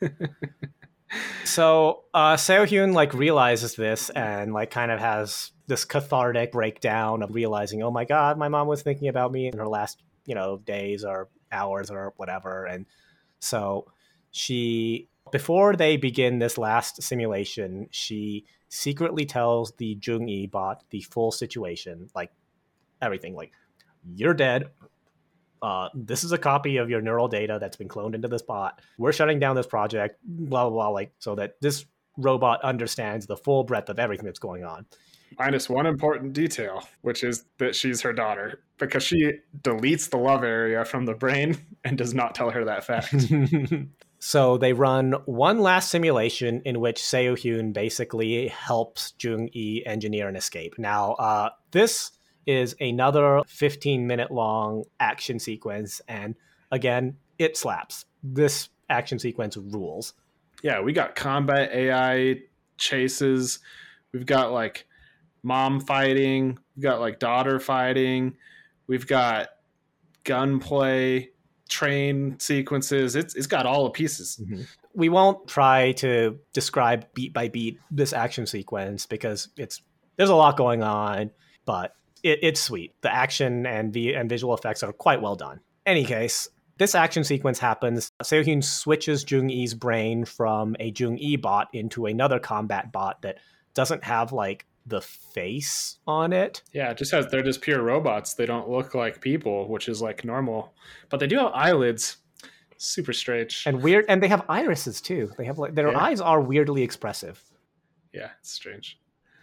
so 1.44 2.04
uh 2.12 2.36
Seo-hyun 2.36 2.92
like 2.92 3.14
realizes 3.14 3.74
this 3.74 4.10
and 4.10 4.52
like 4.52 4.70
kind 4.70 4.90
of 4.90 5.00
has 5.00 5.52
this 5.66 5.84
cathartic 5.84 6.52
breakdown 6.52 7.22
of 7.22 7.34
realizing, 7.34 7.82
oh 7.82 7.90
my 7.90 8.04
god, 8.04 8.38
my 8.38 8.48
mom 8.48 8.68
was 8.68 8.82
thinking 8.82 9.08
about 9.08 9.32
me 9.32 9.48
in 9.48 9.58
her 9.58 9.66
last, 9.66 10.02
you 10.26 10.34
know, 10.34 10.58
days 10.58 11.04
or 11.04 11.28
hours 11.50 11.90
or 11.90 12.12
whatever. 12.16 12.66
And 12.66 12.86
so 13.40 13.86
she 14.30 15.08
before 15.32 15.74
they 15.74 15.96
begin 15.96 16.38
this 16.38 16.56
last 16.58 17.02
simulation, 17.02 17.88
she 17.90 18.44
secretly 18.68 19.24
tells 19.24 19.72
the 19.72 19.98
Jung-E 20.00 20.46
bot 20.46 20.84
the 20.90 21.00
full 21.00 21.32
situation, 21.32 22.08
like 22.14 22.30
everything, 23.02 23.34
like 23.34 23.52
you're 24.14 24.34
dead. 24.34 24.70
Uh, 25.66 25.88
this 25.94 26.22
is 26.22 26.30
a 26.30 26.38
copy 26.38 26.76
of 26.76 26.88
your 26.88 27.00
neural 27.00 27.26
data 27.26 27.58
that's 27.60 27.76
been 27.76 27.88
cloned 27.88 28.14
into 28.14 28.28
this 28.28 28.42
bot. 28.42 28.80
We're 28.98 29.12
shutting 29.12 29.40
down 29.40 29.56
this 29.56 29.66
project, 29.66 30.20
blah 30.24 30.68
blah 30.68 30.70
blah, 30.70 30.88
like 30.90 31.12
so 31.18 31.34
that 31.34 31.54
this 31.60 31.84
robot 32.16 32.62
understands 32.62 33.26
the 33.26 33.36
full 33.36 33.64
breadth 33.64 33.88
of 33.88 33.98
everything 33.98 34.26
that's 34.26 34.38
going 34.38 34.62
on. 34.64 34.86
minus 35.40 35.68
one 35.68 35.86
important 35.86 36.32
detail 36.32 36.86
which 37.02 37.24
is 37.24 37.44
that 37.58 37.74
she's 37.74 38.00
her 38.00 38.12
daughter 38.12 38.62
because 38.78 39.02
she 39.02 39.32
deletes 39.62 40.08
the 40.08 40.16
love 40.16 40.44
area 40.44 40.84
from 40.84 41.04
the 41.04 41.14
brain 41.14 41.58
and 41.84 41.98
does 41.98 42.14
not 42.14 42.34
tell 42.34 42.50
her 42.50 42.64
that 42.64 42.84
fact 42.84 43.12
so 44.18 44.56
they 44.56 44.72
run 44.72 45.12
one 45.26 45.58
last 45.58 45.90
simulation 45.90 46.62
in 46.64 46.80
which 46.80 47.00
Seo 47.02 47.34
Hyun 47.34 47.72
basically 47.72 48.48
helps 48.48 49.14
Jung 49.20 49.48
E 49.52 49.82
engineer 49.84 50.28
an 50.28 50.36
escape. 50.36 50.78
Now, 50.78 51.12
uh, 51.14 51.50
this 51.72 52.12
is 52.46 52.76
another 52.80 53.42
15 53.46 54.06
minute 54.06 54.30
long 54.30 54.84
action 55.00 55.38
sequence, 55.38 56.00
and 56.08 56.34
again, 56.70 57.16
it 57.38 57.56
slaps. 57.56 58.04
This 58.22 58.68
action 58.88 59.18
sequence 59.18 59.56
rules. 59.56 60.14
yeah 60.62 60.80
we 60.80 60.92
got 60.92 61.14
combat 61.14 61.72
ai 61.72 62.40
chases. 62.78 63.58
We've 64.12 64.26
got 64.26 64.52
like 64.52 64.86
mom 65.42 65.80
fighting. 65.80 66.58
We've 66.76 66.82
got 66.82 67.00
like 67.00 67.18
daughter 67.18 67.58
fighting. 67.60 68.36
We've 68.86 69.06
got 69.06 69.48
gunplay 70.24 71.30
train 71.68 72.38
sequences. 72.38 73.16
It's, 73.16 73.34
it's 73.34 73.46
got 73.46 73.66
all 73.66 73.84
the 73.84 73.90
pieces. 73.90 74.40
Mm-hmm. 74.42 74.62
We 74.94 75.08
won't 75.08 75.46
try 75.46 75.92
to 75.92 76.38
describe 76.52 77.06
beat 77.14 77.32
by 77.32 77.48
beat 77.48 77.78
this 77.90 78.12
action 78.12 78.46
sequence 78.46 79.06
because 79.06 79.48
it's 79.56 79.82
there's 80.16 80.30
a 80.30 80.34
lot 80.34 80.56
going 80.56 80.82
on, 80.82 81.30
but 81.66 81.94
it, 82.26 82.40
it's 82.42 82.60
sweet. 82.60 82.94
The 83.02 83.12
action 83.14 83.66
and 83.66 83.92
the 83.92 84.14
and 84.14 84.28
visual 84.28 84.54
effects 84.54 84.82
are 84.82 84.92
quite 84.92 85.20
well 85.22 85.36
done. 85.36 85.60
Any 85.84 86.04
case, 86.04 86.48
this 86.78 86.94
action 86.94 87.24
sequence 87.24 87.58
happens. 87.58 88.10
Seo-hyun 88.22 88.62
switches 88.62 89.24
Jung-E's 89.30 89.74
brain 89.74 90.24
from 90.24 90.76
a 90.80 90.92
Jung-E 90.96 91.36
bot 91.36 91.68
into 91.72 92.06
another 92.06 92.38
combat 92.38 92.92
bot 92.92 93.22
that 93.22 93.38
doesn't 93.74 94.04
have 94.04 94.32
like 94.32 94.66
the 94.88 95.00
face 95.00 95.98
on 96.06 96.32
it. 96.32 96.62
yeah 96.72 96.90
it 96.92 96.96
just 96.96 97.10
has 97.10 97.26
they're 97.28 97.42
just 97.42 97.60
pure 97.60 97.82
robots 97.82 98.34
they 98.34 98.46
don't 98.46 98.68
look 98.70 98.94
like 98.94 99.20
people 99.20 99.68
which 99.68 99.88
is 99.88 100.00
like 100.00 100.24
normal 100.24 100.72
but 101.08 101.18
they 101.18 101.26
do 101.26 101.36
have 101.38 101.50
eyelids 101.52 102.18
super 102.76 103.12
strange 103.12 103.64
And 103.66 103.82
weird 103.82 104.04
and 104.08 104.22
they 104.22 104.28
have 104.28 104.44
irises 104.48 105.00
too. 105.00 105.32
They 105.36 105.44
have 105.46 105.58
like 105.58 105.74
their 105.74 105.90
Yeah. 105.90 105.98
eyes 105.98 106.20
are 106.20 106.40
weirdly 106.40 106.82
expressive. 106.84 107.42
yeah 108.12 108.30
it's 108.38 108.52
strange 108.52 108.96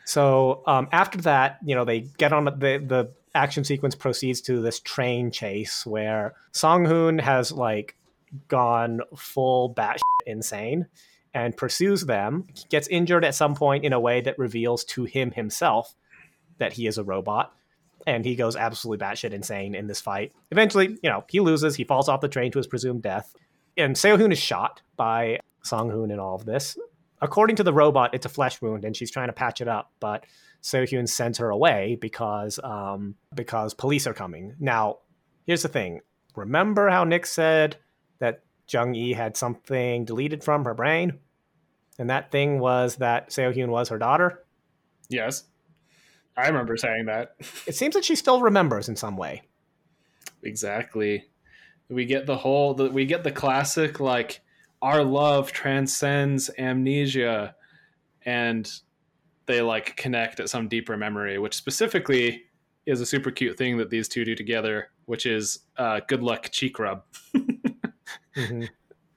So 0.05 0.63
um, 0.67 0.87
after 0.91 1.19
that, 1.21 1.59
you 1.63 1.75
know, 1.75 1.85
they 1.85 2.01
get 2.01 2.33
on 2.33 2.45
the 2.45 2.51
the 2.51 3.11
action 3.35 3.63
sequence 3.63 3.95
proceeds 3.95 4.41
to 4.41 4.61
this 4.61 4.79
train 4.79 5.31
chase 5.31 5.85
where 5.85 6.33
Sang 6.51 6.85
Hoon 6.85 7.19
has 7.19 7.51
like 7.51 7.95
gone 8.47 9.01
full 9.15 9.73
batshit 9.73 10.01
insane 10.25 10.87
and 11.33 11.57
pursues 11.57 12.05
them. 12.05 12.45
He 12.53 12.65
gets 12.69 12.87
injured 12.87 13.25
at 13.25 13.35
some 13.35 13.55
point 13.55 13.85
in 13.85 13.93
a 13.93 13.99
way 13.99 14.21
that 14.21 14.37
reveals 14.37 14.83
to 14.85 15.05
him 15.05 15.31
himself 15.31 15.95
that 16.59 16.73
he 16.73 16.85
is 16.85 16.97
a 16.97 17.03
robot. 17.03 17.53
And 18.05 18.25
he 18.25 18.35
goes 18.35 18.55
absolutely 18.55 19.03
batshit 19.03 19.31
insane 19.31 19.75
in 19.75 19.87
this 19.87 20.01
fight. 20.01 20.33
Eventually, 20.51 20.97
you 21.01 21.09
know, 21.09 21.23
he 21.29 21.39
loses. 21.39 21.75
He 21.75 21.85
falls 21.85 22.09
off 22.09 22.19
the 22.19 22.27
train 22.27 22.51
to 22.51 22.59
his 22.59 22.67
presumed 22.67 23.01
death. 23.01 23.33
And 23.77 23.95
Seo 23.95 24.17
Hyun 24.17 24.33
is 24.33 24.39
shot 24.39 24.81
by 24.97 25.39
Sang 25.63 25.89
Hoon 25.89 26.11
in 26.11 26.19
all 26.19 26.35
of 26.35 26.45
this 26.45 26.77
according 27.23 27.55
to 27.55 27.63
the 27.63 27.73
robot, 27.73 28.13
it's 28.13 28.25
a 28.27 28.29
flesh 28.29 28.61
wound, 28.61 28.85
and 28.85 28.95
she's 28.95 29.09
trying 29.09 29.29
to 29.29 29.33
patch 29.33 29.61
it 29.61 29.67
up. 29.67 29.91
But 29.99 30.25
Seo-hyun 30.61 31.09
sends 31.09 31.39
her 31.39 31.49
away 31.49 31.97
because 31.99 32.59
um, 32.63 33.15
because 33.33 33.73
police 33.73 34.05
are 34.05 34.13
coming. 34.13 34.55
Now, 34.59 34.99
here's 35.47 35.63
the 35.63 35.69
thing: 35.69 36.01
remember 36.35 36.89
how 36.89 37.03
Nick 37.03 37.25
said 37.25 37.77
that 38.19 38.43
Jung 38.69 38.93
E 38.93 39.13
had 39.13 39.35
something 39.35 40.05
deleted 40.05 40.43
from 40.43 40.65
her 40.65 40.73
brain, 40.75 41.19
and 41.97 42.09
that 42.09 42.31
thing 42.31 42.59
was 42.59 42.97
that 42.97 43.29
Seo-hyun 43.29 43.69
was 43.69 43.89
her 43.89 43.97
daughter. 43.97 44.45
yes 45.09 45.45
i 46.35 46.47
remember 46.47 46.75
saying 46.77 47.05
that 47.05 47.35
It 47.67 47.75
seems 47.75 47.93
that 47.93 48.03
she 48.05 48.15
still 48.15 48.41
remembers 48.41 48.89
in 48.89 48.95
some 48.95 49.17
way. 49.17 49.43
Exactly. 50.41 51.25
We 51.89 52.05
get 52.05 52.25
the 52.25 52.37
whole 52.37 52.73
the, 52.73 52.89
we 52.89 53.05
get 53.05 53.23
the 53.23 53.31
classic 53.31 53.99
like 53.99 54.41
our 54.83 55.03
love 55.03 55.51
transcends 55.53 56.49
amnesia 56.59 57.55
and 58.25 58.69
they 59.45 59.61
like 59.61 59.95
connect 59.95 60.39
at 60.39 60.49
some 60.49 60.67
deeper 60.67 60.97
memory, 60.97 61.39
which 61.39 61.55
specifically 61.55 62.43
is 62.85 62.99
a 62.99 63.05
super 63.05 63.31
cute 63.31 63.57
thing 63.57 63.77
that 63.77 63.89
these 63.89 64.09
two 64.09 64.25
do 64.25 64.35
together, 64.35 64.89
which 65.05 65.25
is 65.25 65.59
uh, 65.77 66.01
good 66.07 66.21
luck 66.21 66.49
cheek 66.51 66.77
rub. 66.77 67.03
Mhm. 68.35 68.67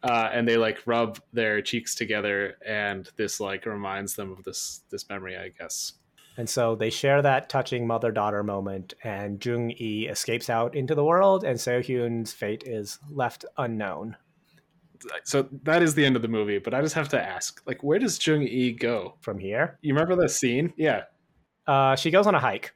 Uh, 0.02 0.28
and 0.32 0.46
they 0.46 0.58
like 0.58 0.86
rub 0.86 1.18
their 1.32 1.62
cheeks 1.62 1.94
together, 1.94 2.58
and 2.64 3.10
this 3.16 3.40
like 3.40 3.64
reminds 3.64 4.14
them 4.14 4.30
of 4.30 4.44
this 4.44 4.82
this 4.90 5.08
memory, 5.08 5.36
I 5.36 5.48
guess. 5.48 5.94
And 6.36 6.48
so 6.48 6.76
they 6.76 6.90
share 6.90 7.22
that 7.22 7.48
touching 7.48 7.86
mother 7.86 8.12
daughter 8.12 8.42
moment, 8.42 8.92
and 9.02 9.44
Jung 9.44 9.70
E 9.70 10.06
escapes 10.06 10.50
out 10.50 10.76
into 10.76 10.94
the 10.94 11.04
world, 11.04 11.44
and 11.44 11.58
Seo-hyun's 11.58 12.32
fate 12.34 12.62
is 12.66 12.98
left 13.10 13.46
unknown. 13.56 14.16
So 15.24 15.48
that 15.64 15.82
is 15.82 15.94
the 15.94 16.04
end 16.04 16.16
of 16.16 16.22
the 16.22 16.28
movie. 16.28 16.58
But 16.58 16.74
I 16.74 16.80
just 16.82 16.94
have 16.94 17.08
to 17.10 17.20
ask, 17.22 17.60
like, 17.66 17.82
where 17.82 17.98
does 17.98 18.24
Jung 18.24 18.42
E 18.42 18.72
go? 18.72 19.16
From 19.20 19.38
here, 19.38 19.78
You 19.82 19.94
remember 19.94 20.16
that 20.22 20.30
scene? 20.30 20.72
Yeah, 20.76 21.02
uh, 21.66 21.96
she 21.96 22.10
goes 22.10 22.26
on 22.26 22.34
a 22.34 22.40
hike. 22.40 22.72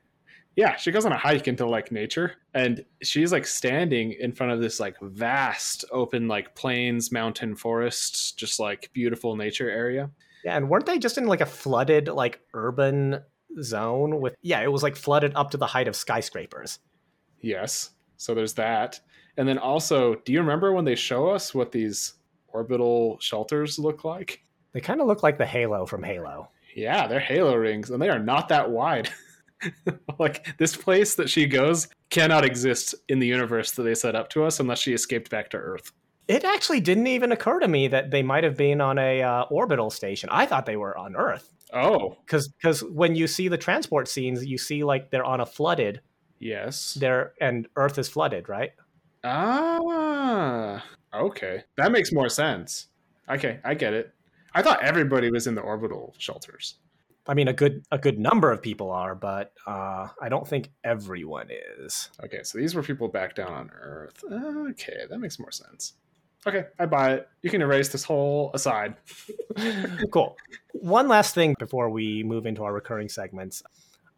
yeah. 0.57 0.77
She 0.77 0.91
goes 0.91 1.07
on 1.07 1.13
a 1.13 1.17
hike 1.17 1.47
into 1.49 1.67
like 1.67 1.93
nature, 1.93 2.35
and 2.55 2.85
she's 3.03 3.33
like 3.33 3.47
standing 3.47 4.13
in 4.19 4.33
front 4.33 4.53
of 4.53 4.61
this 4.61 4.81
like 4.81 4.97
vast 5.01 5.85
open 5.93 6.27
like 6.29 6.55
plains, 6.55 7.13
mountain, 7.13 7.55
forests, 7.55 8.33
just 8.33 8.59
like 8.61 8.91
beautiful 8.93 9.37
nature 9.37 9.71
area. 9.71 10.11
Yeah, 10.45 10.57
and 10.57 10.69
weren't 10.69 10.87
they 10.87 10.99
just 10.99 11.19
in 11.19 11.27
like 11.27 11.41
a 11.43 11.47
flooded, 11.47 12.09
like 12.09 12.41
urban 12.55 13.21
zone 13.63 14.21
with? 14.21 14.35
Yeah, 14.43 14.61
it 14.63 14.73
was 14.73 14.83
like 14.83 14.97
flooded 14.97 15.33
up 15.35 15.51
to 15.53 15.57
the 15.57 15.67
height 15.67 15.87
of 15.89 15.95
skyscrapers. 15.97 16.79
Yes. 17.41 17.91
So 18.17 18.35
there's 18.35 18.55
that. 18.55 19.01
And 19.41 19.49
then 19.49 19.57
also, 19.57 20.17
do 20.17 20.35
you 20.35 20.41
remember 20.41 20.75
when 20.75 20.85
they 20.85 20.95
show 20.95 21.31
us 21.31 21.55
what 21.55 21.73
these 21.73 22.13
orbital 22.49 23.17
shelters 23.21 23.79
look 23.79 24.05
like? 24.05 24.43
They 24.75 24.81
kind 24.83 25.01
of 25.01 25.07
look 25.07 25.23
like 25.23 25.39
the 25.39 25.47
Halo 25.47 25.87
from 25.87 26.03
Halo. 26.03 26.51
Yeah, 26.77 27.07
they're 27.07 27.21
Halo 27.21 27.55
rings, 27.55 27.89
and 27.89 28.03
they 28.03 28.11
are 28.11 28.19
not 28.19 28.51
that 28.51 28.71
wide. 28.71 29.09
like 30.19 30.59
this 30.59 30.77
place 30.77 31.15
that 31.15 31.31
she 31.31 31.47
goes 31.47 31.89
cannot 32.11 32.45
exist 32.45 32.95
in 33.09 33.19
the 33.19 33.27
universe 33.27 33.73
that 33.73 33.85
they 33.85 33.95
set 33.95 34.15
up 34.15 34.29
to 34.29 34.45
us 34.45 34.61
unless 34.61 34.79
she 34.79 34.93
escaped 34.93 35.31
back 35.31 35.49
to 35.51 35.57
Earth. 35.57 35.91
It 36.29 36.45
actually 36.45 36.81
didn't 36.81 37.07
even 37.07 37.33
occur 37.33 37.61
to 37.61 37.69
me 37.69 37.89
that 37.89 38.11
they 38.11 38.23
might 38.23 38.45
have 38.45 38.59
been 38.59 38.83
on 38.83 38.99
a 38.99 39.23
uh, 39.23 39.45
orbital 39.45 39.89
station. 39.89 40.29
I 40.31 40.45
thought 40.45 40.67
they 40.67 40.77
were 40.77 40.99
on 40.99 41.17
Earth. 41.17 41.51
Oh, 41.73 42.19
because 42.27 42.49
because 42.49 42.85
when 42.85 43.15
you 43.15 43.27
see 43.27 43.49
the 43.49 43.57
transport 43.57 44.07
scenes, 44.07 44.45
you 44.45 44.59
see 44.59 44.85
like 44.85 45.11
they're 45.11 45.25
on 45.25 45.41
a 45.41 45.47
flooded. 45.47 46.03
Yes. 46.41 46.93
There 46.93 47.33
and 47.41 47.69
Earth 47.75 47.99
is 47.99 48.11
flooded, 48.11 48.47
right? 48.47 48.73
Ah, 49.25 50.85
okay, 51.15 51.65
that 51.77 51.93
makes 51.93 52.13
more 52.13 52.29
sense. 52.29 52.89
Okay, 53.29 53.61
I 53.65 53.75
get 53.75 53.95
it. 53.95 54.13
I 54.55 54.63
thought 54.63 54.83
everybody 54.83 55.31
was 55.31 55.47
in 55.47 55.55
the 55.55 55.61
orbital 55.61 56.15
shelters. 56.19 56.77
I 57.27 57.35
mean, 57.35 57.49
a 57.49 57.53
good 57.53 57.85
a 57.93 57.99
good 57.99 58.19
number 58.19 58.51
of 58.51 58.63
people 58.63 58.91
are, 58.91 59.15
but 59.15 59.53
uh, 59.67 60.09
I 60.21 60.29
don't 60.29 60.49
think 60.49 60.71
everyone 60.83 61.49
is. 61.79 62.11
Okay, 62.25 62.43
so 62.43 62.59
these 62.59 62.75
were 62.75 62.83
people 62.83 63.09
back 63.09 63.35
down 63.35 63.53
on 63.53 63.71
Earth. 63.71 64.25
Okay, 64.25 65.05
that 65.09 65.19
makes 65.19 65.39
more 65.39 65.53
sense. 65.53 65.95
Okay, 66.47 66.65
I 66.79 66.87
buy 66.87 67.13
it. 67.15 67.29
You 67.43 67.51
can 67.51 67.61
erase 67.61 67.91
this 67.91 68.03
whole 68.03 68.51
aside. 68.55 68.97
cool. 70.11 70.37
One 70.73 71.07
last 71.07 71.35
thing 71.35 71.55
before 71.59 71.91
we 71.91 72.23
move 72.23 72.47
into 72.47 72.65
our 72.65 72.73
recurring 72.73 73.11
segments. 73.11 73.63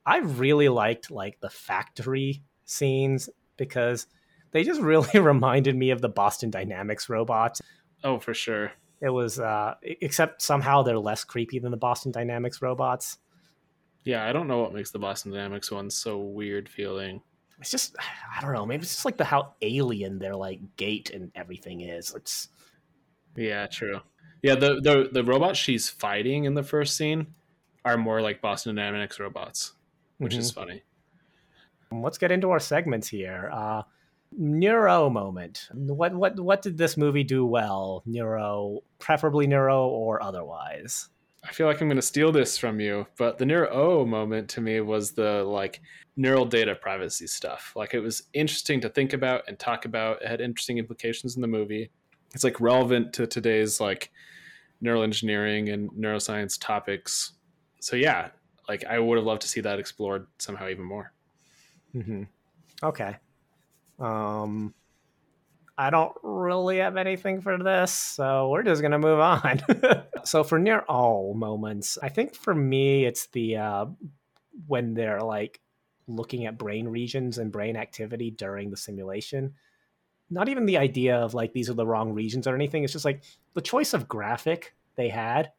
I 0.06 0.18
really 0.18 0.68
liked 0.68 1.10
like 1.10 1.40
the 1.40 1.50
factory 1.50 2.42
scenes 2.64 3.28
because 3.56 4.06
they 4.52 4.64
just 4.64 4.80
really 4.80 5.20
reminded 5.20 5.76
me 5.76 5.90
of 5.90 6.00
the 6.00 6.08
Boston 6.08 6.50
Dynamics 6.50 7.08
robots. 7.08 7.60
Oh, 8.04 8.18
for 8.18 8.34
sure. 8.34 8.72
It 9.00 9.10
was 9.10 9.40
uh 9.40 9.74
except 9.82 10.42
somehow 10.42 10.82
they're 10.82 10.98
less 10.98 11.24
creepy 11.24 11.58
than 11.58 11.70
the 11.70 11.76
Boston 11.76 12.12
Dynamics 12.12 12.62
robots. 12.62 13.18
Yeah, 14.04 14.26
I 14.26 14.32
don't 14.32 14.48
know 14.48 14.58
what 14.58 14.74
makes 14.74 14.90
the 14.90 14.98
Boston 14.98 15.32
Dynamics 15.32 15.70
one 15.70 15.90
so 15.90 16.18
weird 16.18 16.68
feeling 16.68 17.22
it's 17.62 17.70
just 17.70 17.96
I 18.36 18.42
don't 18.42 18.52
know. 18.52 18.66
Maybe 18.66 18.82
it's 18.82 18.92
just 18.92 19.06
like 19.06 19.16
the 19.16 19.24
how 19.24 19.54
alien 19.62 20.18
their 20.18 20.36
like 20.36 20.60
gait 20.76 21.10
and 21.10 21.32
everything 21.34 21.80
is. 21.80 22.14
It's 22.14 22.48
yeah, 23.36 23.66
true. 23.66 24.00
Yeah, 24.42 24.56
the 24.56 24.80
the 24.80 25.08
the 25.10 25.24
robots 25.24 25.58
she's 25.58 25.88
fighting 25.88 26.44
in 26.44 26.54
the 26.54 26.62
first 26.62 26.96
scene 26.96 27.28
are 27.84 27.96
more 27.96 28.20
like 28.20 28.42
Boston 28.42 28.74
Dynamics 28.74 29.18
robots, 29.18 29.72
which 30.18 30.32
mm-hmm. 30.32 30.40
is 30.40 30.50
funny. 30.50 30.82
Let's 31.90 32.18
get 32.18 32.32
into 32.32 32.50
our 32.50 32.60
segments 32.60 33.08
here. 33.08 33.50
Uh, 33.52 33.82
neuro 34.36 35.10
moment. 35.10 35.68
What 35.72 36.14
what 36.14 36.38
what 36.38 36.62
did 36.62 36.78
this 36.78 36.96
movie 36.96 37.24
do 37.24 37.44
well? 37.46 38.02
Neuro, 38.06 38.80
preferably 38.98 39.46
neuro 39.46 39.86
or 39.86 40.22
otherwise. 40.22 41.08
I 41.44 41.52
feel 41.52 41.66
like 41.66 41.80
I'm 41.80 41.88
going 41.88 41.96
to 41.96 42.02
steal 42.02 42.30
this 42.30 42.56
from 42.56 42.78
you, 42.78 43.06
but 43.18 43.38
the 43.38 43.46
neuro 43.46 44.06
moment 44.06 44.48
to 44.50 44.60
me 44.60 44.80
was 44.80 45.10
the 45.12 45.42
like 45.42 45.80
neural 46.16 46.44
data 46.44 46.74
privacy 46.74 47.26
stuff. 47.26 47.72
Like 47.74 47.94
it 47.94 48.00
was 48.00 48.22
interesting 48.32 48.80
to 48.82 48.88
think 48.88 49.12
about 49.12 49.42
and 49.48 49.58
talk 49.58 49.84
about. 49.84 50.22
It 50.22 50.28
had 50.28 50.40
interesting 50.40 50.78
implications 50.78 51.34
in 51.34 51.42
the 51.42 51.48
movie. 51.48 51.90
It's 52.34 52.44
like 52.44 52.60
relevant 52.60 53.12
to 53.14 53.26
today's 53.26 53.80
like 53.80 54.10
neural 54.80 55.02
engineering 55.02 55.68
and 55.68 55.90
neuroscience 55.90 56.58
topics. 56.60 57.32
So 57.80 57.96
yeah, 57.96 58.28
like 58.68 58.84
I 58.84 59.00
would 59.00 59.18
have 59.18 59.26
loved 59.26 59.42
to 59.42 59.48
see 59.48 59.60
that 59.62 59.80
explored 59.80 60.26
somehow 60.38 60.68
even 60.68 60.84
more. 60.84 61.12
Mm-hmm. 61.94 62.22
Okay. 62.84 63.16
Um, 63.98 64.74
I 65.76 65.90
don't 65.90 66.12
really 66.22 66.78
have 66.78 66.96
anything 66.96 67.40
for 67.40 67.58
this, 67.58 67.92
so 67.92 68.50
we're 68.50 68.62
just 68.62 68.82
gonna 68.82 68.98
move 68.98 69.20
on. 69.20 69.60
so 70.24 70.44
for 70.44 70.58
near 70.58 70.80
all 70.80 71.34
moments, 71.34 71.98
I 72.02 72.08
think 72.08 72.34
for 72.34 72.54
me 72.54 73.04
it's 73.04 73.26
the 73.28 73.56
uh, 73.56 73.86
when 74.66 74.94
they're 74.94 75.20
like 75.20 75.60
looking 76.06 76.46
at 76.46 76.58
brain 76.58 76.88
regions 76.88 77.38
and 77.38 77.52
brain 77.52 77.76
activity 77.76 78.30
during 78.30 78.70
the 78.70 78.76
simulation. 78.76 79.54
Not 80.30 80.48
even 80.48 80.66
the 80.66 80.78
idea 80.78 81.16
of 81.16 81.34
like 81.34 81.52
these 81.52 81.70
are 81.70 81.74
the 81.74 81.86
wrong 81.86 82.12
regions 82.12 82.46
or 82.46 82.54
anything. 82.54 82.84
It's 82.84 82.92
just 82.92 83.04
like 83.04 83.22
the 83.54 83.60
choice 83.60 83.94
of 83.94 84.08
graphic 84.08 84.74
they 84.96 85.08
had. 85.08 85.52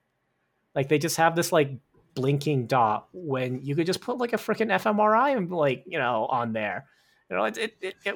Like 0.76 0.89
they 0.89 0.97
just 0.97 1.18
have 1.18 1.35
this 1.35 1.51
like 1.51 1.72
blinking 2.15 2.68
dot 2.68 3.07
when 3.14 3.61
you 3.64 3.76
could 3.76 3.88
just 3.88 4.01
put 4.01 4.18
like 4.18 4.34
a 4.34 4.38
freaking 4.38 4.69
fMRI 4.69 5.35
and 5.35 5.51
like 5.51 5.84
you 5.88 5.99
know 5.99 6.26
on 6.26 6.53
there. 6.53 6.85
You 7.30 7.38
know, 7.38 7.45
it, 7.45 7.58
it, 7.58 7.78
it, 7.82 7.95
it 8.06 8.16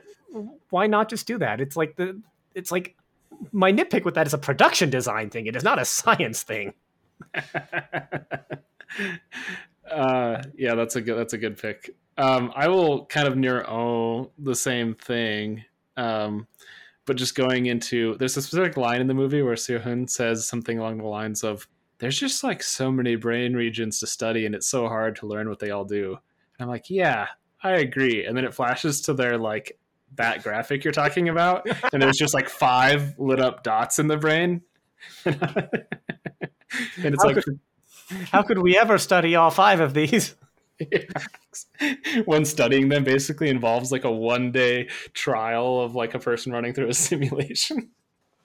why 0.69 0.87
not 0.87 1.09
just 1.09 1.27
do 1.27 1.37
that? 1.39 1.61
It's 1.61 1.75
like 1.75 1.95
the 1.95 2.21
it's 2.53 2.71
like 2.71 2.95
my 3.51 3.71
nitpick 3.71 4.03
with 4.05 4.15
that 4.15 4.27
is 4.27 4.33
a 4.33 4.37
production 4.37 4.89
design 4.89 5.29
thing. 5.29 5.47
It 5.47 5.55
is 5.55 5.63
not 5.63 5.79
a 5.79 5.85
science 5.85 6.43
thing. 6.43 6.73
uh, 9.91 10.41
yeah, 10.55 10.75
that's 10.75 10.95
a 10.95 11.01
good 11.01 11.17
that's 11.17 11.33
a 11.33 11.37
good 11.37 11.57
pick. 11.57 11.95
Um, 12.17 12.51
I 12.55 12.67
will 12.67 13.05
kind 13.05 13.27
of 13.27 13.37
near 13.37 13.63
own 13.65 14.29
the 14.39 14.55
same 14.55 14.95
thing, 14.95 15.63
um, 15.97 16.47
but 17.05 17.15
just 17.15 17.35
going 17.35 17.67
into 17.67 18.15
there's 18.17 18.37
a 18.37 18.41
specific 18.41 18.75
line 18.75 19.01
in 19.01 19.07
the 19.07 19.13
movie 19.13 19.41
where 19.43 19.55
Seo-hyun 19.55 20.09
says 20.09 20.47
something 20.47 20.79
along 20.79 20.97
the 20.97 21.05
lines 21.05 21.43
of, 21.43 21.67
"There's 21.99 22.19
just 22.19 22.43
like 22.43 22.63
so 22.63 22.91
many 22.91 23.15
brain 23.15 23.53
regions 23.53 23.99
to 23.99 24.07
study, 24.07 24.45
and 24.45 24.55
it's 24.55 24.67
so 24.67 24.87
hard 24.87 25.15
to 25.17 25.27
learn 25.27 25.47
what 25.47 25.59
they 25.59 25.71
all 25.71 25.85
do." 25.85 26.17
And 26.59 26.65
I'm 26.65 26.69
like, 26.69 26.89
"Yeah, 26.89 27.27
I 27.67 27.77
agree." 27.77 28.25
And 28.25 28.35
then 28.35 28.45
it 28.45 28.53
flashes 28.53 29.01
to 29.01 29.13
their 29.13 29.37
like 29.37 29.77
that 30.15 30.43
graphic 30.43 30.83
you're 30.83 30.93
talking 30.93 31.29
about, 31.29 31.67
and 31.91 32.01
there's 32.01 32.17
just 32.17 32.33
like 32.33 32.49
five 32.49 33.17
lit 33.17 33.39
up 33.39 33.63
dots 33.63 33.99
in 33.99 34.07
the 34.07 34.17
brain, 34.17 34.61
and 35.25 35.37
it's 36.97 37.23
how 37.23 37.29
like. 37.29 37.43
Could, 37.43 37.59
how 38.31 38.41
could 38.41 38.59
we 38.59 38.77
ever 38.77 38.97
study 38.97 39.35
all 39.35 39.51
five 39.51 39.79
of 39.79 39.93
these? 39.93 40.35
when 42.25 42.45
studying 42.45 42.89
them 42.89 43.03
basically 43.03 43.49
involves 43.49 43.91
like 43.91 44.03
a 44.03 44.11
one 44.11 44.51
day 44.51 44.87
trial 45.13 45.81
of 45.81 45.95
like 45.95 46.13
a 46.13 46.19
person 46.19 46.51
running 46.51 46.73
through 46.73 46.87
a 46.87 46.93
simulation. 46.93 47.89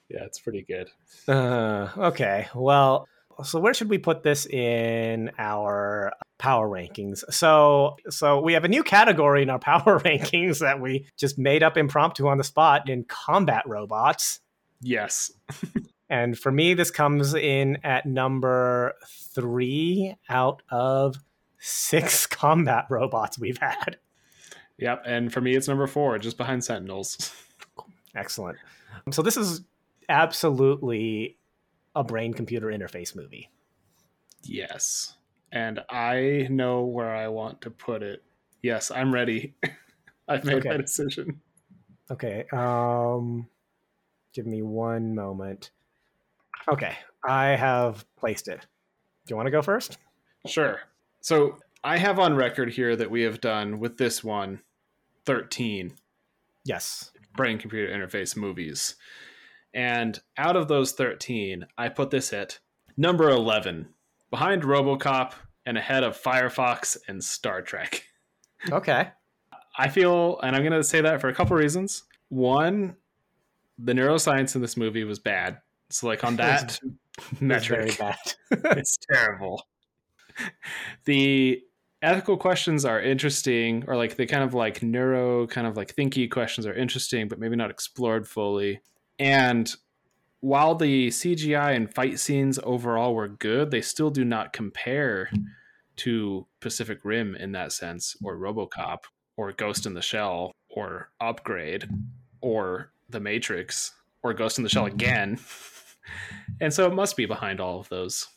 yeah, 0.09 0.23
it's 0.23 0.39
pretty 0.39 0.63
good. 0.63 0.89
Uh, 1.27 1.89
okay. 1.97 2.47
Well, 2.55 3.07
so 3.43 3.59
where 3.59 3.73
should 3.73 3.89
we 3.89 3.97
put 3.97 4.23
this 4.23 4.45
in 4.45 5.31
our 5.37 6.13
power 6.37 6.67
rankings? 6.67 7.23
So, 7.31 7.97
so 8.09 8.41
we 8.41 8.53
have 8.53 8.63
a 8.63 8.67
new 8.67 8.83
category 8.83 9.43
in 9.43 9.49
our 9.49 9.59
power 9.71 9.99
rankings 9.99 10.59
that 10.59 10.79
we 10.79 11.07
just 11.17 11.37
made 11.37 11.63
up 11.63 11.77
impromptu 11.77 12.27
on 12.27 12.37
the 12.37 12.43
spot 12.43 12.89
in 12.89 13.03
combat 13.05 13.63
robots. 13.65 14.39
Yes. 14.81 15.31
and 16.09 16.37
for 16.37 16.51
me, 16.51 16.73
this 16.73 16.91
comes 16.91 17.33
in 17.33 17.77
at 17.83 18.05
number 18.05 18.93
three 19.07 20.15
out 20.29 20.61
of 20.69 21.17
six 21.59 22.25
combat 22.27 22.85
robots 22.89 23.39
we've 23.39 23.57
had. 23.57 23.97
Yep, 24.77 25.03
and 25.05 25.31
for 25.31 25.39
me, 25.39 25.55
it's 25.55 25.67
number 25.67 25.87
four, 25.87 26.17
just 26.17 26.37
behind 26.37 26.63
Sentinels. 26.63 27.31
Excellent. 28.15 28.57
So 29.11 29.21
this 29.21 29.37
is 29.37 29.61
absolutely 30.09 31.37
a 31.95 32.03
brain 32.03 32.33
computer 32.33 32.67
interface 32.67 33.15
movie. 33.15 33.49
Yes, 34.43 35.15
and 35.51 35.79
I 35.89 36.47
know 36.49 36.83
where 36.83 37.15
I 37.15 37.27
want 37.27 37.61
to 37.61 37.69
put 37.69 38.03
it. 38.03 38.23
Yes, 38.61 38.91
I'm 38.91 39.13
ready. 39.13 39.53
I've 40.27 40.45
made 40.45 40.55
okay. 40.57 40.69
my 40.69 40.77
decision. 40.77 41.41
Okay. 42.11 42.45
Um, 42.51 43.47
give 44.33 44.45
me 44.45 44.61
one 44.61 45.15
moment. 45.15 45.71
Okay, 46.67 46.95
I 47.25 47.47
have 47.47 48.05
placed 48.17 48.47
it. 48.47 48.61
Do 49.25 49.31
you 49.31 49.35
want 49.35 49.47
to 49.47 49.51
go 49.51 49.61
first? 49.61 49.97
Sure. 50.45 50.79
So 51.21 51.57
I 51.83 51.97
have 51.97 52.19
on 52.19 52.35
record 52.35 52.73
here 52.73 52.95
that 52.95 53.11
we 53.11 53.21
have 53.21 53.41
done 53.41 53.79
with 53.79 53.97
this 53.97 54.23
one 54.23 54.61
13. 55.25 55.93
Yes. 56.65 57.11
Brain 57.35 57.57
computer 57.57 57.91
interface 57.91 58.35
movies. 58.35 58.95
And 59.73 60.19
out 60.37 60.55
of 60.55 60.67
those 60.67 60.91
13, 60.91 61.65
I 61.77 61.89
put 61.89 62.11
this 62.11 62.31
at 62.31 62.59
number 62.95 63.29
11, 63.29 63.87
behind 64.29 64.63
Robocop 64.63 65.33
and 65.65 65.77
ahead 65.77 66.03
of 66.03 66.19
Firefox 66.21 66.97
and 67.07 67.23
Star 67.23 67.61
Trek. 67.61 68.03
Okay. 68.71 69.09
I 69.77 69.89
feel, 69.89 70.39
and 70.39 70.55
I'm 70.55 70.61
going 70.61 70.71
to 70.71 70.85
say 70.85 71.01
that 71.01 71.19
for 71.19 71.27
a 71.27 71.33
couple 71.35 71.57
reasons. 71.57 72.03
One, 72.29 72.95
the 73.77 73.91
neuroscience 73.91 74.55
in 74.55 74.61
this 74.61 74.77
movie 74.77 75.03
was 75.03 75.19
bad. 75.19 75.57
So, 75.89 76.07
like 76.07 76.23
on 76.23 76.35
that 76.37 76.79
metric, 77.41 77.99
it's 78.51 78.97
terrible. 79.11 79.67
the 81.03 81.61
ethical 82.01 82.37
questions 82.37 82.85
are 82.85 83.01
interesting 83.01 83.83
or 83.87 83.97
like 83.97 84.15
the 84.15 84.25
kind 84.27 84.43
of 84.45 84.53
like 84.53 84.81
neuro 84.81 85.45
kind 85.47 85.67
of 85.67 85.75
like 85.75 85.93
thinky 85.95 86.29
questions 86.29 86.65
are 86.65 86.73
interesting 86.73 87.27
but 87.27 87.39
maybe 87.39 87.55
not 87.55 87.69
explored 87.71 88.27
fully 88.27 88.81
and 89.19 89.75
while 90.39 90.75
the 90.75 91.07
cgi 91.09 91.75
and 91.75 91.93
fight 91.93 92.19
scenes 92.19 92.59
overall 92.63 93.15
were 93.15 93.27
good 93.27 93.71
they 93.71 93.81
still 93.81 94.09
do 94.09 94.25
not 94.25 94.53
compare 94.53 95.29
to 95.95 96.45
pacific 96.59 96.99
rim 97.03 97.35
in 97.35 97.51
that 97.51 97.71
sense 97.71 98.15
or 98.23 98.37
robocop 98.37 98.99
or 99.37 99.51
ghost 99.51 99.85
in 99.85 99.93
the 99.93 100.01
shell 100.01 100.51
or 100.69 101.11
upgrade 101.21 101.87
or 102.41 102.91
the 103.09 103.19
matrix 103.19 103.91
or 104.21 104.33
ghost 104.33 104.57
in 104.57 104.63
the 104.63 104.69
shell 104.69 104.85
again 104.85 105.39
and 106.59 106.73
so 106.73 106.87
it 106.87 106.93
must 106.93 107.17
be 107.17 107.25
behind 107.25 107.59
all 107.59 107.79
of 107.79 107.89
those. 107.89 108.27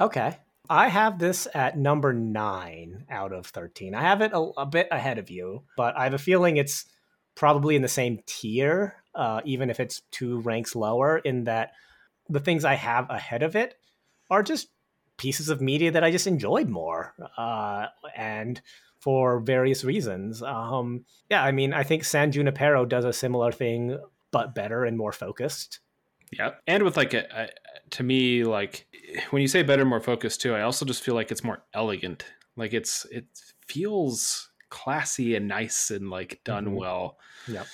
Okay. 0.00 0.38
I 0.68 0.88
have 0.88 1.18
this 1.18 1.46
at 1.54 1.76
number 1.76 2.12
nine 2.12 3.04
out 3.10 3.32
of 3.32 3.46
13. 3.46 3.94
I 3.94 4.00
have 4.00 4.22
it 4.22 4.32
a, 4.32 4.38
a 4.38 4.66
bit 4.66 4.88
ahead 4.90 5.18
of 5.18 5.28
you, 5.28 5.64
but 5.76 5.96
I 5.96 6.04
have 6.04 6.14
a 6.14 6.18
feeling 6.18 6.56
it's 6.56 6.86
probably 7.34 7.76
in 7.76 7.82
the 7.82 7.88
same 7.88 8.20
tier, 8.26 8.96
uh, 9.14 9.40
even 9.44 9.70
if 9.70 9.80
it's 9.80 10.02
two 10.10 10.40
ranks 10.40 10.74
lower, 10.74 11.18
in 11.18 11.44
that 11.44 11.72
the 12.28 12.40
things 12.40 12.64
I 12.64 12.74
have 12.74 13.08
ahead 13.10 13.42
of 13.42 13.56
it 13.56 13.76
are 14.30 14.42
just 14.42 14.68
pieces 15.16 15.48
of 15.48 15.60
media 15.60 15.90
that 15.92 16.04
I 16.04 16.10
just 16.10 16.26
enjoyed 16.26 16.68
more. 16.68 17.14
Uh, 17.36 17.86
and 18.16 18.60
for 19.04 19.38
various 19.38 19.84
reasons. 19.84 20.42
Um, 20.42 21.04
yeah, 21.28 21.44
I 21.44 21.52
mean, 21.52 21.74
I 21.74 21.82
think 21.82 22.04
San 22.04 22.32
Junipero 22.32 22.86
does 22.86 23.04
a 23.04 23.12
similar 23.12 23.52
thing, 23.52 23.98
but 24.30 24.54
better 24.54 24.86
and 24.86 24.96
more 24.96 25.12
focused. 25.12 25.80
Yeah, 26.32 26.52
and 26.66 26.82
with 26.82 26.96
like 26.96 27.12
a, 27.12 27.26
a, 27.30 27.48
to 27.90 28.02
me, 28.02 28.44
like 28.44 28.86
when 29.28 29.42
you 29.42 29.48
say 29.48 29.62
better, 29.62 29.84
more 29.84 30.00
focused 30.00 30.40
too, 30.40 30.54
I 30.54 30.62
also 30.62 30.86
just 30.86 31.02
feel 31.02 31.14
like 31.14 31.30
it's 31.30 31.44
more 31.44 31.62
elegant. 31.74 32.24
Like 32.56 32.72
it's 32.72 33.04
it 33.10 33.26
feels 33.66 34.50
classy 34.74 35.36
and 35.36 35.46
nice 35.46 35.92
and 35.92 36.10
like 36.10 36.40
done 36.44 36.66
mm-hmm. 36.66 36.74
well. 36.74 37.18
Yep. 37.46 37.66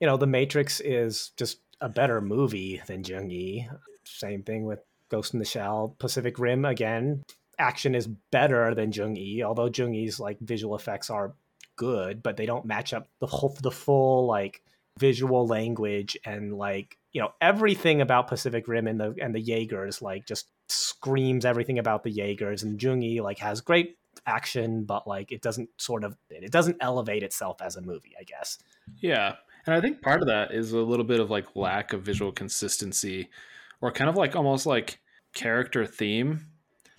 You 0.00 0.06
know, 0.06 0.16
The 0.16 0.28
Matrix 0.28 0.78
is 0.78 1.32
just 1.36 1.58
a 1.80 1.88
better 1.88 2.20
movie 2.20 2.80
than 2.86 3.02
Jung 3.02 3.28
Yi. 3.28 3.68
Same 4.04 4.44
thing 4.44 4.64
with 4.64 4.78
Ghost 5.08 5.32
in 5.32 5.40
the 5.40 5.44
Shell, 5.44 5.96
Pacific 5.98 6.38
Rim 6.38 6.64
again. 6.64 7.24
Action 7.58 7.96
is 7.96 8.06
better 8.06 8.72
than 8.72 8.92
Jung 8.92 9.16
Yi, 9.16 9.42
although 9.42 9.68
Jung 9.74 9.92
Yi's 9.92 10.20
like 10.20 10.38
visual 10.38 10.76
effects 10.76 11.10
are 11.10 11.34
good, 11.74 12.22
but 12.22 12.36
they 12.36 12.46
don't 12.46 12.64
match 12.64 12.92
up 12.94 13.08
the 13.18 13.26
whole 13.26 13.56
the 13.60 13.72
full 13.72 14.26
like 14.26 14.62
visual 14.96 15.46
language 15.46 16.16
and 16.24 16.56
like 16.56 16.98
you 17.12 17.20
know 17.20 17.32
everything 17.40 18.00
about 18.00 18.28
Pacific 18.28 18.68
Rim 18.68 18.86
and 18.86 19.00
the 19.00 19.14
and 19.20 19.34
the 19.34 19.40
Jaegers 19.40 20.00
like 20.00 20.24
just 20.24 20.48
screams 20.68 21.44
everything 21.44 21.80
about 21.80 22.04
the 22.04 22.10
Jaegers 22.10 22.62
and 22.62 22.80
Jung 22.80 23.02
Yi 23.02 23.20
like 23.20 23.38
has 23.38 23.60
great 23.60 23.96
action, 24.26 24.84
but 24.84 25.06
like 25.06 25.32
it 25.32 25.42
doesn't 25.42 25.68
sort 25.78 26.04
of 26.04 26.16
it 26.30 26.52
doesn't 26.52 26.76
elevate 26.80 27.22
itself 27.22 27.60
as 27.60 27.76
a 27.76 27.82
movie, 27.82 28.14
I 28.18 28.24
guess. 28.24 28.58
Yeah, 29.00 29.34
and 29.66 29.74
I 29.74 29.80
think 29.80 30.02
part 30.02 30.22
of 30.22 30.28
that 30.28 30.52
is 30.52 30.72
a 30.72 30.78
little 30.78 31.04
bit 31.04 31.20
of 31.20 31.30
like 31.30 31.54
lack 31.54 31.92
of 31.92 32.02
visual 32.02 32.32
consistency, 32.32 33.28
or 33.80 33.92
kind 33.92 34.10
of 34.10 34.16
like 34.16 34.36
almost 34.36 34.66
like 34.66 35.00
character 35.34 35.86
theme. 35.86 36.46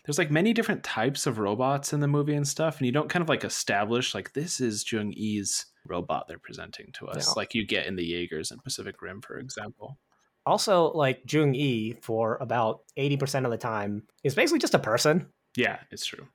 There's 0.05 0.17
like 0.17 0.31
many 0.31 0.53
different 0.53 0.83
types 0.83 1.27
of 1.27 1.37
robots 1.37 1.93
in 1.93 1.99
the 1.99 2.07
movie 2.07 2.33
and 2.33 2.47
stuff, 2.47 2.77
and 2.77 2.85
you 2.85 2.91
don't 2.91 3.09
kind 3.09 3.21
of 3.21 3.29
like 3.29 3.43
establish 3.43 4.15
like 4.15 4.33
this 4.33 4.59
is 4.59 4.89
Jung 4.91 5.13
Yi's 5.15 5.65
robot 5.85 6.27
they're 6.27 6.39
presenting 6.39 6.91
to 6.93 7.07
us, 7.07 7.27
yeah. 7.27 7.33
like 7.35 7.53
you 7.53 7.65
get 7.65 7.85
in 7.85 7.95
the 7.95 8.05
Jaegers 8.05 8.51
and 8.51 8.63
Pacific 8.63 9.01
Rim, 9.01 9.21
for 9.21 9.37
example. 9.37 9.97
Also, 10.45 10.91
like 10.93 11.31
Jung 11.31 11.53
Yi, 11.53 11.97
for 12.01 12.37
about 12.41 12.81
80% 12.97 13.45
of 13.45 13.51
the 13.51 13.57
time, 13.57 14.03
is 14.23 14.35
basically 14.35 14.59
just 14.59 14.73
a 14.73 14.79
person. 14.79 15.27
Yeah, 15.55 15.77
it's 15.91 16.05
true. 16.05 16.27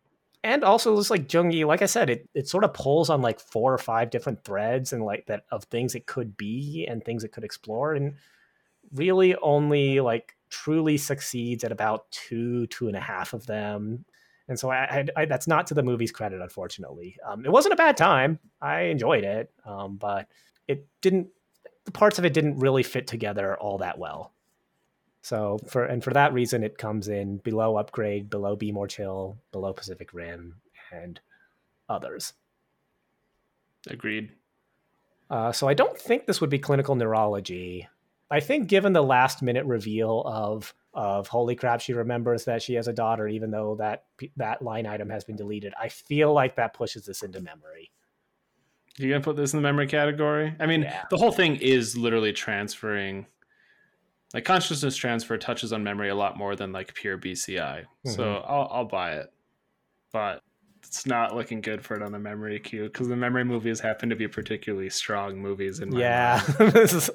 And 0.44 0.62
also, 0.62 0.96
it's 0.98 1.10
like 1.10 1.32
Jung 1.32 1.50
Yi, 1.50 1.64
like 1.64 1.82
I 1.82 1.86
said, 1.86 2.10
it, 2.10 2.28
it 2.34 2.46
sort 2.46 2.62
of 2.62 2.74
pulls 2.74 3.10
on 3.10 3.22
like 3.22 3.40
four 3.40 3.74
or 3.74 3.78
five 3.78 4.10
different 4.10 4.44
threads 4.44 4.92
and 4.92 5.02
like 5.02 5.26
that 5.26 5.44
of 5.50 5.64
things 5.64 5.96
it 5.96 6.06
could 6.06 6.36
be 6.36 6.86
and 6.88 7.02
things 7.02 7.24
it 7.24 7.32
could 7.32 7.44
explore. 7.44 7.94
And 7.94 8.14
really 8.92 9.34
only 9.36 10.00
like 10.00 10.36
truly 10.50 10.98
succeeds 10.98 11.64
at 11.64 11.72
about 11.72 12.08
two, 12.12 12.68
two 12.68 12.86
and 12.86 12.96
a 12.96 13.00
half 13.00 13.32
of 13.32 13.46
them 13.46 14.04
and 14.48 14.58
so 14.58 14.70
I, 14.70 14.76
I, 14.76 15.06
I, 15.16 15.24
that's 15.24 15.46
not 15.48 15.66
to 15.68 15.74
the 15.74 15.82
movie's 15.82 16.12
credit, 16.12 16.40
unfortunately. 16.40 17.16
Um, 17.26 17.44
it 17.44 17.52
wasn't 17.52 17.74
a 17.74 17.76
bad 17.76 17.96
time. 17.96 18.38
I 18.60 18.82
enjoyed 18.82 19.24
it, 19.24 19.50
um, 19.64 19.96
but 19.96 20.28
it 20.68 20.86
didn't. 21.00 21.28
The 21.86 21.92
parts 21.92 22.18
of 22.18 22.24
it 22.24 22.32
didn't 22.32 22.58
really 22.58 22.82
fit 22.82 23.06
together 23.06 23.56
all 23.56 23.78
that 23.78 23.98
well. 23.98 24.32
So 25.24 25.58
for 25.66 25.86
and 25.86 26.04
for 26.04 26.12
that 26.12 26.34
reason, 26.34 26.62
it 26.62 26.76
comes 26.76 27.08
in 27.08 27.38
below 27.38 27.78
Upgrade, 27.78 28.28
below 28.28 28.56
Be 28.56 28.72
More 28.72 28.86
Chill, 28.86 29.38
below 29.52 29.72
Pacific 29.72 30.12
Rim, 30.12 30.56
and 30.92 31.18
others. 31.88 32.34
Agreed. 33.88 34.32
Uh, 35.30 35.50
so 35.50 35.66
I 35.66 35.72
don't 35.72 35.98
think 35.98 36.26
this 36.26 36.42
would 36.42 36.50
be 36.50 36.58
clinical 36.58 36.94
neurology. 36.94 37.88
I 38.30 38.40
think 38.40 38.68
given 38.68 38.92
the 38.92 39.02
last 39.02 39.40
minute 39.40 39.64
reveal 39.64 40.22
of 40.26 40.74
of 40.92 41.26
holy 41.28 41.56
crap 41.56 41.80
she 41.80 41.94
remembers 41.94 42.44
that 42.44 42.62
she 42.62 42.74
has 42.74 42.86
a 42.86 42.92
daughter 42.92 43.26
even 43.26 43.50
though 43.50 43.76
that 43.76 44.04
that 44.36 44.60
line 44.60 44.86
item 44.86 45.10
has 45.10 45.24
been 45.24 45.34
deleted 45.34 45.74
i 45.80 45.88
feel 45.88 46.32
like 46.32 46.54
that 46.54 46.72
pushes 46.72 47.04
this 47.04 47.24
into 47.24 47.40
memory 47.40 47.90
you 48.96 49.08
gonna 49.08 49.20
put 49.20 49.34
this 49.34 49.52
in 49.52 49.58
the 49.58 49.62
memory 49.62 49.88
category 49.88 50.54
i 50.60 50.66
mean 50.66 50.82
yeah. 50.82 51.02
the 51.10 51.16
whole 51.16 51.32
thing 51.32 51.56
is 51.56 51.96
literally 51.96 52.32
transferring 52.32 53.26
like 54.34 54.44
consciousness 54.44 54.96
transfer 54.96 55.38
touches 55.38 55.72
on 55.72 55.82
memory 55.82 56.10
a 56.10 56.14
lot 56.14 56.36
more 56.36 56.56
than 56.56 56.72
like 56.72 56.92
pure 56.94 57.16
bci 57.16 57.56
mm-hmm. 57.56 58.10
so 58.10 58.44
I'll, 58.46 58.68
I'll 58.70 58.84
buy 58.84 59.12
it. 59.12 59.32
But 60.12 60.42
it's 60.86 61.06
not 61.06 61.34
looking 61.34 61.60
good 61.60 61.82
for 61.82 61.96
it 61.96 62.02
on 62.02 62.12
the 62.12 62.18
memory 62.18 62.60
queue 62.60 62.84
because 62.84 63.08
the 63.08 63.16
memory 63.16 63.44
movies 63.44 63.80
happen 63.80 64.10
to 64.10 64.16
be 64.16 64.28
particularly 64.28 64.90
strong 64.90 65.38
movies 65.38 65.80
in 65.80 65.92
yeah. 65.92 66.42
is, 66.60 67.10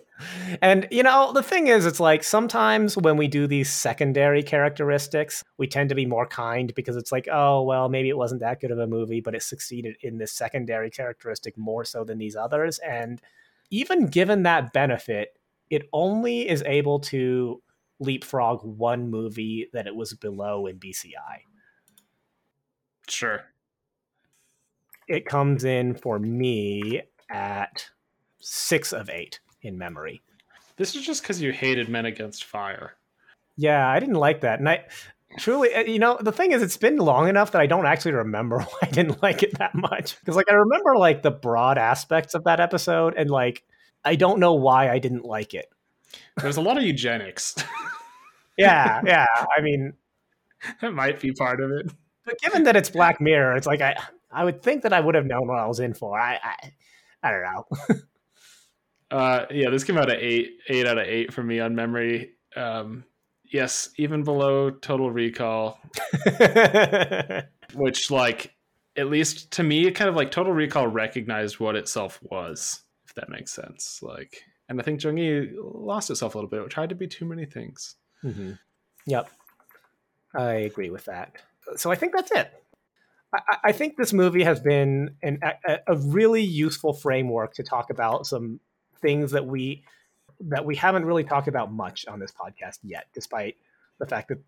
and 0.61 0.87
you 0.91 1.03
know 1.03 1.31
the 1.33 1.43
thing 1.43 1.67
is 1.67 1.85
it's 1.85 1.99
like 1.99 2.23
sometimes 2.23 2.97
when 2.97 3.15
we 3.15 3.27
do 3.27 3.47
these 3.47 3.71
secondary 3.71 4.43
characteristics 4.43 5.43
we 5.57 5.67
tend 5.67 5.89
to 5.89 5.95
be 5.95 6.05
more 6.05 6.25
kind 6.25 6.73
because 6.75 6.95
it's 6.95 7.11
like 7.11 7.27
oh 7.31 7.61
well 7.61 7.89
maybe 7.89 8.09
it 8.09 8.17
wasn't 8.17 8.41
that 8.41 8.59
good 8.59 8.71
of 8.71 8.79
a 8.79 8.87
movie 8.87 9.21
but 9.21 9.35
it 9.35 9.43
succeeded 9.43 9.95
in 10.01 10.17
this 10.17 10.31
secondary 10.31 10.89
characteristic 10.89 11.57
more 11.57 11.85
so 11.85 12.03
than 12.03 12.17
these 12.17 12.35
others. 12.35 12.79
And 12.79 13.21
even 13.69 14.07
given 14.07 14.43
that 14.43 14.73
benefit 14.73 15.38
it 15.69 15.89
only 15.93 16.47
is 16.47 16.63
able 16.65 16.99
to 16.99 17.61
leapfrog 17.99 18.63
one 18.63 19.09
movie 19.09 19.67
that 19.73 19.87
it 19.87 19.95
was 19.95 20.13
below 20.13 20.65
in 20.65 20.79
bci 20.79 21.13
Sure 23.07 23.43
it 25.09 25.25
comes 25.25 25.65
in 25.65 25.95
for 25.95 26.19
me 26.19 27.01
at 27.29 27.89
six 28.39 28.93
of 28.93 29.09
eight 29.09 29.41
in 29.61 29.77
memory. 29.77 30.21
This 30.77 30.95
is 30.95 31.05
just 31.05 31.23
because 31.23 31.41
you 31.41 31.51
hated 31.51 31.89
Men 31.89 32.05
Against 32.05 32.45
Fire. 32.45 32.93
Yeah, 33.57 33.89
I 33.89 33.99
didn't 33.99 34.15
like 34.15 34.41
that. 34.41 34.59
And 34.59 34.69
I 34.69 34.85
truly, 35.37 35.73
uh, 35.73 35.81
you 35.81 35.99
know, 35.99 36.17
the 36.21 36.31
thing 36.31 36.53
is, 36.53 36.61
it's 36.61 36.77
been 36.77 36.97
long 36.97 37.27
enough 37.27 37.51
that 37.51 37.61
I 37.61 37.65
don't 37.65 37.87
actually 37.87 38.13
remember 38.13 38.59
why 38.59 38.77
I 38.83 38.85
didn't 38.85 39.21
like 39.21 39.43
it 39.43 39.57
that 39.57 39.75
much. 39.75 40.17
Because, 40.19 40.37
like, 40.37 40.49
I 40.49 40.53
remember, 40.53 40.95
like, 40.95 41.23
the 41.23 41.31
broad 41.31 41.77
aspects 41.77 42.35
of 42.35 42.45
that 42.45 42.61
episode, 42.61 43.15
and, 43.17 43.29
like, 43.29 43.63
I 44.05 44.15
don't 44.15 44.39
know 44.39 44.53
why 44.53 44.89
I 44.89 44.99
didn't 44.99 45.25
like 45.25 45.53
it. 45.53 45.67
There's 46.37 46.57
a 46.57 46.61
lot 46.61 46.77
of 46.77 46.83
eugenics. 46.83 47.55
yeah, 48.57 49.01
yeah. 49.05 49.25
I 49.57 49.61
mean, 49.61 49.93
that 50.81 50.93
might 50.93 51.19
be 51.19 51.31
part 51.31 51.61
of 51.61 51.71
it. 51.71 51.91
But 52.25 52.39
given 52.39 52.63
that 52.63 52.75
it's 52.75 52.89
Black 52.89 53.19
Mirror, 53.19 53.55
it's 53.57 53.67
like 53.67 53.81
I 53.81 53.95
I 54.31 54.43
would 54.45 54.61
think 54.61 54.83
that 54.83 54.93
I 54.93 54.99
would 54.99 55.15
have 55.15 55.25
known 55.25 55.47
what 55.47 55.59
I 55.59 55.65
was 55.65 55.79
in 55.79 55.93
for. 55.93 56.19
I 56.19 56.39
I, 56.43 56.71
I 57.23 57.31
don't 57.31 57.43
know. 57.43 57.97
uh, 59.17 59.45
yeah, 59.51 59.69
this 59.69 59.83
came 59.83 59.97
out 59.97 60.09
at 60.09 60.19
eight 60.19 60.59
eight 60.67 60.85
out 60.85 60.97
of 60.97 61.07
eight 61.07 61.33
for 61.33 61.43
me 61.43 61.59
on 61.59 61.75
memory. 61.75 62.31
Um, 62.55 63.05
yes, 63.45 63.89
even 63.97 64.23
below 64.23 64.69
Total 64.69 65.09
Recall, 65.09 65.79
which 67.73 68.11
like 68.11 68.55
at 68.95 69.09
least 69.09 69.51
to 69.51 69.63
me, 69.63 69.87
it 69.87 69.91
kind 69.91 70.09
of 70.09 70.15
like 70.15 70.31
Total 70.31 70.53
Recall 70.53 70.87
recognized 70.87 71.59
what 71.59 71.75
itself 71.75 72.19
was, 72.21 72.83
that 73.19 73.29
makes 73.29 73.51
sense. 73.51 73.99
Like, 74.01 74.43
and 74.67 74.79
I 74.79 74.83
think 74.83 75.03
Jung 75.03 75.17
Yi 75.17 75.51
lost 75.57 76.09
itself 76.09 76.35
a 76.35 76.37
little 76.37 76.49
bit. 76.49 76.61
It 76.61 76.69
tried 76.69 76.89
to 76.89 76.95
be 76.95 77.07
too 77.07 77.25
many 77.25 77.45
things. 77.45 77.95
Mm-hmm. 78.23 78.53
Yep, 79.05 79.29
I 80.35 80.53
agree 80.53 80.89
with 80.89 81.05
that. 81.05 81.33
So 81.77 81.91
I 81.91 81.95
think 81.95 82.13
that's 82.15 82.31
it. 82.31 82.51
I, 83.33 83.39
I 83.65 83.71
think 83.71 83.97
this 83.97 84.13
movie 84.13 84.43
has 84.43 84.59
been 84.59 85.15
an, 85.21 85.39
a, 85.43 85.77
a 85.87 85.95
really 85.97 86.43
useful 86.43 86.93
framework 86.93 87.53
to 87.55 87.63
talk 87.63 87.89
about 87.89 88.25
some 88.25 88.59
things 89.01 89.31
that 89.31 89.45
we 89.45 89.83
that 90.41 90.65
we 90.65 90.75
haven't 90.75 91.05
really 91.05 91.23
talked 91.23 91.47
about 91.49 91.71
much 91.71 92.05
on 92.07 92.19
this 92.19 92.31
podcast 92.31 92.79
yet, 92.83 93.07
despite 93.13 93.57
the 93.99 94.05
fact 94.05 94.29
that 94.29 94.39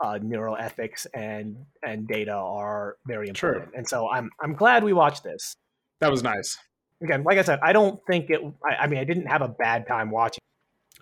uh, 0.00 0.18
neuroethics 0.22 1.06
and 1.14 1.56
and 1.82 2.06
data 2.06 2.32
are 2.32 2.96
very 3.06 3.28
important. 3.28 3.64
True. 3.64 3.72
And 3.76 3.88
so 3.88 4.08
I'm 4.08 4.30
I'm 4.40 4.54
glad 4.54 4.84
we 4.84 4.92
watched 4.92 5.24
this. 5.24 5.56
That 6.00 6.10
was 6.10 6.22
nice. 6.22 6.58
Again, 7.04 7.22
like 7.22 7.38
I 7.38 7.42
said, 7.42 7.60
I 7.62 7.72
don't 7.72 8.00
think 8.06 8.30
it. 8.30 8.40
I, 8.64 8.84
I 8.84 8.86
mean, 8.86 8.98
I 8.98 9.04
didn't 9.04 9.26
have 9.26 9.42
a 9.42 9.48
bad 9.48 9.86
time 9.86 10.10
watching. 10.10 10.40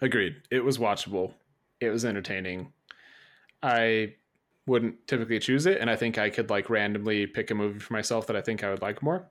Agreed. 0.00 0.34
It 0.50 0.64
was 0.64 0.78
watchable. 0.78 1.32
It 1.80 1.90
was 1.90 2.04
entertaining. 2.04 2.72
I 3.62 4.14
wouldn't 4.66 5.06
typically 5.06 5.38
choose 5.38 5.66
it 5.66 5.78
and 5.80 5.90
i 5.90 5.96
think 5.96 6.18
i 6.18 6.30
could 6.30 6.50
like 6.50 6.70
randomly 6.70 7.26
pick 7.26 7.50
a 7.50 7.54
movie 7.54 7.78
for 7.78 7.92
myself 7.92 8.26
that 8.26 8.36
i 8.36 8.40
think 8.40 8.62
i 8.62 8.70
would 8.70 8.82
like 8.82 9.02
more 9.02 9.28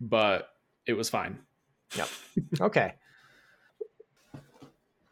but 0.00 0.50
it 0.86 0.94
was 0.94 1.08
fine 1.08 1.38
yep 1.96 2.08
okay 2.60 2.94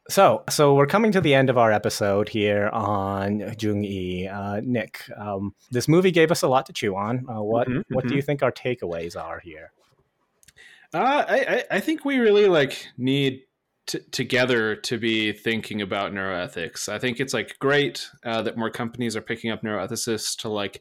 so 0.09 0.43
so 0.51 0.75
we're 0.75 0.87
coming 0.87 1.13
to 1.13 1.21
the 1.21 1.33
end 1.33 1.49
of 1.49 1.57
our 1.57 1.71
episode 1.71 2.29
here 2.29 2.69
on 2.71 3.55
jung 3.61 3.85
yi 3.85 4.27
uh, 4.27 4.61
nick 4.65 5.05
um, 5.17 5.55
this 5.71 5.87
movie 5.87 6.11
gave 6.11 6.33
us 6.33 6.43
a 6.43 6.49
lot 6.49 6.67
to 6.67 6.73
chew 6.73 6.97
on 6.97 7.25
uh, 7.29 7.41
what 7.41 7.69
mm-hmm, 7.69 7.95
what 7.95 8.05
mm-hmm. 8.05 8.09
do 8.11 8.17
you 8.17 8.23
think 8.23 8.43
our 8.43 8.53
takeaways 8.53 9.17
are 9.17 9.39
here 9.39 9.73
uh, 10.95 11.25
I, 11.29 11.65
I 11.71 11.81
think 11.81 12.05
we 12.05 12.19
really 12.19 12.47
like 12.47 12.89
need 12.99 13.43
together 13.87 14.77
to 14.77 14.99
be 14.99 15.33
thinking 15.33 15.83
about 15.83 16.13
neuroethics. 16.13 16.89
I 16.89 16.99
think 16.99 17.19
it's 17.19 17.35
like 17.35 17.59
great 17.59 18.09
uh, 18.25 18.43
that 18.43 18.57
more 18.57 18.71
companies 18.71 19.17
are 19.17 19.23
picking 19.23 19.51
up 19.51 19.63
neuroethicists 19.63 20.37
to 20.39 20.49
like 20.49 20.81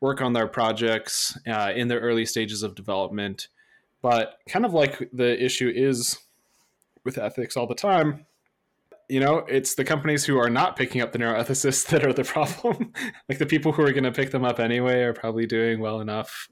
work 0.00 0.20
on 0.20 0.32
their 0.32 0.48
projects 0.48 1.38
uh, 1.46 1.72
in 1.74 1.88
their 1.88 2.00
early 2.00 2.26
stages 2.26 2.62
of 2.62 2.74
development. 2.74 3.48
But 4.00 4.38
kind 4.48 4.64
of 4.64 4.74
like 4.74 5.10
the 5.12 5.42
issue 5.42 5.72
is 5.72 6.18
with 7.04 7.18
ethics 7.18 7.56
all 7.56 7.66
the 7.66 7.74
time, 7.74 8.26
you 9.12 9.20
know, 9.20 9.44
it's 9.46 9.74
the 9.74 9.84
companies 9.84 10.24
who 10.24 10.38
are 10.38 10.48
not 10.48 10.74
picking 10.74 11.02
up 11.02 11.12
the 11.12 11.18
neuroethicists 11.18 11.86
that 11.90 12.02
are 12.02 12.14
the 12.14 12.24
problem. 12.24 12.94
like 13.28 13.36
the 13.36 13.44
people 13.44 13.70
who 13.70 13.82
are 13.82 13.92
going 13.92 14.04
to 14.04 14.10
pick 14.10 14.30
them 14.30 14.42
up 14.42 14.58
anyway 14.58 15.02
are 15.02 15.12
probably 15.12 15.44
doing 15.44 15.80
well 15.80 16.00
enough 16.00 16.48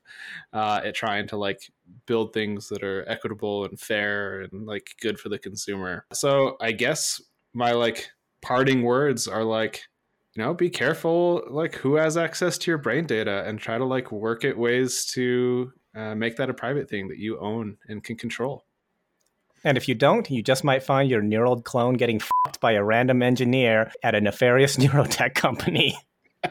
uh, 0.52 0.82
at 0.84 0.94
trying 0.94 1.26
to 1.28 1.38
like 1.38 1.72
build 2.04 2.34
things 2.34 2.68
that 2.68 2.82
are 2.82 3.08
equitable 3.08 3.64
and 3.64 3.80
fair 3.80 4.42
and 4.42 4.66
like 4.66 4.90
good 5.00 5.18
for 5.18 5.30
the 5.30 5.38
consumer. 5.38 6.04
So 6.12 6.58
I 6.60 6.72
guess 6.72 7.18
my 7.54 7.72
like 7.72 8.10
parting 8.42 8.82
words 8.82 9.26
are 9.26 9.42
like, 9.42 9.80
you 10.36 10.42
know, 10.44 10.52
be 10.52 10.68
careful 10.68 11.42
like 11.48 11.76
who 11.76 11.94
has 11.94 12.18
access 12.18 12.58
to 12.58 12.70
your 12.70 12.78
brain 12.78 13.06
data 13.06 13.42
and 13.46 13.58
try 13.58 13.78
to 13.78 13.86
like 13.86 14.12
work 14.12 14.44
at 14.44 14.58
ways 14.58 15.06
to 15.14 15.72
uh, 15.96 16.14
make 16.14 16.36
that 16.36 16.50
a 16.50 16.54
private 16.54 16.90
thing 16.90 17.08
that 17.08 17.18
you 17.18 17.38
own 17.40 17.78
and 17.88 18.04
can 18.04 18.16
control. 18.16 18.66
And 19.64 19.76
if 19.76 19.88
you 19.88 19.94
don't, 19.94 20.30
you 20.30 20.42
just 20.42 20.64
might 20.64 20.82
find 20.82 21.10
your 21.10 21.22
neural 21.22 21.60
clone 21.60 21.94
getting 21.94 22.18
fucked 22.18 22.60
by 22.60 22.72
a 22.72 22.82
random 22.82 23.22
engineer 23.22 23.92
at 24.02 24.14
a 24.14 24.20
nefarious 24.20 24.76
neurotech 24.78 25.34
company. 25.34 25.98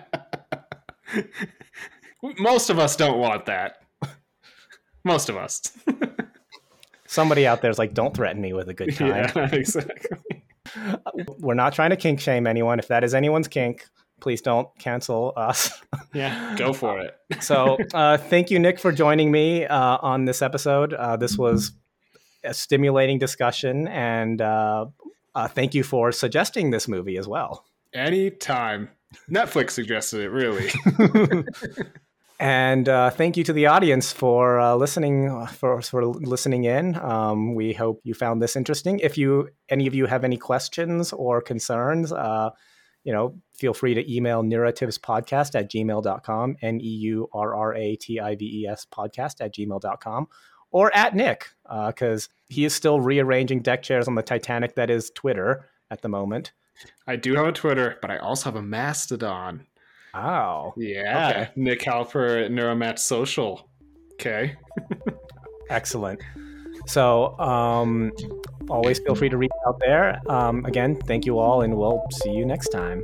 Most 2.38 2.70
of 2.70 2.78
us 2.78 2.96
don't 2.96 3.18
want 3.18 3.46
that. 3.46 3.82
Most 5.04 5.30
of 5.30 5.38
us. 5.38 5.62
Somebody 7.08 7.48
out 7.48 7.62
there's 7.62 7.80
like, 7.80 7.94
don't 7.94 8.16
threaten 8.16 8.42
me 8.42 8.54
with 8.54 8.70
a 8.70 8.74
good 8.74 8.96
time. 8.96 9.32
Yeah, 9.36 9.50
exactly. 9.52 10.44
We're 11.40 11.56
not 11.56 11.74
trying 11.74 11.90
to 11.90 11.96
kink 11.96 12.20
shame 12.20 12.46
anyone. 12.46 12.78
If 12.78 12.90
that 12.90 13.04
is 13.04 13.16
anyone's 13.16 13.48
kink, 13.48 13.88
please 14.20 14.42
don't 14.42 14.68
cancel 14.78 15.34
us. 15.36 15.82
Yeah, 16.14 16.56
go 16.56 16.74
for 16.74 17.00
it. 17.00 17.16
so, 17.42 17.78
uh, 17.94 18.18
thank 18.18 18.52
you, 18.52 18.60
Nick, 18.60 18.80
for 18.80 18.92
joining 18.92 19.32
me 19.32 19.66
uh, 19.66 19.98
on 20.02 20.26
this 20.26 20.44
episode. 20.44 20.94
Uh, 20.94 21.18
this 21.18 21.36
was 21.36 21.72
a 22.44 22.54
stimulating 22.54 23.20
discussion, 23.20 23.88
and 23.88 24.42
uh, 24.42 24.86
uh, 25.36 25.48
thank 25.48 25.74
you 25.74 25.84
for 25.84 26.12
suggesting 26.12 26.72
this 26.72 26.88
movie 26.88 27.18
as 27.18 27.28
well. 27.28 27.66
Anytime. 27.94 28.90
Netflix 29.30 29.72
suggested 29.72 30.22
it, 30.22 30.30
really. 30.30 30.70
and 32.40 32.88
uh, 32.88 33.10
thank 33.10 33.36
you 33.38 33.44
to 33.44 33.54
the 33.54 33.66
audience 33.66 34.12
for 34.12 34.60
uh, 34.60 34.76
listening 34.76 35.46
for 35.48 35.82
for 35.82 36.06
listening 36.06 36.66
in. 36.66 36.96
Um, 36.96 37.56
we 37.56 37.74
hope 37.74 38.02
you 38.04 38.14
found 38.14 38.42
this 38.42 38.56
interesting. 38.56 39.00
If 39.00 39.18
you 39.18 39.50
any 39.70 39.88
of 39.88 39.96
you 39.96 40.06
have 40.06 40.24
any 40.24 40.38
questions 40.38 41.12
or 41.12 41.42
concerns, 41.42 42.12
uh, 42.12 42.52
you 43.04 43.12
know, 43.14 43.36
feel 43.54 43.74
free 43.74 43.94
to 43.94 44.14
email 44.14 44.44
neurrativespodcast 44.44 45.56
at 45.56 45.72
gmail.com, 45.72 46.58
N-E-U-R-R-A-T-I-V-E-S 46.62 47.28
podcast 48.94 49.42
at 49.42 49.54
gmail.com, 49.56 50.28
or 50.72 50.96
at 50.96 51.16
Nick, 51.16 51.50
because 51.64 52.26
uh, 52.26 52.32
he 52.50 52.66
is 52.66 52.74
still 52.74 53.00
rearranging 53.00 53.62
deck 53.62 53.84
chairs 53.84 54.08
on 54.08 54.16
the 54.16 54.24
Titanic 54.24 54.76
that 54.76 54.90
is 54.90 55.12
Twitter 55.12 55.70
at 55.92 56.02
the 56.02 56.10
moment. 56.10 56.52
I 57.08 57.16
do 57.16 57.36
have 57.36 57.48
a 57.48 57.52
Twitter, 57.52 57.98
but 58.02 58.12
I 58.12 58.18
also 58.18 58.46
have 58.46 58.56
a 58.56 58.62
Mastodon. 58.62 59.66
Oh. 60.14 60.74
Yeah. 60.78 61.30
Okay. 61.30 61.50
Nick 61.56 61.82
Halper 61.82 62.46
at 62.46 62.52
Neuromatch 62.52 63.00
Social. 63.00 63.70
Okay. 64.14 64.56
Excellent. 65.70 66.22
So, 66.88 67.38
um, 67.40 68.12
always 68.70 69.00
feel 69.00 69.16
free 69.16 69.30
to 69.30 69.38
reach 69.38 69.52
out 69.68 69.80
there. 69.80 70.20
Um, 70.28 70.66
again, 70.66 70.96
thank 70.96 71.26
you 71.26 71.38
all, 71.38 71.62
and 71.62 71.78
we'll 71.78 72.02
see 72.24 72.32
you 72.32 72.46
next 72.46 72.70
time. 72.70 73.04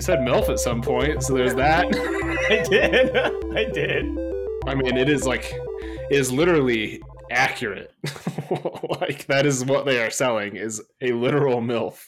You 0.00 0.02
said 0.02 0.20
MILF 0.20 0.48
at 0.48 0.58
some 0.58 0.80
point, 0.80 1.22
so 1.22 1.34
there's 1.34 1.54
that. 1.56 1.84
I 2.48 2.62
did. 2.66 3.14
I 3.54 3.64
did. 3.70 4.06
I 4.66 4.74
mean, 4.74 4.96
it 4.96 5.10
is 5.10 5.26
like, 5.26 5.52
it 5.52 6.16
is 6.16 6.32
literally 6.32 7.02
accurate. 7.30 7.92
like, 8.98 9.26
that 9.26 9.44
is 9.44 9.62
what 9.62 9.84
they 9.84 10.02
are 10.02 10.08
selling, 10.08 10.56
is 10.56 10.82
a 11.02 11.12
literal 11.12 11.60
MILF. 11.60 11.98